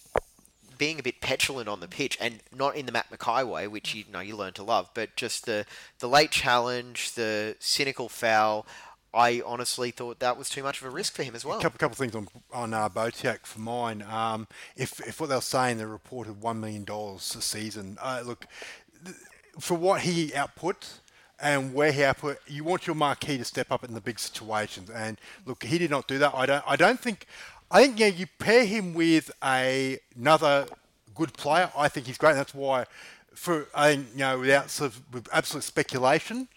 being 0.78 0.99
a 0.99 1.03
bit 1.03 1.22
petulant 1.22 1.68
on 1.68 1.80
the 1.80 1.88
pitch 1.88 2.18
and 2.20 2.39
not 2.53 2.76
in 2.76 2.86
the 2.86 2.91
Matt 2.91 3.09
McKay 3.09 3.47
way, 3.47 3.68
which 3.68 3.95
you 3.95 4.03
know 4.11 4.20
you 4.20 4.36
learn 4.36 4.53
to 4.53 4.63
love, 4.63 4.89
but 4.93 5.16
just 5.16 5.45
the 5.45 5.66
the 5.99 6.07
late 6.07 6.32
challenge, 6.32 7.13
the 7.13 7.55
cynical 7.59 8.09
foul. 8.09 8.66
I 9.13 9.41
honestly 9.45 9.91
thought 9.91 10.20
that 10.20 10.38
was 10.38 10.49
too 10.49 10.61
much 10.61 10.82
of 10.82 10.88
a 10.88 10.89
risk 10.89 11.13
for 11.13 11.24
him 11.24 11.36
as 11.36 11.45
well. 11.45 11.59
A 11.59 11.61
couple, 11.61 11.78
couple 11.78 11.95
things 11.95 12.16
on 12.16 12.28
on 12.51 12.74
uh, 12.74 12.89
Bautheac 12.89 13.45
for 13.45 13.59
mine. 13.59 14.01
Um, 14.03 14.47
if 14.76 14.99
if 15.07 15.20
what 15.20 15.30
they're 15.30 15.41
saying, 15.41 15.78
they 15.78 15.86
reported 15.86 16.41
one 16.41 16.59
million 16.59 16.84
dollars 16.84 17.34
a 17.38 17.41
season. 17.41 17.97
Uh, 18.01 18.24
look, 18.26 18.45
th- 19.05 19.16
for 19.59 19.76
what 19.76 20.01
he 20.01 20.36
output 20.36 20.99
and 21.39 21.74
where 21.74 21.91
he 21.91 22.03
output, 22.03 22.39
you 22.47 22.63
want 22.63 22.88
your 22.88 22.95
marquee 22.95 23.38
to 23.38 23.45
step 23.45 23.72
up 23.72 23.84
in 23.84 23.93
the 23.93 24.01
big 24.01 24.20
situations. 24.20 24.89
And 24.89 25.18
look, 25.45 25.63
he 25.63 25.78
did 25.78 25.91
not 25.91 26.07
do 26.07 26.18
that. 26.20 26.34
I 26.36 26.45
don't. 26.45 26.63
I 26.68 26.76
don't 26.76 26.99
think. 26.99 27.26
I 27.72 27.84
think 27.84 27.99
yeah, 27.99 28.07
you 28.07 28.28
pair 28.39 28.66
him 28.66 28.93
with 28.93 29.32
a, 29.43 29.99
another 30.16 30.68
good 31.13 31.34
player. 31.34 31.72
I 31.76 31.88
think 31.88 32.05
he's 32.07 32.18
great. 32.18 32.32
And 32.32 32.39
that's 32.39 32.53
why, 32.53 32.86
for 33.34 33.68
I 33.74 33.95
think 33.95 34.07
you 34.13 34.20
know, 34.20 34.39
without 34.39 34.70
sort 34.70 34.91
of 34.91 35.13
with 35.13 35.28
absolute 35.34 35.63
speculation, 35.63 36.47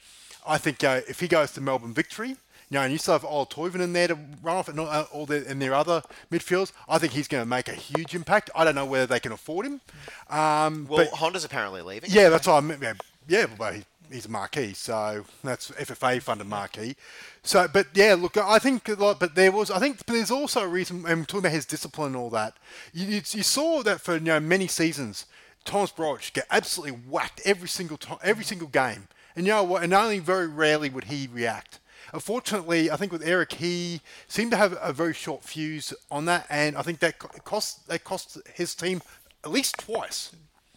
I 0.47 0.59
think 0.59 0.85
uh, 0.85 1.01
if 1.09 1.21
he 1.21 1.29
goes 1.29 1.53
to 1.53 1.61
Melbourne 1.61 1.95
Victory, 1.95 2.37
you 2.71 2.75
know, 2.77 2.83
and 2.83 2.93
you 2.93 2.99
still 2.99 3.15
have 3.15 3.25
Ola 3.25 3.47
Toivonen 3.47 3.81
in 3.81 3.93
there 3.95 4.09
to 4.09 4.19
run 4.43 4.57
off 4.57 4.69
and 4.69 4.79
all, 4.79 4.89
uh, 4.89 5.05
all 5.11 5.25
their, 5.25 5.43
and 5.45 5.61
their 5.61 5.75
other 5.75 6.03
midfielders, 6.31 6.73
I 6.89 6.99
think 6.99 7.13
he's 7.15 7.29
going 7.29 7.43
to 7.43 7.49
make 7.49 7.69
a 7.69 7.73
huge 7.73 8.15
impact. 8.15 8.51
I 8.55 8.65
don't 8.65 8.75
know 8.75 8.85
whether 8.85 9.07
they 9.07 9.21
can 9.21 9.33
afford 9.33 9.67
him. 9.67 9.81
Um, 10.29 10.87
well, 10.89 10.99
but 10.99 11.09
Honda's 11.09 11.45
apparently 11.45 11.81
leaving. 11.81 12.11
yeah, 12.13 12.29
that's 12.29 12.47
what 12.47 12.55
I 12.55 12.61
meant. 12.61 12.83
Yeah, 12.83 12.95
yeah 13.27 13.47
well, 13.59 13.73
he, 13.73 13.85
he's 14.11 14.27
a 14.27 14.31
marquee, 14.31 14.73
so 14.73 15.25
that's 15.43 15.71
FFA 15.73 16.21
funded 16.23 16.47
marquee. 16.47 16.97
So, 17.43 17.67
but 17.69 17.87
yeah, 17.95 18.15
look, 18.19 18.37
I 18.37 18.59
think, 18.59 18.89
a 18.89 18.95
lot- 18.95 19.21
but 19.21 19.35
there 19.35 19.53
was, 19.53 19.71
I 19.71 19.79
think, 19.79 20.05
there's 20.07 20.31
also 20.31 20.63
a 20.63 20.69
reason. 20.69 21.05
And 21.07 21.27
talking 21.27 21.41
about 21.41 21.53
his 21.53 21.67
discipline 21.67 22.09
and 22.09 22.17
all 22.17 22.31
that, 22.31 22.57
you, 22.93 23.07
you, 23.07 23.23
you 23.31 23.43
saw 23.43 23.83
that 23.83 24.01
for 24.01 24.15
you 24.15 24.21
know 24.21 24.41
many 24.41 24.67
seasons, 24.67 25.27
Thomas 25.65 25.93
Broich 25.93 26.33
get 26.33 26.47
absolutely 26.51 26.99
whacked 27.09 27.41
every 27.45 27.69
single 27.69 27.97
time, 27.97 28.19
every 28.23 28.45
single 28.45 28.69
game, 28.69 29.09
and 29.37 29.47
you 29.47 29.53
know 29.53 29.65
what? 29.65 29.83
And 29.83 29.93
only 29.93 30.19
very 30.19 30.47
rarely 30.47 30.91
would 30.91 31.05
he 31.05 31.29
react. 31.33 31.79
Unfortunately, 32.13 32.91
I 32.91 32.97
think 32.97 33.13
with 33.13 33.23
Eric, 33.23 33.53
he 33.55 34.01
seemed 34.29 34.51
to 34.53 34.57
have 34.57 34.77
a 34.81 34.93
very 34.95 35.13
short 35.13 35.45
fuse 35.45 35.93
on 36.11 36.25
that, 36.25 36.47
and 36.49 36.75
I 36.77 36.83
think 36.83 37.01
that 37.01 37.19
cost 37.19 37.87
that 37.89 38.05
cost 38.05 38.39
his 38.55 38.75
team 38.75 39.03
at 39.45 39.51
least 39.51 39.79
twice 39.79 40.33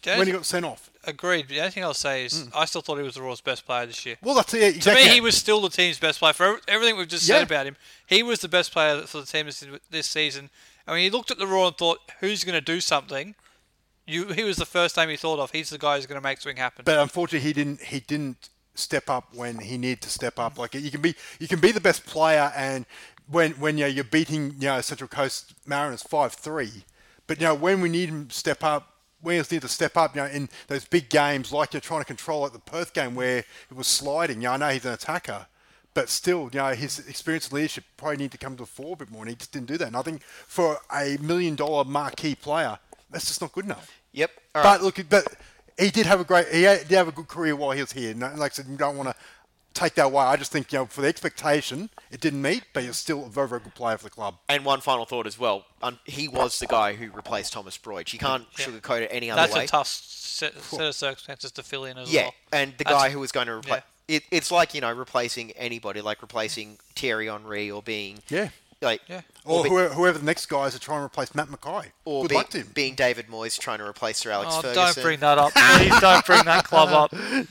When 0.06 0.26
he 0.26 0.32
got 0.32 0.44
sent 0.46 0.64
off. 0.64 0.90
agreed. 1.04 1.48
The 1.48 1.60
only 1.60 1.70
thing 1.70 1.84
I'll 1.84 1.94
say 1.94 2.24
is 2.24 2.42
hmm. 2.42 2.48
I 2.54 2.64
still 2.64 2.80
thought 2.82 2.96
he 2.96 3.02
was 3.02 3.14
the 3.14 3.22
Royals' 3.22 3.40
best 3.40 3.66
player 3.66 3.86
this 3.86 4.04
year. 4.04 4.16
Well, 4.22 4.34
that's 4.34 4.54
it. 4.54 4.82
To 4.82 4.94
me, 4.94 5.08
he 5.08 5.20
was 5.20 5.36
still 5.36 5.60
the 5.60 5.68
team's 5.70 5.98
best 5.98 6.18
player. 6.18 6.32
For 6.32 6.60
everything 6.68 6.96
we've 6.96 7.08
just 7.08 7.28
Yeah. 7.28 7.36
said 7.38 7.44
about 7.44 7.66
him, 7.66 7.76
he 8.06 8.22
was 8.22 8.40
the 8.40 8.48
best 8.48 8.72
player 8.72 9.02
for 9.02 9.20
the 9.20 9.26
team 9.26 9.46
this, 9.46 9.64
this 9.90 10.06
season. 10.06 10.50
I 10.86 10.94
mean, 10.94 11.02
he 11.04 11.10
looked 11.10 11.30
at 11.30 11.38
the 11.38 11.46
Roar 11.46 11.68
and 11.68 11.76
thought, 11.76 12.00
"Who's 12.20 12.44
going 12.44 12.54
to 12.54 12.60
do 12.60 12.80
something?" 12.80 13.34
You, 14.06 14.26
he 14.28 14.42
was 14.42 14.56
the 14.56 14.66
first 14.66 14.96
name 14.96 15.08
he 15.10 15.16
thought 15.16 15.38
of. 15.38 15.52
He's 15.52 15.70
the 15.70 15.78
guy 15.78 15.96
who's 15.96 16.06
going 16.06 16.20
to 16.20 16.22
make 16.22 16.40
something 16.40 16.56
happen. 16.56 16.82
But 16.84 16.98
unfortunately, 16.98 17.46
he 17.46 17.52
didn't. 17.52 17.80
He 17.82 18.00
didn't 18.00 18.48
step 18.74 19.08
up 19.08 19.34
when 19.34 19.58
he 19.58 19.78
needed 19.78 20.00
to 20.02 20.10
step 20.10 20.38
up. 20.38 20.58
Like 20.58 20.74
you 20.74 20.90
can 20.90 21.00
be, 21.00 21.14
you 21.38 21.46
can 21.46 21.60
be 21.60 21.70
the 21.72 21.80
best 21.80 22.04
player, 22.04 22.52
and 22.56 22.84
when 23.28 23.52
when 23.52 23.78
you 23.78 23.84
know, 23.84 23.88
you're 23.88 24.02
beating 24.04 24.54
you 24.58 24.66
know 24.68 24.80
Central 24.80 25.08
Coast 25.08 25.54
Mariners 25.66 26.02
five 26.02 26.32
three, 26.32 26.84
but 27.26 27.40
you 27.40 27.46
know 27.46 27.54
when 27.54 27.80
we 27.80 27.88
need 27.88 28.08
him 28.08 28.26
to 28.26 28.34
step 28.34 28.64
up. 28.64 28.88
He 29.24 29.30
need 29.36 29.62
to 29.62 29.68
step 29.68 29.96
up, 29.96 30.14
you 30.16 30.22
know, 30.22 30.28
in 30.28 30.48
those 30.68 30.84
big 30.84 31.08
games, 31.08 31.52
like 31.52 31.72
you're 31.72 31.80
trying 31.80 32.00
to 32.00 32.04
control 32.06 32.44
at 32.46 32.52
the 32.52 32.58
Perth 32.58 32.92
game 32.92 33.14
where 33.14 33.38
it 33.38 33.74
was 33.74 33.86
sliding. 33.86 34.38
You 34.38 34.48
know, 34.48 34.52
I 34.52 34.56
know 34.56 34.68
he's 34.70 34.84
an 34.84 34.92
attacker, 34.92 35.46
but 35.94 36.08
still, 36.08 36.50
you 36.52 36.58
know, 36.58 36.68
his 36.70 36.98
experience 37.00 37.46
and 37.46 37.54
leadership 37.54 37.84
probably 37.96 38.16
need 38.18 38.32
to 38.32 38.38
come 38.38 38.56
to 38.56 38.62
the 38.62 38.66
fore 38.66 38.94
a 38.94 38.96
bit 38.96 39.10
more, 39.10 39.22
and 39.22 39.30
he 39.30 39.36
just 39.36 39.52
didn't 39.52 39.68
do 39.68 39.78
that. 39.78 39.88
And 39.88 39.96
I 39.96 40.02
think 40.02 40.22
for 40.24 40.78
a 40.92 41.16
million 41.20 41.54
dollar 41.54 41.84
marquee 41.84 42.34
player, 42.34 42.78
that's 43.10 43.26
just 43.26 43.40
not 43.40 43.52
good 43.52 43.64
enough. 43.66 43.90
Yep. 44.12 44.30
All 44.54 44.62
But 44.62 44.68
right. 44.68 44.82
look, 44.82 45.08
but 45.08 45.26
he 45.78 45.90
did 45.90 46.06
have 46.06 46.20
a 46.20 46.24
great. 46.24 46.48
He 46.48 46.62
had- 46.64 46.88
did 46.88 46.96
have 46.96 47.08
a 47.08 47.12
good 47.12 47.28
career 47.28 47.54
while 47.56 47.70
he 47.70 47.80
was 47.80 47.92
here. 47.92 48.14
No, 48.14 48.26
like 48.36 48.52
I 48.52 48.54
said, 48.54 48.66
you 48.68 48.76
don't 48.76 48.96
want 48.96 49.08
to 49.10 49.14
take 49.74 49.94
that 49.94 50.06
away. 50.06 50.24
I 50.24 50.36
just 50.36 50.52
think 50.52 50.72
you 50.72 50.78
know 50.80 50.86
for 50.86 51.00
the 51.00 51.08
expectation, 51.08 51.90
it 52.10 52.20
didn't 52.20 52.42
meet, 52.42 52.64
but 52.72 52.82
he's 52.84 52.96
still 52.96 53.26
a 53.26 53.28
very 53.28 53.48
very 53.48 53.60
good 53.60 53.74
player 53.74 53.96
for 53.98 54.04
the 54.04 54.10
club. 54.10 54.36
And 54.48 54.64
one 54.64 54.80
final 54.80 55.04
thought 55.04 55.26
as 55.26 55.38
well. 55.38 55.64
Um, 55.82 55.98
he 56.04 56.28
was 56.28 56.58
the 56.58 56.66
guy 56.66 56.94
who 56.94 57.10
replaced 57.10 57.52
Thomas 57.52 57.76
Broich. 57.78 58.12
You 58.12 58.18
can't 58.18 58.46
Yeah. 58.58 58.66
sugarcoat 58.66 59.02
it 59.02 59.08
any 59.12 59.30
other 59.30 59.40
That's 59.42 59.52
way. 59.54 59.60
That's 59.60 59.70
a 59.70 59.72
tough 59.72 59.86
set, 59.88 60.60
set 60.62 60.80
of 60.80 60.94
circumstances 60.94 61.52
to 61.52 61.62
fill 61.62 61.84
in 61.84 61.98
as 61.98 62.12
yeah, 62.12 62.22
well. 62.22 62.34
and 62.52 62.72
the 62.78 62.84
That's- 62.84 63.02
guy 63.02 63.10
who 63.10 63.18
was 63.20 63.32
going 63.32 63.46
to 63.48 63.54
replace. 63.54 63.82
It, 64.08 64.24
it's 64.30 64.50
like 64.50 64.74
you 64.74 64.80
know 64.80 64.92
replacing 64.92 65.52
anybody, 65.52 66.00
like 66.00 66.22
replacing 66.22 66.78
Thierry 66.96 67.28
Henry 67.28 67.70
or 67.70 67.82
being 67.82 68.18
Yeah. 68.28 68.48
Like 68.82 69.00
Yeah. 69.08 69.22
Or 69.44 69.62
be- 69.62 69.68
whoever, 69.70 69.94
whoever 69.94 70.18
the 70.18 70.24
next 70.24 70.46
guy 70.46 70.66
is 70.66 70.74
to 70.74 70.78
try 70.80 70.96
and 70.96 71.04
replace 71.04 71.34
Matt 71.34 71.48
McKay. 71.48 71.92
or 72.04 72.22
good 72.22 72.28
be- 72.28 72.34
luck 72.34 72.50
to 72.50 72.58
him. 72.58 72.70
being 72.74 72.94
David 72.94 73.28
Moyes 73.28 73.58
trying 73.58 73.78
to 73.78 73.86
replace 73.86 74.18
Sir 74.18 74.30
Alex 74.32 74.50
Oh, 74.54 74.62
Ferguson. 74.62 74.84
don't 74.94 75.02
bring 75.02 75.20
that 75.20 75.38
up. 75.38 75.52
Please 75.54 76.00
don't 76.00 76.26
bring 76.26 76.44
that 76.44 76.64
club 76.64 76.88
up. 76.90 77.12
I'm 77.12 77.44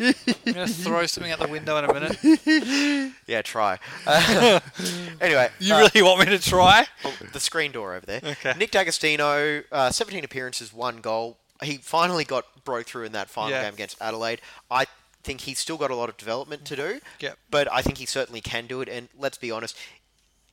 going 0.53 0.67
to 0.67 0.67
throw 0.67 1.05
something 1.05 1.32
out 1.32 1.39
the 1.39 1.47
window 1.47 1.77
in 1.77 1.86
a 1.86 1.93
minute. 1.93 3.11
Yeah, 3.27 3.41
try. 3.41 3.79
Uh, 4.05 4.59
anyway, 5.21 5.49
You 5.59 5.73
uh, 5.75 5.79
really 5.93 6.01
want 6.01 6.19
me 6.19 6.25
to 6.38 6.39
try? 6.39 6.86
Oh, 7.05 7.13
the 7.32 7.39
screen 7.39 7.71
door 7.71 7.95
over 7.95 8.05
there. 8.05 8.19
Okay. 8.23 8.53
Nick 8.57 8.71
D'Agostino, 8.71 9.63
uh, 9.71 9.89
17 9.91 10.23
appearances, 10.23 10.73
one 10.73 10.97
goal. 11.01 11.38
He 11.63 11.77
finally 11.77 12.23
got 12.25 12.45
broke 12.65 12.88
through 12.88 13.05
in 13.05 13.11
that 13.13 13.29
final 13.29 13.51
Yeah. 13.51 13.63
game 13.63 13.73
against 13.73 14.01
Adelaide. 14.01 14.41
I 14.69 14.86
think 15.23 15.41
he's 15.41 15.59
still 15.59 15.77
got 15.77 15.91
a 15.91 15.95
lot 15.95 16.09
of 16.09 16.17
development 16.17 16.65
to 16.65 16.75
do. 16.75 16.99
Yep. 17.19 17.38
But 17.51 17.71
I 17.71 17.82
think 17.82 17.99
he 17.99 18.05
certainly 18.05 18.41
can 18.41 18.65
do 18.67 18.82
it. 18.82 18.89
And 18.89 19.07
let's 19.17 19.38
be 19.38 19.51
honest, 19.51 19.77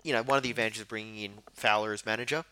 you 0.08 0.14
know, 0.14 0.22
one 0.22 0.38
of 0.38 0.42
the 0.42 0.48
advantages 0.48 0.80
of 0.80 0.88
bringing 0.88 1.18
in 1.18 1.32
Fowler 1.52 1.92
as 1.92 2.06
manager, 2.06 2.46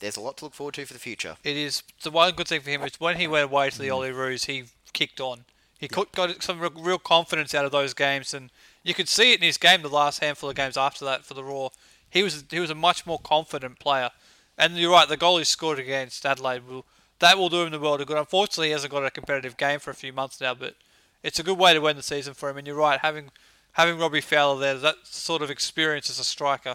there's 0.00 0.16
a 0.16 0.20
lot 0.20 0.36
to 0.38 0.46
look 0.46 0.54
forward 0.54 0.74
to 0.74 0.84
for 0.84 0.94
the 0.94 0.98
future. 0.98 1.36
It 1.44 1.56
is 1.56 1.84
the 2.02 2.10
one 2.10 2.34
good 2.34 2.48
thing 2.48 2.60
for 2.60 2.70
him 2.70 2.82
is 2.82 2.98
when 2.98 3.16
he 3.16 3.28
went 3.28 3.44
away 3.44 3.70
to 3.70 3.78
the 3.78 3.88
Olyroos, 3.88 4.46
he 4.46 4.64
kicked 4.92 5.20
on. 5.20 5.44
He 5.78 5.86
got 5.86 6.42
some 6.42 6.58
real, 6.58 6.72
real 6.74 6.98
confidence 6.98 7.54
out 7.54 7.64
of 7.64 7.70
those 7.70 7.94
games, 7.94 8.34
and 8.34 8.50
you 8.82 8.94
could 8.94 9.08
see 9.08 9.32
it 9.32 9.38
in 9.38 9.46
his 9.46 9.58
game. 9.58 9.82
The 9.82 9.88
last 9.88 10.18
handful 10.18 10.50
of 10.50 10.56
games 10.56 10.76
after 10.76 11.04
that 11.04 11.24
for 11.24 11.34
the 11.34 11.44
Roar, 11.44 11.70
he 12.10 12.24
was 12.24 12.44
he 12.50 12.58
was 12.58 12.70
a 12.70 12.74
much 12.74 13.06
more 13.06 13.20
confident 13.20 13.78
player. 13.78 14.10
And 14.56 14.76
you're 14.76 14.90
right, 14.90 15.08
the 15.08 15.16
goal 15.16 15.38
he 15.38 15.44
scored 15.44 15.78
against 15.78 16.26
Adelaide 16.26 16.66
will 16.66 16.84
that 17.20 17.38
will 17.38 17.48
do 17.48 17.62
him 17.62 17.70
the 17.70 17.78
world 17.78 18.00
of 18.00 18.08
good. 18.08 18.16
Unfortunately, 18.16 18.68
he 18.68 18.72
hasn't 18.72 18.92
got 18.92 19.04
a 19.04 19.10
competitive 19.10 19.56
game 19.56 19.78
for 19.78 19.90
a 19.90 19.94
few 19.94 20.12
months 20.12 20.40
now, 20.40 20.52
but 20.54 20.74
it's 21.22 21.38
a 21.38 21.44
good 21.44 21.58
way 21.58 21.74
to 21.74 21.86
end 21.86 21.98
the 21.98 22.02
season 22.02 22.34
for 22.34 22.50
him. 22.50 22.58
And 22.58 22.66
you're 22.66 22.76
right, 22.76 22.98
having 22.98 23.30
having 23.72 23.98
Robbie 23.98 24.20
Fowler 24.20 24.58
there, 24.58 24.74
that 24.74 24.96
sort 25.04 25.42
of 25.42 25.50
experience 25.50 26.10
as 26.10 26.18
a 26.18 26.24
striker, 26.24 26.74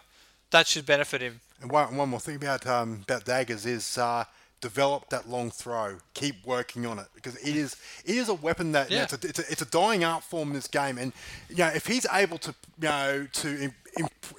that 0.53 0.67
should 0.67 0.85
benefit 0.85 1.21
him. 1.21 1.41
And 1.61 1.69
one, 1.69 1.97
one 1.97 2.09
more 2.09 2.19
thing 2.19 2.37
about 2.37 2.65
um, 2.65 3.01
about 3.03 3.25
daggers 3.25 3.65
is 3.65 3.97
uh, 3.97 4.23
develop 4.61 5.09
that 5.09 5.27
long 5.27 5.51
throw. 5.51 5.97
Keep 6.13 6.45
working 6.45 6.85
on 6.85 6.99
it 6.99 7.07
because 7.13 7.35
it 7.37 7.55
is 7.55 7.75
it 8.05 8.15
is 8.15 8.29
a 8.29 8.33
weapon 8.33 8.71
that 8.71 8.89
you 8.89 8.97
know, 8.97 9.03
it's, 9.03 9.13
a, 9.13 9.27
it's, 9.27 9.39
a, 9.39 9.51
it's 9.51 9.61
a 9.61 9.65
dying 9.65 10.03
art 10.03 10.23
form 10.23 10.49
in 10.49 10.53
this 10.53 10.67
game. 10.67 10.97
And 10.97 11.11
you 11.49 11.57
know 11.57 11.67
if 11.67 11.85
he's 11.87 12.05
able 12.11 12.37
to 12.39 12.55
you 12.81 12.87
know 12.87 13.27
to 13.33 13.71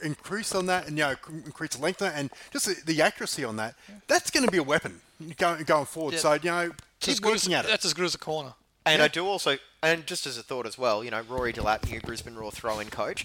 increase 0.02 0.54
on 0.54 0.66
that 0.66 0.88
and 0.88 0.96
you 0.96 1.04
know 1.04 1.14
increase 1.44 1.76
the 1.76 1.82
length 1.82 2.00
on 2.00 2.08
that 2.08 2.18
and 2.18 2.30
just 2.52 2.66
the, 2.66 2.76
the 2.92 3.02
accuracy 3.02 3.44
on 3.44 3.56
that, 3.56 3.74
that's 4.08 4.30
going 4.30 4.46
to 4.46 4.50
be 4.52 4.58
a 4.58 4.62
weapon 4.62 5.00
going 5.36 5.64
going 5.64 5.86
forward. 5.86 6.14
Yeah. 6.14 6.20
So 6.20 6.32
you 6.34 6.50
know 6.50 6.70
keep 7.00 7.20
good 7.20 7.34
as, 7.34 7.44
working 7.44 7.54
at 7.54 7.64
it. 7.64 7.68
That's 7.68 7.84
as 7.84 7.92
good 7.92 8.06
as 8.06 8.14
a 8.14 8.18
corner. 8.18 8.54
And 8.86 9.00
I 9.00 9.08
do 9.08 9.26
also, 9.26 9.56
and 9.82 10.06
just 10.06 10.26
as 10.26 10.36
a 10.36 10.42
thought 10.42 10.66
as 10.66 10.76
well, 10.76 11.02
you 11.02 11.10
know, 11.10 11.22
Rory 11.22 11.52
Delap, 11.52 11.90
new 11.90 12.00
Brisbane 12.00 12.34
Roar 12.34 12.50
throw-in 12.50 12.90
coach, 12.90 13.24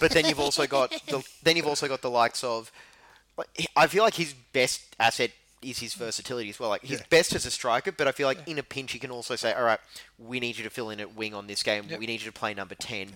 but 0.00 0.12
then 0.12 0.26
you've 0.26 0.38
also 0.40 0.66
got 0.66 0.90
the 1.08 1.24
then 1.42 1.56
you've 1.56 1.66
also 1.66 1.88
got 1.88 2.02
the 2.02 2.10
likes 2.10 2.44
of. 2.44 2.70
I 3.76 3.86
feel 3.86 4.04
like 4.04 4.14
his 4.14 4.34
best 4.52 4.94
asset 5.00 5.30
is 5.62 5.78
his 5.78 5.94
versatility 5.94 6.50
as 6.50 6.60
well. 6.60 6.68
Like 6.68 6.82
he's 6.82 6.98
Yeah. 7.00 7.06
best 7.08 7.34
as 7.34 7.46
a 7.46 7.50
striker, 7.50 7.90
but 7.90 8.06
I 8.06 8.12
feel 8.12 8.26
like 8.28 8.46
in 8.46 8.58
a 8.58 8.62
pinch 8.62 8.92
he 8.92 8.98
can 8.98 9.10
also 9.10 9.36
say, 9.36 9.52
"All 9.52 9.62
right, 9.64 9.80
we 10.18 10.38
need 10.38 10.56
you 10.58 10.64
to 10.64 10.70
fill 10.70 10.90
in 10.90 11.00
at 11.00 11.14
wing 11.16 11.34
on 11.34 11.46
this 11.46 11.62
game. 11.62 11.86
Yep. 11.88 11.98
We 11.98 12.06
need 12.06 12.20
you 12.20 12.26
to 12.26 12.32
play 12.32 12.52
number 12.54 12.74
10. 12.74 13.12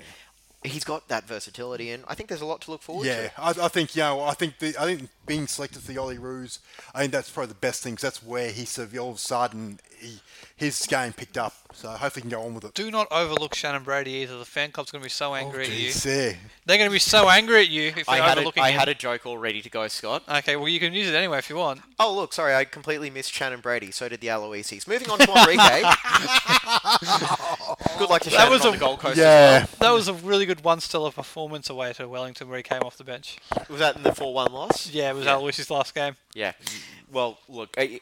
He's 0.65 0.85
got 0.85 1.07
that 1.09 1.25
versatility, 1.25 1.91
and 1.91 2.03
I 2.09 2.15
think 2.15 2.29
there's 2.29 2.41
a 2.41 2.47
lot 2.47 2.61
to 2.63 2.71
look 2.73 2.83
forward 2.83 3.07
Yeah, 3.07 3.29
to. 3.29 3.41
I, 3.41 3.51
I 3.67 3.69
think 3.69 3.95
you 3.95 4.03
know, 4.03 4.23
I 4.23 4.33
think 4.35 4.59
the, 4.59 4.75
I 4.81 4.85
think 4.97 5.11
being 5.27 5.47
selected 5.47 5.83
for 5.83 5.93
the 5.93 5.99
Olyroos, 5.99 6.59
I 6.95 7.01
think 7.01 7.13
that's 7.13 7.31
probably 7.31 7.49
the 7.49 7.55
best 7.55 7.83
thing. 7.83 7.97
Cause 7.97 8.03
that's 8.03 8.23
where 8.23 8.51
he 8.51 8.65
sort 8.65 8.89
of 8.89 8.99
all 8.99 9.11
of 9.11 9.17
a 9.17 9.19
sudden 9.19 9.79
he, 9.99 10.21
his 10.57 10.85
game 10.87 11.13
picked 11.13 11.39
up. 11.39 11.55
So 11.73 11.91
hopefully 11.91 12.23
he 12.23 12.23
can 12.23 12.31
go 12.31 12.43
on 12.43 12.55
with 12.55 12.65
it. 12.65 12.73
Do 12.75 12.91
not 12.91 13.07
overlook 13.11 13.55
Shannon 13.55 13.83
Brady 13.83 14.13
either. 14.13 14.39
The 14.39 14.47
fan 14.47 14.71
club's 14.71 14.91
going 14.91 15.03
to 15.03 15.05
be 15.05 15.11
so 15.11 15.35
angry 15.35 15.67
oh, 15.67 15.71
at 15.71 15.79
you. 15.79 15.91
Oh, 15.91 16.09
yeah. 16.09 16.33
They're 16.65 16.79
going 16.79 16.89
to 16.89 16.93
be 16.93 16.99
so 16.99 17.29
angry 17.29 17.61
at 17.61 17.69
you 17.69 17.93
if 17.97 18.09
I 18.09 18.17
you're 18.17 18.25
had, 18.25 18.39
a, 18.39 18.41
overlooking 18.41 18.63
I 18.63 18.71
him. 18.71 18.79
had 18.79 18.89
a 18.89 18.95
joke 18.95 19.27
all 19.27 19.37
ready 19.37 19.61
to 19.61 19.69
go, 19.69 19.87
Scott. 19.89 20.23
Okay, 20.29 20.57
well 20.57 20.69
you 20.69 20.81
can 20.81 20.95
use 20.95 21.09
it 21.09 21.15
anyway 21.15 21.39
if 21.39 21.51
you 21.51 21.57
want. 21.57 21.83
Oh, 21.99 22.15
look, 22.15 22.33
sorry, 22.33 22.55
I 22.55 22.65
completely 22.65 23.11
missed 23.11 23.33
Shannon 23.33 23.61
Brady. 23.61 23.91
So 23.91 24.09
did 24.09 24.21
the 24.21 24.29
Aloisis. 24.29 24.89
Moving 24.89 25.11
on 25.11 25.19
to 25.19 25.31
Enrique. 25.31 25.83
Good 27.99 28.11
luck 28.11 28.23
to 28.23 28.31
Shannon 28.31 28.47
that 28.47 28.51
was 28.51 28.63
on 28.63 28.69
a- 28.69 28.73
the 28.73 28.79
Gold 28.79 29.01
Coast. 29.01 29.19
Yeah, 29.19 29.67
That 29.81 29.91
was 29.91 30.09
a 30.09 30.15
really 30.15 30.47
good 30.47 30.65
one 30.65 30.81
stellar 30.81 31.11
performance 31.11 31.69
away 31.69 31.93
to 31.95 32.09
Wellington 32.09 32.49
where 32.49 32.57
he 32.57 32.63
came 32.63 32.81
off 32.83 32.97
the 32.97 33.05
bench. 33.05 33.37
Was 33.69 33.81
that 33.81 33.97
in 33.97 34.03
the 34.03 34.11
4-1 34.11 34.51
loss? 34.51 34.91
Yeah, 34.91 35.11
it 35.11 35.15
was 35.17 35.27
Yeah. 35.27 35.35
Aloisi's 35.35 35.71
last 35.71 35.95
game. 35.95 36.17
Yeah. 36.35 36.53
Well, 37.11 37.39
look, 37.49 37.75
I, 37.79 38.01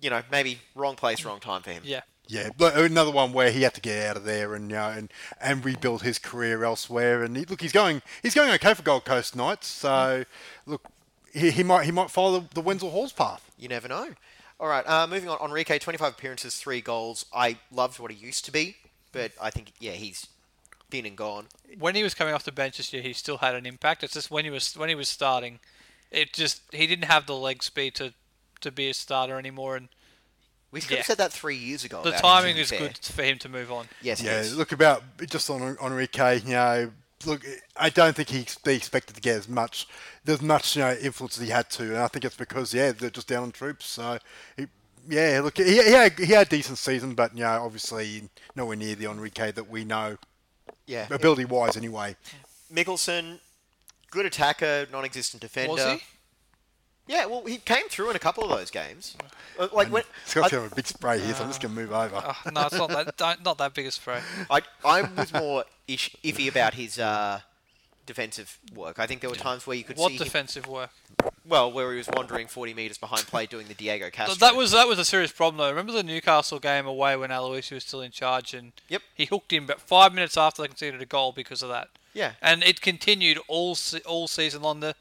you 0.00 0.10
know, 0.10 0.22
maybe 0.30 0.58
wrong 0.74 0.96
place, 0.96 1.24
wrong 1.24 1.40
time 1.40 1.62
for 1.62 1.70
him. 1.70 1.82
Yeah. 1.84 2.02
yeah. 2.26 2.50
But 2.56 2.76
another 2.76 3.10
one 3.10 3.32
where 3.32 3.50
he 3.50 3.62
had 3.62 3.74
to 3.74 3.80
get 3.80 4.08
out 4.08 4.16
of 4.16 4.24
there 4.24 4.54
and 4.54 4.70
you 4.70 4.76
know, 4.76 4.88
and 4.88 5.12
and 5.40 5.64
rebuild 5.64 6.02
his 6.02 6.18
career 6.18 6.64
elsewhere. 6.64 7.22
And 7.22 7.36
he, 7.36 7.44
look, 7.44 7.60
he's 7.60 7.72
going 7.72 8.02
he's 8.22 8.34
going 8.34 8.50
okay 8.52 8.74
for 8.74 8.82
Gold 8.82 9.04
Coast 9.04 9.34
Knights. 9.34 9.66
So 9.66 10.24
look, 10.66 10.88
he, 11.32 11.50
he 11.50 11.62
might 11.62 11.84
he 11.84 11.92
might 11.92 12.10
follow 12.10 12.40
the, 12.40 12.54
the 12.54 12.60
Wenzel 12.60 12.90
Halls 12.90 13.12
path. 13.12 13.50
You 13.58 13.68
never 13.68 13.88
know. 13.88 14.14
All 14.60 14.68
right, 14.68 14.84
uh, 14.88 15.06
moving 15.06 15.28
on. 15.28 15.38
Enrique, 15.40 15.78
25 15.78 16.14
appearances, 16.14 16.56
three 16.56 16.80
goals. 16.80 17.26
I 17.32 17.58
loved 17.70 18.00
what 18.00 18.10
he 18.10 18.16
used 18.16 18.44
to 18.46 18.50
be, 18.50 18.76
but 19.12 19.30
I 19.40 19.50
think, 19.50 19.72
yeah, 19.78 19.92
he's 19.92 20.26
been 20.90 21.06
and 21.06 21.16
gone. 21.16 21.46
When 21.78 21.94
he 21.94 22.02
was 22.02 22.12
coming 22.14 22.34
off 22.34 22.42
the 22.42 22.50
bench 22.50 22.78
this 22.78 22.92
year, 22.92 23.02
he 23.02 23.12
still 23.12 23.38
had 23.38 23.54
an 23.54 23.66
impact. 23.66 24.02
It's 24.02 24.14
just 24.14 24.32
when 24.32 24.44
he 24.44 24.50
was 24.50 24.76
when 24.76 24.88
he 24.88 24.96
was 24.96 25.08
starting, 25.08 25.60
it 26.10 26.32
just 26.32 26.62
he 26.72 26.86
didn't 26.86 27.04
have 27.06 27.26
the 27.26 27.34
leg 27.36 27.62
speed 27.62 27.94
to 27.96 28.12
to 28.60 28.70
be 28.72 28.88
a 28.90 28.94
starter 28.94 29.38
anymore, 29.38 29.76
and 29.76 29.88
We 30.70 30.82
could 30.82 30.90
Yeah. 30.90 30.96
have 30.98 31.06
said 31.06 31.18
that 31.18 31.32
three 31.32 31.56
years 31.56 31.82
ago. 31.84 32.02
the 32.02 32.10
about 32.10 32.18
him, 32.18 32.20
timing 32.22 32.56
is 32.58 32.68
fair. 32.68 32.78
good 32.80 32.98
for 32.98 33.22
him 33.22 33.38
to 33.38 33.48
move 33.48 33.72
on. 33.72 33.88
Yes, 34.02 34.20
it 34.20 34.26
Yeah, 34.26 34.40
is. 34.40 34.54
look 34.54 34.70
about 34.72 35.02
just 35.26 35.48
on 35.48 35.78
Enrique. 35.82 36.40
You 36.40 36.50
know, 36.52 36.92
look, 37.24 37.42
I 37.74 37.88
don't 37.88 38.14
think 38.14 38.28
he 38.28 38.46
they 38.64 38.76
expected 38.76 39.14
to 39.16 39.22
get 39.22 39.36
as 39.36 39.48
much, 39.48 39.88
there's 40.24 40.42
much 40.42 40.76
you 40.76 40.82
know 40.82 40.92
influence 40.92 41.38
as 41.38 41.44
he 41.44 41.50
had 41.50 41.70
to, 41.70 41.84
and 41.84 41.96
I 41.98 42.08
think 42.08 42.26
it's 42.26 42.36
because 42.36 42.74
yeah 42.74 42.92
they're 42.92 43.08
just 43.08 43.28
down 43.28 43.44
on 43.44 43.50
troops. 43.52 43.86
So 43.86 44.18
he, 44.58 44.66
yeah, 45.08 45.40
look, 45.42 45.56
he, 45.56 45.64
he 45.82 45.92
had 45.92 46.18
he 46.18 46.26
had 46.26 46.48
a 46.48 46.50
decent 46.50 46.76
season, 46.76 47.14
but 47.14 47.34
you 47.34 47.44
know 47.44 47.64
obviously 47.64 48.28
nowhere 48.54 48.76
near 48.76 48.94
the 48.94 49.06
Enrique 49.10 49.52
that 49.52 49.70
we 49.70 49.84
know 49.86 50.18
Yeah. 50.86 51.06
ability 51.10 51.46
wise 51.46 51.78
anyway. 51.78 52.14
Mickelson, 52.70 53.40
good 54.10 54.26
attacker, 54.26 54.86
non-existent 54.92 55.40
defender. 55.40 55.72
Was 55.72 55.84
he? 55.84 56.02
Yeah, 57.06 57.24
well, 57.24 57.42
he 57.46 57.56
came 57.56 57.88
through 57.88 58.10
in 58.10 58.16
a 58.16 58.18
couple 58.18 58.44
of 58.44 58.50
those 58.50 58.70
games. 58.70 59.16
Uh, 59.58 59.68
Like 59.72 59.88
when 59.90 60.02
Scott's 60.26 60.52
I, 60.52 60.56
having 60.56 60.70
a 60.72 60.74
big 60.74 60.86
spray 60.86 61.18
here, 61.18 61.34
so 61.34 61.42
I'm 61.42 61.48
just 61.48 61.62
gonna 61.62 61.74
move 61.74 61.90
over. 61.90 62.22
Oh, 62.22 62.50
no, 62.52 62.66
it's 62.66 62.74
not 62.74 62.90
that 62.90 63.16
don't, 63.16 63.42
not 63.44 63.56
that 63.58 63.72
big 63.72 63.86
a 63.86 63.90
spray. 63.90 64.20
I, 64.50 64.60
I 64.84 65.02
was 65.02 65.32
more 65.32 65.64
ish, 65.86 66.14
iffy 66.22 66.48
about 66.48 66.74
his 66.74 66.98
uh, 66.98 67.40
defensive 68.04 68.58
work. 68.74 68.98
I 68.98 69.06
think 69.06 69.22
there 69.22 69.30
were 69.30 69.36
times 69.36 69.66
where 69.66 69.76
you 69.76 69.84
could 69.84 69.96
What 69.96 70.10
see 70.10 70.18
him, 70.18 70.24
defensive 70.24 70.66
work? 70.66 70.90
Well, 71.48 71.72
where 71.72 71.90
he 71.92 71.98
was 71.98 72.08
wandering 72.12 72.46
40 72.46 72.74
metres 72.74 72.98
behind 72.98 73.26
play 73.26 73.46
doing 73.46 73.66
the 73.68 73.74
Diego 73.74 74.10
Castro. 74.10 74.34
That 74.36 74.54
was 74.56 74.72
that 74.72 74.86
was 74.86 74.98
a 74.98 75.04
serious 75.04 75.32
problem 75.32 75.58
though. 75.58 75.70
Remember 75.70 75.92
the 75.92 76.02
Newcastle 76.02 76.58
game 76.58 76.86
away 76.86 77.16
when 77.16 77.30
Aloisi 77.30 77.72
was 77.72 77.84
still 77.84 78.00
in 78.02 78.10
charge 78.10 78.54
and 78.54 78.72
Yep. 78.88 79.02
he 79.14 79.24
hooked 79.26 79.52
him, 79.52 79.66
but 79.66 79.80
five 79.80 80.12
minutes 80.12 80.36
after 80.36 80.62
they 80.62 80.68
conceded 80.68 81.00
a 81.00 81.06
goal 81.06 81.32
because 81.32 81.62
of 81.62 81.68
that. 81.70 81.88
Yeah. 82.14 82.32
and 82.42 82.62
it 82.64 82.80
continued 82.80 83.38
all 83.48 83.74
se- 83.76 84.00
all 84.06 84.26
season 84.28 84.62
long. 84.62 84.80
The 84.80 84.94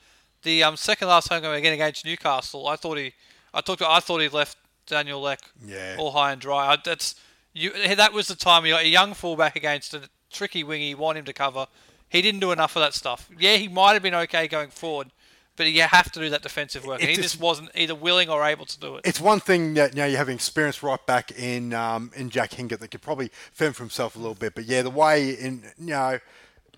the 0.43 0.63
um, 0.63 0.77
second 0.77 1.07
last 1.07 1.29
home 1.29 1.41
game 1.41 1.51
again 1.51 1.73
against 1.73 2.05
Newcastle, 2.05 2.67
I 2.67 2.75
thought 2.75 2.97
he, 2.99 3.13
I 3.53 3.61
talked, 3.61 3.81
I 3.81 3.99
thought 3.99 4.21
he 4.21 4.29
left 4.29 4.55
Daniel 4.85 5.19
Leck 5.19 5.39
Yeah. 5.65 5.95
all 5.97 6.11
high 6.11 6.31
and 6.31 6.39
dry. 6.39 6.73
I, 6.73 6.77
that's 6.83 7.15
you. 7.53 7.71
That 7.95 8.13
was 8.13 8.27
the 8.27 8.35
time 8.35 8.65
you 8.65 8.73
got 8.73 8.83
a 8.83 8.87
young 8.87 9.13
fullback 9.15 9.55
against 9.55 9.93
a 9.95 10.09
tricky 10.31 10.63
wingy. 10.63 10.85
You 10.89 10.97
want 10.97 11.17
him 11.17 11.25
to 11.25 11.33
cover. 11.33 11.65
He 12.09 12.21
didn't 12.21 12.39
do 12.39 12.51
enough 12.51 12.75
of 12.75 12.81
that 12.83 12.93
stuff. 12.93 13.29
Yeah, 13.37 13.55
he 13.55 13.67
might 13.67 13.93
have 13.93 14.03
been 14.03 14.13
okay 14.15 14.47
going 14.47 14.69
forward, 14.69 15.09
but 15.57 15.67
you 15.67 15.81
have 15.81 16.09
to 16.13 16.19
do 16.21 16.29
that 16.29 16.41
defensive 16.43 16.85
work. 16.85 17.01
and 17.01 17.09
It 17.09 17.11
he 17.11 17.15
just- 17.17 17.33
just 17.33 17.41
wasn't 17.41 17.71
either 17.75 17.93
willing 17.95 18.29
or 18.29 18.45
able 18.45 18.65
to 18.65 18.79
do 18.79 18.95
it. 18.95 19.01
It's 19.05 19.19
one 19.19 19.39
thing 19.41 19.73
that 19.73 19.91
you 19.93 19.97
know 19.97 20.05
you 20.05 20.15
have 20.17 20.29
an 20.29 20.35
experienced 20.35 20.81
right 20.83 21.03
back 21.05 21.31
in 21.31 21.73
um, 21.73 22.11
in 22.15 22.29
Jack 22.29 22.53
Hingert 22.53 22.79
that 22.79 22.89
could 22.91 23.01
probably 23.01 23.29
fend 23.51 23.75
for 23.75 23.83
himself 23.83 24.15
a 24.15 24.19
little 24.19 24.35
bit, 24.35 24.55
but 24.55 24.63
yeah, 24.65 24.81
the 24.83 24.89
way 24.89 25.31
in 25.31 25.63
you 25.77 25.87
know 25.87 26.19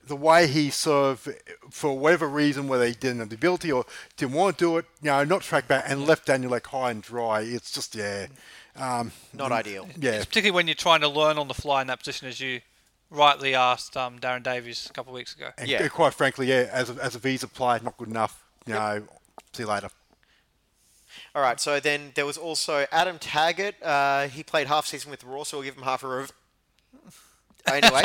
the 0.07 0.15
way 0.15 0.47
he 0.47 0.71
sort 0.71 1.11
of 1.11 1.29
for 1.69 1.95
whatever 1.95 2.27
reason 2.27 2.67
whether 2.67 2.85
he 2.87 2.93
didn't 2.93 3.19
have 3.19 3.29
the 3.29 3.35
ability 3.35 3.71
or 3.71 3.85
didn't 4.17 4.33
want 4.33 4.57
to 4.57 4.63
do 4.65 4.77
it, 4.77 4.85
you 5.03 5.11
know, 5.11 5.23
not 5.23 5.41
track 5.43 5.67
back 5.67 5.83
and 5.87 6.07
left 6.07 6.25
Daniel 6.25 6.49
like 6.49 6.65
high 6.65 6.89
and 6.89 7.03
dry. 7.03 7.41
It's 7.41 7.71
just 7.71 7.93
yeah, 7.93 8.25
um, 8.75 9.11
not 9.33 9.51
ideal. 9.51 9.87
yeah. 9.99 10.13
It's 10.13 10.25
particularly 10.25 10.55
when 10.55 10.67
you're 10.67 10.73
trying 10.73 11.01
to 11.01 11.07
learn 11.07 11.37
on 11.37 11.47
the 11.47 11.53
fly 11.53 11.81
in 11.81 11.87
that 11.87 11.99
position, 11.99 12.27
as 12.27 12.39
you 12.39 12.61
rightly 13.11 13.53
asked 13.53 13.95
um, 13.97 14.17
Darren 14.19 14.41
Davies 14.41 14.87
a 14.89 14.93
couple 14.93 15.11
of 15.13 15.15
weeks 15.15 15.35
ago. 15.35 15.49
And 15.59 15.67
Yeah. 15.69 15.87
quite 15.89 16.13
frankly, 16.15 16.47
yeah, 16.47 16.69
as 16.71 16.89
a, 16.89 16.93
as 17.03 17.13
a 17.15 17.19
visa 17.19 17.47
player, 17.47 17.79
not 17.83 17.97
good 17.97 18.07
enough. 18.07 18.43
You 18.69 18.75
know, 18.75 19.07
see 19.53 19.63
you 19.63 19.69
later. 19.69 19.89
All 21.35 21.41
right, 21.41 21.59
so 21.59 21.79
then 21.79 22.11
there 22.15 22.25
was 22.25 22.37
also 22.37 22.85
Adam 22.91 23.19
Taggart. 23.19 23.75
Uh, 23.83 24.27
he 24.27 24.43
played 24.43 24.67
half 24.67 24.85
season 24.85 25.11
with 25.11 25.23
Roar, 25.23 25.45
so 25.45 25.57
we'll 25.57 25.65
give 25.65 25.75
him 25.75 25.83
half 25.83 26.03
a 26.03 26.07
rev. 26.07 26.31
Anyway, 27.67 28.01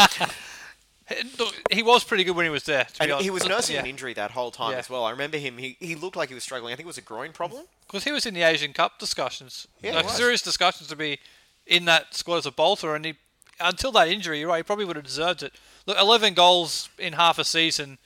Look, 1.39 1.55
He 1.71 1.83
was 1.83 2.03
pretty 2.03 2.25
good 2.25 2.35
when 2.35 2.45
he 2.45 2.51
was 2.51 2.65
there. 2.65 2.85
To 2.85 3.03
and 3.03 3.13
honest. 3.13 3.25
he 3.25 3.31
was 3.31 3.47
nursing 3.47 3.75
Yeah. 3.75 3.83
an 3.83 3.87
injury 3.87 4.15
that 4.15 4.31
whole 4.33 4.51
time 4.51 4.73
Yeah. 4.73 4.79
as 4.79 4.91
well. 4.91 5.05
I 5.05 5.11
remember 5.11 5.37
him. 5.39 5.59
He, 5.59 5.77
he 5.79 5.95
looked 5.95 6.17
like 6.17 6.29
he 6.29 6.35
was 6.35 6.43
struggling. 6.43 6.73
I 6.73 6.77
think 6.77 6.85
it 6.85 6.89
was 6.89 6.99
a 6.99 7.03
groin 7.03 7.33
problem. 7.33 7.65
Because 7.87 8.05
he 8.05 8.13
was 8.13 8.27
in 8.27 8.35
the 8.35 8.43
Asian 8.43 8.73
Cup 8.73 8.99
discussions. 8.99 9.69
Yeah, 9.83 9.93
like, 9.95 10.09
serious 10.09 10.43
discussions 10.43 10.89
to 10.89 10.97
be 10.97 11.19
in 11.67 11.85
that 11.87 12.15
squad 12.15 12.37
as 12.39 12.47
a 12.47 12.51
bolter, 12.51 12.95
and 12.95 13.05
he 13.05 13.15
until 13.61 13.93
that 13.93 14.09
injury, 14.09 14.41
you're 14.41 14.49
right, 14.49 14.57
he 14.59 14.63
probably 14.65 14.85
would 14.85 14.97
have 14.97 15.05
deserved 15.05 15.43
it. 15.43 15.53
Look, 15.87 15.97
11 15.99 16.35
goals 16.35 16.89
in 16.99 17.13
half 17.13 17.39
a 17.39 17.45
season, 17.45 17.99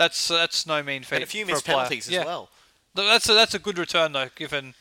that's 0.00 0.30
uh, 0.30 0.38
that's 0.38 0.66
no 0.66 0.82
mean 0.82 1.02
feat. 1.02 1.16
And 1.16 1.24
a 1.24 1.26
few 1.26 1.44
for 1.44 1.52
missed 1.52 1.64
player. 1.66 1.76
penalties 1.76 2.08
as 2.08 2.14
Yeah. 2.14 2.24
well. 2.24 2.48
That's 2.94 3.28
a, 3.28 3.34
that's 3.34 3.54
a 3.54 3.58
good 3.58 3.78
return 3.78 4.12
though, 4.12 4.30
given 4.34 4.74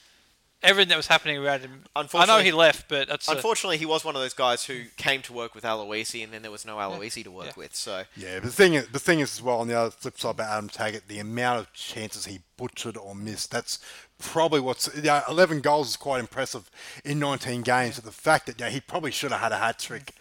everything 0.63 0.89
that 0.89 0.97
was 0.97 1.07
happening 1.07 1.37
around 1.37 1.61
him. 1.61 1.83
I 1.95 2.25
know 2.25 2.39
he 2.39 2.51
left, 2.51 2.89
but 2.89 3.07
that's 3.07 3.29
a, 3.29 3.31
Unfortunately, 3.31 3.77
he 3.77 3.85
was 3.85 4.03
one 4.03 4.15
of 4.15 4.21
those 4.21 4.33
guys 4.33 4.65
who 4.65 4.85
came 4.97 5.21
to 5.21 5.31
work 5.31 5.55
with 5.55 5.63
Aloisi, 5.63 6.21
and 6.23 6.33
then 6.33 6.41
there 6.41 6.51
was 6.51 6.65
no 6.65 6.75
Aloisi 6.77 7.23
to 7.23 7.31
work 7.31 7.45
Yeah. 7.47 7.53
with. 7.55 7.75
So 7.75 8.03
Yeah, 8.17 8.35
but 8.39 8.43
the 8.47 8.51
thing 8.51 8.73
is, 8.73 8.87
the 8.87 8.99
thing 8.99 9.19
is 9.19 9.33
as 9.37 9.41
well 9.41 9.59
on 9.59 9.67
the 9.67 9.77
other 9.79 9.91
flip 9.91 10.19
side 10.19 10.31
about 10.31 10.49
Adam 10.51 10.67
Taggart, 10.69 11.03
the 11.07 11.19
amount 11.19 11.59
of 11.59 11.73
chances 11.73 12.25
he 12.25 12.39
butchered 12.57 12.97
or 12.97 13.13
missed, 13.15 13.51
that's 13.51 13.79
probably 14.17 14.59
what's 14.59 14.89
you 14.95 15.03
know, 15.03 15.21
11 15.29 15.61
goals 15.61 15.89
is 15.89 15.95
quite 15.95 16.19
impressive 16.19 16.69
in 17.05 17.19
19 17.19 17.61
games. 17.61 17.95
But 17.95 18.05
the 18.05 18.11
fact 18.11 18.47
that 18.47 18.59
you 18.59 18.65
know, 18.65 18.71
he 18.71 18.81
probably 18.81 19.11
should 19.11 19.31
have 19.31 19.39
had 19.41 19.51
a 19.53 19.57
hat 19.59 19.79
trick 19.79 20.13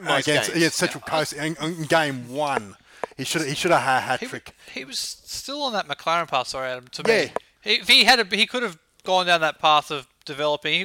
Most 0.00 0.26
against, 0.28 0.48
games. 0.50 0.56
against 0.56 0.76
Central 0.78 1.02
Coast 1.02 1.32
in, 1.34 1.56
in 1.60 1.82
game 1.82 2.28
one. 2.32 2.76
He 3.16 3.24
should 3.24 3.42
he 3.42 3.54
should 3.54 3.70
have 3.70 3.82
had 3.82 3.98
a 3.98 4.00
hat 4.00 4.20
he, 4.20 4.26
trick. 4.26 4.54
he 4.72 4.84
was 4.84 4.98
still 4.98 5.62
on 5.62 5.72
that 5.72 5.86
Maclaren 5.88 6.26
path. 6.28 6.48
Sorry, 6.48 6.68
Adam. 6.70 6.88
To 6.88 7.02
Yeah. 7.06 7.24
me, 7.26 7.32
he, 7.62 7.74
if 7.74 7.88
he 7.88 8.04
had, 8.04 8.18
a, 8.20 8.36
he 8.36 8.46
could 8.46 8.62
have 8.62 8.78
gone 9.04 9.26
down 9.26 9.40
that 9.42 9.58
path 9.60 9.90
of 9.90 10.06
developing. 10.24 10.72
He, 10.72 10.80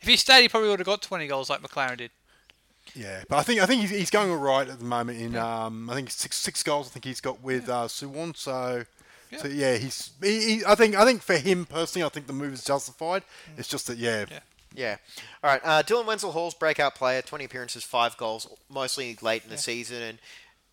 if 0.00 0.08
he 0.08 0.16
stayed, 0.16 0.42
he 0.42 0.48
probably 0.48 0.68
would 0.68 0.78
have 0.80 0.86
got 0.86 1.02
20 1.02 1.26
goals 1.26 1.48
like 1.50 1.60
Maclaren 1.62 1.96
did. 1.98 2.10
Yeah, 2.94 3.22
but 3.28 3.36
I 3.36 3.42
think 3.42 3.60
I 3.60 3.66
think 3.66 3.80
he's, 3.82 3.90
he's 3.90 4.10
going 4.10 4.30
all 4.30 4.36
right 4.36 4.68
at 4.68 4.78
the 4.78 4.84
moment. 4.84 5.20
In 5.20 5.34
um, 5.36 5.88
I 5.88 5.94
think 5.94 6.10
six 6.10 6.36
six 6.38 6.62
goals. 6.62 6.88
I 6.88 6.90
think 6.90 7.04
he's 7.04 7.20
got 7.20 7.42
with 7.42 7.68
uh, 7.68 7.84
Suwon. 7.88 8.36
So. 8.36 8.84
So 9.38 9.48
yeah, 9.48 9.76
he's. 9.78 10.10
He, 10.22 10.56
he, 10.56 10.62
I 10.66 10.74
think. 10.74 10.94
I 10.94 11.06
think 11.06 11.22
for 11.22 11.38
him 11.38 11.64
personally, 11.64 12.04
I 12.04 12.10
think 12.10 12.26
the 12.26 12.34
move 12.34 12.52
is 12.52 12.62
justified. 12.64 13.22
It's 13.56 13.66
just 13.66 13.86
that 13.86 13.96
yeah, 13.96 14.26
Yeah. 14.30 14.38
yeah. 14.74 14.96
All 15.42 15.48
right. 15.50 15.60
Uh, 15.64 15.82
Dylan 15.82 16.04
Wenzel 16.04 16.32
Hall's 16.32 16.52
breakout 16.52 16.94
player, 16.94 17.22
20 17.22 17.46
appearances, 17.46 17.82
five 17.82 18.14
goals, 18.18 18.46
mostly 18.68 19.16
late 19.22 19.44
in 19.44 19.48
the 19.48 19.56
season, 19.56 20.02
and 20.02 20.18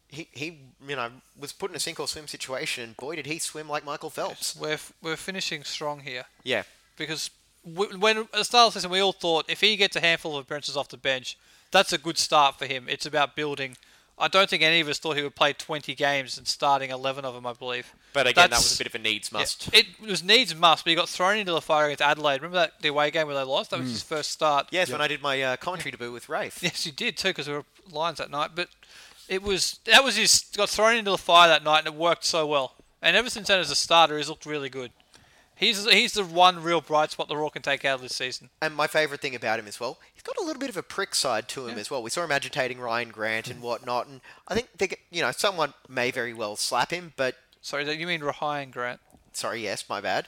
he, 0.10 0.28
he 0.32 0.58
you 0.88 0.96
know 0.96 1.10
was 1.40 1.52
put 1.54 1.70
in 1.72 1.76
a 1.76 1.80
sink 1.80 2.00
or 2.00 2.08
swim 2.08 2.28
situation. 2.28 2.84
And 2.84 2.98
boy, 2.98 3.16
did 3.16 3.26
he 3.28 3.40
swim 3.40 3.70
like 3.70 3.86
Michael 3.86 4.10
Phelps. 4.10 4.56
We're 4.56 4.74
f- 4.74 4.92
we're 5.02 5.16
finishing 5.16 5.64
strong 5.64 6.02
here 6.02 6.26
Yeah. 6.44 6.64
because 6.98 7.30
w- 7.66 7.98
when 8.00 8.18
at 8.18 8.32
the 8.32 8.44
start 8.44 8.68
of 8.68 8.74
the 8.74 8.80
season 8.80 8.92
we 8.92 9.00
all 9.00 9.14
thought 9.14 9.46
if 9.50 9.62
he 9.62 9.76
gets 9.76 9.96
a 9.96 10.00
handful 10.02 10.36
of 10.38 10.44
appearances 10.46 10.76
off 10.76 10.90
the 10.90 10.98
bench, 10.98 11.38
that's 11.72 11.94
a 11.94 11.98
good 11.98 12.18
start 12.18 12.58
for 12.60 12.66
him. 12.66 12.88
It's 12.90 13.06
about 13.06 13.36
building 13.36 13.78
I 14.22 14.28
don't 14.28 14.50
think 14.50 14.62
any 14.64 14.82
of 14.82 14.90
us 14.90 15.00
thought 15.00 15.16
he 15.16 15.24
would 15.24 15.36
play 15.36 15.54
20 15.54 15.96
games 15.96 16.38
and 16.38 16.46
starting 16.46 16.90
11 16.90 17.24
of 17.24 17.34
them, 17.36 17.48
I 17.48 17.54
believe. 17.54 17.94
But 18.12 18.28
again, 18.28 18.50
that 18.50 18.58
was 18.58 18.76
a 18.76 18.78
bit 18.78 18.88
of 18.88 18.94
a 18.96 18.98
needs 19.00 19.30
Yeah, 19.32 19.40
must. 19.40 19.74
it 19.74 19.86
was 20.02 20.22
needs 20.22 20.54
must, 20.54 20.84
but 20.84 20.90
he 20.90 20.96
got 20.98 21.08
thrown 21.08 21.38
into 21.38 21.54
the 21.54 21.62
fire 21.62 21.86
against 21.86 22.02
Adelaide. 22.02 22.42
Remember 22.42 22.58
that 22.58 22.82
the 22.82 22.90
away 22.90 23.12
game 23.12 23.28
where 23.28 23.36
they 23.38 23.44
lost? 23.44 23.70
That 23.70 23.80
was 23.80 23.88
Mm. 23.88 23.94
his 23.94 24.04
first 24.04 24.32
start. 24.32 24.68
Yes, 24.72 24.90
when 24.92 25.00
I 25.00 25.08
did 25.08 25.22
my 25.22 25.42
uh, 25.42 25.56
commentary 25.56 25.92
debut 25.92 26.12
with 26.12 26.28
Rafe. 26.28 26.62
Yes, 26.62 26.84
he 26.84 26.92
did 26.92 27.16
too, 27.16 27.30
because 27.30 27.46
there 27.46 27.56
were 27.56 27.66
lines 27.92 28.18
that 28.18 28.30
night. 28.30 28.52
But 28.56 28.68
it 29.30 29.42
was 29.44 29.80
that 29.86 30.04
was 30.04 30.18
his 30.18 30.44
got 30.58 30.70
thrown 30.70 30.98
into 30.98 31.12
the 31.12 31.18
fire 31.18 31.48
that 31.48 31.64
night, 31.64 31.80
and 31.80 31.88
it 31.88 31.94
worked 31.96 32.26
so 32.26 32.46
well. 32.46 32.76
And 33.02 33.16
ever 33.16 33.30
since 33.30 33.48
then, 33.48 33.60
as 33.60 33.72
a 33.72 33.76
starter, 33.76 34.18
he's 34.18 34.28
looked 34.28 34.46
really 34.46 34.70
good. 34.70 34.92
He's 35.56 35.86
he's 35.90 36.14
the 36.14 36.24
one 36.24 36.62
real 36.64 36.80
bright 36.82 37.12
spot 37.12 37.28
the 37.28 37.36
Roar 37.38 37.50
can 37.50 37.62
take 37.62 37.84
out 37.86 37.96
of 37.96 38.02
this 38.02 38.16
season. 38.16 38.50
And 38.62 38.76
my 38.76 38.88
favourite 38.88 39.22
thing 39.22 39.36
about 39.36 39.60
him 39.60 39.68
as 39.68 39.80
well, 39.80 40.00
he's 40.14 40.24
got 40.24 40.38
a 40.38 40.42
little 40.44 40.60
bit 40.60 40.70
of 40.70 40.78
a 40.78 40.84
prick 40.84 41.14
side 41.16 41.48
to 41.50 41.68
him 41.68 41.76
Yeah. 41.76 41.82
as 41.82 41.92
well. 41.92 42.02
We 42.02 42.10
saw 42.10 42.24
him 42.24 42.32
agitating 42.32 42.80
Ryan 42.80 43.10
Grant 43.10 43.50
and 43.50 43.62
whatnot, 43.62 44.08
and 44.08 44.22
I 44.48 44.54
think 44.56 44.70
they, 44.78 44.90
you 45.12 45.22
know 45.22 45.32
someone 45.32 45.74
may 45.88 46.12
very 46.12 46.34
well 46.34 46.56
slap 46.56 46.92
him, 46.92 47.14
but 47.18 47.36
Sorry, 47.62 47.90
you 47.94 48.08
mean 48.08 48.22
Rahian 48.22 48.72
Grant? 48.72 49.02
sorry, 49.34 49.62
yes, 49.64 49.84
my 49.90 50.00
bad. 50.02 50.26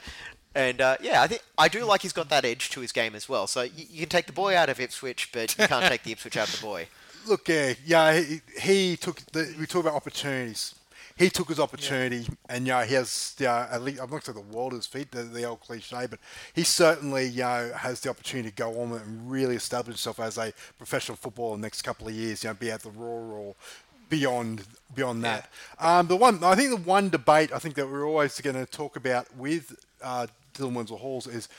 And 0.53 0.81
uh, 0.81 0.97
yeah, 1.01 1.21
I 1.21 1.27
think 1.27 1.41
I 1.57 1.69
do 1.69 1.85
like 1.85 2.01
he's 2.01 2.11
got 2.11 2.27
that 2.29 2.43
edge 2.43 2.69
to 2.71 2.81
his 2.81 2.91
game 2.91 3.15
as 3.15 3.29
well. 3.29 3.47
So 3.47 3.61
you, 3.61 3.85
you 3.89 3.99
can 4.01 4.09
take 4.09 4.27
the 4.27 4.33
boy 4.33 4.53
out 4.55 4.67
of 4.69 4.81
Ipswich, 4.81 5.29
but 5.31 5.57
you 5.57 5.65
can't 5.65 5.85
take 5.89 6.03
the 6.03 6.11
Ipswich 6.11 6.35
out 6.35 6.53
of 6.53 6.59
the 6.59 6.65
boy. 6.65 6.87
Look, 7.27 7.47
yeah, 7.47 7.73
yeah, 7.85 8.19
he, 8.19 8.41
he 8.59 8.97
took. 8.97 9.19
The, 9.31 9.53
we 9.59 9.65
talk 9.65 9.81
about 9.83 9.95
opportunities. 9.95 10.75
He 11.15 11.29
took 11.29 11.49
his 11.49 11.59
opportunity, 11.59 12.25
and 12.49 12.65
yeah, 12.65 12.83
he 12.83 12.95
has. 12.95 13.35
Yeah, 13.37 13.67
at 13.69 13.83
least 13.83 14.01
I'm 14.01 14.09
not 14.09 14.23
saying 14.23 14.37
the 14.37 14.57
world 14.57 14.73
at 14.73 14.77
his 14.77 14.87
feet, 14.87 15.11
the, 15.11 15.23
the 15.23 15.43
old 15.43 15.61
cliche, 15.61 16.07
but 16.09 16.19
he 16.53 16.63
certainly, 16.63 17.27
you 17.27 17.41
know, 17.43 17.71
has 17.75 17.99
the 17.99 18.09
opportunity 18.09 18.49
to 18.49 18.55
go 18.55 18.81
on 18.81 18.93
and 18.93 19.29
really 19.29 19.55
establish 19.55 19.95
himself 19.95 20.19
as 20.19 20.37
a 20.37 20.51
professional 20.77 21.15
footballer 21.15 21.55
in 21.55 21.61
the 21.61 21.65
next 21.65 21.83
couple 21.83 22.07
of 22.07 22.13
years. 22.13 22.43
You 22.43 22.49
know, 22.49 22.53
be 22.55 22.71
at 22.71 22.81
the 22.81 22.89
Roar 22.89 23.33
or 23.33 23.55
beyond 24.09 24.63
beyond 24.95 25.23
that. 25.23 25.49
Um, 25.79 26.07
the 26.07 26.15
one, 26.15 26.43
I 26.43 26.55
think, 26.55 26.69
the 26.69 26.89
one 26.89 27.09
debate 27.09 27.51
I 27.53 27.59
think 27.59 27.75
that 27.75 27.89
we're 27.89 28.05
always 28.05 28.39
going 28.41 28.55
to 28.55 28.65
talk 28.65 28.95
about 28.95 29.35
with 29.35 29.75
uh, 30.03 30.27
Dylan 30.53 30.73
Wenzel 30.73 30.97
Halls 30.97 31.27
is 31.27 31.49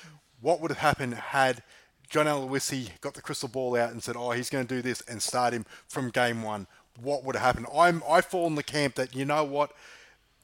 what 0.41 0.61
would 0.61 0.71
have 0.71 0.79
happened 0.79 1.15
had 1.15 1.63
John 2.09 2.27
Aloisi 2.27 2.91
got 3.01 3.15
the 3.15 3.23
crystal 3.23 3.49
ball 3.49 3.77
out 3.77 3.91
and 3.91 4.03
said, 4.03 4.17
"Oh, 4.17 4.33
he's 4.33 4.51
going 4.51 4.67
to 4.67 4.75
do 4.75 4.83
this," 4.83 5.03
and 5.03 5.23
start 5.23 5.55
him 5.55 5.65
from 5.89 6.11
game 6.11 6.43
one. 6.43 6.67
What 7.01 7.25
would 7.25 7.37
have 7.37 7.45
happened? 7.45 7.67
I'm 7.75 8.03
I 8.09 8.21
fall 8.21 8.47
in 8.47 8.55
the 8.55 8.63
camp 8.63 8.97
that 8.97 9.15
you 9.15 9.25
know 9.25 9.45
what, 9.45 9.73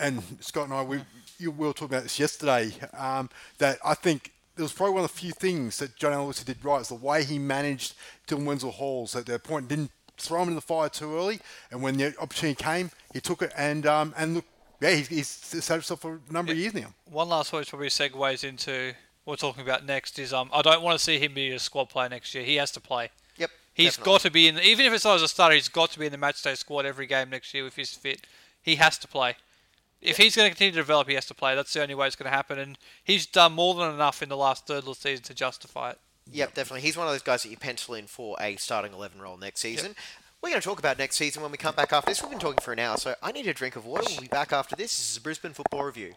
and 0.01 0.23
Scott 0.41 0.65
and 0.65 0.75
I 0.75 0.83
we 0.83 1.01
you, 1.39 1.51
we 1.51 1.67
were 1.67 1.73
talking 1.73 1.95
about 1.95 2.05
this 2.05 2.19
yesterday. 2.19 2.73
Um, 2.97 3.31
that 3.59 3.79
I 3.85 3.95
think 3.95 4.33
it 4.57 4.63
was 4.63 4.73
probably 4.73 4.95
one 4.95 5.05
of 5.05 5.13
the 5.13 5.19
few 5.19 5.33
things 5.33 5.79
that 5.79 5.97
John 5.97 6.13
Aloisi 6.13 6.45
did 6.45 6.65
right 6.65 6.81
is 6.81 6.89
the 6.89 6.95
way 6.95 7.25
he 7.25 7.39
managed 7.39 7.95
Dylan 8.27 8.45
Wenzel 8.45 8.73
Halls 8.73 9.15
at 9.15 9.27
that 9.27 9.45
point. 9.45 9.69
Didn't 9.69 9.93
throw 10.17 10.43
him 10.43 10.49
in 10.49 10.55
the 10.55 10.61
fire 10.61 10.89
too 10.89 11.15
early, 11.17 11.41
and 11.71 11.83
when 11.83 11.97
the 11.97 12.15
opportunity 12.19 12.63
came, 12.63 12.91
he 13.13 13.21
took 13.21 13.43
it 13.43 13.53
and 13.57 13.87
um, 13.87 14.15
and 14.17 14.37
look, 14.37 14.45
yeah, 14.81 14.91
he's, 14.91 15.09
he's 15.09 15.29
set 15.29 15.75
himself 15.75 16.01
for 16.01 16.21
a 16.29 16.33
number 16.33 16.53
of 16.53 16.59
years 16.59 16.75
now. 16.75 16.95
One 17.07 17.29
last 17.29 17.53
which 17.53 17.71
probably 17.71 17.89
segues 17.89 18.45
into 18.45 18.95
we're 19.29 19.37
talking 19.37 19.63
about 19.63 19.85
next, 19.85 20.19
is 20.19 20.33
um, 20.33 20.49
I 20.55 20.63
don't 20.63 20.83
want 20.83 20.99
to 20.99 21.05
see 21.05 21.19
him 21.19 21.35
be 21.35 21.51
a 21.51 21.59
squad 21.59 21.91
player 21.91 22.09
next 22.09 22.35
year. 22.35 22.45
He 22.45 22.57
has 22.57 22.71
to 22.73 22.81
play. 22.81 23.11
Yep, 23.37 23.51
He's 23.75 23.91
definitely. 23.91 24.13
got 24.13 24.21
to 24.23 24.31
be 24.31 24.49
in, 24.49 24.55
the, 24.55 24.67
even 24.67 24.87
if 24.87 24.93
it's 24.95 25.05
not 25.05 25.17
as 25.17 25.23
a 25.23 25.29
starter, 25.29 25.55
he's 25.55 25.69
got 25.69 25.91
to 25.93 25.99
be 25.99 26.07
in 26.07 26.13
the 26.13 26.19
matchday 26.19 26.57
squad 26.57 26.87
every 26.87 27.07
game 27.07 27.29
next 27.29 27.53
year 27.53 27.67
if 27.67 27.77
he's 27.77 27.91
fit. 27.91 28.27
He 28.63 28.77
has 28.77 28.97
to 28.99 29.07
play. 29.07 29.37
If 30.01 30.17
he's 30.17 30.35
going 30.35 30.47
to 30.47 30.51
continue 30.51 30.73
to 30.73 30.79
develop, 30.79 31.09
he 31.09 31.15
has 31.15 31.27
to 31.27 31.35
play. 31.35 31.55
That's 31.55 31.73
the 31.75 31.83
only 31.83 31.95
way 31.95 32.07
it's 32.07 32.17
going 32.17 32.31
to 32.31 32.35
happen. 32.35 32.59
And 32.59 32.79
he's 33.05 33.27
done 33.27 33.53
more 33.53 33.75
than 33.75 33.93
enough 33.93 34.23
in 34.23 34.31
the 34.31 34.37
last 34.37 34.67
third 34.67 34.79
of 34.79 34.85
the 34.87 34.95
season 34.95 35.25
to 35.25 35.35
justify 35.35 35.91
it. 35.91 35.99
Yep, 36.33 36.55
definitely. 36.55 36.81
He's 36.83 36.97
one 36.97 37.07
of 37.07 37.13
those 37.13 37.23
guys 37.23 37.43
that 37.43 37.51
you 37.51 37.57
pencil 37.59 37.95
in 37.95 38.07
for 38.07 38.37
a 38.41 38.57
starting 38.57 38.95
11 38.95 39.21
role 39.21 39.37
next 39.37 39.61
season. 39.61 39.95
We're 40.41 40.51
going 40.51 40.61
to 40.63 40.67
talk 40.67 40.79
about 40.79 40.99
next 40.99 41.17
season 41.17 41.43
when 41.43 41.51
we 41.51 41.59
come 41.59 41.75
back 41.75 41.93
after 41.93 42.11
this. 42.11 42.23
We've 42.23 42.31
been 42.31 42.39
talking 42.39 42.63
for 42.63 42.73
an 42.73 42.79
hour, 42.79 42.97
so 42.97 43.15
I 43.23 43.33
need 43.33 43.47
a 43.47 43.55
drink 43.55 43.77
of 43.77 43.85
water. 43.85 44.05
We'll 44.09 44.21
be 44.21 44.29
back 44.29 44.53
after 44.53 44.77
this. 44.77 44.97
This 44.97 45.11
is 45.11 45.15
the 45.17 45.21
Brisbane 45.21 45.53
Football 45.53 45.85
Review. 45.85 46.15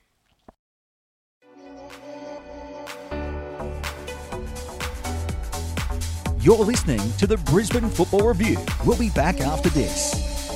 You're 6.42 6.58
listening 6.58 7.00
to 7.20 7.28
the 7.28 7.38
Brisbane 7.38 7.88
Football 7.88 8.30
Review. 8.30 8.58
We'll 8.84 8.98
be 8.98 9.12
back 9.12 9.42
after 9.42 9.70
this. 9.70 10.50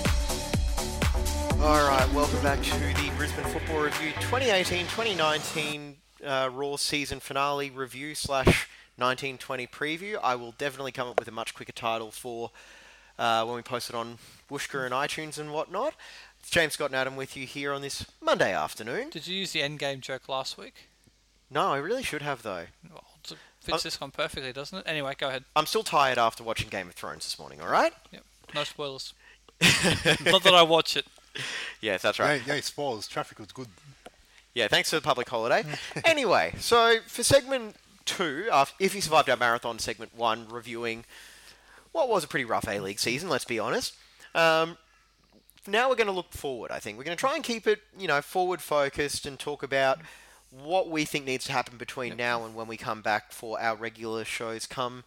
All 1.62 1.88
right, 1.88 2.12
welcome 2.12 2.42
back 2.42 2.60
to 2.64 2.72
the 2.80 3.12
Brisbane 3.16 3.46
Football 3.46 3.82
Review 3.82 4.10
2018-2019 4.14 5.94
uh, 6.26 6.50
Roar 6.52 6.80
season 6.80 7.20
finale 7.20 7.70
review 7.70 8.16
slash 8.16 8.68
1920 8.98 9.68
preview. 9.68 10.18
I 10.24 10.34
will 10.34 10.56
definitely 10.58 10.92
come 10.92 11.08
up 11.08 11.20
with 11.20 11.28
a 11.28 11.32
much 11.32 11.54
quicker 11.54 11.72
title 11.72 12.10
for 12.10 12.50
uh, 13.20 13.46
when 13.46 13.56
we 13.56 13.62
post 13.62 13.92
it 13.92 13.96
on 13.96 14.18
Whooshkaa 14.50 14.86
and 14.86 14.94
iTunes 14.94 15.38
and 15.38 15.54
whatnot. 15.54 15.94
It's 16.40 16.50
James 16.50 16.74
Scott 16.74 16.90
and 16.90 16.96
Adam 16.96 17.16
with 17.16 17.38
you 17.38 17.46
here 17.46 17.72
on 17.72 17.84
this 17.84 18.08
Monday 18.20 18.56
afternoon. 18.56 19.12
Did 19.12 19.28
you 19.28 19.38
use 19.38 19.52
the 19.52 19.62
endgame 19.62 20.00
joke 20.00 20.28
last 20.28 20.58
week? 20.58 20.90
No, 21.52 21.74
I 21.74 21.78
really 21.78 22.02
should 22.02 22.24
have 22.24 22.42
though. 22.42 22.66
Well, 22.90 23.04
it 23.68 23.72
fits 23.72 23.84
this 23.84 24.02
one 24.02 24.12
perfectly, 24.12 24.54
doesn't 24.54 24.80
it? 24.80 24.84
Anyway, 24.88 25.16
go 25.18 25.30
ahead. 25.30 25.44
I'm 25.56 25.66
still 25.66 25.84
tired 25.84 26.18
after 26.18 26.44
watching 26.44 26.70
Game 26.70 26.88
of 26.88 26.94
Thrones 26.94 27.24
this 27.26 27.40
morning. 27.40 27.62
All 27.62 27.68
right? 27.68 27.94
Yep. 28.12 28.24
No 28.54 28.64
spoilers. 28.64 29.14
Not 29.62 30.44
that 30.44 30.54
I 30.54 30.64
watch 30.64 30.98
it. 30.98 31.06
Yes, 31.82 32.02
that's 32.02 32.20
right. 32.20 32.42
Yeah, 32.46 32.56
yeah, 32.56 32.62
spoilers. 32.62 33.08
Traffic 33.08 33.40
was 33.40 33.52
good. 33.52 33.68
Yeah, 34.54 34.68
thanks 34.68 34.90
for 34.90 34.96
the 34.96 35.02
public 35.02 35.28
holiday. 35.28 35.64
anyway, 36.06 36.54
so 36.60 37.00
for 37.08 37.24
segment 37.24 37.76
two, 38.06 38.48
uh, 38.52 38.66
if 38.80 38.96
you 38.96 39.02
survived 39.02 39.30
our 39.30 39.38
marathon, 39.38 39.80
segment 39.80 40.16
one, 40.16 40.48
reviewing 40.50 41.04
what 41.92 42.08
was 42.08 42.24
a 42.24 42.28
pretty 42.28 42.46
rough 42.46 42.68
A 42.68 42.80
League 42.80 43.00
season, 43.00 43.30
let's 43.30 43.46
be 43.46 43.60
honest. 43.60 43.96
Um, 44.34 44.78
now 45.68 45.90
we're 45.90 45.96
going 45.96 46.08
to 46.08 46.14
look 46.14 46.32
forward, 46.32 46.72
I 46.72 46.80
think. 46.80 46.98
We're 46.98 47.06
going 47.06 47.18
to 47.18 47.20
try 47.20 47.36
and 47.36 47.44
keep 47.44 47.68
it, 47.68 47.80
you 47.98 48.08
know, 48.08 48.22
forward 48.22 48.62
focused 48.62 49.26
and 49.26 49.40
talk 49.40 49.64
about 49.64 50.00
what 50.64 50.90
we 50.90 51.06
think 51.06 51.26
needs 51.26 51.46
to 51.46 51.52
happen 51.52 51.78
between 51.78 52.16
now 52.16 52.46
and 52.46 52.56
when 52.56 52.68
we 52.68 52.78
come 52.78 53.02
back 53.02 53.32
for 53.32 53.60
our 53.60 53.76
regular 53.76 54.24
shows 54.24 54.66
come 54.66 55.04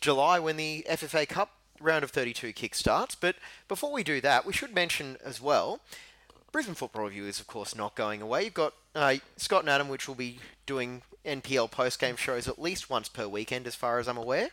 July 0.00 0.38
when 0.38 0.56
the 0.56 0.86
FFA 0.88 1.28
Cup 1.28 1.50
round 1.80 2.04
of 2.04 2.10
32 2.10 2.52
kick 2.52 2.74
starts. 2.74 3.14
But 3.14 3.36
before 3.68 3.92
we 3.92 4.02
do 4.02 4.20
that, 4.20 4.46
we 4.46 4.52
should 4.52 4.74
mention 4.74 5.16
as 5.24 5.40
well 5.40 5.80
Brisbane 6.52 6.74
Football 6.74 7.04
Review 7.04 7.26
is, 7.26 7.38
of 7.38 7.46
course, 7.46 7.74
not 7.74 7.94
going 7.94 8.22
away. 8.22 8.44
You've 8.44 8.54
got 8.54 8.72
uh, 8.94 9.16
Scott 9.36 9.60
and 9.60 9.68
Adam, 9.68 9.88
which 9.88 10.08
will 10.08 10.14
be 10.14 10.38
doing 10.64 11.02
NPL 11.24 11.70
post-game 11.70 12.16
shows 12.16 12.48
at 12.48 12.58
least 12.58 12.88
once 12.88 13.08
per 13.08 13.28
weekend, 13.28 13.66
as 13.66 13.74
far 13.74 13.98
as 13.98 14.08
I'm 14.08 14.16
aware. 14.16 14.48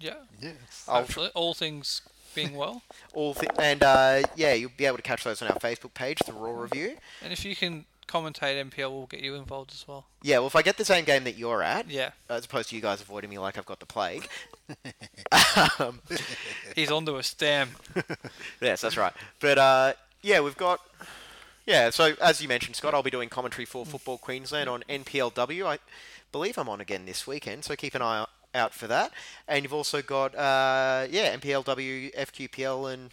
Yeah. 0.00 0.14
Yes. 0.40 0.86
I'll 0.88 1.00
Hopefully, 1.00 1.30
all 1.34 1.52
things 1.52 2.00
being 2.34 2.56
well. 2.56 2.82
All 3.12 3.34
th- 3.34 3.52
and 3.58 3.82
uh, 3.82 4.22
yeah, 4.34 4.54
you'll 4.54 4.70
be 4.74 4.86
able 4.86 4.96
to 4.96 5.02
catch 5.02 5.24
those 5.24 5.42
on 5.42 5.48
our 5.48 5.58
Facebook 5.58 5.92
page, 5.92 6.18
the 6.20 6.32
Roar 6.32 6.62
Review. 6.62 6.96
And 7.22 7.30
if 7.30 7.44
you 7.44 7.54
can 7.54 7.84
commentate 8.12 8.62
NPL, 8.70 8.90
we'll 8.90 9.06
get 9.06 9.20
you 9.20 9.34
involved 9.36 9.72
as 9.72 9.86
well. 9.88 10.04
Yeah, 10.22 10.38
well, 10.38 10.46
if 10.48 10.56
I 10.56 10.62
get 10.62 10.76
the 10.76 10.84
same 10.84 11.04
game 11.04 11.24
that 11.24 11.36
you're 11.36 11.62
at, 11.62 11.88
Yeah. 11.88 12.10
as 12.28 12.44
opposed 12.44 12.68
to 12.70 12.76
you 12.76 12.82
guys 12.82 13.00
avoiding 13.00 13.30
me 13.30 13.38
like 13.38 13.56
I've 13.56 13.66
got 13.66 13.80
the 13.80 13.86
plague. 13.86 14.28
um, 15.78 16.00
He's 16.76 16.90
onto 16.90 17.16
us, 17.16 17.32
damn. 17.38 17.70
yes, 18.60 18.80
that's 18.80 18.96
right. 18.96 19.12
But 19.40 19.58
uh, 19.58 19.92
yeah, 20.22 20.40
we've 20.40 20.56
got. 20.56 20.80
Yeah, 21.66 21.90
so 21.90 22.14
as 22.20 22.42
you 22.42 22.48
mentioned, 22.48 22.74
Scott, 22.76 22.92
I'll 22.92 23.04
be 23.04 23.10
doing 23.10 23.28
commentary 23.28 23.64
for 23.64 23.86
Football 23.86 24.18
Queensland 24.18 24.68
on 24.68 24.82
NPLW. 24.88 25.64
I 25.66 25.78
believe 26.32 26.58
I'm 26.58 26.68
on 26.68 26.80
again 26.80 27.06
this 27.06 27.26
weekend, 27.26 27.64
so 27.64 27.76
keep 27.76 27.94
an 27.94 28.02
eye 28.02 28.26
out 28.54 28.74
for 28.74 28.88
that. 28.88 29.12
And 29.46 29.62
you've 29.64 29.72
also 29.72 30.02
got, 30.02 30.34
uh, 30.34 31.06
yeah, 31.08 31.36
NPLW, 31.36 32.14
FQPL, 32.16 32.92
and 32.92 33.10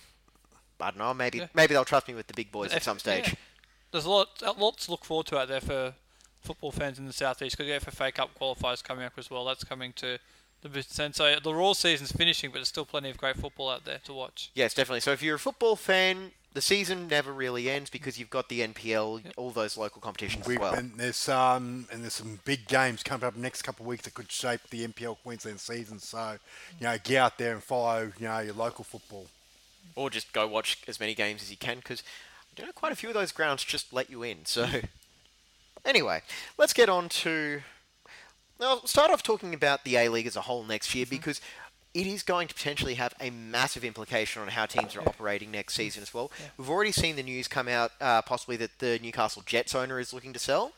I 0.80 0.90
don't 0.90 0.98
know, 0.98 1.14
maybe 1.14 1.40
Yeah. 1.40 1.48
maybe 1.54 1.74
they'll 1.76 1.86
trust 1.86 2.08
me 2.08 2.16
with 2.16 2.26
the 2.28 2.34
big 2.34 2.52
boys 2.52 2.74
at 2.74 2.82
some 2.84 2.98
stage. 2.98 3.28
yeah. 3.28 3.34
There's 3.92 4.06
a 4.06 4.10
lot, 4.10 4.28
a 4.46 4.52
lot 4.52 4.78
to 4.80 4.92
look 4.92 5.06
forward 5.06 5.28
to 5.28 5.40
out 5.40 5.48
there 5.48 5.62
for 5.62 5.94
football 6.42 6.72
fans 6.72 7.00
in 7.00 7.06
the 7.06 7.14
southeast 7.14 7.58
because 7.58 7.84
the 7.84 7.92
FFA 7.92 8.14
Cup 8.14 8.30
qualifiers 8.40 8.84
coming 8.84 9.06
up 9.06 9.14
as 9.18 9.30
well. 9.30 9.46
That's 9.46 9.64
coming 9.64 9.94
to 9.94 10.20
the 10.62 10.70
Brisbane. 10.70 11.14
So 11.14 11.36
the 11.44 11.54
Roar 11.54 11.74
season's 11.76 12.12
finishing, 12.12 12.50
but 12.52 12.56
there's 12.56 12.68
still 12.68 12.86
plenty 12.86 13.10
of 13.10 13.18
great 13.18 13.36
football 13.38 13.70
out 13.70 13.86
there 13.86 14.00
to 14.06 14.14
watch. 14.14 14.52
Yes, 14.54 14.74
definitely. 14.74 15.00
So 15.02 15.12
if 15.12 15.24
you're 15.24 15.36
a 15.36 15.40
football 15.40 15.76
fan, 15.76 16.32
the 16.54 16.62
season 16.62 17.08
never 17.08 17.32
really 17.32 17.70
ends 17.70 17.90
because 17.90 18.20
you've 18.20 18.30
got 18.30 18.50
the 18.50 18.62
NPL, 18.62 19.22
all 19.38 19.52
those 19.52 19.78
local 19.78 20.02
competitions 20.02 20.46
We, 20.48 20.56
as 20.56 20.60
well. 20.60 20.74
and 20.74 20.92
there's 20.98 21.30
um 21.30 21.88
and 21.92 22.02
there's 22.04 22.14
some 22.14 22.40
big 22.44 22.68
games 22.68 23.04
coming 23.04 23.26
up 23.26 23.36
next 23.36 23.62
couple 23.62 23.84
of 23.84 23.88
weeks 23.88 24.04
that 24.06 24.14
could 24.16 24.32
shape 24.32 24.62
the 24.70 24.88
NPL 24.88 25.18
Queensland 25.24 25.60
season. 25.60 26.00
So, 26.00 26.38
you 26.80 26.86
know, 26.88 26.98
get 27.04 27.18
out 27.18 27.38
there 27.38 27.54
and 27.54 27.64
follow, 27.64 28.12
you 28.20 28.26
know, 28.28 28.40
your 28.40 28.54
local 28.56 28.84
football. 28.84 29.28
or 29.96 30.10
just 30.10 30.32
go 30.34 30.48
watch 30.48 30.78
as 30.88 31.00
many 31.00 31.14
games 31.14 31.42
as 31.42 31.52
you 31.52 31.58
can 31.58 31.78
because 31.78 32.04
you 32.60 32.66
know 32.66 32.72
quite 32.74 32.92
a 32.92 32.96
few 32.96 33.10
of 33.10 33.16
those 33.16 33.32
grounds 33.32 33.64
just 33.64 33.94
let 33.94 34.10
you 34.10 34.24
in. 34.24 34.46
So 34.46 34.68
anyway, 35.86 36.22
let's 36.58 36.74
get 36.74 36.90
on 36.90 37.10
to. 37.10 37.62
I'll 38.60 38.86
start 38.86 39.10
off 39.12 39.24
talking 39.24 39.54
about 39.54 39.86
the 39.86 39.96
A 39.96 40.10
League 40.10 40.28
as 40.28 40.36
a 40.36 40.42
whole 40.42 40.66
next 40.66 40.94
year 40.94 41.06
because 41.10 41.40
it 41.94 42.06
is 42.06 42.24
going 42.24 42.50
to 42.50 42.54
potentially 42.54 42.96
have 42.96 43.14
a 43.22 43.30
massive 43.30 43.86
implication 43.86 44.42
on 44.42 44.50
how 44.50 44.66
teams 44.66 44.96
are 44.98 45.02
operating 45.02 45.50
next 45.50 45.76
season 45.76 46.04
as 46.04 46.14
well. 46.14 46.30
We've 46.58 46.70
already 46.70 46.92
seen 46.92 47.16
the 47.16 47.24
news 47.24 47.48
come 47.48 47.70
out, 47.70 47.92
uh, 48.02 48.22
possibly 48.22 48.58
that 48.58 48.78
the 48.80 49.00
Newcastle 49.02 49.44
Jets 49.46 49.74
owner 49.74 49.98
is 49.98 50.14
looking 50.14 50.34
to 50.34 50.40
sell, 50.40 50.74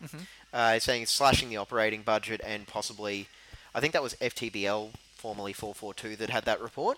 uh, 0.53 0.77
saying 0.79 1.01
it's 1.01 1.11
slashing 1.11 1.49
the 1.49 1.57
operating 1.57 2.03
budget 2.03 2.39
and 2.45 2.67
possibly, 2.67 3.27
I 3.73 3.79
think 3.79 3.93
that 3.93 4.03
was 4.03 4.13
FTBL, 4.15 4.91
formerly 5.15 5.53
442, 5.53 6.15
that 6.17 6.29
had 6.29 6.45
that 6.45 6.61
report, 6.61 6.97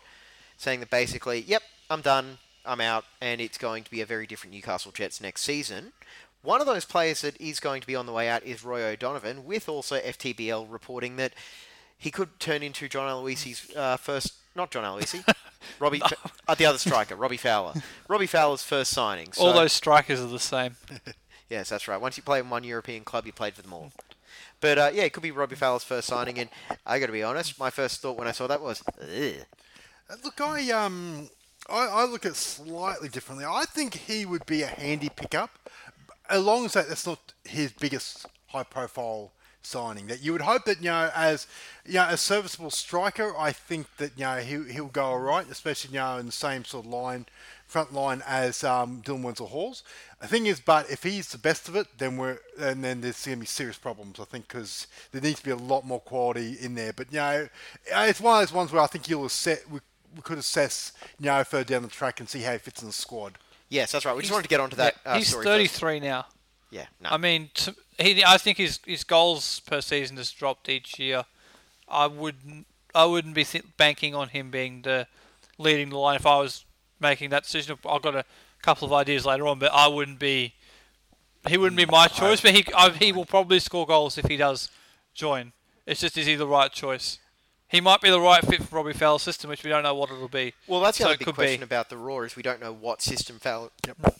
saying 0.57 0.81
that 0.81 0.89
basically, 0.91 1.39
yep, 1.41 1.63
I'm 1.89 2.01
done. 2.01 2.37
I'm 2.65 2.81
out, 2.81 3.05
and 3.21 3.41
it's 3.41 3.57
going 3.57 3.83
to 3.83 3.91
be 3.91 4.01
a 4.01 4.05
very 4.05 4.25
different 4.25 4.53
Newcastle 4.53 4.91
Jets 4.91 5.19
next 5.21 5.41
season. 5.41 5.93
One 6.41 6.59
of 6.59 6.67
those 6.67 6.85
players 6.85 7.21
that 7.21 7.39
is 7.39 7.59
going 7.59 7.81
to 7.81 7.87
be 7.87 7.95
on 7.95 8.05
the 8.05 8.11
way 8.11 8.27
out 8.29 8.43
is 8.43 8.63
Roy 8.63 8.83
O'Donovan, 8.83 9.45
with 9.45 9.69
also 9.69 9.99
FTBL 9.99 10.65
reporting 10.69 11.15
that 11.17 11.33
he 11.97 12.11
could 12.11 12.39
turn 12.39 12.63
into 12.63 12.89
John 12.89 13.09
Aloisi's 13.09 13.73
uh, 13.75 13.97
first, 13.97 14.33
not 14.55 14.71
John 14.71 14.83
Aloisi, 14.83 15.25
Robbie, 15.79 16.01
uh, 16.47 16.55
the 16.55 16.65
other 16.65 16.77
striker, 16.77 17.15
Robbie 17.15 17.37
Fowler. 17.37 17.73
Robbie 18.09 18.27
Fowler's 18.27 18.63
first 18.63 18.91
signing. 18.91 19.31
So, 19.31 19.45
All 19.45 19.53
those 19.53 19.73
strikers 19.73 20.19
are 20.19 20.27
the 20.27 20.39
same. 20.39 20.75
Yes, 21.49 21.69
that's 21.69 21.87
right. 21.87 22.01
Once 22.01 22.17
you 22.17 22.23
play 22.23 22.39
in 22.39 22.49
one 22.49 22.63
European 22.63 23.03
club, 23.03 23.27
you 23.27 23.31
played 23.31 23.53
for 23.53 23.61
them 23.61 23.73
all. 23.73 23.91
But 24.59 24.77
uh, 24.79 24.89
yeah, 24.91 25.03
it 25.03 25.13
could 25.13 25.21
be 25.21 25.29
Robbie 25.29 25.55
Fowler's 25.55 25.83
first 25.83 26.07
signing, 26.07 26.39
and 26.39 26.49
I 26.83 26.97
got 26.97 27.07
to 27.07 27.11
be 27.11 27.21
honest, 27.21 27.59
my 27.59 27.69
first 27.69 28.01
thought 28.01 28.17
when 28.17 28.27
I 28.27 28.31
saw 28.31 28.47
that 28.47 28.59
was, 28.59 28.81
Ugh. 28.99 29.45
Uh, 30.09 30.15
Look, 30.23 30.41
I 30.41 30.71
um, 30.71 31.29
I, 31.69 31.87
I 31.87 32.05
look 32.05 32.25
at 32.25 32.35
slightly 32.35 33.09
differently. 33.09 33.45
I 33.45 33.65
think 33.65 33.93
he 33.95 34.25
would 34.25 34.45
be 34.45 34.61
a 34.63 34.67
handy 34.67 35.09
pickup, 35.09 35.69
as 36.29 36.43
long 36.43 36.65
as 36.65 36.73
that, 36.73 36.87
that's 36.87 37.07
not 37.07 37.19
his 37.43 37.71
biggest 37.71 38.25
high-profile 38.47 39.31
signing. 39.61 40.07
That 40.07 40.21
you 40.21 40.31
would 40.33 40.41
hope 40.41 40.65
that 40.65 40.79
you 40.79 40.85
know, 40.85 41.09
as 41.15 41.47
you 41.85 41.95
know, 41.95 42.07
a 42.09 42.17
serviceable 42.17 42.71
striker, 42.71 43.33
I 43.37 43.51
think 43.51 43.87
that 43.97 44.11
you 44.17 44.25
know 44.25 44.37
he 44.37 44.73
he'll 44.73 44.87
go 44.87 45.05
all 45.05 45.19
right, 45.19 45.49
especially 45.49 45.93
you 45.93 45.99
know 45.99 46.17
in 46.17 46.27
the 46.27 46.31
same 46.31 46.65
sort 46.65 46.85
of 46.85 46.91
line, 46.91 47.25
front 47.65 47.93
line 47.93 48.21
as 48.27 48.63
um, 48.63 49.01
Dylan 49.01 49.23
Wenzel 49.23 49.47
Halls. 49.47 49.83
The 50.21 50.27
thing 50.27 50.45
is, 50.45 50.59
but 50.59 50.89
if 50.89 51.03
he's 51.03 51.29
the 51.29 51.37
best 51.37 51.67
of 51.67 51.75
it, 51.75 51.87
then 51.97 52.17
we're 52.17 52.39
and 52.59 52.83
then 52.83 53.01
there's 53.01 53.25
going 53.25 53.37
to 53.37 53.41
be 53.41 53.47
serious 53.47 53.77
problems. 53.77 54.19
I 54.19 54.25
think 54.25 54.47
because 54.47 54.87
there 55.11 55.21
needs 55.21 55.39
to 55.39 55.45
be 55.45 55.51
a 55.51 55.55
lot 55.55 55.85
more 55.85 55.99
quality 55.99 56.57
in 56.59 56.75
there. 56.75 56.93
But 56.93 57.11
you 57.11 57.19
know, 57.19 57.49
it's 57.85 58.21
one 58.21 58.41
of 58.41 58.47
those 58.47 58.55
ones 58.55 58.71
where 58.71 58.81
I 58.81 58.87
think 58.87 59.09
you'll 59.09 59.29
set 59.29 59.69
We, 59.69 59.79
we 60.15 60.21
could 60.21 60.37
assess, 60.37 60.91
you 61.19 61.25
know, 61.27 61.43
further 61.43 61.63
down 61.63 61.81
the 61.81 61.87
track 61.87 62.19
and 62.19 62.29
see 62.29 62.41
how 62.41 62.53
he 62.53 62.57
fits 62.57 62.81
in 62.81 62.87
the 62.87 62.93
squad. 62.93 63.37
yes, 63.69 63.91
that's 63.91 64.05
right. 64.05 64.15
We 64.15 64.21
just 64.21 64.31
wanted 64.31 64.43
to 64.43 64.49
get 64.49 64.59
onto 64.59 64.75
that. 64.77 64.95
Uh, 65.05 65.17
He's 65.17 65.29
story 65.29 65.45
33 65.45 65.99
now. 65.99 66.25
Yeah, 66.69 66.85
no. 67.01 67.09
I 67.11 67.17
mean, 67.17 67.49
to, 67.55 67.75
he. 67.99 68.23
I 68.23 68.37
think 68.37 68.57
his 68.57 68.79
his 68.85 69.03
goals 69.03 69.59
per 69.59 69.79
season 69.81 70.17
has 70.17 70.31
dropped 70.31 70.69
each 70.69 70.97
year. 70.97 71.25
I 71.87 72.07
wouldn't. 72.07 72.65
I 72.95 73.05
wouldn't 73.05 73.35
be 73.35 73.43
th- 73.43 73.65
banking 73.77 74.15
on 74.15 74.29
him 74.29 74.49
being 74.49 74.81
the 74.81 75.07
leading 75.59 75.89
the 75.89 75.97
line 75.97 76.15
if 76.15 76.25
I 76.25 76.39
was 76.39 76.65
making 76.99 77.29
that 77.29 77.43
decision. 77.43 77.77
I've 77.87 78.01
got 78.01 78.15
a 78.15 78.25
couple 78.63 78.87
of 78.87 78.93
ideas 78.93 79.23
later 79.25 79.45
on, 79.47 79.59
but 79.59 79.71
I 79.71 79.87
wouldn't 79.87 80.17
be. 80.19 80.53
He 81.47 81.57
wouldn't 81.57 81.77
be 81.77 81.85
my 81.85 82.07
choice, 82.07 82.41
but 82.41 82.55
he 82.55 82.65
I, 82.75 82.89
he 82.89 83.11
will 83.11 83.25
probably 83.25 83.59
score 83.59 83.85
goals 83.85 84.17
if 84.17 84.25
he 84.25 84.37
does 84.37 84.69
join. 85.13 85.51
It's 85.85 86.01
just 86.01 86.17
is 86.17 86.25
he 86.25 86.35
the 86.35 86.47
right 86.47 86.71
choice? 86.71 87.19
He 87.73 87.81
might 87.81 88.01
be 88.01 88.11
the 88.11 88.21
right 88.21 88.45
fit 88.45 88.61
for 88.63 88.75
Robbie 88.75 88.93
Fowler's 88.93 89.23
system, 89.23 89.49
which 89.49 89.63
we 89.63 89.69
don't 89.71 89.81
know 89.81 89.95
what 89.95 90.11
it'll 90.11 90.27
be. 90.27 90.53
well, 90.67 90.79
that's 90.79 90.99
the 90.99 91.05
So 91.05 91.07
other 91.07 91.15
it 91.15 91.19
big 91.19 91.25
could 91.25 91.35
question 91.35 91.59
be. 91.61 91.63
about 91.65 91.89
the 91.89 91.97
Roar 91.97 92.23
is 92.23 92.35
we 92.35 92.43
don't 92.43 92.61
know 92.61 92.71
what 92.71 93.01
system 93.01 93.39
Fowler 93.39 93.69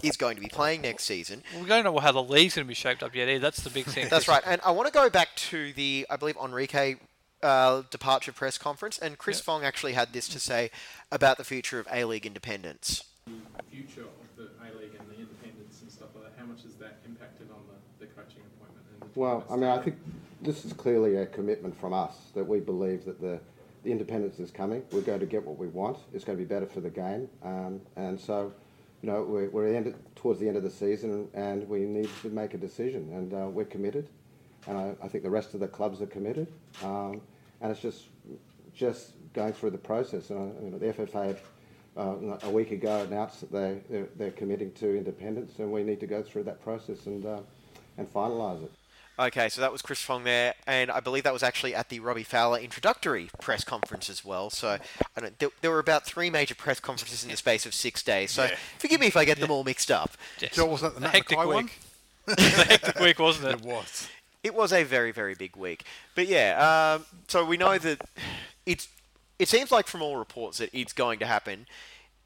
is 0.02 0.18
going 0.18 0.36
to 0.36 0.42
be 0.42 0.48
playing 0.48 0.82
next 0.82 1.04
season. 1.04 1.44
We 1.62 1.68
don't 1.68 1.84
know 1.84 2.00
how 2.00 2.12
the 2.12 2.24
league's 2.24 2.56
going 2.56 2.66
to 2.66 2.68
be 2.68 2.74
shaped 2.74 3.04
up 3.04 3.14
yet. 3.14 3.30
Either. 3.30 3.38
That's 3.40 3.62
the 3.62 3.70
big 3.70 3.86
thing. 3.86 4.08
That's 4.10 4.28
right. 4.28 4.42
And 4.46 4.60
I 4.66 4.72
want 4.72 4.88
to 4.88 4.92
go 4.94 5.08
back 5.10 5.36
to 5.36 5.72
the, 5.74 6.08
I 6.10 6.16
believe, 6.16 6.36
Enrique 6.44 6.96
uh, 7.44 7.84
departure 7.92 8.32
press 8.32 8.58
conference, 8.58 8.98
and 8.98 9.20
Chris 9.20 9.40
Fong 9.40 9.64
actually 9.64 9.94
had 9.94 10.14
this 10.14 10.28
to 10.30 10.40
say 10.40 10.72
about 11.12 11.38
the 11.38 11.44
future 11.44 11.78
of 11.80 11.88
A 11.94 12.06
League 12.06 12.26
independence. 12.26 13.04
The 13.28 13.32
future 13.70 14.02
of 14.02 14.08
the 14.36 14.46
A 14.64 14.74
League 14.80 14.96
and 14.98 15.08
the 15.10 15.20
independence 15.22 15.80
and 15.84 15.92
stuff 15.92 16.10
like 16.16 16.24
that, 16.24 16.40
how 16.40 16.46
much 16.48 16.64
has 16.64 16.74
that 16.76 16.98
impacted 17.06 17.50
on 17.52 17.62
the, 17.68 18.06
the 18.06 18.12
coaching 18.14 18.42
appointment? 18.58 18.84
And 19.00 19.14
the 19.14 19.20
Well, 19.20 19.46
I 19.48 19.56
mean, 19.58 19.70
I 19.70 19.78
think 19.80 19.98
this 20.44 20.66
is 20.66 20.74
clearly 20.74 21.16
a 21.16 21.26
commitment 21.26 21.80
from 21.80 21.94
us 21.94 22.16
that 22.36 22.44
we 22.44 22.60
believe 22.60 23.06
that 23.06 23.20
the, 23.22 23.40
the 23.84 23.92
independence 23.92 24.40
is 24.40 24.52
coming. 24.52 24.84
We're 24.92 25.02
going 25.02 25.22
to 25.22 25.26
get 25.26 25.46
what 25.46 25.58
we 25.58 25.68
want. 25.68 25.98
It's 26.14 26.26
going 26.26 26.38
to 26.38 26.44
be 26.44 26.48
better 26.48 26.66
for 26.66 26.82
the 26.82 26.90
game. 26.90 27.30
Um, 27.44 27.82
and 27.96 28.20
so, 28.20 28.54
you 29.02 29.10
know, 29.10 29.24
we're, 29.24 29.50
we're 29.50 29.74
end, 29.74 29.96
towards 30.16 30.40
the 30.40 30.48
end 30.48 30.58
of 30.58 30.64
the 30.64 30.70
season 30.70 31.30
and 31.34 31.68
we 31.68 31.80
need 31.80 32.10
to 32.22 32.30
make 32.30 32.54
a 32.54 32.58
decision. 32.58 33.10
And 33.14 33.34
uh, 33.34 33.48
we're 33.48 33.66
committed. 33.66 34.10
And 34.68 34.78
I, 34.78 34.96
I 35.02 35.08
think 35.08 35.24
the 35.24 35.30
rest 35.30 35.54
of 35.54 35.60
the 35.60 35.68
clubs 35.68 36.02
are 36.02 36.08
committed. 36.08 36.48
Um, 36.84 37.22
and 37.62 37.72
it's 37.72 37.82
just 37.82 38.08
just 38.76 39.12
going 39.34 39.54
through 39.54 39.70
the 39.70 39.78
process. 39.78 40.30
And 40.30 40.54
you 40.64 40.72
know, 40.72 40.78
the 40.78 40.94
FFA 40.94 41.38
uh, 41.96 42.38
a 42.44 42.50
week 42.50 42.72
ago 42.72 43.02
announced 43.02 43.42
that 43.42 43.52
they, 43.52 43.82
they're, 43.90 44.08
they're 44.16 44.32
committing 44.32 44.72
to 44.74 44.98
independence, 44.98 45.60
and 45.60 45.72
we 45.72 45.84
need 45.84 46.00
to 46.00 46.08
go 46.08 46.24
through 46.24 46.44
that 46.44 46.62
process 46.64 47.06
and, 47.06 47.26
uh, 47.26 47.40
and 47.98 48.12
finalise 48.12 48.64
it. 48.64 48.72
Okay, 49.20 49.48
so 49.48 49.62
that 49.62 49.72
was 49.72 49.84
Chris 49.84 50.02
Fong 50.02 50.24
there, 50.24 50.56
and 50.66 50.90
I 50.90 51.00
believe 51.00 51.24
that 51.24 51.34
was 51.34 51.44
actually 51.44 51.76
at 51.76 51.90
the 51.90 52.00
Robbie 52.00 52.24
Fowler 52.24 52.58
introductory 52.58 53.30
press 53.40 53.64
conference 53.64 54.10
as 54.10 54.26
well. 54.26 54.50
So 54.50 54.80
I 55.16 55.22
don't, 55.22 55.38
there, 55.38 55.50
there 55.62 55.70
were 55.70 55.80
about 55.80 56.04
three 56.04 56.32
major 56.32 56.56
press 56.56 56.80
conferences 56.80 57.24
in 57.24 57.30
the 57.30 57.38
space 57.38 57.68
of 57.68 57.76
six 57.76 58.02
days. 58.02 58.32
So 58.32 58.50
forgive 58.80 59.00
me 59.00 59.08
if 59.08 59.16
I 59.16 59.24
get 59.24 59.40
them 59.40 59.52
all 59.52 59.64
mixed 59.64 59.92
up. 59.92 60.14
Yes. 60.40 60.56
Sure, 60.56 60.66
wasn't 60.66 60.96
that 60.96 61.02
the 61.02 61.08
a 61.08 61.12
hectic 61.12 61.38
Mackay 61.38 61.48
week. 61.48 61.56
one? 61.56 61.70
It's 62.28 62.58
a 62.60 62.66
hectic 62.66 63.00
week, 63.00 63.20
wasn't 63.20 63.50
it? 63.50 63.60
It 63.60 63.66
was. 63.66 64.08
It 64.44 64.56
was 64.56 64.74
a 64.74 64.84
very, 64.84 65.12
very 65.12 65.36
big 65.36 65.56
week. 65.56 65.84
But 66.16 66.28
yeah, 66.28 66.96
um, 66.98 67.06
so 67.28 67.46
we 67.46 67.56
know 67.58 67.78
that 67.78 68.02
it's. 68.66 68.88
It 69.40 69.48
seems 69.48 69.72
like 69.72 69.88
from 69.88 70.02
all 70.02 70.18
reports 70.18 70.58
that 70.58 70.70
it's 70.74 70.94
going 70.94 71.20
to 71.20 71.26
happen. 71.26 71.66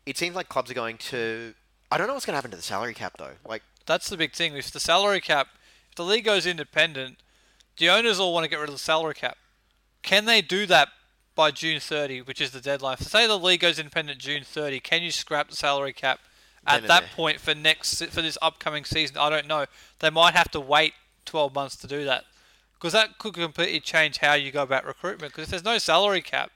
It 0.06 0.18
seems 0.18 0.36
like 0.36 0.48
clubs 0.50 0.72
are 0.72 0.76
going 0.76 0.98
to. 0.98 1.54
I 1.92 1.98
don't 1.98 2.08
know 2.08 2.14
what's 2.14 2.26
going 2.26 2.34
to 2.34 2.38
happen 2.38 2.52
to 2.52 2.58
the 2.58 2.64
salary 2.64 2.94
cap 2.94 3.16
though. 3.18 3.34
Like, 3.46 3.64
That's 3.86 4.10
the 4.10 4.18
big 4.18 4.34
thing. 4.34 4.56
If 4.56 4.72
the 4.72 4.80
salary 4.80 5.22
cap, 5.22 5.48
if 5.52 5.58
the 5.98 6.06
league 6.06 6.26
goes 6.26 6.45
independent, 6.45 7.18
the 7.78 7.89
owners 7.89 8.20
all 8.20 8.34
want 8.34 8.45
to 8.45 8.50
get 8.50 8.60
rid 8.60 8.70
of 8.70 8.76
the 8.76 8.80
salary 8.80 9.14
cap. 9.14 9.38
Can 10.02 10.26
they 10.26 10.41
do 10.41 10.66
that 10.68 10.89
by 11.36 11.52
June 11.52 11.80
30, 11.80 12.22
which 12.22 12.39
is 12.39 12.52
the 12.52 12.62
deadline? 12.62 12.98
Say 12.98 13.28
the 13.28 13.38
league 13.38 13.60
goes 13.60 13.78
independent 13.78 14.20
June 14.20 14.43
30, 14.43 14.80
can 14.80 15.04
you 15.04 15.12
scrap 15.12 15.50
the 15.50 15.56
salary 15.56 15.93
cap 15.93 16.20
at 16.66 16.80
and 16.80 16.89
that 16.89 17.02
there. 17.02 17.10
point 17.14 17.39
for 17.39 17.54
next 17.54 18.04
for 18.06 18.22
this 18.22 18.38
upcoming 18.41 18.86
season? 18.86 19.18
I 19.18 19.30
don't 19.30 19.48
know. 19.48 19.66
They 20.00 20.10
might 20.10 20.34
have 20.34 20.50
to 20.52 20.60
wait 20.60 20.93
12 21.26 21.54
months 21.54 21.76
to 21.78 21.88
do 21.88 22.06
that 22.06 22.24
because 22.76 22.93
that 22.93 23.18
could 23.18 23.34
completely 23.34 23.80
change 23.80 24.20
how 24.20 24.34
you 24.34 24.52
go 24.52 24.64
about 24.64 24.86
recruitment. 24.86 25.34
Because 25.34 25.45
if 25.45 25.50
there's 25.50 25.64
no 25.66 25.78
salary 25.78 26.22
cap, 26.22 26.52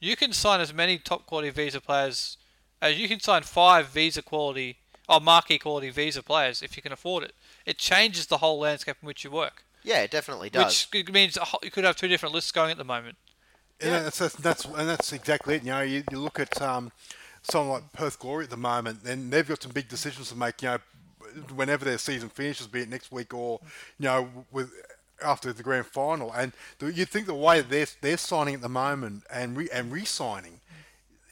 you 0.00 0.16
can 0.16 0.32
sign 0.32 0.60
as 0.60 0.74
many 0.74 0.98
top 0.98 1.26
quality 1.26 1.50
visa 1.50 1.80
players 1.80 2.36
as 2.82 2.98
you 2.98 3.08
can 3.08 3.20
sign 3.20 3.42
five 3.42 3.88
visa 3.88 4.20
quality 4.20 4.76
or 5.08 5.20
marquee 5.20 5.58
quality 5.58 5.88
visa 5.88 6.22
players 6.22 6.62
if 6.62 6.76
you 6.76 6.82
can 6.82 6.92
afford 6.92 7.22
it. 7.22 7.32
It 7.66 7.78
changes 7.78 8.26
the 8.26 8.38
whole 8.38 8.58
landscape 8.58 8.96
in 9.02 9.06
which 9.06 9.24
you 9.24 9.30
work, 9.30 9.64
yeah, 9.82 10.00
it 10.02 10.10
definitely 10.10 10.50
does. 10.50 10.86
which 10.92 11.08
means 11.10 11.36
whole- 11.36 11.60
you 11.62 11.70
could 11.70 11.84
have 11.84 11.96
two 11.96 12.08
different 12.08 12.34
lists 12.34 12.52
going 12.52 12.70
at 12.70 12.76
the 12.78 12.84
moment. 12.84 13.16
And 13.80 14.06
that's, 14.06 14.18
that's 14.18 14.36
that's 14.36 14.64
and 14.64 14.88
that's 14.88 15.12
exactly 15.12 15.56
it. 15.56 15.64
You 15.64 15.70
know, 15.70 15.80
you, 15.80 16.04
you 16.10 16.18
look 16.20 16.38
at 16.38 16.62
um, 16.62 16.92
someone 17.42 17.80
like 17.80 17.92
Perth 17.92 18.18
Glory 18.18 18.44
at 18.44 18.50
the 18.50 18.56
moment, 18.56 19.00
and 19.04 19.32
they've 19.32 19.46
got 19.46 19.62
some 19.62 19.72
big 19.72 19.88
decisions 19.88 20.28
to 20.28 20.36
make. 20.36 20.62
You 20.62 20.68
know, 20.68 20.78
whenever 21.54 21.84
their 21.84 21.98
season 21.98 22.28
finishes, 22.28 22.68
be 22.68 22.82
it 22.82 22.88
next 22.88 23.10
week 23.10 23.34
or 23.34 23.60
you 23.98 24.04
know 24.04 24.28
with 24.52 24.70
after 25.24 25.52
the 25.52 25.62
grand 25.64 25.86
final, 25.86 26.32
and 26.32 26.52
the, 26.78 26.92
you'd 26.92 27.08
think 27.08 27.26
the 27.26 27.34
way 27.34 27.60
they're 27.60 27.86
they're 28.02 28.16
signing 28.16 28.54
at 28.54 28.60
the 28.60 28.68
moment 28.68 29.24
and 29.30 29.56
re, 29.56 29.68
and 29.72 29.90
re-signing, 29.90 30.60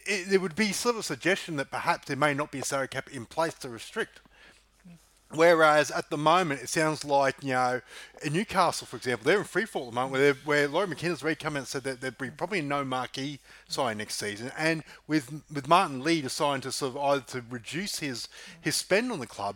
it, 0.05 0.28
there 0.28 0.41
would 0.41 0.57
be 0.57 0.72
sort 0.72 0.97
of 0.97 1.01
a 1.01 1.05
suggestion 1.05 1.55
that 1.57 1.70
perhaps 1.70 2.09
there 2.09 2.16
may 2.16 2.35
not 2.35 2.51
be 2.51 2.59
a 2.59 2.64
salary 2.64 2.89
cap 2.89 3.09
in 3.12 3.26
place 3.26 3.55
to 3.55 3.68
restrict. 3.68 4.20
Whereas 5.33 5.93
at 5.93 6.11
the 6.11 6.16
moment, 6.16 6.61
it 6.61 6.68
sounds 6.68 7.05
like, 7.05 7.37
you 7.41 7.53
know, 7.53 7.81
in 8.24 8.33
Newcastle, 8.33 8.85
for 8.87 8.97
example, 8.97 9.24
they're 9.24 9.39
in 9.39 9.45
free 9.45 9.64
fall 9.64 9.85
at 9.85 9.91
the 9.91 9.95
moment, 9.95 10.12
where, 10.12 10.35
where 10.45 10.68
Lawrie 10.68 10.89
McKinna 10.89 11.14
already 11.22 11.37
come 11.37 11.55
out 11.55 11.61
and 11.61 11.68
said 11.68 11.85
that 11.85 12.01
there'd 12.01 12.18
be 12.18 12.31
probably 12.31 12.61
no 12.61 12.85
marquee 12.85 13.39
sign 13.68 13.99
next 13.99 14.16
season. 14.16 14.51
And 14.59 14.83
with 15.07 15.43
with 15.55 15.68
Martin 15.68 16.03
Lee 16.03 16.20
deciding 16.20 16.62
to 16.62 16.72
sort 16.72 16.97
of 16.97 17.03
either 17.03 17.20
to 17.28 17.45
reduce 17.49 18.01
his 18.01 18.28
his 18.61 18.74
spend 18.74 19.12
on 19.12 19.20
the 19.20 19.26
club, 19.26 19.55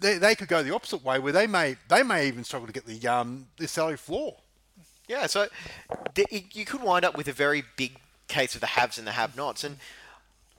they, 0.00 0.16
they 0.16 0.34
could 0.34 0.48
go 0.48 0.62
the 0.62 0.74
opposite 0.74 1.04
way, 1.04 1.18
where 1.18 1.34
they 1.34 1.46
may 1.46 1.76
they 1.88 2.02
may 2.02 2.26
even 2.26 2.42
struggle 2.42 2.66
to 2.66 2.72
get 2.72 2.86
the 2.86 3.06
um 3.06 3.48
the 3.58 3.68
salary 3.68 3.98
floor. 3.98 4.36
Yeah, 5.06 5.26
so 5.26 5.48
th- 6.14 6.44
you 6.54 6.64
could 6.64 6.82
wind 6.82 7.04
up 7.04 7.16
with 7.16 7.28
a 7.28 7.32
very 7.32 7.62
big 7.76 7.98
case 8.28 8.54
of 8.54 8.60
the 8.62 8.68
haves 8.68 8.96
and 8.96 9.06
the 9.06 9.12
have-nots, 9.12 9.64
and 9.64 9.76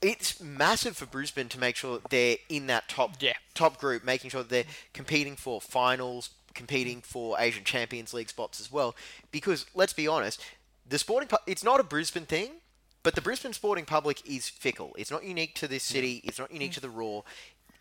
it's 0.01 0.39
massive 0.41 0.97
for 0.97 1.05
Brisbane 1.05 1.49
to 1.49 1.59
make 1.59 1.75
sure 1.75 1.99
they're 2.09 2.37
in 2.49 2.67
that 2.67 2.89
top 2.89 3.15
Yeah. 3.19 3.33
top 3.53 3.79
group, 3.79 4.03
making 4.03 4.31
sure 4.31 4.41
that 4.41 4.49
they're 4.49 4.65
competing 4.93 5.35
for 5.35 5.61
finals, 5.61 6.31
competing 6.53 7.01
for 7.01 7.39
Asian 7.39 7.63
Champions 7.63 8.13
League 8.13 8.29
spots 8.29 8.59
as 8.59 8.71
well. 8.71 8.95
Because 9.31 9.65
let's 9.73 9.93
be 9.93 10.07
honest, 10.07 10.41
the 10.87 10.97
sporting 10.97 11.29
pu- 11.29 11.37
it's 11.45 11.63
not 11.63 11.79
a 11.79 11.83
Brisbane 11.83 12.25
thing, 12.25 12.51
but 13.03 13.15
the 13.15 13.21
Brisbane 13.21 13.53
sporting 13.53 13.85
public 13.85 14.25
is 14.27 14.49
fickle. 14.49 14.93
It's 14.97 15.11
not 15.11 15.23
unique 15.23 15.55
to 15.55 15.67
this 15.67 15.83
city. 15.83 16.21
It's 16.23 16.39
not 16.39 16.51
unique 16.51 16.71
mm. 16.71 16.75
to 16.75 16.79
the 16.81 16.89
Roar. 16.89 17.23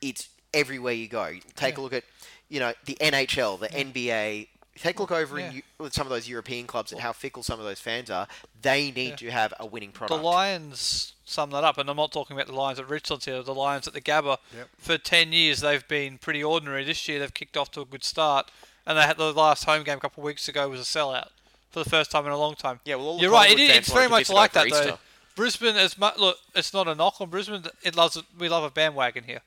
It's 0.00 0.28
everywhere 0.52 0.92
you 0.94 1.08
go. 1.08 1.34
Take 1.56 1.78
a 1.78 1.80
look 1.80 1.92
at 1.92 2.04
you 2.48 2.60
know 2.60 2.72
the 2.84 2.96
NHL, 3.00 3.58
the 3.60 3.68
NBA. 3.68 4.48
Take 4.76 4.98
a 4.98 5.02
look 5.02 5.10
over 5.10 5.38
in 5.38 5.46
Yeah. 5.46 5.52
Eu- 5.52 5.62
with 5.78 5.92
some 5.92 6.06
of 6.06 6.10
those 6.10 6.28
European 6.28 6.66
clubs 6.66 6.92
and 6.92 7.00
how 7.00 7.12
fickle 7.12 7.42
some 7.42 7.58
of 7.58 7.66
those 7.66 7.80
fans 7.80 8.10
are. 8.10 8.28
They 8.62 8.90
need 8.90 9.18
to 9.18 9.30
have 9.30 9.52
a 9.60 9.66
winning 9.66 9.92
product. 9.92 10.20
The. 10.20 10.26
Lions 10.26 11.12
sum 11.30 11.50
that 11.50 11.64
up, 11.64 11.78
and 11.78 11.88
I'm 11.88 11.96
not 11.96 12.12
talking 12.12 12.36
about 12.36 12.46
the 12.46 12.54
Lions 12.54 12.78
at 12.78 12.88
Richlands 12.88 13.24
here. 13.24 13.42
The 13.42 13.54
Lions 13.54 13.86
at 13.86 13.94
the 13.94 14.00
Gabba. 14.00 14.38
Yep. 14.56 14.68
For 14.78 14.98
ten 14.98 15.32
years, 15.32 15.60
they've 15.60 15.86
been 15.86 16.18
pretty 16.18 16.42
ordinary. 16.42 16.84
This 16.84 17.08
year, 17.08 17.18
they've 17.18 17.32
kicked 17.32 17.56
off 17.56 17.70
to 17.72 17.80
a 17.80 17.84
good 17.84 18.04
start, 18.04 18.50
and 18.86 18.98
they 18.98 19.02
had 19.02 19.16
the 19.16 19.32
last 19.32 19.64
home 19.64 19.84
game 19.84 19.98
a 19.98 20.00
couple 20.00 20.22
of 20.22 20.26
weeks 20.26 20.48
ago 20.48 20.68
was 20.68 20.80
a 20.80 20.84
sellout 20.84 21.28
for 21.70 21.82
the 21.82 21.88
first 21.88 22.10
time 22.10 22.26
in 22.26 22.32
a 22.32 22.38
long 22.38 22.54
time. 22.54 22.80
Yeah, 22.84 22.96
well, 22.96 23.06
all 23.06 23.18
you're 23.20 23.30
right. 23.30 23.50
It 23.50 23.58
it's 23.60 23.92
very 23.92 24.08
much 24.08 24.28
like 24.28 24.52
that 24.52 24.68
though. 24.70 24.98
Brisbane 25.36 25.76
is 25.76 25.96
mu- 25.96 26.08
look. 26.18 26.38
It's 26.54 26.74
not 26.74 26.88
a 26.88 26.94
knock 26.94 27.20
on 27.20 27.30
Brisbane. 27.30 27.64
It 27.82 27.96
loves. 27.96 28.22
We 28.38 28.48
love 28.48 28.64
a 28.64 28.70
bandwagon 28.70 29.24
here. 29.24 29.40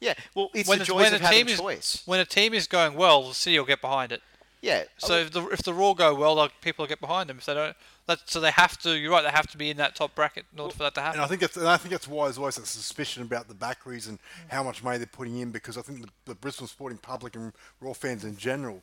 Yeah, 0.00 0.14
well, 0.34 0.50
it's 0.54 0.68
when 0.68 0.78
the 0.78 0.84
joys 0.84 0.96
when 0.96 1.14
of 1.14 1.20
a 1.20 1.24
having 1.24 1.46
team 1.46 1.48
is 1.48 1.60
choice. 1.60 2.02
when 2.04 2.20
a 2.20 2.24
team 2.24 2.52
is 2.52 2.66
going 2.66 2.94
well, 2.94 3.28
the 3.28 3.34
city 3.34 3.58
will 3.58 3.66
get 3.66 3.80
behind 3.80 4.12
it. 4.12 4.22
Yeah. 4.60 4.84
So 4.98 5.14
oh, 5.14 5.20
if 5.20 5.30
the 5.30 5.46
if 5.48 5.62
the 5.62 5.72
Roar 5.72 5.94
go 5.94 6.14
well, 6.14 6.34
like, 6.34 6.60
people 6.60 6.82
will 6.82 6.88
get 6.88 7.00
behind 7.00 7.30
them. 7.30 7.38
If 7.38 7.46
they 7.46 7.54
don't, 7.54 7.76
that, 8.06 8.20
so 8.26 8.40
they 8.40 8.52
have 8.52 8.78
to. 8.82 8.96
You're 8.96 9.10
right. 9.10 9.22
They 9.22 9.30
have 9.30 9.48
to 9.48 9.58
be 9.58 9.70
in 9.70 9.76
that 9.78 9.96
top 9.96 10.14
bracket 10.14 10.44
in 10.52 10.60
order 10.60 10.72
for 10.72 10.84
that 10.84 10.94
to 10.94 11.00
happen. 11.00 11.18
And 11.18 11.24
I 11.24 11.28
think 11.28 11.40
that's 11.40 11.56
and 11.56 11.68
I 11.68 11.76
think 11.76 11.90
that's 11.90 12.08
why 12.08 12.26
there's 12.26 12.38
always 12.38 12.56
that 12.56 12.66
suspicion 12.66 13.22
about 13.22 13.48
the 13.48 13.54
backeries 13.54 14.06
and 14.06 14.18
how 14.48 14.62
much 14.62 14.82
money 14.82 14.98
they're 14.98 15.06
putting 15.06 15.38
in 15.38 15.50
because 15.50 15.76
I 15.76 15.82
think 15.82 16.02
the, 16.02 16.08
the 16.24 16.34
Brisbane 16.34 16.68
sporting 16.68 16.98
public 16.98 17.34
and 17.34 17.52
Roar 17.80 17.94
fans 17.94 18.24
in 18.24 18.36
general, 18.36 18.82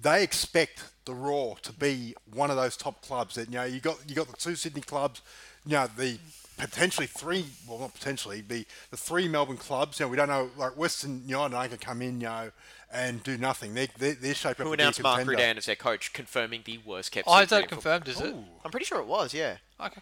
they 0.00 0.22
expect 0.22 0.84
the 1.04 1.14
Roar 1.14 1.56
to 1.62 1.72
be 1.72 2.14
one 2.32 2.50
of 2.50 2.56
those 2.56 2.76
top 2.76 3.02
clubs 3.02 3.34
that 3.34 3.48
you 3.48 3.54
know 3.54 3.64
you 3.64 3.80
got 3.80 3.98
you 4.08 4.14
got 4.14 4.28
the 4.28 4.36
two 4.36 4.54
Sydney 4.54 4.82
clubs, 4.82 5.20
you 5.66 5.72
know 5.72 5.88
the 5.96 6.18
potentially 6.58 7.06
three 7.06 7.44
well 7.68 7.78
not 7.78 7.92
potentially 7.92 8.40
the 8.40 8.64
the 8.90 8.96
three 8.96 9.28
Melbourne 9.28 9.56
clubs. 9.56 10.00
You 10.00 10.06
know 10.06 10.10
we 10.10 10.16
don't 10.16 10.28
know 10.28 10.50
like 10.56 10.76
Western 10.76 11.22
United 11.26 11.56
they 11.56 11.68
can 11.68 11.78
come 11.78 12.02
in 12.02 12.20
you 12.20 12.26
know 12.26 12.50
and 12.92 13.22
do 13.22 13.38
nothing. 13.38 13.74
They 13.74 13.86
they 13.98 14.12
they're 14.12 14.34
shaped 14.34 14.60
up 14.60 14.66
Who 14.66 14.72
to 14.72 14.76
be 14.76 14.82
a 14.82 14.84
announced 14.84 15.02
Mark 15.02 15.18
contender. 15.18 15.38
Rudan 15.38 15.58
as 15.58 15.66
their 15.66 15.76
coach, 15.76 16.12
confirming 16.12 16.62
the 16.64 16.78
worst 16.78 17.10
kept 17.12 17.26
oh, 17.28 17.38
is 17.38 17.48
secret 17.48 17.50
that 17.50 17.62
in 17.62 17.68
confirmed? 17.68 18.08
Is 18.08 18.20
it? 18.20 18.26
Ooh. 18.34 18.44
I'm 18.64 18.70
pretty 18.70 18.86
sure 18.86 19.00
it 19.00 19.06
was, 19.06 19.32
yeah. 19.34 19.56
Okay. 19.80 20.00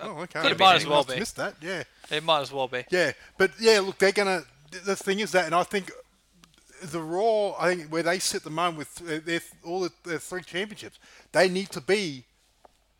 Oh, 0.00 0.10
okay. 0.22 0.40
Could 0.40 0.50
have 0.50 0.58
might 0.58 0.76
as 0.76 0.84
I 0.84 0.88
well 0.88 0.98
must 0.98 1.08
have 1.08 1.16
be. 1.16 1.20
Missed 1.20 1.36
that, 1.36 1.54
yeah. 1.62 1.84
It 2.10 2.22
might 2.22 2.40
as 2.40 2.52
well 2.52 2.68
be. 2.68 2.84
Yeah, 2.90 3.12
but 3.38 3.52
yeah, 3.58 3.80
look, 3.80 3.98
they're 3.98 4.12
gonna. 4.12 4.42
The 4.84 4.96
thing 4.96 5.20
is 5.20 5.32
that, 5.32 5.46
and 5.46 5.54
I 5.54 5.62
think 5.62 5.90
the 6.82 7.00
Roar, 7.00 7.56
I 7.58 7.74
think 7.74 7.90
where 7.90 8.02
they 8.02 8.18
sit 8.18 8.38
at 8.38 8.44
the 8.44 8.50
moment 8.50 8.78
with 8.78 9.02
uh, 9.02 9.20
their 9.24 9.40
all 9.64 9.80
the, 9.80 9.92
their 10.04 10.18
three 10.18 10.42
championships, 10.42 10.98
they 11.32 11.48
need 11.48 11.70
to 11.70 11.80
be 11.80 12.24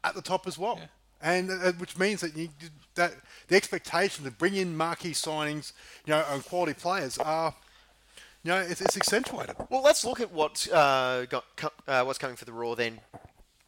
at 0.04 0.14
the 0.14 0.22
top 0.22 0.46
as 0.46 0.56
well, 0.56 0.80
and 1.20 1.50
uh, 1.50 1.72
which 1.72 1.98
means 1.98 2.20
that 2.22 2.36
you, 2.36 2.48
that 2.94 3.14
the 3.48 3.56
expectation 3.56 4.24
to 4.24 4.30
bring 4.30 4.54
in 4.54 4.76
marquee 4.76 5.12
signings, 5.12 5.72
you 6.06 6.12
know, 6.12 6.24
and 6.30 6.44
quality 6.44 6.74
players 6.74 7.18
are, 7.18 7.54
know, 8.46 8.58
it's, 8.58 8.80
it's 8.80 8.96
accentuated. 8.96 9.56
Well, 9.70 9.82
let's 9.82 10.04
look 10.04 10.20
at 10.20 10.32
what's 10.32 10.70
uh, 10.70 11.26
got, 11.28 11.44
uh, 11.86 12.04
what's 12.04 12.18
coming 12.18 12.36
for 12.36 12.44
the 12.44 12.52
Roar 12.52 12.76
then 12.76 13.00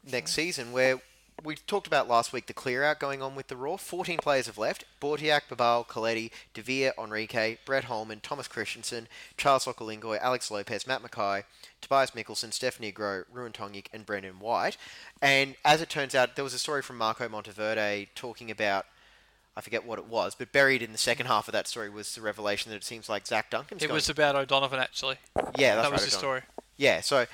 next 0.05 0.33
season, 0.33 0.73
where 0.73 1.01
we 1.45 1.55
talked 1.55 1.87
about 1.87 2.09
last 2.09 2.33
week 2.33 2.47
the 2.47 2.53
clear 2.53 2.83
out 2.83 2.99
going 2.99 3.23
on 3.23 3.35
with 3.35 3.49
the 3.49 3.57
Roar. 3.57 3.79
14 3.79 4.19
players 4.19 4.47
have 4.47 4.59
left. 4.59 4.85
Bautheac, 5.01 5.43
Babalj, 5.49 5.87
Caletti, 5.87 6.31
Devere, 6.55 6.93
Enrique, 6.99 7.59
Brett 7.65 7.85
Holman, 7.85 8.21
Thomas 8.21 8.49
Kristensen, 8.49 9.07
Charles 9.37 9.65
Lokolingoy, 9.65 10.19
Alex 10.21 10.51
Lopez, 10.51 10.87
Matt 10.87 11.03
McKay, 11.03 11.45
Tobias 11.81 12.11
Mikkelsen, 12.11 12.53
Stefan 12.53 12.85
Nigro, 12.85 13.25
Ruon 13.33 13.53
Tongyik, 13.53 13.87
and 13.93 14.05
Brendan 14.05 14.41
White. 14.41 14.77
And 15.23 15.55
as 15.65 15.81
it 15.81 15.89
turns 15.89 16.15
out, 16.15 16.35
there 16.35 16.45
was 16.45 16.55
a 16.55 16.59
story 16.59 16.83
from 16.83 16.99
Marco 16.99 17.29
Monteverde 17.29 18.09
talking 18.15 18.51
about 18.51 18.87
I 19.59 19.61
forget 19.61 19.85
what 19.85 19.99
it 19.99 20.07
was, 20.07 20.37
but 20.37 20.53
buried 20.53 20.83
in 20.83 20.93
the 20.93 20.99
second 20.99 21.27
half 21.27 21.49
of 21.49 21.53
that 21.53 21.67
story 21.67 21.91
was 21.91 22.15
the 22.15 22.21
revelation 22.21 22.71
that 22.71 22.77
it 22.77 22.85
seems 22.85 23.09
like 23.09 23.27
Zach 23.27 23.51
Duncan's 23.51 23.83
It 23.83 23.89
going 23.89 23.97
was 23.97 24.09
about 24.09 24.37
O'Donovan 24.37 24.79
actually. 24.79 25.17
yeah, 25.59 25.75
that's 25.75 25.89
that 25.89 25.93
was 25.93 26.05
the 26.05 26.13
story. 26.13 26.43
Yeah, 26.77 27.01
so 27.01 27.27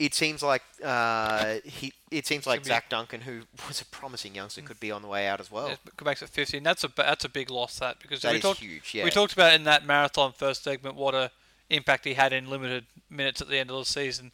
it 0.00 0.12
seems 0.12 0.42
like 0.42 0.62
uh, 0.82 1.58
he. 1.62 1.92
It 2.10 2.26
seems 2.26 2.48
like 2.48 2.64
Zach 2.64 2.88
Duncan, 2.88 3.20
who 3.20 3.42
was 3.68 3.80
a 3.80 3.84
promising 3.84 4.34
youngster, 4.34 4.60
could 4.62 4.80
be 4.80 4.90
on 4.90 5.02
the 5.02 5.08
way 5.08 5.28
out 5.28 5.38
as 5.38 5.52
well. 5.52 5.68
It 5.68 5.78
makes 6.04 6.20
it 6.20 6.30
15. 6.30 6.64
That's 6.64 6.82
a 6.82 6.90
that's 6.96 7.24
a 7.24 7.28
big 7.28 7.48
loss. 7.48 7.78
That 7.78 8.00
because 8.00 8.22
That 8.22 8.32
we 8.32 8.38
is 8.38 8.42
talked 8.42 8.58
huge, 8.58 8.92
yeah. 8.92 9.04
we 9.04 9.10
talked 9.10 9.32
about 9.32 9.54
in 9.54 9.62
that 9.64 9.86
marathon 9.86 10.32
first 10.32 10.64
segment 10.64 10.96
what 10.96 11.14
a 11.14 11.30
impact 11.70 12.04
he 12.04 12.14
had 12.14 12.32
in 12.32 12.50
limited 12.50 12.86
minutes 13.08 13.40
at 13.40 13.48
the 13.48 13.58
end 13.58 13.70
of 13.70 13.76
the 13.76 13.84
season. 13.84 14.32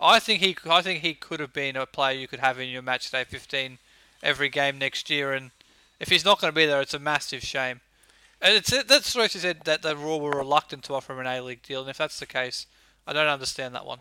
I 0.00 0.18
think 0.18 0.40
he 0.40 0.56
I 0.68 0.80
think 0.80 1.00
he 1.02 1.12
could 1.12 1.40
have 1.40 1.52
been 1.52 1.76
a 1.76 1.84
player 1.84 2.18
you 2.18 2.26
could 2.26 2.40
have 2.40 2.58
in 2.58 2.70
your 2.70 2.80
match 2.80 3.10
day 3.10 3.24
15 3.24 3.76
every 4.22 4.48
game 4.48 4.78
next 4.78 5.10
year, 5.10 5.34
and 5.34 5.50
if 6.00 6.08
he's 6.08 6.24
not 6.24 6.40
going 6.40 6.50
to 6.52 6.56
be 6.56 6.66
there, 6.66 6.80
it's 6.80 6.94
a 6.94 6.98
massive 6.98 7.42
shame. 7.42 7.80
And 8.42 8.54
it's 8.54 8.70
that's 8.84 9.14
what 9.14 9.30
he 9.32 9.38
said 9.38 9.60
that 9.64 9.82
the 9.82 9.94
Roar 9.96 10.18
were 10.20 10.30
reluctant 10.30 10.82
to 10.84 10.94
offer 10.94 11.12
him 11.12 11.20
an 11.20 11.26
A 11.26 11.40
League 11.42 11.62
deal, 11.62 11.80
and 11.82 11.90
if 11.90 11.98
that's 11.98 12.18
the 12.18 12.26
case, 12.26 12.66
I 13.06 13.12
don't 13.12 13.28
understand 13.28 13.74
that 13.74 13.84
one. 13.86 14.00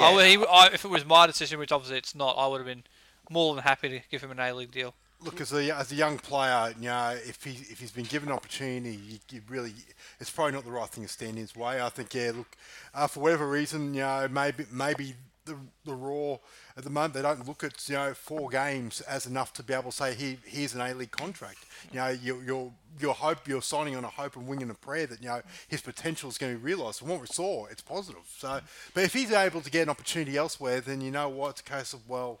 I 0.00 0.12
would- 0.14 0.26
he, 0.26 0.36
I, 0.50 0.70
if 0.72 0.84
it 0.84 0.88
was 0.88 1.04
my 1.04 1.26
decision, 1.26 1.58
which 1.58 1.72
obviously 1.72 1.98
it's 1.98 2.14
not, 2.14 2.36
I 2.38 2.46
would 2.46 2.58
have 2.58 2.66
been 2.66 2.84
more 3.30 3.54
than 3.54 3.64
happy 3.64 3.88
to 3.90 4.00
give 4.10 4.22
him 4.22 4.30
an 4.30 4.40
A 4.40 4.52
League 4.54 4.70
deal. 4.72 4.94
Look, 5.20 5.40
as 5.40 5.52
a 5.52 5.70
as 5.74 5.90
a 5.92 5.94
young 5.94 6.18
player, 6.18 6.74
you 6.78 6.88
know, 6.88 7.16
if 7.26 7.42
he 7.42 7.52
if 7.52 7.80
he's 7.80 7.90
been 7.90 8.04
given 8.04 8.28
an 8.28 8.34
opportunity, 8.34 8.96
you, 8.96 9.18
you 9.30 9.40
really, 9.48 9.72
it's 10.20 10.30
probably 10.30 10.52
not 10.52 10.64
the 10.64 10.70
right 10.70 10.88
thing 10.88 11.04
to 11.04 11.08
stand 11.08 11.32
in 11.32 11.36
his 11.38 11.56
way. 11.56 11.80
I 11.80 11.88
think, 11.88 12.12
yeah, 12.14 12.32
look, 12.34 12.54
uh, 12.94 13.06
for 13.06 13.20
whatever 13.20 13.48
reason, 13.48 13.94
you 13.94 14.00
know, 14.00 14.28
maybe 14.30 14.66
maybe 14.70 15.14
the 15.46 15.56
the 15.84 15.94
Roar 15.94 16.40
at 16.76 16.84
the 16.84 16.90
moment 16.90 17.14
they 17.14 17.22
don't 17.22 17.46
look 17.46 17.64
at 17.64 17.88
you 17.88 17.94
know 17.94 18.12
four 18.14 18.48
games 18.48 19.00
as 19.02 19.26
enough 19.26 19.52
to 19.54 19.62
be 19.62 19.72
able 19.72 19.90
to 19.90 19.96
say 19.96 20.14
he 20.14 20.38
here's 20.44 20.74
an 20.74 20.80
A 20.80 20.92
League 20.94 21.10
contract. 21.10 21.58
You 21.92 22.00
know, 22.00 22.08
you 22.08 22.42
you're 22.44 22.72
your 23.00 23.14
hope 23.14 23.46
you're 23.46 23.62
signing 23.62 23.96
on 23.96 24.04
a 24.04 24.08
hope 24.08 24.36
and 24.36 24.46
wing 24.46 24.62
and 24.62 24.70
a 24.70 24.74
prayer 24.74 25.06
that 25.06 25.22
you 25.22 25.28
know 25.28 25.42
his 25.68 25.80
potential 25.80 26.28
is 26.28 26.38
going 26.38 26.52
to 26.52 26.58
be 26.58 26.64
realised. 26.64 27.00
And 27.00 27.10
what 27.10 27.20
we 27.20 27.26
saw, 27.26 27.66
it's 27.66 27.82
positive. 27.82 28.22
So, 28.36 28.60
but 28.94 29.04
if 29.04 29.12
he's 29.12 29.32
able 29.32 29.60
to 29.60 29.70
get 29.70 29.82
an 29.82 29.88
opportunity 29.88 30.36
elsewhere, 30.36 30.80
then 30.80 31.00
you 31.00 31.10
know 31.10 31.28
what, 31.28 31.50
it's 31.50 31.60
a 31.60 31.64
case 31.64 31.92
of 31.92 32.08
well, 32.08 32.38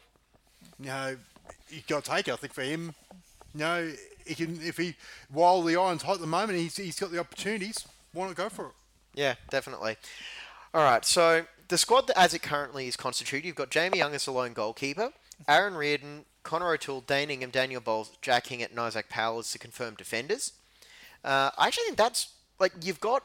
you 0.78 0.86
know, 0.86 1.16
you 1.70 1.80
got 1.88 2.04
to 2.04 2.10
take 2.10 2.28
it. 2.28 2.32
I 2.32 2.36
think 2.36 2.52
for 2.52 2.62
him, 2.62 2.94
you 3.54 3.60
know, 3.60 3.92
he 4.26 4.34
can 4.34 4.58
if 4.62 4.76
he 4.76 4.94
while 5.30 5.62
the 5.62 5.76
iron's 5.76 6.02
hot 6.02 6.16
at 6.16 6.20
the 6.20 6.26
moment, 6.26 6.58
he's 6.58 6.76
he's 6.76 6.98
got 6.98 7.10
the 7.10 7.18
opportunities. 7.18 7.86
Why 8.12 8.26
not 8.26 8.34
go 8.34 8.48
for 8.48 8.66
it? 8.66 8.72
Yeah, 9.14 9.34
definitely. 9.50 9.96
All 10.74 10.82
right, 10.82 11.04
so 11.04 11.44
the 11.68 11.78
squad 11.78 12.06
that, 12.08 12.18
as 12.18 12.34
it 12.34 12.42
currently 12.42 12.86
is 12.88 12.96
constituted, 12.96 13.46
you've 13.46 13.56
got 13.56 13.70
Jamie 13.70 13.98
Young 13.98 14.14
as 14.14 14.24
the 14.24 14.30
lone 14.32 14.52
goalkeeper, 14.52 15.12
Aaron 15.48 15.74
Reardon, 15.74 16.24
Connor 16.42 16.72
O'Toole, 16.72 17.00
Dane 17.02 17.30
Ingham, 17.30 17.50
Daniel 17.50 17.80
Bowles, 17.80 18.10
Jack 18.22 18.46
Hingert, 18.46 18.70
and 18.70 18.78
Isaac 18.80 19.08
Powell 19.08 19.38
as 19.40 19.52
the 19.52 19.58
confirmed 19.58 19.96
defenders. 19.96 20.52
Uh, 21.24 21.50
I 21.58 21.66
actually 21.66 21.84
think 21.86 21.96
that's 21.98 22.28
like 22.60 22.72
you've 22.82 23.00
got, 23.00 23.22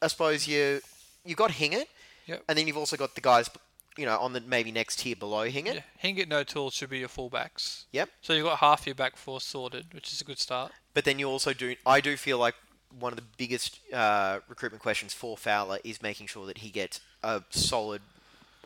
I 0.00 0.06
suppose 0.06 0.48
you 0.48 0.80
you've 1.24 1.36
got 1.38 1.52
Hingert, 1.52 1.86
Yep. 2.26 2.44
and 2.48 2.56
then 2.58 2.66
you've 2.66 2.76
also 2.78 2.96
got 2.96 3.14
the 3.14 3.20
guys, 3.20 3.50
you 3.98 4.06
know, 4.06 4.16
on 4.18 4.32
the 4.32 4.40
maybe 4.40 4.72
next 4.72 5.00
tier 5.00 5.14
below 5.16 5.44
Hingert. 5.44 5.74
Yeah, 5.74 5.82
Hingert 5.98 6.28
no 6.28 6.42
tools 6.44 6.72
should 6.74 6.88
be 6.90 6.98
your 7.00 7.08
fullbacks. 7.08 7.84
Yep. 7.92 8.08
So 8.22 8.32
you've 8.32 8.46
got 8.46 8.58
half 8.58 8.86
your 8.86 8.94
back 8.94 9.16
four 9.16 9.40
sorted, 9.40 9.92
which 9.92 10.12
is 10.12 10.20
a 10.20 10.24
good 10.24 10.38
start. 10.38 10.72
But 10.94 11.04
then 11.04 11.18
you 11.18 11.28
also 11.28 11.52
do. 11.52 11.76
I 11.84 12.00
do 12.00 12.16
feel 12.16 12.38
like 12.38 12.54
one 12.98 13.12
of 13.12 13.16
the 13.16 13.24
biggest 13.36 13.80
uh, 13.92 14.40
recruitment 14.48 14.82
questions 14.82 15.12
for 15.14 15.36
Fowler 15.36 15.78
is 15.84 16.02
making 16.02 16.26
sure 16.26 16.46
that 16.46 16.58
he 16.58 16.70
gets 16.70 17.00
a 17.22 17.42
solid. 17.50 18.02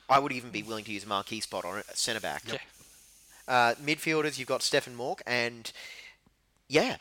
I 0.09 0.19
would 0.19 0.33
even 0.33 0.51
be 0.51 0.63
willing 0.63 0.85
to 0.85 0.93
use 0.93 1.05
a 1.05 1.09
marquee 1.09 1.41
spot 1.41 1.65
on 1.65 1.79
it, 1.79 1.87
centre 1.95 2.21
back. 2.21 2.43
Yeah. 2.47 2.59
Uh, 3.49 3.75
midfielders, 3.75 4.39
you've 4.39 4.49
got 4.49 4.63
Stefan 4.63 4.95
Mauk, 4.97 5.21
and 5.27 5.71
yeah. 6.69 6.97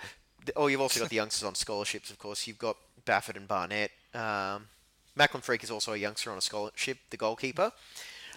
Oh, 0.55 0.67
you've 0.67 0.81
also 0.81 0.99
got 0.99 1.09
the 1.09 1.15
youngsters 1.15 1.43
on 1.43 1.55
scholarships, 1.55 2.09
of 2.11 2.19
course. 2.19 2.45
You've 2.47 2.59
got 2.59 2.77
Baffert 3.05 3.35
and 3.35 3.47
Barnett. 3.47 3.91
Um, 4.13 4.67
Macklin 5.15 5.41
Freke 5.41 5.63
is 5.63 5.71
also 5.71 5.93
a 5.93 5.97
youngster 5.97 6.31
on 6.31 6.37
a 6.37 6.41
scholarship, 6.41 6.97
the 7.09 7.17
goalkeeper. 7.17 7.71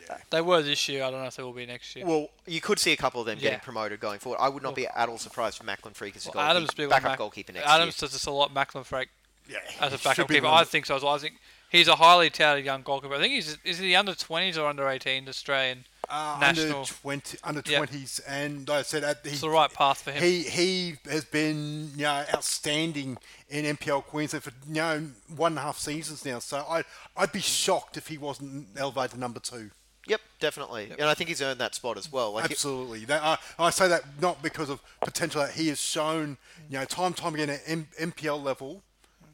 Yeah. 0.08 0.16
They 0.30 0.40
were 0.40 0.62
this 0.62 0.88
year. 0.88 1.04
I 1.04 1.10
don't 1.10 1.20
know 1.20 1.26
if 1.26 1.36
they 1.36 1.42
will 1.42 1.52
be 1.52 1.66
next 1.66 1.94
year. 1.94 2.06
Well, 2.06 2.28
you 2.46 2.62
could 2.62 2.78
see 2.78 2.92
a 2.92 2.96
couple 2.96 3.20
of 3.20 3.26
them 3.26 3.38
getting 3.38 3.60
promoted 3.60 4.00
going 4.00 4.20
forward. 4.20 4.38
I 4.40 4.48
would 4.48 4.62
not 4.62 4.74
be 4.74 4.86
at 4.86 5.08
all 5.08 5.18
surprised 5.18 5.60
if 5.60 5.66
Macklin 5.66 5.92
Freke 5.92 6.16
is 6.16 6.26
a 6.26 6.30
Well, 6.30 6.44
goalkeeper, 6.46 6.50
Adams 6.82 6.90
backup 6.90 7.10
Mac- 7.10 7.18
goalkeeper 7.18 7.52
next 7.52 7.64
Adams 7.66 7.74
year. 7.76 7.82
Adams 7.82 7.96
does 7.98 8.12
this 8.12 8.26
a 8.26 8.30
lot. 8.30 8.54
Macklin 8.54 8.84
Freke 8.84 9.08
Yeah, 9.50 9.58
as 9.80 9.92
a 9.92 9.96
he 9.96 10.02
backup 10.04 10.14
should 10.14 10.28
keeper. 10.28 10.46
I 10.46 10.64
think 10.64 10.86
so. 10.86 10.96
as 10.96 11.02
well. 11.02 11.14
I 11.14 11.18
think 11.18 11.34
he's 11.70 11.88
a 11.88 11.96
highly 11.96 12.30
touted 12.30 12.64
young 12.64 12.82
goalkeeper. 12.82 13.14
I 13.14 13.18
think 13.18 13.34
he's 13.34 13.58
is 13.64 13.78
he 13.78 13.94
under 13.94 14.14
twenties 14.14 14.56
or 14.58 14.68
under 14.68 14.88
eighteen 14.88 15.28
Australian 15.28 15.84
uh, 16.10 16.38
national. 16.40 16.78
under 16.80 16.86
twenty 16.92 17.38
under 17.44 17.62
Yeah. 17.66 17.78
twenties, 17.78 18.18
and 18.26 18.68
like 18.68 18.78
I 18.78 18.82
said, 18.82 19.04
at, 19.04 19.18
he, 19.24 19.30
It's 19.30 19.40
the 19.40 19.50
right 19.50 19.72
path 19.72 20.02
for 20.02 20.10
him. 20.12 20.22
He 20.22 20.42
he 20.42 20.94
has 21.10 21.24
been 21.24 21.90
you 21.96 22.02
know 22.04 22.24
outstanding 22.34 23.18
in 23.48 23.76
NPL 23.76 24.04
Queensland 24.04 24.42
for 24.44 24.52
you 24.66 24.74
know 24.74 25.06
one 25.36 25.52
and 25.52 25.58
a 25.58 25.62
half 25.62 25.78
seasons 25.78 26.24
now. 26.24 26.38
So 26.38 26.58
I 26.68 26.82
I'd 27.16 27.32
be 27.32 27.40
shocked 27.40 27.96
if 27.96 28.08
he 28.08 28.18
wasn't 28.18 28.68
elevated 28.76 29.12
to 29.12 29.18
number 29.20 29.40
two. 29.40 29.70
Yep, 30.06 30.20
definitely. 30.40 30.90
And 30.98 31.02
I 31.02 31.12
think 31.12 31.28
he's 31.28 31.42
earned 31.42 31.60
that 31.60 31.74
spot 31.74 31.98
as 31.98 32.10
well. 32.10 32.32
Like 32.32 32.46
it- 32.46 32.52
Absolutely. 32.52 33.04
That, 33.04 33.22
I, 33.22 33.36
I 33.58 33.68
say 33.68 33.88
that 33.88 34.04
not 34.22 34.42
because 34.42 34.70
of 34.70 34.80
potential 35.02 35.42
that 35.42 35.50
he 35.52 35.68
has 35.68 35.78
shown, 35.78 36.38
you 36.70 36.78
know, 36.78 36.86
time 36.86 37.08
and 37.08 37.16
time 37.18 37.34
again 37.34 37.50
at 37.50 37.60
M- 37.66 37.88
MPL 38.00 38.42
level 38.42 38.82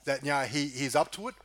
that 0.05 0.25
you 0.25 0.31
know 0.31 0.41
he, 0.41 0.67
he's 0.67 0.97
up 0.97 1.13
to 1.13 1.29
it. 1.29 1.37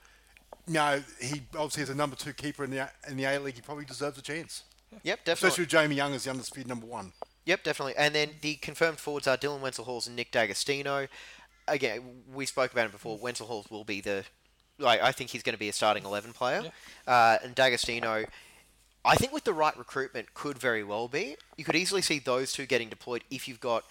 You 0.70 0.76
know, 0.76 1.04
he 1.20 1.42
obviously 1.56 1.82
is 1.82 1.90
a 1.90 1.96
number 1.96 2.16
two 2.16 2.32
keeper 2.32 2.64
in 2.64 2.70
the 2.70 2.88
in 3.10 3.18
the 3.18 3.26
A 3.26 3.40
League. 3.40 3.56
He 3.56 3.62
probably 3.62 3.86
deserves 3.86 4.20
a 4.20 4.22
chance, 4.22 4.62
yep, 5.02 5.26
definitely. 5.26 5.34
especially 5.34 5.62
with 5.64 5.70
Jamie 5.72 5.96
Young 5.96 6.14
as 6.14 6.26
the 6.26 6.30
undisputed 6.30 6.70
number 6.70 6.86
one. 6.86 7.12
Yep, 7.46 7.64
definitely. 7.64 7.96
And 7.98 8.14
then 8.14 8.30
the 8.42 8.54
confirmed 8.58 9.00
forwards 9.00 9.28
are 9.28 9.36
Dylan 9.36 9.62
Wenzel 9.62 9.86
Halls 9.86 10.06
and 10.06 10.16
Nick 10.16 10.32
D'Agostino. 10.32 11.08
Again, 11.68 12.04
we 12.32 12.46
spoke 12.46 12.72
about 12.72 12.86
it 12.86 12.92
before. 12.92 13.18
Wenzel 13.18 13.48
Halls 13.48 13.72
will 13.72 13.84
be 13.84 14.00
the, 14.00 14.26
like, 14.78 15.02
I 15.02 15.12
think 15.12 15.32
he's 15.32 15.42
going 15.42 15.56
to 15.56 15.60
be 15.60 15.70
a 15.70 15.74
starting 15.74 16.06
eleven 16.06 16.34
player. 16.34 16.62
Uh, 17.08 17.38
and 17.44 17.56
D'Agostino, 17.56 18.26
I 19.04 19.16
think 19.16 19.34
with 19.34 19.46
the 19.46 19.54
right 19.54 19.76
recruitment, 19.76 20.36
could 20.36 20.60
very 20.60 20.84
well 20.84 21.08
be. 21.08 21.36
You 21.58 21.64
could 21.64 21.76
easily 21.76 22.04
see 22.04 22.20
those 22.20 22.54
two 22.54 22.68
getting 22.68 22.90
deployed 22.90 23.24
if 23.32 23.48
you've 23.48 23.60
got, 23.60 23.86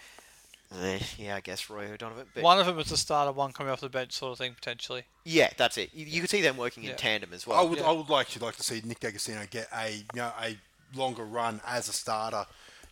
yeah, 1.16 1.36
I 1.36 1.40
guess 1.40 1.70
Roy 1.70 1.90
O'Donovan. 1.92 2.26
But 2.34 2.42
One 2.42 2.58
of 2.58 2.66
them 2.66 2.78
is 2.78 2.88
the 2.90 2.96
starter, 2.96 3.32
one 3.32 3.52
coming 3.52 3.72
off 3.72 3.80
the 3.80 3.88
bench, 3.88 4.12
sort 4.12 4.32
of 4.32 4.38
thing 4.38 4.54
potentially. 4.54 5.04
yeah, 5.24 5.50
that's 5.56 5.78
it. 5.78 5.90
You, 5.94 6.06
you 6.06 6.20
could 6.20 6.30
see 6.30 6.42
them 6.42 6.56
working 6.56 6.82
in 6.84 6.90
Yeah. 6.90 6.96
tandem 6.96 7.32
as 7.32 7.46
well. 7.46 7.58
I 7.58 7.60
well. 7.62 7.70
would 7.70 7.78
Yeah. 7.78 7.86
I 7.88 7.92
would 7.92 8.08
like 8.10 8.28
to 8.30 8.44
like 8.44 8.56
to 8.56 8.62
see 8.62 8.82
Nick 8.84 9.00
D'Agostino 9.00 9.44
get 9.50 9.68
a 9.74 9.90
you 9.92 10.02
know 10.14 10.32
a 10.40 10.56
longer 10.94 11.24
run 11.24 11.60
as 11.66 11.88
a 11.88 11.92
starter. 11.92 12.46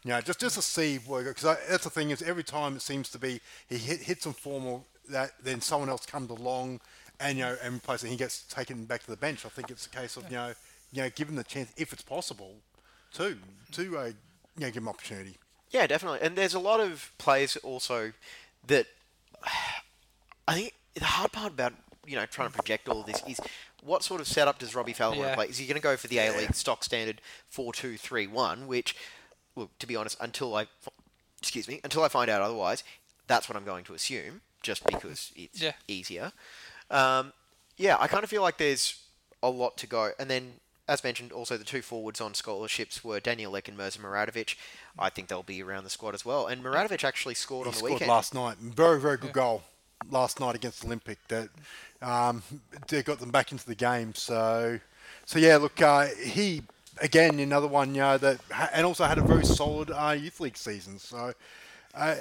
You 0.05 0.11
know, 0.11 0.21
just 0.21 0.41
just 0.41 0.55
to 0.57 0.63
see 0.63 0.99
work 0.99 1.27
because 1.27 1.43
that's 1.69 1.85
the 1.85 1.91
thing 1.91 2.11
is 2.11 2.23
every 2.23 2.45
time 2.45 2.77
it 2.77 2.83
seems 2.83 3.11
to 3.11 3.19
be 3.19 3.41
he 3.69 3.77
hit, 3.77 4.01
hits 4.01 4.23
some 4.25 4.33
form 4.35 4.65
or 4.67 4.83
that 5.09 5.33
then 5.43 5.61
someone 5.61 5.89
else 5.89 6.07
comes 6.07 6.31
along 6.31 6.81
and 7.21 7.37
you 7.39 7.45
know 7.45 7.57
and 7.63 7.75
replaces 7.75 8.05
and 8.05 8.13
he 8.13 8.17
gets 8.17 8.43
taken 8.45 8.85
back 8.85 9.03
to 9.03 9.11
the 9.11 9.17
bench. 9.17 9.45
I 9.45 9.49
think 9.49 9.71
it's 9.71 9.87
a 9.87 9.91
case 9.91 10.17
of 10.17 10.25
you 10.31 10.37
know 10.37 10.55
you 10.93 11.03
know 11.03 11.11
give 11.15 11.29
him 11.29 11.37
the 11.37 11.45
chance 11.45 11.73
if 11.77 11.93
it's 11.93 12.03
possible 12.03 12.55
to 13.15 13.37
to 13.73 13.99
uh, 13.99 14.05
you 14.07 14.13
know 14.59 14.67
give 14.71 14.77
him 14.77 14.89
opportunity. 14.89 15.37
Yeah, 15.71 15.87
definitely. 15.87 16.21
And 16.23 16.37
there's 16.37 16.55
a 16.55 16.59
lot 16.61 16.81
of 16.81 17.13
players 17.19 17.57
also 17.59 18.13
that 18.67 18.87
I 20.49 20.55
think 20.55 20.75
the 20.95 21.05
hard 21.05 21.33
part 21.33 21.53
about 21.53 21.75
you 22.07 22.17
know 22.17 22.27
trying 22.27 22.49
to 22.49 22.55
project 22.55 22.89
all 22.89 23.01
of 23.01 23.07
this 23.07 23.23
is 23.27 23.41
what 23.83 24.03
sort 24.03 24.21
of 24.21 24.27
setup 24.27 24.59
does 24.59 24.75
Robbie 24.75 24.93
Fowler 24.93 25.17
want 25.17 25.27
Yeah. 25.27 25.31
to 25.31 25.37
play? 25.37 25.47
Is 25.49 25.59
he 25.59 25.67
going 25.67 25.77
to 25.77 25.83
go 25.83 25.97
for 25.97 26.09
the 26.09 26.19
A 26.19 26.33
League 26.37 26.55
stock 26.55 26.83
standard 26.85 27.21
four 27.49 27.73
two 27.73 27.97
three 27.97 28.27
one? 28.27 28.67
Which, 28.67 28.97
well, 29.55 29.71
to 29.79 29.87
be 29.87 29.97
honest, 29.97 30.17
until 30.21 30.55
I 30.55 30.67
excuse 31.41 31.69
me, 31.69 31.81
until 31.85 32.03
I 32.03 32.09
find 32.09 32.31
out 32.31 32.43
otherwise, 32.43 32.83
that's 33.27 33.49
what 33.49 33.57
I'm 33.57 33.65
going 33.65 33.85
to 33.85 33.95
assume, 33.95 34.41
just 34.63 34.85
because 34.85 35.33
it's 35.37 35.61
Yeah. 35.61 35.73
easier. 35.87 36.33
Um, 36.91 37.33
yeah, 37.77 37.97
I 38.01 38.07
kind 38.09 38.25
of 38.25 38.31
feel 38.31 38.43
like 38.43 38.59
there's 38.59 39.01
a 39.43 39.51
lot 39.51 39.77
to 39.79 39.87
go. 39.87 40.13
And 40.19 40.31
then, 40.31 40.55
as 40.89 41.03
mentioned, 41.03 41.33
also 41.33 41.57
the 41.57 41.65
two 41.65 41.83
forwards 41.83 42.21
on 42.21 42.35
scholarships 42.35 43.03
were 43.03 43.19
Daniel 43.21 43.53
Leck 43.53 43.69
and 43.69 43.77
Mirza 43.77 43.99
Muratovic. 43.99 44.55
I 44.99 45.11
think 45.11 45.29
they'll 45.29 45.43
be 45.43 45.63
around 45.63 45.85
the 45.85 45.91
squad 45.91 46.15
as 46.15 46.25
well. 46.25 46.47
And 46.47 46.63
Muratovic 46.63 47.03
actually 47.05 47.35
scored 47.35 47.67
He 47.67 47.69
on 47.69 47.73
the 47.73 47.79
scored 47.79 47.93
weekend. 47.95 48.09
last 48.09 48.35
night. 48.35 48.59
Very 48.59 49.01
very 49.01 49.17
good 49.17 49.33
goal 49.33 49.63
last 50.11 50.39
night 50.41 50.55
against 50.55 50.85
Olympic. 50.85 51.19
That 51.29 51.49
um, 52.01 52.43
they 52.89 53.03
got 53.03 53.19
them 53.19 53.31
back 53.31 53.53
into 53.53 53.67
the 53.67 53.75
game. 53.75 54.15
So 54.15 54.79
so 55.25 55.39
yeah, 55.39 55.57
look, 55.57 55.83
uh, 55.83 56.07
he 56.23 56.63
again 57.01 57.41
another 57.41 57.67
one, 57.69 57.95
you 57.95 58.01
know, 58.01 58.19
that 58.19 58.41
and 58.73 58.87
also 58.87 59.05
had 59.05 59.19
a 59.19 59.23
very 59.23 59.45
solid 59.45 59.91
uh, 59.91 60.17
youth 60.19 60.41
league 60.41 60.57
season. 60.57 60.99
So. 60.99 61.33
Uh, 61.95 62.17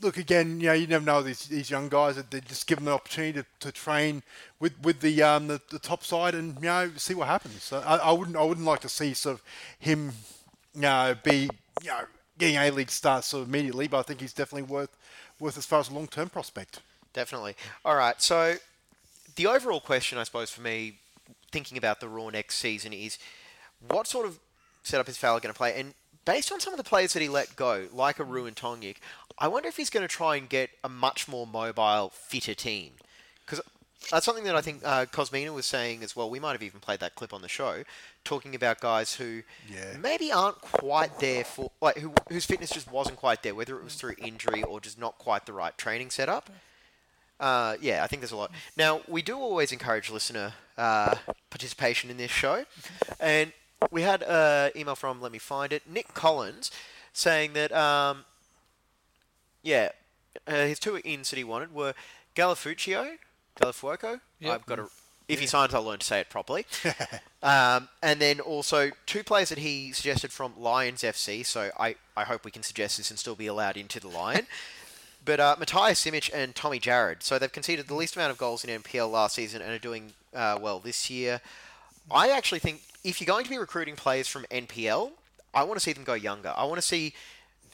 Look 0.00 0.16
again, 0.16 0.60
you 0.60 0.68
know, 0.68 0.74
you 0.74 0.86
never 0.86 1.04
know 1.04 1.22
these, 1.22 1.46
these 1.46 1.70
young 1.70 1.88
guys. 1.88 2.16
that 2.16 2.30
They 2.30 2.40
just 2.40 2.66
give 2.66 2.78
them 2.78 2.84
the 2.84 2.92
opportunity 2.92 3.40
to, 3.40 3.46
to 3.60 3.72
train 3.72 4.22
with 4.60 4.72
with 4.82 5.00
the 5.00 5.22
um 5.22 5.48
the, 5.48 5.60
the 5.70 5.78
top 5.78 6.04
side 6.04 6.34
and 6.34 6.54
you 6.56 6.68
know 6.68 6.90
see 6.96 7.14
what 7.14 7.26
happens. 7.26 7.62
So 7.64 7.82
I, 7.84 7.96
I 7.96 8.12
wouldn't 8.12 8.36
I 8.36 8.44
wouldn't 8.44 8.66
like 8.66 8.80
to 8.80 8.88
see 8.88 9.12
sort 9.14 9.34
of 9.34 9.42
him 9.78 10.12
you 10.74 10.82
know, 10.82 11.16
be 11.24 11.50
you 11.82 11.88
know 11.88 12.04
getting 12.38 12.56
a 12.56 12.70
league 12.70 12.90
start 12.90 13.24
sort 13.24 13.42
of 13.42 13.48
immediately, 13.48 13.88
but 13.88 13.98
I 13.98 14.02
think 14.02 14.20
he's 14.20 14.32
definitely 14.32 14.70
worth 14.72 14.96
worth 15.40 15.58
as 15.58 15.66
far 15.66 15.80
as 15.80 15.90
a 15.90 15.94
long 15.94 16.06
term 16.06 16.28
prospect. 16.28 16.80
Definitely. 17.12 17.56
All 17.84 17.96
right. 17.96 18.20
So 18.22 18.54
the 19.34 19.46
overall 19.46 19.80
question, 19.80 20.18
I 20.18 20.24
suppose, 20.24 20.50
for 20.50 20.60
me, 20.60 20.98
thinking 21.50 21.78
about 21.78 22.00
the 22.00 22.08
Roar 22.08 22.30
next 22.30 22.56
season 22.56 22.92
is 22.92 23.18
what 23.88 24.06
sort 24.06 24.26
of 24.26 24.38
setup 24.82 25.08
is 25.08 25.16
Fowler 25.16 25.40
going 25.40 25.52
to 25.52 25.58
play? 25.58 25.78
And 25.78 25.94
based 26.28 26.52
on 26.52 26.60
some 26.60 26.74
of 26.74 26.76
the 26.76 26.84
players 26.84 27.14
that 27.14 27.22
he 27.22 27.28
let 27.28 27.56
go, 27.56 27.86
like 27.90 28.20
a 28.20 28.22
Ruon 28.22 28.54
Tongyik, 28.54 28.96
I 29.38 29.48
wonder 29.48 29.66
if 29.66 29.78
he's 29.78 29.88
going 29.88 30.06
to 30.06 30.14
try 30.14 30.36
and 30.36 30.46
get 30.46 30.68
a 30.84 30.88
much 30.88 31.26
more 31.26 31.46
mobile, 31.46 32.10
fitter 32.14 32.52
team. 32.54 32.92
Because 33.46 33.62
that's 34.10 34.26
something 34.26 34.44
that 34.44 34.54
I 34.54 34.60
think 34.60 34.82
uh, 34.84 35.06
Kosmina 35.06 35.54
was 35.54 35.64
saying 35.64 36.02
as 36.02 36.14
well. 36.14 36.28
We 36.28 36.38
might 36.38 36.52
have 36.52 36.62
even 36.62 36.80
played 36.80 37.00
that 37.00 37.14
clip 37.14 37.32
on 37.32 37.40
the 37.40 37.48
show, 37.48 37.82
talking 38.24 38.54
about 38.54 38.78
guys 38.78 39.14
who 39.14 39.42
Yeah. 39.72 39.96
maybe 39.98 40.30
aren't 40.30 40.60
quite 40.60 41.18
there 41.18 41.44
for, 41.44 41.70
like, 41.80 41.96
who, 41.96 42.12
whose 42.28 42.44
fitness 42.44 42.68
just 42.68 42.92
wasn't 42.92 43.16
quite 43.16 43.42
there, 43.42 43.54
whether 43.54 43.78
it 43.78 43.82
was 43.82 43.94
through 43.94 44.16
injury 44.18 44.62
or 44.62 44.82
just 44.82 44.98
not 44.98 45.16
quite 45.16 45.46
the 45.46 45.54
right 45.54 45.78
training 45.78 46.10
setup. 46.10 46.50
Uh, 47.40 47.76
yeah, 47.80 48.04
I 48.04 48.06
think 48.06 48.20
there's 48.20 48.32
a 48.32 48.36
lot. 48.36 48.50
Now, 48.76 49.00
we 49.08 49.22
do 49.22 49.38
always 49.38 49.72
encourage 49.72 50.10
listener 50.10 50.52
uh, 50.76 51.14
participation 51.48 52.10
in 52.10 52.18
this 52.18 52.30
show. 52.30 52.66
And 53.18 53.52
we 53.90 54.02
had 54.02 54.22
an 54.22 54.72
email 54.76 54.94
from, 54.94 55.20
let 55.20 55.32
me 55.32 55.38
find 55.38 55.72
it, 55.72 55.82
Nick 55.88 56.14
Collins, 56.14 56.70
saying 57.12 57.52
that, 57.54 57.72
um, 57.72 58.24
yeah, 59.62 59.90
uh, 60.46 60.52
his 60.52 60.78
two 60.78 61.00
ins 61.04 61.30
that 61.30 61.36
he 61.36 61.44
wanted 61.44 61.72
were 61.72 61.94
Galafuccio, 62.34 63.16
Galafuoco. 63.60 64.20
Yep. 64.40 64.54
I've 64.54 64.66
got 64.66 64.76
to, 64.76 64.88
if 65.28 65.40
he 65.40 65.46
signs, 65.46 65.74
I'll 65.74 65.84
learn 65.84 65.98
to 65.98 66.06
say 66.06 66.20
it 66.20 66.30
properly. 66.30 66.66
um, 67.42 67.88
and 68.02 68.20
then 68.20 68.40
also 68.40 68.90
two 69.06 69.22
players 69.22 69.50
that 69.50 69.58
he 69.58 69.92
suggested 69.92 70.32
from 70.32 70.52
Lions 70.58 71.02
FC. 71.02 71.44
So 71.44 71.70
I, 71.78 71.96
I 72.16 72.24
hope 72.24 72.44
we 72.44 72.50
can 72.50 72.62
suggest 72.62 72.96
this 72.96 73.10
and 73.10 73.18
still 73.18 73.34
be 73.34 73.46
allowed 73.46 73.76
into 73.76 74.00
the 74.00 74.08
Lion. 74.08 74.46
But 75.24 75.40
uh, 75.40 75.56
Matthias 75.58 76.02
Simic 76.02 76.30
and 76.32 76.54
Tommy 76.54 76.80
Jarrod. 76.80 77.22
So 77.22 77.38
they've 77.38 77.52
conceded 77.52 77.86
the 77.86 77.94
least 77.94 78.16
amount 78.16 78.30
of 78.30 78.38
goals 78.38 78.64
in 78.64 78.82
NPL 78.82 79.10
last 79.10 79.34
season 79.34 79.60
and 79.60 79.70
are 79.70 79.78
doing 79.78 80.12
uh, 80.32 80.58
well 80.58 80.78
this 80.78 81.10
year. 81.10 81.42
I 82.10 82.30
actually 82.30 82.60
think 82.60 82.80
if 83.08 83.20
you're 83.20 83.26
going 83.26 83.44
to 83.44 83.50
be 83.50 83.58
recruiting 83.58 83.96
players 83.96 84.28
from 84.28 84.44
NPL, 84.50 85.12
I 85.54 85.64
want 85.64 85.78
to 85.78 85.82
see 85.82 85.92
them 85.92 86.04
go 86.04 86.14
younger. 86.14 86.52
I 86.56 86.64
want 86.64 86.76
to 86.76 86.86
see, 86.86 87.14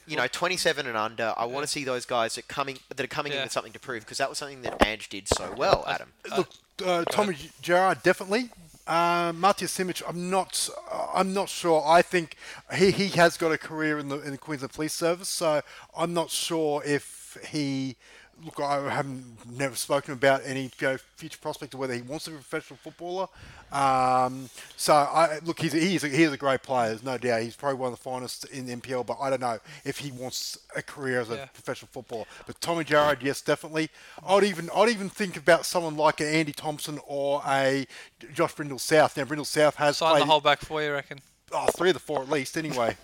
you 0.06 0.16
know, 0.16 0.26
27 0.26 0.86
and 0.86 0.96
under. 0.96 1.34
I 1.36 1.44
want 1.44 1.64
to 1.64 1.70
see 1.70 1.84
those 1.84 2.06
guys 2.06 2.36
that 2.36 2.48
coming 2.48 2.78
that 2.88 3.00
are 3.00 3.06
coming 3.08 3.32
in 3.32 3.42
with 3.42 3.52
something 3.52 3.72
to 3.72 3.80
prove 3.80 4.00
because 4.00 4.18
that 4.18 4.28
was 4.28 4.38
something 4.38 4.62
that 4.62 4.84
Ange 4.86 5.08
did 5.08 5.28
so 5.28 5.52
well, 5.56 5.84
Adam. 5.86 6.12
Look, 6.36 6.50
uh, 6.84 7.04
Tommy 7.04 7.36
Gerard 7.60 8.02
definitely. 8.02 8.50
Uh, 8.86 9.32
Matthias 9.34 9.76
Simic, 9.76 10.02
I'm 10.06 10.30
not. 10.30 10.68
Uh, 10.90 11.06
I'm 11.14 11.32
not 11.32 11.48
sure. 11.48 11.82
I 11.86 12.02
think 12.02 12.36
he, 12.74 12.90
he 12.90 13.08
has 13.08 13.36
got 13.36 13.50
a 13.50 13.58
career 13.58 13.98
in 13.98 14.08
the 14.08 14.20
in 14.20 14.30
the 14.30 14.38
Queensland 14.38 14.72
Police 14.72 14.92
Service, 14.92 15.28
so 15.28 15.62
I'm 15.96 16.14
not 16.14 16.30
sure 16.30 16.82
if 16.84 17.38
he. 17.48 17.96
Look, 18.44 18.60
I 18.60 18.90
haven't 18.92 19.24
never 19.58 19.74
spoken 19.74 20.12
about 20.12 20.42
any 20.44 20.64
you 20.64 20.70
know, 20.88 20.96
future 21.16 21.38
prospect 21.40 21.72
of 21.74 21.80
whether 21.80 21.94
he 21.94 22.02
wants 22.02 22.26
to 22.26 22.30
be 22.30 22.36
a 22.36 22.40
professional 22.40 22.78
footballer. 22.82 23.26
Um, 23.72 24.50
so 24.76 24.94
I 24.94 25.38
look, 25.44 25.60
he's 25.60 25.74
a, 25.74 25.78
he's 25.78 26.04
a, 26.04 26.08
he's 26.08 26.30
a 26.30 26.36
great 26.36 26.62
player. 26.62 26.88
There's 26.90 27.02
no 27.02 27.16
doubt. 27.18 27.42
He's 27.42 27.56
probably 27.56 27.78
one 27.78 27.92
of 27.92 27.98
the 27.98 28.02
finest 28.02 28.44
in 28.46 28.66
the 28.66 28.76
NPL, 28.76 29.06
but 29.06 29.16
I 29.20 29.30
don't 29.30 29.40
know 29.40 29.58
if 29.84 29.98
he 29.98 30.10
wants 30.12 30.58
a 30.76 30.82
career 30.82 31.20
as 31.20 31.30
a 31.30 31.36
Yeah. 31.36 31.44
professional 31.46 31.88
footballer. 31.90 32.24
But 32.46 32.60
Tommy 32.60 32.84
Jarrod, 32.84 33.22
yes, 33.22 33.40
definitely. 33.40 33.88
I'd 34.26 34.44
even 34.44 34.68
I'd 34.74 34.90
even 34.90 35.08
think 35.08 35.36
about 35.36 35.64
someone 35.66 35.96
like 35.96 36.20
an 36.20 36.26
Andy 36.26 36.52
Thompson 36.52 37.00
or 37.06 37.42
a 37.46 37.86
Josh 38.34 38.54
Brindell-South. 38.54 39.16
Now 39.16 39.24
Brindell-South 39.24 39.76
has 39.76 39.96
Sign 39.96 40.10
played 40.10 40.22
the 40.22 40.26
whole 40.26 40.40
back 40.40 40.60
for 40.60 40.82
you, 40.82 40.92
reckon? 40.92 41.20
oh, 41.52 41.66
three 41.76 41.90
of 41.90 41.94
the 41.94 42.00
four 42.00 42.20
at 42.22 42.28
least. 42.28 42.56
Anyway, 42.56 42.96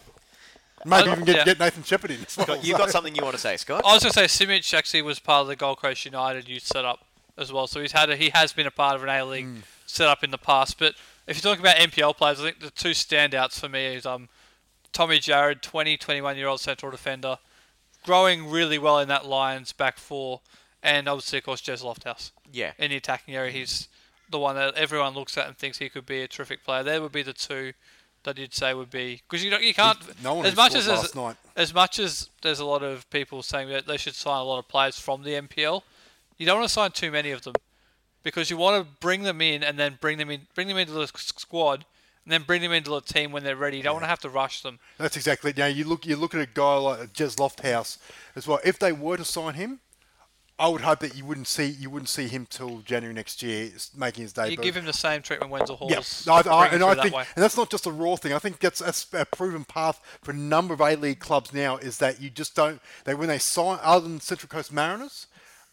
maybe 0.85 1.09
I- 1.09 1.13
even 1.13 1.25
get, 1.25 1.37
yeah. 1.37 1.45
get 1.45 1.59
Nathan 1.59 1.83
Shepard 1.83 2.11
in. 2.11 2.23
As 2.25 2.37
well, 2.37 2.47
Got- 2.47 2.65
you 2.65 2.77
got 2.77 2.89
so- 2.89 2.93
something 2.93 3.15
you 3.15 3.23
want 3.23 3.35
to 3.35 3.41
say, 3.41 3.57
Scott? 3.57 3.83
I 3.85 3.95
was 3.95 4.03
going 4.03 4.13
to 4.13 4.29
say 4.29 4.45
Simic 4.47 4.73
actually 4.75 5.03
was 5.03 5.19
part 5.19 5.43
of 5.43 5.47
the 5.49 5.57
Gold 5.57 5.79
Coast 5.79 6.05
United 6.05 6.49
youth 6.49 6.65
setup 6.67 7.05
as 7.37 7.53
well, 7.53 7.67
so 7.67 7.81
he's 7.81 7.93
had 7.93 8.11
a, 8.11 8.17
he 8.17 8.31
has 8.31 8.53
been 8.53 8.67
a 8.67 8.71
part 8.71 8.97
of 8.97 9.03
an 9.03 9.09
A 9.09 9.25
League 9.25 9.49
setup 9.87 10.23
in 10.25 10.31
the 10.31 10.39
past. 10.39 10.79
But 10.79 10.95
if 11.27 11.37
you're 11.43 11.53
talking 11.55 11.65
about 11.65 11.77
NPL 11.77 12.17
players, 12.17 12.41
I 12.41 12.45
think 12.45 12.61
the 12.61 12.71
two 12.71 12.91
standouts 12.91 13.59
for 13.61 13.69
me 13.69 13.87
is 13.95 14.05
um 14.07 14.29
Tommy 14.93 15.19
Jarrod, 15.19 15.63
20, 15.63 15.97
21 15.97 16.37
year 16.37 16.49
old 16.49 16.61
central 16.61 16.91
defender, 16.91 17.39
growing 18.05 18.51
really 18.51 18.79
well 18.79 18.99
in 18.99 19.09
that 19.09 19.25
Lions 19.27 19.73
back 19.73 19.99
four, 19.99 20.41
and 20.83 21.09
obviously 21.09 21.39
of 21.39 21.45
course 21.45 21.61
Jez 21.63 21.83
Lofthouse 21.85 22.31
Yeah. 22.53 22.73
in 22.79 22.91
the 22.91 22.97
attacking 22.97 23.35
area. 23.37 23.53
He's 23.53 23.89
the 24.29 24.39
one 24.39 24.57
that 24.57 24.75
everyone 24.75 25.15
looks 25.15 25.37
at 25.39 25.47
and 25.47 25.57
thinks 25.57 25.79
he 25.79 25.89
could 25.89 26.07
be 26.07 26.23
a 26.23 26.29
terrific 26.29 26.65
player. 26.65 26.83
There 26.83 27.01
would 27.03 27.13
be 27.13 27.23
the 27.23 27.33
two 27.33 27.73
that 28.25 28.39
you'd 28.39 28.55
say 28.55 28.75
would 28.75 28.91
be 28.91 29.23
because 29.29 29.45
you 29.45 29.51
don't, 29.51 29.63
you 29.63 29.75
can't 29.75 29.99
No 30.23 30.35
one 30.35 30.47
as 30.47 30.57
much 30.57 30.75
as 30.75 31.15
night. 31.15 31.37
as 31.57 31.73
much 31.75 31.99
as 31.99 32.29
there's 32.43 32.61
a 32.61 32.65
lot 32.65 32.83
of 32.83 33.09
people 33.11 33.43
saying 33.43 33.69
that 33.71 33.87
they 33.87 33.97
should 33.97 34.15
sign 34.15 34.41
a 34.41 34.45
lot 34.45 34.59
of 34.59 34.69
players 34.69 34.99
from 34.99 35.23
the 35.23 35.31
NPL, 35.31 35.83
you 36.37 36.47
don't 36.47 36.59
want 36.59 36.69
to 36.69 36.73
sign 36.73 36.91
too 36.91 37.11
many 37.11 37.31
of 37.31 37.43
them 37.43 37.55
because 38.23 38.51
you 38.51 38.57
want 38.57 38.83
to 38.85 38.91
bring 39.01 39.23
them 39.23 39.41
in 39.41 39.63
and 39.63 39.79
then 39.79 39.99
bring 40.01 40.19
them 40.19 40.31
in, 40.31 40.47
bring 40.55 40.69
them 40.69 40.77
into 40.77 40.93
the 40.93 41.07
squad, 41.15 41.85
and 42.25 42.33
then 42.33 42.43
bring 42.43 42.61
them 42.61 42.73
into 42.73 42.91
the 42.91 43.01
team 43.01 43.33
when 43.33 43.43
they're 43.45 43.57
ready. 43.57 43.79
You 43.79 43.83
don't 43.83 43.95
want 43.95 44.05
to 44.05 44.09
have 44.09 44.21
to 44.21 44.29
rush 44.29 44.63
them. 44.63 44.79
That's 44.99 45.17
exactly. 45.17 45.55
Now 45.57 45.67
you 45.67 45.85
look 45.85 46.07
you 46.07 46.17
look 46.17 46.35
at 46.35 46.41
a 46.41 46.47
guy 46.47 46.75
like 46.77 47.13
Jez 47.15 47.37
Lofthouse 47.37 47.99
as 48.37 48.47
well. 48.47 48.61
If 48.65 48.79
they 48.79 48.93
were 48.93 49.17
to 49.17 49.25
sign 49.25 49.55
him, 49.55 49.81
I 50.61 50.69
would 50.69 50.83
hope 50.83 50.99
that 50.99 51.17
you 51.17 51.25
wouldn't 51.25 51.49
see 51.49 51.65
you 51.65 51.89
wouldn't 51.89 52.11
see 52.11 52.29
him 52.29 52.47
till 52.49 52.81
January 52.81 53.15
next 53.15 53.43
year 53.43 53.71
making 53.97 54.25
his 54.25 54.35
debut. 54.35 54.51
You 54.51 54.57
give 54.59 54.77
him 54.77 54.85
the 54.85 54.93
same 54.93 55.23
treatment 55.23 55.51
Wenzel 55.51 55.75
Halls. 55.75 56.27
Yeah, 56.27 56.35
I, 56.35 56.41
I, 56.47 56.67
and 56.67 56.85
I 56.85 56.95
think, 57.03 57.15
way. 57.15 57.25
and 57.35 57.43
that's 57.43 57.57
not 57.57 57.71
just 57.71 57.87
a 57.87 57.91
Roar 57.91 58.19
thing. 58.19 58.35
I 58.35 58.39
think 58.39 58.61
that's, 58.61 58.81
that's 58.81 59.07
a 59.15 59.25
proven 59.25 59.65
path 59.65 60.03
for 60.21 60.33
a 60.33 60.35
number 60.35 60.75
of 60.75 60.83
A 60.83 60.97
League 60.97 61.19
clubs 61.19 61.55
now. 61.55 61.79
Is 61.79 61.97
that 61.99 62.21
you 62.21 62.29
just 62.29 62.55
don't 62.55 62.79
they 63.05 63.15
when 63.15 63.29
they 63.29 63.39
sign 63.39 63.79
other 63.81 64.07
than 64.07 64.21
Central 64.21 64.49
Coast 64.49 64.71
Mariners. 64.71 65.27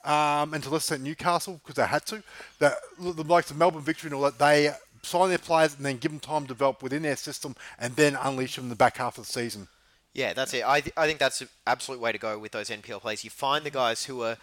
Um, 0.05 0.53
and 0.53 0.64
to 0.64 0.69
less 0.69 0.84
extent 0.84 1.03
Newcastle 1.03 1.59
because 1.61 1.76
they 1.76 1.85
had 1.85 2.05
to. 2.05 2.23
That 2.59 2.76
the 2.97 3.23
likes 3.23 3.51
of 3.51 3.57
Melbourne 3.57 3.81
Victory 3.81 4.07
and 4.07 4.15
all 4.15 4.22
that 4.22 4.39
they 4.39 4.72
sign 5.01 5.27
their 5.27 5.38
players 5.38 5.76
and 5.76 5.85
then 5.85 5.97
give 5.97 6.11
them 6.11 6.22
time 6.22 6.43
to 6.43 6.47
develop 6.47 6.81
within 6.81 7.01
their 7.01 7.18
system 7.18 7.57
and 7.77 7.93
then 7.97 8.18
unleash 8.22 8.55
them 8.55 8.65
in 8.65 8.69
the 8.69 8.76
back 8.76 8.97
half 8.97 9.18
of 9.18 9.26
the 9.26 9.31
season. 9.31 9.68
Yeah, 10.14 10.34
that's 10.34 10.53
it. 10.53 10.64
I, 10.65 10.81
th- 10.81 10.93
I 10.97 11.05
think 11.05 11.19
that's 11.19 11.39
the 11.39 11.47
absolute 11.68 11.99
way 11.99 12.11
to 12.11 12.18
go 12.18 12.39
with 12.39 12.51
those 12.51 12.69
NPL 12.69 13.01
players. 13.01 13.23
You 13.23 13.30
find 13.30 13.64
the 13.64 13.69
guys 13.69 14.05
who 14.05 14.23
are 14.23 14.38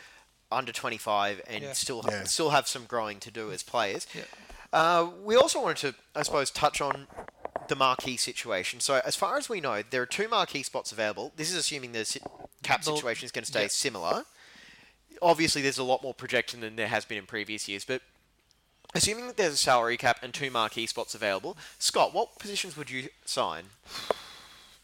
under 0.54 0.72
25 0.72 1.40
and 1.46 1.62
Yeah. 1.64 1.72
still 1.72 2.04
Yeah. 2.08 2.24
still 2.24 2.50
have 2.50 2.66
some 2.68 2.84
growing 2.86 3.20
to 3.20 3.30
do 3.30 3.52
as 3.52 3.62
players. 3.62 4.06
Yeah. 4.14 4.22
Uh, 4.72 5.10
we 5.22 5.36
also 5.36 5.60
wanted 5.60 5.76
to, 5.78 5.94
I 6.18 6.22
suppose, 6.22 6.50
touch 6.50 6.80
on 6.80 7.06
the 7.68 7.76
marquee 7.76 8.16
situation. 8.16 8.80
So, 8.80 9.00
as 9.04 9.14
far 9.16 9.36
as 9.38 9.48
we 9.48 9.60
know, 9.60 9.82
there 9.82 10.02
are 10.02 10.06
two 10.06 10.28
marquee 10.28 10.62
spots 10.62 10.90
available. 10.92 11.32
This 11.36 11.50
is 11.50 11.56
assuming 11.56 11.92
the 11.92 12.04
si- 12.04 12.20
cap 12.62 12.82
The- 12.82 12.94
situation 12.96 13.24
is 13.24 13.32
going 13.32 13.44
to 13.44 13.50
stay 13.50 13.62
yeah. 13.62 13.68
similar. 13.68 14.24
Obviously, 15.22 15.62
there's 15.62 15.78
a 15.78 15.84
lot 15.84 16.02
more 16.02 16.12
projection 16.12 16.60
than 16.60 16.76
there 16.76 16.88
has 16.88 17.04
been 17.04 17.18
in 17.18 17.26
previous 17.26 17.68
years, 17.68 17.84
but 17.84 18.02
assuming 18.94 19.26
that 19.28 19.36
there's 19.36 19.54
a 19.54 19.56
salary 19.56 19.96
cap 19.96 20.18
and 20.22 20.34
two 20.34 20.50
marquee 20.50 20.86
spots 20.86 21.14
available, 21.14 21.56
Scott, 21.78 22.12
what 22.12 22.38
positions 22.38 22.76
would 22.76 22.90
you 22.90 23.08
sign? 23.24 23.70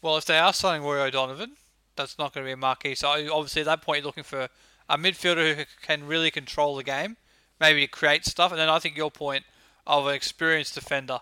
Well, 0.01 0.17
if 0.17 0.25
they 0.25 0.39
are 0.39 0.53
signing 0.53 0.83
Roy 0.83 1.01
O'Donovan, 1.01 1.57
that's 1.95 2.17
not 2.17 2.33
going 2.33 2.45
to 2.45 2.47
be 2.47 2.53
a 2.53 2.57
marquee. 2.57 2.95
So 2.95 3.09
obviously 3.09 3.61
at 3.61 3.65
that 3.65 3.81
point 3.81 3.99
you're 3.99 4.05
looking 4.07 4.23
for 4.23 4.47
a 4.91 4.97
midfielder 4.97 5.55
who 5.55 5.63
can 5.81 6.05
really 6.05 6.29
control 6.29 6.75
the 6.75 6.83
game, 6.83 7.15
maybe 7.61 7.87
create 7.87 8.25
stuff, 8.25 8.51
and 8.51 8.59
then 8.59 8.67
I 8.67 8.77
think 8.77 8.97
your 8.97 9.09
point 9.09 9.45
of 9.87 10.05
an 10.05 10.13
experienced 10.13 10.75
defender 10.75 11.21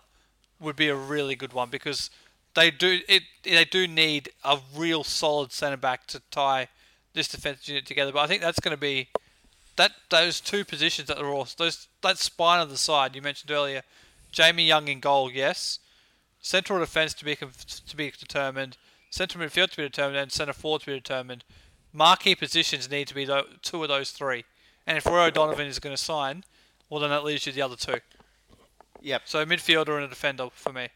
would 0.60 0.76
be 0.76 0.90
a 0.90 0.96
really 0.96 1.36
good 1.36 1.54
one 1.54 1.70
because 1.70 2.10
they 2.56 2.72
do 2.72 3.00
it. 3.08 3.24
They 3.44 3.64
do 3.64 3.88
need 3.88 4.30
a 4.44 4.58
real 4.76 5.04
solid 5.04 5.52
centre 5.52 5.78
back 5.78 6.08
to 6.08 6.22
tie 6.32 6.68
this 7.14 7.28
defense 7.28 7.68
unit 7.68 7.86
together. 7.86 8.12
But 8.12 8.22
I 8.22 8.28
think 8.28 8.42
that's 8.42 8.60
going 8.60 8.76
to 8.76 8.82
be 8.82 9.10
that 9.78 9.92
those 10.10 10.42
two 10.42 10.66
positions 10.66 11.08
that 11.08 11.20
are 11.20 11.30
all 11.30 11.48
those 11.58 11.88
that 12.02 12.18
spine 12.18 12.60
of 12.60 12.72
the 12.72 12.78
side 12.78 13.16
you 13.16 13.22
mentioned 13.22 13.52
earlier. 13.52 13.84
Jamie 14.32 14.68
Young 14.68 14.88
in 14.88 15.00
goal, 15.00 15.32
yes. 15.32 15.80
Central 16.42 16.80
defence 16.80 17.14
to 17.14 17.26
be 17.26 17.36
to 17.36 17.96
be 17.96 18.12
determined. 18.18 18.78
Central 19.12 19.44
midfield 19.44 19.70
to 19.72 19.78
be 19.78 19.84
determined, 19.84 20.18
and 20.18 20.32
centre 20.32 20.54
forward 20.54 20.82
to 20.82 20.88
be 20.88 20.94
determined. 20.94 21.44
Marquee 21.92 22.36
positions 22.36 22.90
need 22.90 23.08
to 23.08 23.16
be 23.16 23.28
two 23.62 23.84
of 23.84 23.90
those 23.90 24.12
three. 24.12 24.46
And 24.86 24.98
if 24.98 25.06
Roy 25.06 25.26
O'Donovan 25.26 25.68
is 25.68 25.80
going 25.80 25.96
to 25.96 26.02
sign, 26.02 26.44
well 26.90 27.00
then 27.00 27.10
that 27.10 27.24
leaves 27.24 27.46
you 27.46 27.52
the 27.52 27.62
other 27.62 27.76
two. 27.76 28.00
Yep. 29.02 29.24
So 29.26 29.46
midfielder 29.46 29.96
and 29.96 30.06
a 30.06 30.08
defender 30.08 30.50
for 30.52 30.74
me. 30.74 30.90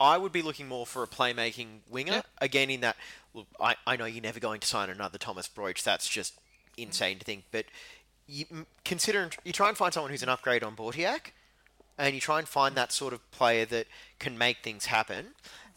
I 0.00 0.18
would 0.18 0.32
be 0.32 0.42
looking 0.42 0.66
more 0.66 0.86
for 0.86 1.02
a 1.02 1.06
playmaking 1.06 1.80
winger. 1.88 2.12
Yeah. 2.12 2.22
Again, 2.40 2.68
in 2.68 2.80
that, 2.80 2.96
look, 3.32 3.46
I, 3.60 3.76
I 3.86 3.96
know 3.96 4.06
you're 4.06 4.22
never 4.22 4.40
going 4.40 4.60
to 4.60 4.66
sign 4.66 4.90
another 4.90 5.18
Thomas 5.18 5.48
Broich. 5.48 5.82
That's 5.84 6.08
just 6.08 6.34
insane 6.76 7.20
to 7.20 7.24
think. 7.24 7.44
But 7.52 7.66
you 8.26 8.66
consider 8.84 9.30
you 9.44 9.52
try 9.52 9.68
and 9.68 9.76
find 9.76 9.94
someone 9.94 10.10
who's 10.10 10.22
an 10.22 10.28
upgrade 10.28 10.64
on 10.64 10.74
Bautheac, 10.74 11.30
and 11.96 12.14
you 12.14 12.20
try 12.20 12.40
and 12.40 12.48
find 12.48 12.74
that 12.74 12.90
sort 12.90 13.12
of 13.12 13.30
player 13.30 13.64
that 13.66 13.86
can 14.18 14.36
make 14.36 14.58
things 14.62 14.86
happen, 14.86 15.28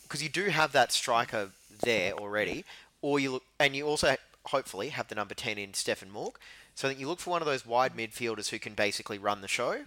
because 0.01 0.23
you 0.23 0.29
do 0.29 0.45
have 0.45 0.71
that 0.71 0.91
striker 0.91 1.51
there 1.83 2.13
already. 2.13 2.65
Or 3.03 3.19
you 3.19 3.33
look, 3.33 3.43
and 3.59 3.75
you 3.75 3.85
also 3.85 4.15
hopefully 4.47 4.89
have 4.89 5.07
the 5.07 5.15
number 5.15 5.33
ten 5.33 5.57
in 5.57 5.73
Stefan 5.73 6.09
Mauk. 6.11 6.39
So 6.75 6.87
I 6.87 6.91
think 6.91 6.99
you 6.99 7.07
look 7.07 7.19
for 7.19 7.31
one 7.31 7.41
of 7.41 7.47
those 7.47 7.65
wide 7.65 7.95
midfielders 7.95 8.49
who 8.49 8.59
can 8.59 8.73
basically 8.73 9.17
run 9.17 9.41
the 9.41 9.47
show 9.47 9.77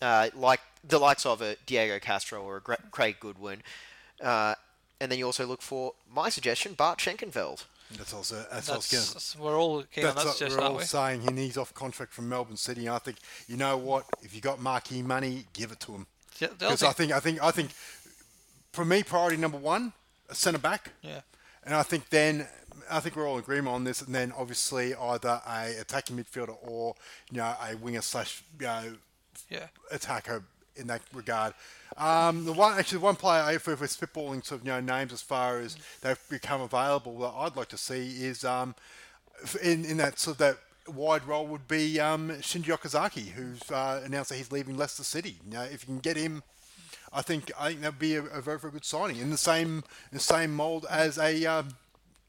uh, 0.00 0.28
like 0.34 0.60
the 0.82 0.98
likes 0.98 1.24
of 1.24 1.40
a 1.40 1.56
Diego 1.66 1.98
Castro 2.00 2.42
or 2.42 2.56
a 2.56 2.60
Gra- 2.60 2.78
Craig 2.90 3.16
Goodwin. 3.20 3.62
Uh, 4.20 4.54
and 5.00 5.10
then 5.10 5.18
you 5.18 5.26
also 5.26 5.46
look 5.46 5.62
for 5.62 5.92
my 6.12 6.28
suggestion, 6.28 6.74
Bart 6.74 6.98
Schenkeveld. 6.98 7.64
That's 7.96 8.12
also 8.14 8.44
that's, 8.50 8.68
what 8.68 8.74
I 8.74 8.74
gonna- 8.74 8.78
That's, 8.78 8.90
that's- 8.90 9.36
we're 9.38 9.56
all 9.58 9.82
keen 9.84 10.06
on 10.06 10.14
That's 10.16 10.38
that 10.38 10.50
we're 10.50 10.60
all 10.60 10.76
we? 10.76 10.84
saying. 10.84 11.20
He 11.22 11.28
needs 11.30 11.56
off 11.56 11.74
contract 11.74 12.12
from 12.12 12.28
Melbourne 12.28 12.56
City. 12.56 12.88
I 12.88 12.98
think 12.98 13.18
you 13.46 13.56
know 13.56 13.76
what? 13.76 14.06
If 14.22 14.34
you 14.34 14.40
got 14.40 14.60
marquee 14.60 15.02
money, 15.02 15.44
give 15.52 15.72
it 15.72 15.80
to 15.80 15.92
him. 15.92 16.06
Yeah, 16.40 16.48
Because 16.58 16.82
I 16.82 16.92
think 16.92 17.12
I 17.12 17.20
think 17.20 17.42
I 17.42 17.50
think 17.50 17.70
for 18.72 18.84
me, 18.84 19.02
priority 19.02 19.36
number 19.36 19.58
one, 19.58 19.92
a 20.30 20.34
centre 20.34 20.58
back. 20.58 20.92
Yeah. 21.02 21.20
And 21.64 21.74
I 21.74 21.82
think 21.82 22.08
then 22.08 22.48
I 22.90 23.00
think 23.00 23.16
we're 23.16 23.26
all 23.28 23.34
in 23.36 23.40
agreement 23.42 23.74
on 23.74 23.84
this. 23.84 24.02
And 24.02 24.14
then 24.14 24.32
obviously 24.36 24.94
either 24.94 25.40
a 25.46 25.80
attacking 25.80 26.16
midfielder 26.16 26.56
or 26.62 26.94
you 27.30 27.38
know 27.38 27.54
a 27.62 27.76
winger 27.76 28.02
slash 28.02 28.42
you 28.60 28.66
know 28.66 28.94
Yeah. 29.48 29.66
attacker 29.90 30.44
in 30.76 30.86
that 30.86 31.02
regard. 31.12 31.54
Um, 31.96 32.44
the 32.46 32.52
one 32.52 32.78
actually 32.78 32.98
one 32.98 33.16
player 33.16 33.54
if 33.54 33.66
we're 33.66 33.76
spitballing 33.76 34.44
sort 34.44 34.60
of 34.62 34.66
you 34.66 34.72
know 34.72 34.80
names 34.80 35.12
as 35.12 35.20
far 35.22 35.58
as 35.58 35.76
they've 36.00 36.18
become 36.30 36.60
available 36.62 37.18
that 37.20 37.32
I'd 37.36 37.56
like 37.56 37.68
to 37.68 37.76
see 37.76 38.24
is 38.24 38.44
um, 38.44 38.74
in 39.62 39.84
in 39.84 39.96
that 39.98 40.18
sort 40.18 40.34
of 40.34 40.38
that 40.38 40.56
wide 40.94 41.24
role 41.26 41.46
would 41.46 41.68
be 41.68 42.00
um, 42.00 42.30
Shinji 42.40 42.76
Okazaki, 42.76 43.28
who's 43.32 43.70
uh, 43.70 44.00
announced 44.04 44.30
that 44.30 44.36
he's 44.36 44.50
leaving 44.50 44.76
Leicester 44.76 45.04
City. 45.04 45.36
You 45.44 45.52
know, 45.52 45.62
if 45.62 45.82
you 45.82 45.86
can 45.86 45.98
get 45.98 46.16
him. 46.16 46.42
I 47.14 47.20
think 47.20 47.52
I 47.60 47.68
think 47.68 47.82
that'd 47.82 47.98
be 47.98 48.16
a, 48.16 48.22
a 48.24 48.40
very 48.40 48.58
very 48.58 48.72
good 48.72 48.86
signing 48.86 49.18
in 49.18 49.28
the 49.28 49.36
same 49.36 49.84
in 50.10 50.12
the 50.14 50.18
same 50.18 50.54
mold 50.54 50.86
as 50.88 51.18
a 51.18 51.44
um, 51.44 51.74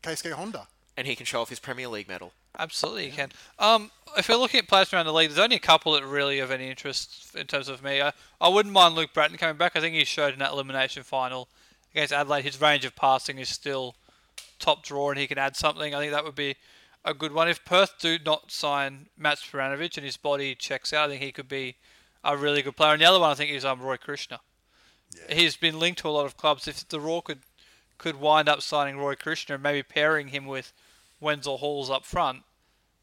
Keisuke 0.04 0.34
Honda. 0.34 0.68
And 0.96 1.08
he 1.08 1.16
can 1.16 1.26
show 1.26 1.42
off 1.42 1.50
his 1.50 1.60
Premier 1.60 1.88
League 1.88 2.08
medal. 2.08 2.34
Absolutely, 2.58 3.08
you 3.08 3.12
can. 3.14 3.32
Um, 3.58 3.90
if 4.16 4.30
we're 4.30 4.36
looking 4.36 4.60
at 4.60 4.68
players 4.68 4.94
around 4.94 5.08
the 5.08 5.14
league, 5.14 5.30
there's 5.30 5.40
only 5.40 5.56
a 5.56 5.60
couple 5.60 5.94
that 5.94 6.06
really 6.06 6.38
of 6.38 6.52
any 6.52 6.70
interest 6.70 7.36
in 7.36 7.48
terms 7.48 7.68
of 7.68 7.84
me. 7.84 8.00
I, 8.00 8.14
I 8.40 8.48
wouldn't 8.50 8.74
mind 8.74 8.94
Luke 8.94 9.10
Brattan 9.12 9.40
coming 9.40 9.58
back. 9.58 9.76
I 9.76 9.80
think 9.80 9.96
he 9.96 10.06
showed 10.06 10.34
in 10.34 10.40
that 10.40 10.52
elimination 10.52 11.02
final 11.02 11.48
against 11.94 12.14
Adelaide. 12.14 12.44
His 12.44 12.62
range 12.62 12.86
of 12.86 12.96
passing 12.96 13.40
is 13.40 13.50
still 13.50 13.96
top 14.60 14.84
drawer, 14.84 15.12
and 15.12 15.20
he 15.20 15.26
can 15.26 15.40
add 15.40 15.56
something. 15.56 15.96
I 15.96 16.00
think 16.00 16.12
that 16.12 16.24
would 16.24 16.36
be 16.36 16.56
a 17.04 17.16
good 17.16 17.34
one. 17.34 17.50
If 17.50 17.66
Perth 17.66 17.96
do 18.00 18.18
not 18.24 18.52
sign 18.52 19.08
Matt 19.18 19.40
Spiranovic 19.40 19.98
and 19.98 20.06
his 20.06 20.18
body 20.18 20.54
checks 20.54 20.94
out, 20.94 21.08
I 21.08 21.14
think 21.14 21.24
he 21.24 21.32
could 21.32 21.50
be 21.50 21.76
a 22.24 22.38
really 22.38 22.62
good 22.62 22.78
player. 22.78 22.94
And 22.94 23.02
the 23.02 23.06
other 23.06 23.20
one 23.20 23.32
I 23.32 23.36
think 23.36 23.52
is 23.52 23.66
um, 23.66 23.82
Roy 23.82 23.98
Krishna. 23.98 24.42
Yeah. 25.16 25.36
He's 25.36 25.56
been 25.56 25.80
linked 25.80 26.02
to 26.02 26.08
a 26.08 26.12
lot 26.12 26.26
of 26.26 26.38
clubs. 26.38 26.68
If 26.68 26.88
the 26.88 27.00
Roar 27.00 27.22
could 27.22 27.40
could 27.98 28.20
wind 28.20 28.50
up 28.50 28.62
signing 28.62 28.98
Roy 28.98 29.16
Krishna 29.16 29.56
and 29.56 29.64
maybe 29.64 29.84
pairing 29.84 30.30
him 30.30 30.46
with 30.46 30.74
Wenzel 31.20 31.58
Halls 31.58 31.90
up 31.90 32.06
front, 32.06 32.44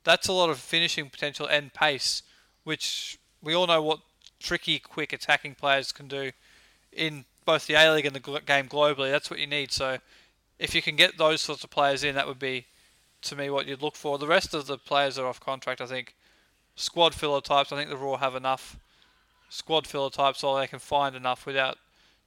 that's 0.04 0.28
a 0.28 0.32
lot 0.32 0.50
of 0.50 0.58
finishing 0.58 1.10
potential 1.10 1.46
and 1.46 1.72
pace, 1.72 2.22
which 2.64 3.18
we 3.42 3.54
all 3.54 3.66
know 3.66 3.82
what 3.82 4.00
tricky, 4.38 4.78
quick 4.78 5.12
attacking 5.12 5.54
players 5.54 5.92
can 5.92 6.08
do 6.08 6.32
in 6.92 7.24
both 7.44 7.66
the 7.66 7.74
A 7.74 7.90
League 7.92 8.06
and 8.06 8.16
the 8.16 8.40
game 8.46 8.66
globally. 8.68 9.10
That's 9.10 9.30
what 9.30 9.38
you 9.38 9.46
need. 9.46 9.72
So 9.72 9.98
if 10.58 10.74
you 10.74 10.82
can 10.82 10.96
get 10.96 11.18
those 11.18 11.40
sorts 11.40 11.64
of 11.64 11.70
players 11.70 12.04
in, 12.04 12.14
that 12.14 12.26
would 12.26 12.38
be, 12.38 12.66
to 13.22 13.36
me, 13.36 13.50
what 13.50 13.66
you'd 13.66 13.82
look 13.82 13.96
for. 13.96 14.18
The 14.18 14.26
rest 14.26 14.54
of 14.54 14.66
the 14.66 14.78
players 14.78 15.18
are 15.18 15.26
off 15.26 15.40
contract, 15.40 15.80
I 15.80 15.86
think, 15.86 16.14
squad 16.74 17.14
filler 17.14 17.40
types. 17.40 17.72
I 17.72 17.76
think 17.76 17.90
the 17.90 17.96
Roar 17.96 18.18
have 18.18 18.34
enough 18.34 18.78
squad 19.48 19.86
filler 19.86 20.10
types, 20.10 20.40
so 20.40 20.56
they 20.56 20.66
can 20.66 20.78
find 20.78 21.14
enough 21.14 21.46
without 21.46 21.78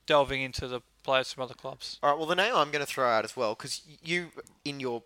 delving 0.06 0.41
into 0.41 0.68
the 0.68 0.81
players 1.04 1.32
from 1.32 1.44
other 1.44 1.54
clubs. 1.54 2.00
All 2.02 2.10
right. 2.10 2.18
Well, 2.18 2.28
the 2.28 2.36
name 2.36 2.54
I'm 2.56 2.72
going 2.72 2.86
to 2.86 2.92
throw 2.92 3.08
out 3.08 3.24
as 3.24 3.36
well, 3.36 3.56
because 3.56 3.82
you, 4.04 4.30
in 4.64 4.80
your 4.80 5.04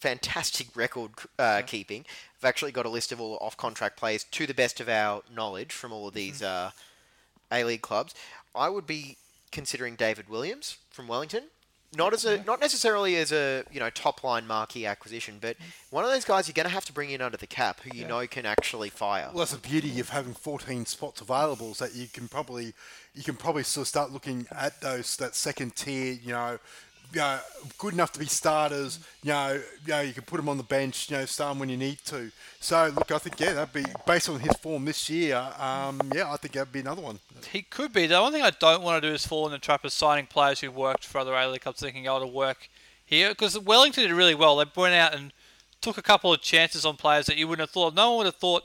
fantastic 0.00 0.68
record 0.74 1.10
uh, 1.38 1.62
keeping, 1.66 2.04
have 2.40 2.48
actually 2.48 2.72
got 2.72 2.86
a 2.86 2.88
list 2.88 3.12
of 3.12 3.20
all 3.20 3.38
off-contract 3.40 3.96
players 3.96 4.24
to 4.24 4.46
the 4.46 4.54
best 4.54 4.80
of 4.80 4.88
our 4.88 5.22
knowledge 5.34 5.72
from 5.72 5.92
all 5.92 6.08
of 6.08 6.14
these 6.14 6.42
uh, 6.42 6.70
A-League 7.50 7.82
clubs. 7.82 8.14
I 8.54 8.68
would 8.68 8.86
be 8.86 9.16
considering 9.50 9.94
David 9.96 10.28
Williams 10.28 10.78
from 10.90 11.06
Wellington. 11.08 11.44
Not 11.94 12.14
as 12.14 12.24
a, 12.24 12.42
not 12.44 12.60
necessarily 12.60 13.16
as 13.16 13.32
a 13.32 13.64
you 13.70 13.78
know 13.78 13.90
top 13.90 14.24
line 14.24 14.46
marquee 14.46 14.86
acquisition, 14.86 15.36
but 15.40 15.56
one 15.90 16.04
of 16.04 16.10
those 16.10 16.24
guys 16.24 16.48
you're 16.48 16.54
going 16.54 16.68
to 16.68 16.72
have 16.72 16.86
to 16.86 16.92
bring 16.92 17.10
in 17.10 17.20
under 17.20 17.36
the 17.36 17.46
cap 17.46 17.80
who 17.80 17.96
you 17.96 18.06
know 18.06 18.26
can 18.26 18.46
actually 18.46 18.88
fire. 18.88 19.28
Well, 19.28 19.40
that's 19.40 19.52
the 19.52 19.58
beauty 19.58 20.00
of 20.00 20.08
having 20.08 20.32
14 20.32 20.86
spots 20.86 21.20
available 21.20 21.72
is 21.72 21.78
that 21.78 21.94
you 21.94 22.06
can 22.10 22.28
probably 22.28 22.72
you 23.14 23.22
can 23.22 23.36
probably 23.36 23.62
sort 23.62 23.84
of 23.84 23.88
start 23.88 24.10
looking 24.10 24.46
at 24.52 24.80
those 24.80 25.16
that 25.16 25.34
second 25.34 25.76
tier, 25.76 26.14
you 26.14 26.32
know, 26.32 26.58
you 27.12 27.20
know, 27.20 27.38
good 27.78 27.94
enough 27.94 28.12
to 28.12 28.18
be 28.18 28.26
starters. 28.26 28.98
You 29.22 29.32
know, 29.32 29.60
you 29.86 29.92
know, 29.92 30.00
you 30.00 30.12
can 30.12 30.24
put 30.24 30.36
them 30.38 30.48
on 30.48 30.56
the 30.56 30.62
bench. 30.62 31.10
You 31.10 31.18
know, 31.18 31.24
start 31.24 31.52
them 31.52 31.58
when 31.58 31.68
you 31.68 31.76
need 31.76 31.98
to. 32.06 32.30
So 32.60 32.92
look, 32.94 33.10
I 33.10 33.18
think 33.18 33.38
yeah, 33.40 33.52
that'd 33.52 33.72
be 33.72 33.84
based 34.06 34.28
on 34.28 34.40
his 34.40 34.52
form 34.56 34.84
this 34.84 35.08
year. 35.10 35.36
Um, 35.58 36.00
yeah, 36.14 36.32
I 36.32 36.36
think 36.36 36.54
that'd 36.54 36.72
be 36.72 36.80
another 36.80 37.02
one. 37.02 37.18
He 37.50 37.62
could 37.62 37.92
be. 37.92 38.06
The 38.06 38.20
one 38.20 38.32
thing 38.32 38.42
I 38.42 38.50
don't 38.50 38.82
want 38.82 39.02
to 39.02 39.08
do 39.08 39.14
is 39.14 39.26
fall 39.26 39.46
in 39.46 39.52
the 39.52 39.58
trap 39.58 39.84
of 39.84 39.92
signing 39.92 40.26
players 40.26 40.60
who 40.60 40.70
worked 40.70 41.04
for 41.04 41.18
other 41.18 41.34
A-League 41.34 41.60
clubs 41.60 41.80
thinking, 41.80 42.08
oh, 42.08 42.20
to 42.20 42.26
work 42.26 42.68
here. 43.04 43.30
Because 43.30 43.58
Wellington 43.58 44.04
did 44.04 44.12
really 44.12 44.34
well. 44.34 44.56
They 44.56 44.64
went 44.74 44.94
out 44.94 45.14
and 45.14 45.32
took 45.80 45.98
a 45.98 46.02
couple 46.02 46.32
of 46.32 46.40
chances 46.40 46.86
on 46.86 46.96
players 46.96 47.26
that 47.26 47.36
you 47.36 47.48
wouldn't 47.48 47.68
have 47.68 47.72
thought. 47.72 47.94
No 47.94 48.10
one 48.10 48.18
would 48.18 48.26
have 48.26 48.36
thought 48.36 48.64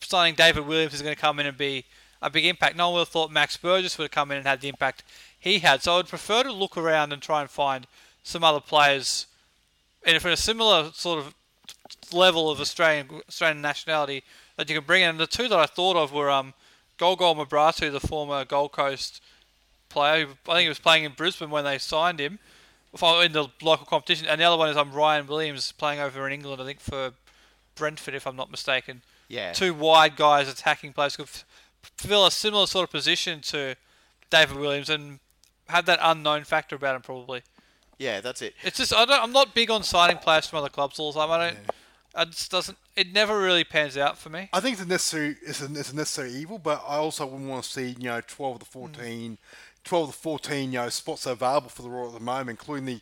signing 0.00 0.34
David 0.34 0.66
Williams 0.66 0.94
is 0.94 1.02
going 1.02 1.14
to 1.14 1.20
come 1.20 1.40
in 1.40 1.46
and 1.46 1.58
be 1.58 1.84
a 2.22 2.30
big 2.30 2.46
impact. 2.46 2.76
No 2.76 2.88
one 2.88 2.94
would 2.94 3.00
have 3.00 3.08
thought 3.08 3.32
Max 3.32 3.56
Burgess 3.56 3.98
would 3.98 4.04
have 4.04 4.10
come 4.12 4.30
in 4.30 4.38
and 4.38 4.46
had 4.46 4.60
the 4.60 4.68
impact 4.68 5.02
he 5.42 5.58
had. 5.58 5.82
So 5.82 5.94
I 5.94 5.96
would 5.96 6.08
prefer 6.08 6.44
to 6.44 6.52
look 6.52 6.76
around 6.76 7.12
and 7.12 7.20
try 7.20 7.40
and 7.40 7.50
find 7.50 7.88
some 8.22 8.44
other 8.44 8.60
players 8.60 9.26
and 10.04 10.16
if 10.16 10.24
in 10.24 10.32
a 10.32 10.36
similar 10.36 10.90
sort 10.94 11.18
of 11.18 11.34
level 12.12 12.48
of 12.50 12.60
Australian 12.60 13.08
Australian 13.28 13.60
nationality 13.60 14.22
that 14.56 14.68
you 14.68 14.76
can 14.76 14.84
bring 14.84 15.02
in. 15.02 15.10
And 15.10 15.20
the 15.20 15.26
two 15.26 15.48
that 15.48 15.58
I 15.58 15.66
thought 15.66 15.96
of 15.96 16.12
were 16.12 16.30
um, 16.30 16.54
Golgol 16.98 17.36
Mebrahtu, 17.36 17.90
the 17.90 18.00
former 18.00 18.44
Gold 18.44 18.72
Coast 18.72 19.20
player. 19.88 20.26
Who 20.26 20.32
I 20.48 20.54
think 20.54 20.62
he 20.62 20.68
was 20.68 20.78
playing 20.78 21.04
in 21.04 21.12
Brisbane 21.12 21.50
when 21.50 21.64
they 21.64 21.78
signed 21.78 22.20
him 22.20 22.38
in 22.92 23.32
the 23.32 23.48
local 23.62 23.86
competition. 23.86 24.28
And 24.28 24.40
the 24.40 24.44
other 24.44 24.56
one 24.56 24.68
is 24.68 24.76
um, 24.76 24.92
Ryan 24.92 25.26
Williams 25.26 25.72
playing 25.72 25.98
over 25.98 26.24
in 26.26 26.32
England, 26.32 26.62
I 26.62 26.64
think 26.64 26.80
for 26.80 27.12
Brentford, 27.74 28.14
if 28.14 28.26
I'm 28.26 28.36
not 28.36 28.50
mistaken. 28.50 29.02
Yeah. 29.28 29.52
Two 29.52 29.74
wide 29.74 30.16
guys 30.16 30.48
attacking 30.48 30.92
players 30.92 31.16
could 31.16 31.28
fill 31.96 32.26
a 32.26 32.30
similar 32.30 32.66
sort 32.66 32.84
of 32.84 32.90
position 32.90 33.40
to 33.40 33.76
David 34.30 34.56
Williams 34.56 34.90
and 34.90 35.20
have 35.68 35.86
that 35.86 35.98
unknown 36.02 36.44
factor 36.44 36.76
about 36.76 36.96
him 36.96 37.02
probably. 37.02 37.42
Yeah, 37.98 38.20
that's 38.20 38.42
it. 38.42 38.54
It's 38.64 38.78
just 38.78 38.94
I 38.94 39.04
don't, 39.04 39.22
I'm 39.22 39.32
not 39.32 39.54
big 39.54 39.70
on 39.70 39.82
signing 39.82 40.18
players 40.18 40.46
from 40.46 40.58
other 40.58 40.68
clubs 40.68 40.98
all 40.98 41.12
the 41.12 41.20
time. 41.20 41.30
I 41.30 41.38
don't. 41.50 41.58
It 42.14 42.30
just 42.32 42.50
doesn't. 42.50 42.76
It 42.94 43.12
never 43.12 43.40
really 43.40 43.64
pans 43.64 43.96
out 43.96 44.18
for 44.18 44.28
me. 44.28 44.50
I 44.52 44.60
think 44.60 44.74
it's 44.74 44.82
a 44.82 44.88
necessary 44.88 45.36
it's 45.42 45.62
a, 45.62 45.66
it's 45.66 45.92
a 45.92 45.96
necessary 45.96 46.32
evil, 46.32 46.58
but 46.58 46.82
I 46.86 46.96
also 46.96 47.24
wouldn't 47.26 47.48
want 47.48 47.64
to 47.64 47.70
see 47.70 47.96
you 47.98 48.04
know 48.08 48.20
12 48.26 48.58
to 48.60 48.64
Mm. 48.66 48.68
14, 48.68 49.38
12 49.84 50.12
to 50.12 50.18
14 50.18 50.72
you 50.72 50.78
know 50.78 50.88
spots 50.88 51.26
available 51.26 51.70
for 51.70 51.82
the 51.82 51.88
Royal 51.88 52.08
at 52.08 52.14
the 52.14 52.20
moment, 52.20 52.50
including 52.60 52.86
the 52.86 53.00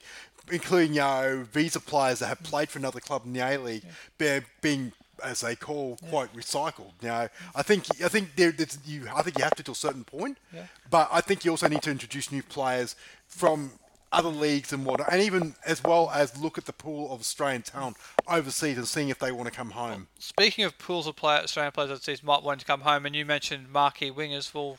including 0.52 0.94
you 0.94 1.00
know 1.00 1.46
visa 1.50 1.80
players 1.80 2.20
that 2.20 2.26
have 2.26 2.42
played 2.42 2.68
for 2.68 2.78
another 2.78 3.00
club 3.00 3.22
in 3.24 3.32
the 3.32 3.40
A 3.40 3.56
League, 3.58 3.84
being, 4.18 4.44
being 4.60 4.92
as 5.22 5.40
they 5.40 5.56
call 5.56 5.96
quite 6.08 6.34
recycled. 6.34 6.92
Now, 7.02 7.28
I 7.54 7.62
think 7.62 7.84
I 8.02 8.08
think 8.08 8.36
there 8.36 8.54
you 8.86 9.08
I 9.14 9.22
think 9.22 9.38
you 9.38 9.44
have 9.44 9.54
to 9.56 9.62
to 9.62 9.72
a 9.72 9.74
certain 9.74 10.04
point, 10.04 10.38
Yeah. 10.52 10.66
but 10.90 11.08
I 11.12 11.20
think 11.20 11.44
you 11.44 11.50
also 11.50 11.68
need 11.68 11.82
to 11.82 11.90
introduce 11.90 12.30
new 12.32 12.42
players 12.42 12.96
from 13.26 13.72
other 14.12 14.28
leagues 14.28 14.72
and 14.72 14.84
whatnot, 14.84 15.12
and 15.12 15.22
even 15.22 15.54
as 15.64 15.84
well 15.84 16.10
as 16.10 16.36
look 16.36 16.58
at 16.58 16.64
the 16.64 16.72
pool 16.72 17.12
of 17.12 17.20
Australian 17.20 17.62
talent 17.62 17.96
overseas 18.26 18.76
and 18.76 18.88
seeing 18.88 19.08
if 19.08 19.20
they 19.20 19.30
want 19.30 19.46
to 19.48 19.54
come 19.54 19.70
home. 19.70 20.08
Speaking 20.18 20.64
of 20.64 20.76
pools 20.78 21.06
of 21.06 21.14
player, 21.14 21.38
Australian 21.42 21.70
players 21.72 21.90
overseas 21.92 22.22
might 22.22 22.42
want 22.42 22.58
to 22.60 22.66
come 22.66 22.80
home, 22.80 23.06
and 23.06 23.14
you 23.14 23.24
mentioned 23.24 23.70
marquee 23.70 24.10
wingers. 24.10 24.52
Well, 24.52 24.78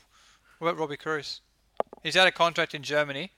what 0.58 0.68
about 0.68 0.78
Robbie 0.80 0.98
Kruse? 0.98 1.40
He's 2.02 2.16
out 2.16 2.28
of 2.28 2.34
contract 2.34 2.74
in 2.74 2.82
Germany. 2.82 3.30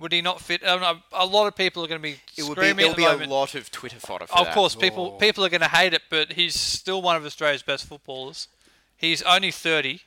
Would 0.00 0.12
he 0.12 0.22
not 0.22 0.40
fit? 0.40 0.62
I 0.66 0.76
know, 0.78 0.98
a 1.12 1.26
lot 1.26 1.46
of 1.46 1.54
people 1.54 1.84
are 1.84 1.86
going 1.86 2.00
to 2.00 2.02
be 2.02 2.16
It 2.36 2.42
would 2.44 2.56
be 2.56 2.62
screaming 2.62 2.76
there'll 2.76 2.90
at 2.92 3.18
be 3.18 3.24
the 3.24 3.30
a 3.30 3.32
lot 3.32 3.54
of 3.54 3.70
Twitter 3.70 4.00
fodder 4.00 4.26
for 4.26 4.38
Of 4.38 4.46
that. 4.46 4.54
course, 4.54 4.74
people 4.74 5.12
Oh. 5.14 5.18
people 5.18 5.44
are 5.44 5.50
going 5.50 5.60
to 5.60 5.68
hate 5.68 5.92
it, 5.94 6.02
but 6.10 6.32
he's 6.32 6.58
still 6.58 7.02
one 7.02 7.16
of 7.16 7.24
Australia's 7.24 7.62
best 7.62 7.86
footballers. 7.86 8.48
He's 8.96 9.20
only 9.22 9.50
thirty, 9.50 10.00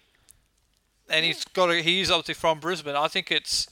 and 1.10 1.26
he's 1.26 1.44
got. 1.46 1.70
A, 1.70 1.82
he's 1.82 2.10
obviously 2.12 2.34
from 2.34 2.60
Brisbane. 2.60 2.96
I 2.96 3.08
think 3.08 3.32
it's 3.32 3.68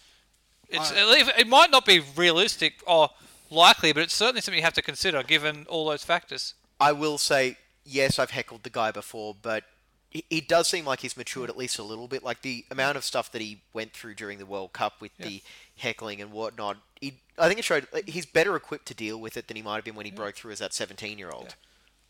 it's 0.69 0.91
it 0.95 1.47
might 1.47 1.71
not 1.71 1.85
be 1.85 1.99
realistic 1.99 2.81
or 2.85 3.09
likely, 3.49 3.91
but 3.91 4.03
it's 4.03 4.13
certainly 4.13 4.41
something 4.41 4.59
you 4.59 4.63
have 4.63 4.73
to 4.73 4.81
consider 4.81 5.23
given 5.23 5.65
all 5.69 5.89
those 5.89 6.03
factors. 6.03 6.53
I 6.79 6.91
will 6.93 7.17
say, 7.17 7.57
yes, 7.83 8.17
I've 8.19 8.31
heckled 8.31 8.63
the 8.63 8.69
guy 8.69 8.91
before, 8.91 9.35
but 9.39 9.63
it, 10.11 10.25
it 10.29 10.47
does 10.47 10.67
seem 10.67 10.85
like 10.85 11.01
he's 11.01 11.15
matured 11.17 11.49
at 11.49 11.57
least 11.57 11.77
a 11.77 11.83
little 11.83 12.07
bit. 12.07 12.23
Like 12.23 12.41
the 12.41 12.65
amount 12.71 12.97
of 12.97 13.03
stuff 13.03 13.31
that 13.33 13.41
he 13.41 13.61
went 13.73 13.93
through 13.93 14.15
during 14.15 14.37
the 14.39 14.45
World 14.45 14.73
Cup 14.73 15.01
with 15.01 15.11
the 15.17 15.41
heckling 15.77 16.21
and 16.21 16.31
whatnot, 16.31 16.77
he, 16.99 17.19
I 17.37 17.47
think 17.47 17.59
it 17.59 17.65
showed 17.65 17.87
uh, 17.93 17.99
he's 18.05 18.25
better 18.25 18.55
equipped 18.55 18.85
to 18.87 18.93
deal 18.93 19.19
with 19.19 19.37
it 19.37 19.47
than 19.47 19.57
he 19.57 19.63
might 19.63 19.75
have 19.75 19.85
been 19.85 19.95
when 19.95 20.05
he 20.05 20.11
broke 20.11 20.35
through 20.35 20.51
as 20.51 20.59
that 20.59 20.73
17 20.73 21.17
year 21.17 21.29
old. 21.29 21.55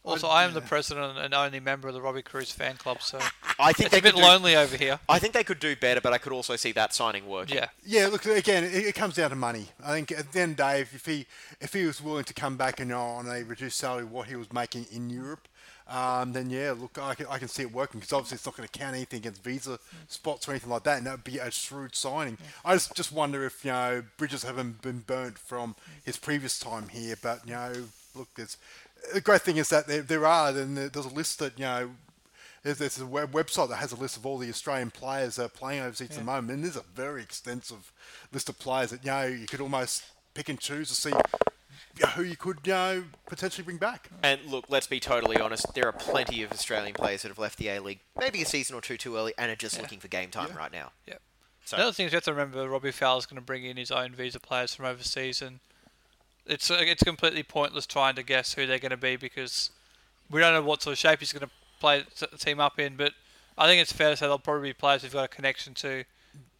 Also, 0.03 0.27
I 0.27 0.45
am 0.45 0.53
the 0.55 0.61
president 0.61 1.19
and 1.19 1.31
only 1.33 1.59
member 1.59 1.87
of 1.87 1.93
the 1.93 2.01
Robbie 2.01 2.23
Kruse 2.23 2.51
fan 2.51 2.75
club, 2.75 3.03
so 3.03 3.19
I 3.59 3.71
think 3.71 3.87
it's 3.87 3.91
they 3.91 3.99
a 3.99 4.01
bit 4.01 4.15
do, 4.15 4.21
lonely 4.21 4.55
over 4.55 4.75
here. 4.75 4.99
I 5.07 5.19
think 5.19 5.33
they 5.33 5.43
could 5.43 5.59
do 5.59 5.75
better, 5.75 6.01
but 6.01 6.11
I 6.11 6.17
could 6.17 6.33
also 6.33 6.55
see 6.55 6.71
that 6.71 6.95
signing 6.95 7.27
working. 7.27 7.57
Yeah, 7.57 7.67
Yeah, 7.85 8.07
look 8.07 8.25
again. 8.25 8.63
It, 8.63 8.73
it 8.73 8.95
comes 8.95 9.15
down 9.15 9.29
to 9.29 9.35
money. 9.35 9.67
I 9.83 9.91
think 9.91 10.11
at 10.11 10.31
the 10.31 10.39
end 10.39 10.51
of 10.53 10.57
the 10.57 10.63
day, 10.63 10.81
if 10.81 11.05
he 11.05 11.27
if 11.59 11.73
he 11.73 11.85
was 11.85 12.01
willing 12.01 12.23
to 12.23 12.33
come 12.33 12.57
back 12.57 12.79
and 12.79 12.91
oh, 12.91 12.99
on 12.99 13.27
a 13.27 13.43
reduced 13.43 13.77
salary, 13.77 14.05
what 14.05 14.27
he 14.27 14.35
was 14.35 14.51
making 14.51 14.87
in 14.91 15.11
Europe, 15.11 15.47
um, 15.91 16.31
then 16.31 16.49
yeah, 16.49 16.73
look, 16.77 16.97
I 16.97 17.15
can, 17.15 17.25
I 17.29 17.37
can 17.37 17.49
see 17.49 17.63
it 17.63 17.71
working 17.73 17.99
because 17.99 18.13
obviously 18.13 18.35
it's 18.35 18.45
not 18.45 18.55
going 18.55 18.67
to 18.67 18.79
count 18.79 18.95
anything 18.95 19.19
against 19.19 19.43
visa 19.43 19.77
spots 20.07 20.47
or 20.47 20.51
anything 20.51 20.69
like 20.69 20.83
that, 20.83 20.97
and 20.97 21.05
that 21.05 21.11
would 21.11 21.23
be 21.25 21.37
a 21.37 21.51
shrewd 21.51 21.95
signing. 21.95 22.37
I 22.63 22.75
just 22.75 22.95
just 22.95 23.11
wonder 23.11 23.45
if 23.45 23.65
you 23.65 23.71
know 23.71 24.03
bridges 24.17 24.43
haven't 24.43 24.81
been 24.81 24.99
burnt 24.99 25.37
from 25.37 25.75
his 26.05 26.15
previous 26.15 26.57
time 26.57 26.87
here, 26.87 27.15
but 27.21 27.45
you 27.45 27.53
know, 27.53 27.73
look, 28.15 28.29
there's 28.35 28.55
the 29.13 29.19
great 29.19 29.41
thing 29.41 29.57
is 29.57 29.67
that 29.69 29.87
there, 29.87 30.01
there 30.01 30.25
are, 30.25 30.49
and 30.49 30.77
there's 30.77 31.05
a 31.05 31.13
list 31.13 31.39
that 31.39 31.59
you 31.59 31.65
know. 31.65 31.91
There's, 32.63 32.77
there's 32.77 32.99
a 32.99 33.07
web 33.07 33.31
website 33.31 33.69
that 33.69 33.77
has 33.77 33.91
a 33.91 33.95
list 33.95 34.17
of 34.17 34.25
all 34.27 34.37
the 34.37 34.47
Australian 34.47 34.91
players 34.91 35.37
that 35.37 35.45
are 35.45 35.49
playing 35.49 35.81
overseas 35.81 36.11
at 36.11 36.17
the 36.17 36.23
moment, 36.23 36.51
and 36.51 36.63
there's 36.63 36.75
a 36.75 36.83
very 36.93 37.23
extensive 37.23 37.91
list 38.31 38.49
of 38.49 38.59
players 38.59 38.91
that 38.91 39.03
you 39.03 39.09
know 39.09 39.25
you 39.25 39.47
could 39.47 39.61
almost 39.61 40.03
pick 40.35 40.47
and 40.47 40.59
choose 40.59 40.87
to 40.89 40.93
see 40.93 41.11
who 42.15 42.23
you 42.23 42.35
could 42.35 42.59
you 42.65 42.73
know 42.73 43.03
potentially 43.27 43.63
bring 43.63 43.77
back. 43.77 44.09
And 44.23 44.39
look, 44.45 44.65
let's 44.69 44.87
be 44.87 44.99
totally 44.99 45.37
honest. 45.37 45.73
There 45.73 45.85
are 45.87 45.91
plenty 45.91 46.41
of 46.43 46.51
Australian 46.51 46.93
players 46.93 47.21
that 47.23 47.29
have 47.29 47.39
left 47.39 47.57
the 47.57 47.67
A 47.69 47.79
League, 47.79 47.99
maybe 48.19 48.41
a 48.41 48.45
season 48.45 48.75
or 48.75 48.81
two 48.81 48.97
too 48.97 49.15
early, 49.17 49.33
and 49.37 49.51
are 49.51 49.55
just 49.55 49.79
looking 49.79 49.99
for 49.99 50.07
game 50.07 50.29
time 50.29 50.49
right 50.55 50.71
now. 50.71 50.91
yeah. 51.07 51.15
So- 51.65 51.77
The 51.77 51.83
other 51.83 51.91
thing 51.93 52.07
is 52.07 52.11
you 52.11 52.17
have 52.17 52.23
to 52.25 52.31
remember 52.33 52.67
Robbie 52.67 52.91
Fowler's 52.91 53.25
going 53.25 53.35
to 53.39 53.45
bring 53.45 53.63
in 53.65 53.77
his 53.77 53.91
own 53.91 54.13
visa 54.13 54.39
players 54.39 54.73
from 54.73 54.85
overseas, 54.85 55.41
and 55.41 55.59
it's 56.45 56.71
uh, 56.71 56.77
it's 56.79 57.03
completely 57.03 57.43
pointless 57.43 57.85
trying 57.85 58.15
to 58.15 58.23
guess 58.23 58.53
who 58.55 58.65
they're 58.65 58.79
going 58.79 58.89
to 58.91 58.97
be 58.97 59.15
because 59.15 59.69
we 60.29 60.41
don't 60.41 60.53
know 60.53 60.61
what 60.63 60.81
sort 60.81 60.93
of 60.93 60.97
shape 60.99 61.19
he's 61.19 61.31
going 61.33 61.45
to 61.47 61.51
play 61.79 62.03
the 62.19 62.37
team 62.37 62.59
up 62.59 62.79
in. 62.79 62.95
But 62.95 63.13
I 63.57 63.67
think 63.67 63.81
it's 63.81 63.91
fair 63.93 64.09
to 64.09 64.17
say 64.17 64.25
they'll 64.25 64.39
probably 64.39 64.69
be 64.69 64.73
players 64.73 65.03
who've 65.03 65.13
got 65.13 65.25
a 65.25 65.27
connection 65.27 65.73
to 65.75 66.03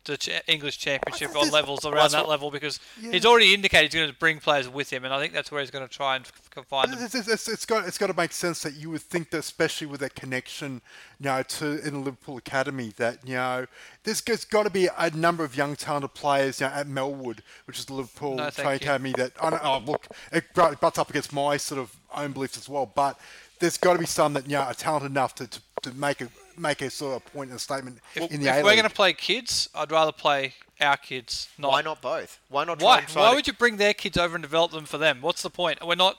the 0.06 0.18
ch- 0.18 0.30
English 0.48 0.78
Championship 0.78 1.36
on 1.36 1.50
levels 1.50 1.86
around 1.86 2.12
that 2.12 2.22
what- 2.24 2.30
level 2.30 2.52
because 2.52 2.80
he's 3.00 3.26
already 3.26 3.54
indicated 3.54 3.94
he's 3.94 4.00
going 4.02 4.12
to 4.12 4.18
bring 4.18 4.40
players 4.40 4.68
with 4.68 4.92
him, 4.92 5.06
and 5.06 5.14
I 5.14 5.20
think 5.20 5.34
that's 5.34 5.52
where 5.52 5.62
he's 5.62 5.72
going 5.72 5.88
to 5.88 5.94
try 5.94 6.16
and 6.16 6.26
f- 6.26 6.50
confine 6.50 6.92
them. 6.92 7.00
It's, 7.02 7.16
it's, 7.16 7.48
it's, 7.48 7.66
got 7.66 7.88
it's 7.88 7.98
got 7.98 8.08
to 8.08 8.14
make 8.16 8.32
sense 8.32 8.62
that 8.64 8.74
you 8.76 8.90
would 8.90 9.02
think 9.02 9.30
that, 9.32 9.40
especially 9.40 9.88
with 9.88 10.00
that 10.02 10.16
connection, 10.16 10.82
you 11.20 11.26
know, 11.26 11.44
to 11.44 11.86
in 11.86 11.94
the 11.94 12.00
Liverpool 12.00 12.38
academy, 12.38 12.94
that 12.98 13.20
you 13.28 13.36
know, 13.36 13.66
there's, 14.04 14.22
there's 14.22 14.46
got 14.46 14.64
to 14.64 14.70
be 14.70 14.90
a 14.98 15.10
number 15.12 15.44
of 15.44 15.56
young 15.56 15.76
talented 15.76 16.14
players, 16.14 16.60
you 16.60 16.68
know, 16.68 16.74
at 16.74 16.88
Melwood, 16.88 17.40
which 17.66 17.78
is 17.78 17.86
the 17.86 17.94
Liverpool 17.94 18.36
No, 18.36 18.50
training 18.50 18.76
academy. 18.76 19.14
That 19.18 19.34
I 19.42 19.50
don't, 19.52 19.64
oh 19.66 19.80
look, 19.86 20.08
it 20.32 20.46
butts 20.54 20.76
butts 20.80 20.98
up 20.98 21.10
against 21.10 21.34
my 21.34 21.58
sort 21.58 21.80
of 21.80 21.96
own 22.16 22.32
beliefs 22.32 22.58
as 22.58 22.68
well, 22.68 22.92
but 22.94 23.20
there's 23.60 23.78
got 23.78 23.94
to 23.94 24.00
be 24.00 24.06
some 24.06 24.34
that 24.34 24.46
you 24.46 24.54
know 24.54 24.62
are 24.62 24.74
talented 24.74 25.12
enough 25.12 25.36
to, 25.36 25.48
to, 25.48 25.62
to 25.84 25.94
make 25.94 26.22
a 26.22 26.28
make 26.58 26.82
a 26.82 26.90
sort 26.90 27.16
of 27.16 27.26
point 27.34 27.50
and 27.50 27.58
a 27.58 27.60
statement 27.60 28.00
If, 28.16 28.32
in 28.32 28.42
the 28.42 28.48
if 28.50 28.56
A 28.58 28.64
we're 28.64 28.76
going 28.76 28.84
to 28.88 28.94
play 28.94 29.14
kids, 29.14 29.70
I'd 29.76 29.92
rather 29.92 30.12
play 30.12 30.54
our 30.80 30.98
kids. 30.98 31.50
Not 31.58 31.72
Why 31.72 31.82
not 31.82 32.02
both? 32.02 32.40
Why 32.50 32.64
not 32.64 32.80
try 32.80 32.86
Why? 32.88 32.98
and 33.00 33.08
try 33.08 33.22
Why 33.22 33.30
to- 33.30 33.36
would 33.36 33.48
you 33.48 33.54
bring 33.54 33.78
their 33.78 33.94
kids 33.94 34.18
over 34.18 34.36
and 34.36 34.42
develop 34.42 34.72
them 34.72 34.86
for 34.86 34.98
them? 34.98 35.22
What's 35.22 35.42
the 35.42 35.50
point? 35.50 35.86
We're 35.86 35.96
not 35.96 36.18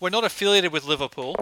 we're 0.00 0.10
not 0.10 0.24
affiliated 0.24 0.72
with 0.72 0.84
Liverpool. 0.84 1.36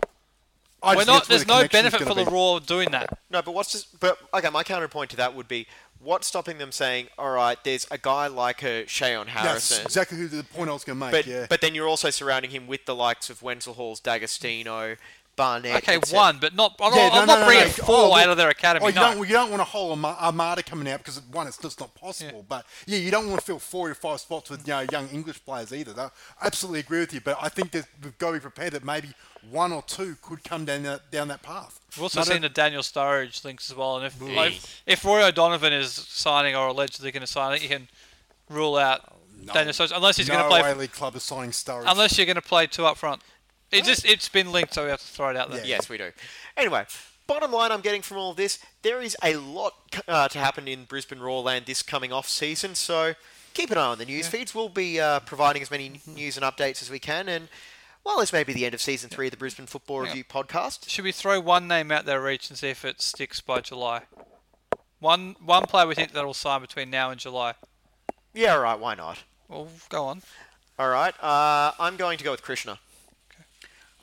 I 0.82 0.94
We're 0.94 1.04
just 1.04 1.06
think 1.06 1.06
not. 1.06 1.14
that's 1.14 1.28
There's 1.28 1.44
the 1.44 1.62
no 1.62 1.68
benefit 1.68 2.00
gonna 2.00 2.14
for 2.14 2.24
the. 2.24 2.30
Roar 2.30 2.60
doing 2.60 2.90
that. 2.90 3.18
No, 3.30 3.42
but 3.42 3.52
what's 3.54 3.72
just, 3.72 3.98
but 3.98 4.18
okay, 4.34 4.50
my 4.50 4.62
counterpoint 4.62 5.10
to 5.10 5.16
that 5.16 5.34
would 5.34 5.48
be 5.48 5.66
what's 6.00 6.26
stopping 6.26 6.58
them 6.58 6.70
saying, 6.70 7.08
all 7.18 7.30
right, 7.30 7.56
there's 7.64 7.86
a 7.90 7.98
guy 7.98 8.26
like 8.28 8.62
a 8.62 8.84
Shayon 8.84 9.24
That's 9.24 9.30
Harrison, 9.42 9.84
exactly 9.86 10.18
who 10.18 10.28
the 10.28 10.44
point 10.44 10.68
I 10.68 10.74
was 10.74 10.84
going 10.84 10.98
to 10.98 11.04
make. 11.06 11.12
but 11.12 11.26
yeah. 11.26 11.46
but 11.48 11.60
then 11.62 11.74
you're 11.74 11.88
also 11.88 12.10
surrounding 12.10 12.50
him 12.50 12.66
with 12.66 12.84
the 12.84 12.94
likes 12.94 13.30
of 13.30 13.42
Wenzel 13.42 13.74
Halls, 13.74 14.00
D'Agostino, 14.00 14.96
Barnett. 15.36 15.76
Okay, 15.88 15.98
one, 16.14 16.38
but 16.40 16.54
not. 16.54 16.74
I'm, 16.80 16.92
Yeah, 16.94 17.08
not, 17.08 17.18
I'm 17.20 17.26
no, 17.26 17.34
not 17.34 17.40
no, 17.40 17.46
bringing 17.46 17.64
no. 17.66 17.70
four 17.72 17.96
Oh, 17.96 18.14
out 18.16 18.28
of 18.30 18.36
their 18.36 18.48
academy. 18.48 18.84
Oh, 18.84 18.88
you 18.88 18.94
no. 18.94 19.14
don't. 19.14 19.28
You 19.28 19.34
don't 19.34 19.50
want 19.50 19.60
a 19.60 19.64
whole 19.66 19.92
armada 20.04 20.62
coming 20.62 20.88
out 20.92 20.98
because 20.98 21.20
one, 21.30 21.46
it's 21.46 21.58
just 21.58 21.78
not 21.80 21.94
possible. 21.94 22.44
But 22.48 22.64
yeah, 22.86 22.98
you 22.98 23.10
don't 23.10 23.28
want 23.28 23.40
to 23.40 23.46
fill 23.46 23.58
four 23.58 23.90
or 23.90 23.94
five 23.94 24.20
spots 24.20 24.50
with 24.50 24.66
you 24.66 24.72
know 24.74 24.86
young 24.90 25.08
English 25.10 25.44
players 25.44 25.72
either. 25.72 25.92
I 26.00 26.10
absolutely 26.46 26.80
agree 26.80 27.00
with 27.00 27.12
you, 27.14 27.20
but 27.20 27.36
I 27.40 27.48
think 27.48 27.70
that 27.72 27.86
we've 28.02 28.16
got 28.18 28.28
to 28.28 28.32
be 28.34 28.40
prepared 28.40 28.72
that 28.72 28.84
maybe 28.84 29.08
one 29.50 29.72
or 29.72 29.82
two 29.82 30.16
could 30.22 30.42
come 30.42 30.64
down 30.64 30.82
that, 30.84 31.10
down 31.12 31.28
that 31.28 31.42
path. 31.42 31.78
We've 31.96 32.02
also 32.02 32.20
Not 32.20 32.26
seen 32.26 32.38
a- 32.38 32.40
the 32.40 32.48
Daniel 32.48 32.82
Sturridge 32.82 33.44
links 33.44 33.70
as 33.70 33.76
well, 33.76 33.96
and 33.98 34.06
if 34.06 34.20
like, 34.20 34.58
if 34.86 35.04
Roy 35.04 35.24
O'Donovan 35.24 35.72
is 35.72 35.92
signing 35.92 36.56
or 36.56 36.68
allegedly 36.68 37.12
going 37.12 37.20
to 37.20 37.26
sign, 37.28 37.52
I 37.52 37.58
think 37.58 37.70
you 37.70 37.76
can 37.76 37.88
rule 38.48 38.76
out 38.76 39.02
Daniel 39.52 39.72
Sturridge 39.72 39.92
unless 39.94 40.16
he's 40.16 40.28
no 40.28 40.34
going 40.34 40.44
to 40.50 40.60
play. 40.62 40.74
League 40.74 40.92
club 40.92 41.14
is 41.14 41.22
signing 41.22 41.50
Sturridge. 41.50 41.84
Unless 41.86 42.16
you're 42.18 42.26
going 42.26 42.34
to 42.36 42.42
play 42.42 42.66
two 42.66 42.86
up 42.86 42.96
front. 42.96 43.22
It 43.72 43.84
just 43.84 44.04
it's 44.04 44.28
been 44.28 44.52
linked, 44.52 44.74
so 44.74 44.84
we 44.84 44.90
have 44.90 45.00
to 45.00 45.06
throw 45.06 45.30
it 45.30 45.36
out 45.36 45.50
there. 45.50 45.64
Yes, 45.64 45.88
we 45.88 45.98
do. 45.98 46.12
Anyway, 46.56 46.86
bottom 47.26 47.52
line 47.52 47.72
I'm 47.72 47.80
getting 47.80 48.02
from 48.02 48.18
all 48.18 48.30
of 48.30 48.36
this, 48.36 48.58
there 48.82 49.02
is 49.02 49.16
a 49.22 49.36
lot 49.36 49.74
uh, 50.06 50.28
to 50.28 50.38
happen 50.38 50.68
in 50.68 50.84
Brisbane 50.84 51.20
Roar 51.20 51.42
Land 51.42 51.66
this 51.66 51.82
coming 51.82 52.12
off 52.12 52.28
season, 52.28 52.74
so 52.74 53.14
keep 53.54 53.70
an 53.70 53.78
eye 53.78 53.86
on 53.86 53.98
the 53.98 54.04
news 54.04 54.28
feeds. 54.28 54.54
We'll 54.54 54.68
be 54.68 55.00
uh, 55.00 55.20
providing 55.20 55.62
as 55.62 55.70
many 55.70 56.00
news 56.06 56.36
and 56.36 56.44
updates 56.46 56.80
as 56.82 56.90
we 56.90 56.98
can, 56.98 57.28
and 57.28 57.48
well, 58.04 58.20
this 58.20 58.32
may 58.32 58.44
be 58.44 58.52
the 58.52 58.64
end 58.64 58.74
of 58.74 58.80
season 58.80 59.10
three 59.10 59.26
of 59.26 59.32
the 59.32 59.36
Brisbane 59.36 59.66
Football. 59.66 60.00
Review 60.02 60.22
podcast. 60.22 60.88
Should 60.88 61.04
we 61.04 61.10
throw 61.10 61.40
one 61.40 61.66
name 61.66 61.90
out 61.90 62.06
there 62.06 62.30
each 62.30 62.48
and 62.48 62.56
see 62.56 62.68
if 62.68 62.84
it 62.84 63.02
sticks 63.02 63.40
by 63.40 63.60
July? 63.60 64.02
One 65.00 65.34
one 65.44 65.64
player 65.64 65.88
we 65.88 65.96
think 65.96 66.12
that'll 66.12 66.32
sign 66.32 66.60
between 66.60 66.88
now 66.88 67.10
and 67.10 67.20
July. 67.20 67.54
Yeah, 68.32 68.54
all 68.54 68.60
right, 68.60 68.78
why 68.78 68.94
not? 68.94 69.24
Well, 69.48 69.68
go 69.88 70.04
on. 70.04 70.22
All 70.78 70.88
right, 70.88 71.14
uh, 71.22 71.72
I'm 71.80 71.96
going 71.96 72.18
to 72.18 72.24
go 72.24 72.30
with 72.30 72.42
Krishna. 72.42 72.78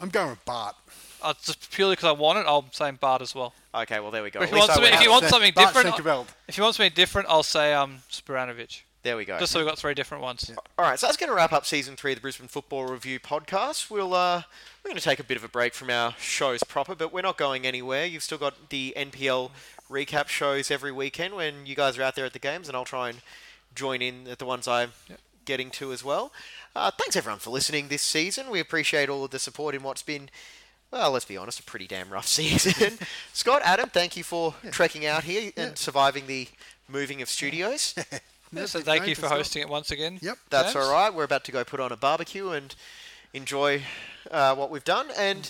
I'm 0.04 0.10
going 0.10 0.32
with 0.32 0.44
Bart. 0.46 0.76
Uh, 1.22 1.34
just 1.42 1.72
purely 1.72 1.94
because 1.94 2.10
I 2.10 2.12
want 2.12 2.38
it, 2.38 2.46
I'm 2.46 2.66
saying 2.72 2.98
Bart 3.00 3.22
as 3.22 3.34
well. 3.34 3.54
Okay, 3.74 4.02
well, 4.02 4.12
there 4.12 4.22
we 4.22 4.30
go. 4.30 4.40
But 4.42 4.50
if 4.50 4.54
At 4.54 4.56
you 4.56 4.60
least 4.60 4.68
want 4.68 4.72
I 4.72 4.74
something- 4.76 4.92
went 4.92 4.96
if 4.96 5.06
you 5.06 5.10
want 5.12 5.26
something 5.26 5.54
Bart 5.54 5.74
different, 5.74 5.96
Schenkeveld. 5.96 6.26
If 6.50 6.58
you 6.58 6.64
want 6.64 6.76
something 6.76 6.92
different, 6.94 7.30
I'll 7.30 7.42
say 7.44 7.74
um 7.74 8.00
Spiranovic. 8.12 8.82
There 9.04 9.16
we 9.18 9.26
go. 9.26 9.38
Just 9.40 9.52
so 9.54 9.60
we've 9.60 9.68
got 9.68 9.78
three 9.78 9.94
different 9.94 10.24
ones. 10.24 10.52
All 10.78 10.86
right, 10.86 10.98
so 11.00 11.08
that's 11.08 11.18
going 11.18 11.30
to 11.30 11.36
wrap 11.36 11.52
up 11.52 11.66
season 11.66 11.96
three 11.98 12.12
of 12.14 12.18
the 12.18 12.22
Brisbane 12.22 12.48
Football 12.48 12.86
Review 12.86 13.20
podcast. 13.20 13.90
We'll 13.90 14.14
uh, 14.14 14.44
we're 14.84 14.90
going 14.90 14.98
to 14.98 15.04
take 15.04 15.20
a 15.20 15.24
bit 15.26 15.36
of 15.38 15.44
a 15.44 15.50
break 15.50 15.74
from 15.74 15.90
our 15.90 16.14
shows 16.20 16.64
proper, 16.64 16.96
but 16.96 17.12
we're 17.14 17.22
not 17.22 17.38
going 17.38 17.66
anywhere. 17.66 18.06
You've 18.06 18.24
still 18.24 18.38
got 18.38 18.70
the 18.70 18.94
NPL 18.98 19.52
recap 19.90 20.28
shows 20.28 20.70
every 20.72 20.92
weekend 20.92 21.34
when 21.36 21.66
you 21.66 21.76
guys 21.76 21.98
are 21.98 22.04
out 22.04 22.16
there 22.16 22.26
at 22.26 22.34
the 22.34 22.40
games, 22.40 22.68
and 22.68 22.76
I'll 22.76 22.86
try 22.86 23.10
and 23.10 23.20
join 23.76 24.02
in 24.02 24.28
at 24.28 24.40
the 24.40 24.46
ones 24.46 24.68
I'm 24.68 24.92
getting 25.46 25.70
to 25.72 25.92
as 25.92 26.04
well. 26.04 26.32
Uh, 26.76 26.92
thanks 26.92 27.16
everyone 27.16 27.40
for 27.40 27.50
listening 27.52 27.88
this 27.88 28.02
season. 28.02 28.50
We 28.50 28.60
appreciate 28.60 29.10
all 29.10 29.24
of 29.24 29.32
the 29.32 29.40
support 29.40 29.76
in 29.76 29.84
what's 29.84 30.02
been. 30.04 30.30
Well, 30.92 31.12
let's 31.12 31.26
be 31.26 31.38
honest, 31.38 31.60
a 31.60 31.64
pretty 31.64 31.88
damn 31.88 32.10
rough 32.10 32.28
season. 32.40 33.00
Scott, 33.34 33.62
Adam, 33.66 33.90
thank 33.90 34.16
you 34.16 34.24
for 34.24 34.54
trekking 34.72 35.06
out 35.06 35.24
here 35.24 35.52
and 35.58 35.78
surviving 35.78 36.28
the 36.28 36.48
moving 36.88 37.22
of 37.22 37.30
studios. 37.30 37.96
Yeah, 38.56 38.68
so 38.68 38.82
thank 38.82 39.08
you 39.08 39.16
for 39.16 39.22
for 39.22 39.28
Scott. 39.30 39.38
hosting 39.40 39.62
it 39.64 39.68
once 39.70 39.90
again. 39.90 40.20
Yep. 40.22 40.38
That's 40.52 40.74
James. 40.74 40.86
all 40.86 40.94
right. 40.94 41.12
We're 41.12 41.24
about 41.24 41.44
to 41.46 41.52
go 41.52 41.64
put 41.64 41.80
on 41.80 41.92
a 41.92 41.98
barbecue 41.98 42.50
and 42.50 42.76
enjoy 43.34 43.82
uh, 44.30 44.54
what 44.54 44.70
we've 44.70 44.84
done. 44.84 45.08
And 45.18 45.50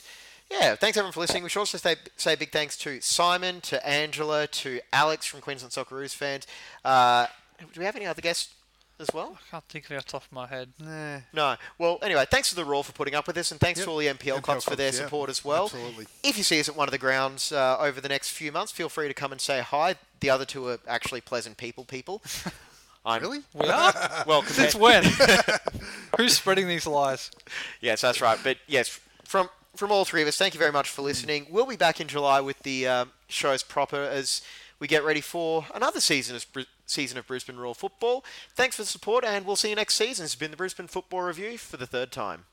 yeah, 0.50 0.76
thanks 0.76 0.98
everyone 0.98 1.12
for 1.12 1.20
listening. 1.20 1.44
We 1.44 1.50
should 1.50 1.60
also 1.60 1.78
say, 1.78 1.98
say 2.16 2.36
big 2.36 2.54
thanks 2.54 2.78
to 2.78 3.02
Simon, 3.02 3.60
to 3.62 3.86
Angela, 3.86 4.48
to 4.48 4.80
Alex 4.94 5.26
from 5.26 5.42
Queensland 5.42 5.74
Socceroos 5.74 6.16
fans. 6.16 6.48
Uh, 6.86 7.28
do 7.60 7.78
we 7.78 7.84
have 7.84 7.98
any 7.98 8.06
other 8.06 8.22
guests 8.22 8.54
as 9.00 9.08
well? 9.14 9.38
I 9.38 9.52
can't 9.52 9.64
think 9.66 9.86
of 9.86 9.92
it 9.92 9.96
off 9.98 10.06
the 10.06 10.12
top 10.14 10.24
of 10.24 10.32
my 10.32 10.48
head. 10.48 10.70
Nah. 10.80 11.20
No. 11.34 11.56
Well, 11.78 12.00
anyway, 12.02 12.26
thanks 12.30 12.50
to 12.50 12.56
the 12.56 12.66
Roar 12.66 12.84
for 12.84 12.92
putting 12.94 13.16
up 13.16 13.28
with 13.28 13.38
us, 13.38 13.52
and 13.52 13.60
thanks 13.60 13.80
Yep. 13.80 13.86
to 13.86 13.92
all 13.92 13.98
the 13.98 14.08
MPL, 14.08 14.38
NPL 14.38 14.42
clubs 14.44 14.64
for 14.66 14.76
their 14.76 14.88
yeah. 14.94 15.00
support 15.00 15.30
as 15.30 15.44
well. 15.44 15.66
Absolutely. 15.66 16.08
If 16.24 16.38
you 16.38 16.44
see 16.44 16.60
us 16.60 16.70
at 16.70 16.76
one 16.76 16.88
of 16.88 16.92
the 16.92 16.98
grounds 16.98 17.52
uh, 17.52 17.78
over 17.80 18.00
the 18.02 18.10
next 18.10 18.30
few 18.30 18.52
months, 18.52 18.72
feel 18.72 18.90
free 18.90 19.08
to 19.08 19.14
come 19.14 19.32
and 19.32 19.42
say 19.42 19.62
hi. 19.62 19.96
The 20.20 20.30
other 20.30 20.46
two 20.46 20.68
are 20.68 20.80
actually 20.88 21.22
pleasant 21.22 21.58
people. 21.58 21.84
People. 21.86 22.22
I'm, 23.06 23.22
Really? 23.22 23.42
We 23.54 23.68
are. 23.68 23.94
Well, 24.28 24.44
Since 24.44 24.74
compared- 24.76 25.06
when? 25.06 25.50
Who's 26.18 26.38
spreading 26.38 26.68
these 26.68 26.88
lies? 26.88 27.32
Yes, 27.82 28.00
that's 28.02 28.22
right. 28.22 28.40
But 28.42 28.58
yes, 28.68 29.00
from 29.26 29.50
from 29.76 29.92
all 29.92 30.06
three 30.06 30.22
of 30.22 30.28
us, 30.28 30.38
thank 30.38 30.54
you 30.54 30.60
very 30.60 30.72
much 30.72 30.88
for 30.90 31.02
listening. 31.02 31.48
We'll 31.50 31.66
be 31.66 31.76
back 31.76 32.00
in 32.00 32.08
July 32.08 32.40
with 32.42 32.60
the 32.60 32.88
um, 32.88 33.12
shows 33.28 33.64
proper 33.64 33.98
as 33.98 34.42
we 34.80 34.88
get 34.88 35.04
ready 35.04 35.20
for 35.22 35.66
another 35.74 36.00
season 36.00 36.36
of 36.36 36.46
Bri- 36.54 36.68
season 36.86 37.18
of 37.18 37.28
Brisbane 37.28 37.58
Royal 37.58 37.74
Football. 37.74 38.24
Thanks 38.56 38.76
for 38.76 38.84
the 38.84 38.88
support, 38.88 39.24
and 39.26 39.46
we'll 39.46 39.56
see 39.56 39.70
you 39.70 39.76
next 39.76 39.96
season. 39.96 40.24
This 40.24 40.34
has 40.34 40.40
been 40.40 40.52
the 40.52 40.58
Brisbane 40.58 40.88
Football 40.88 41.22
Review 41.22 41.58
for 41.58 41.78
the 41.78 41.88
third 41.88 42.12
time. 42.12 42.46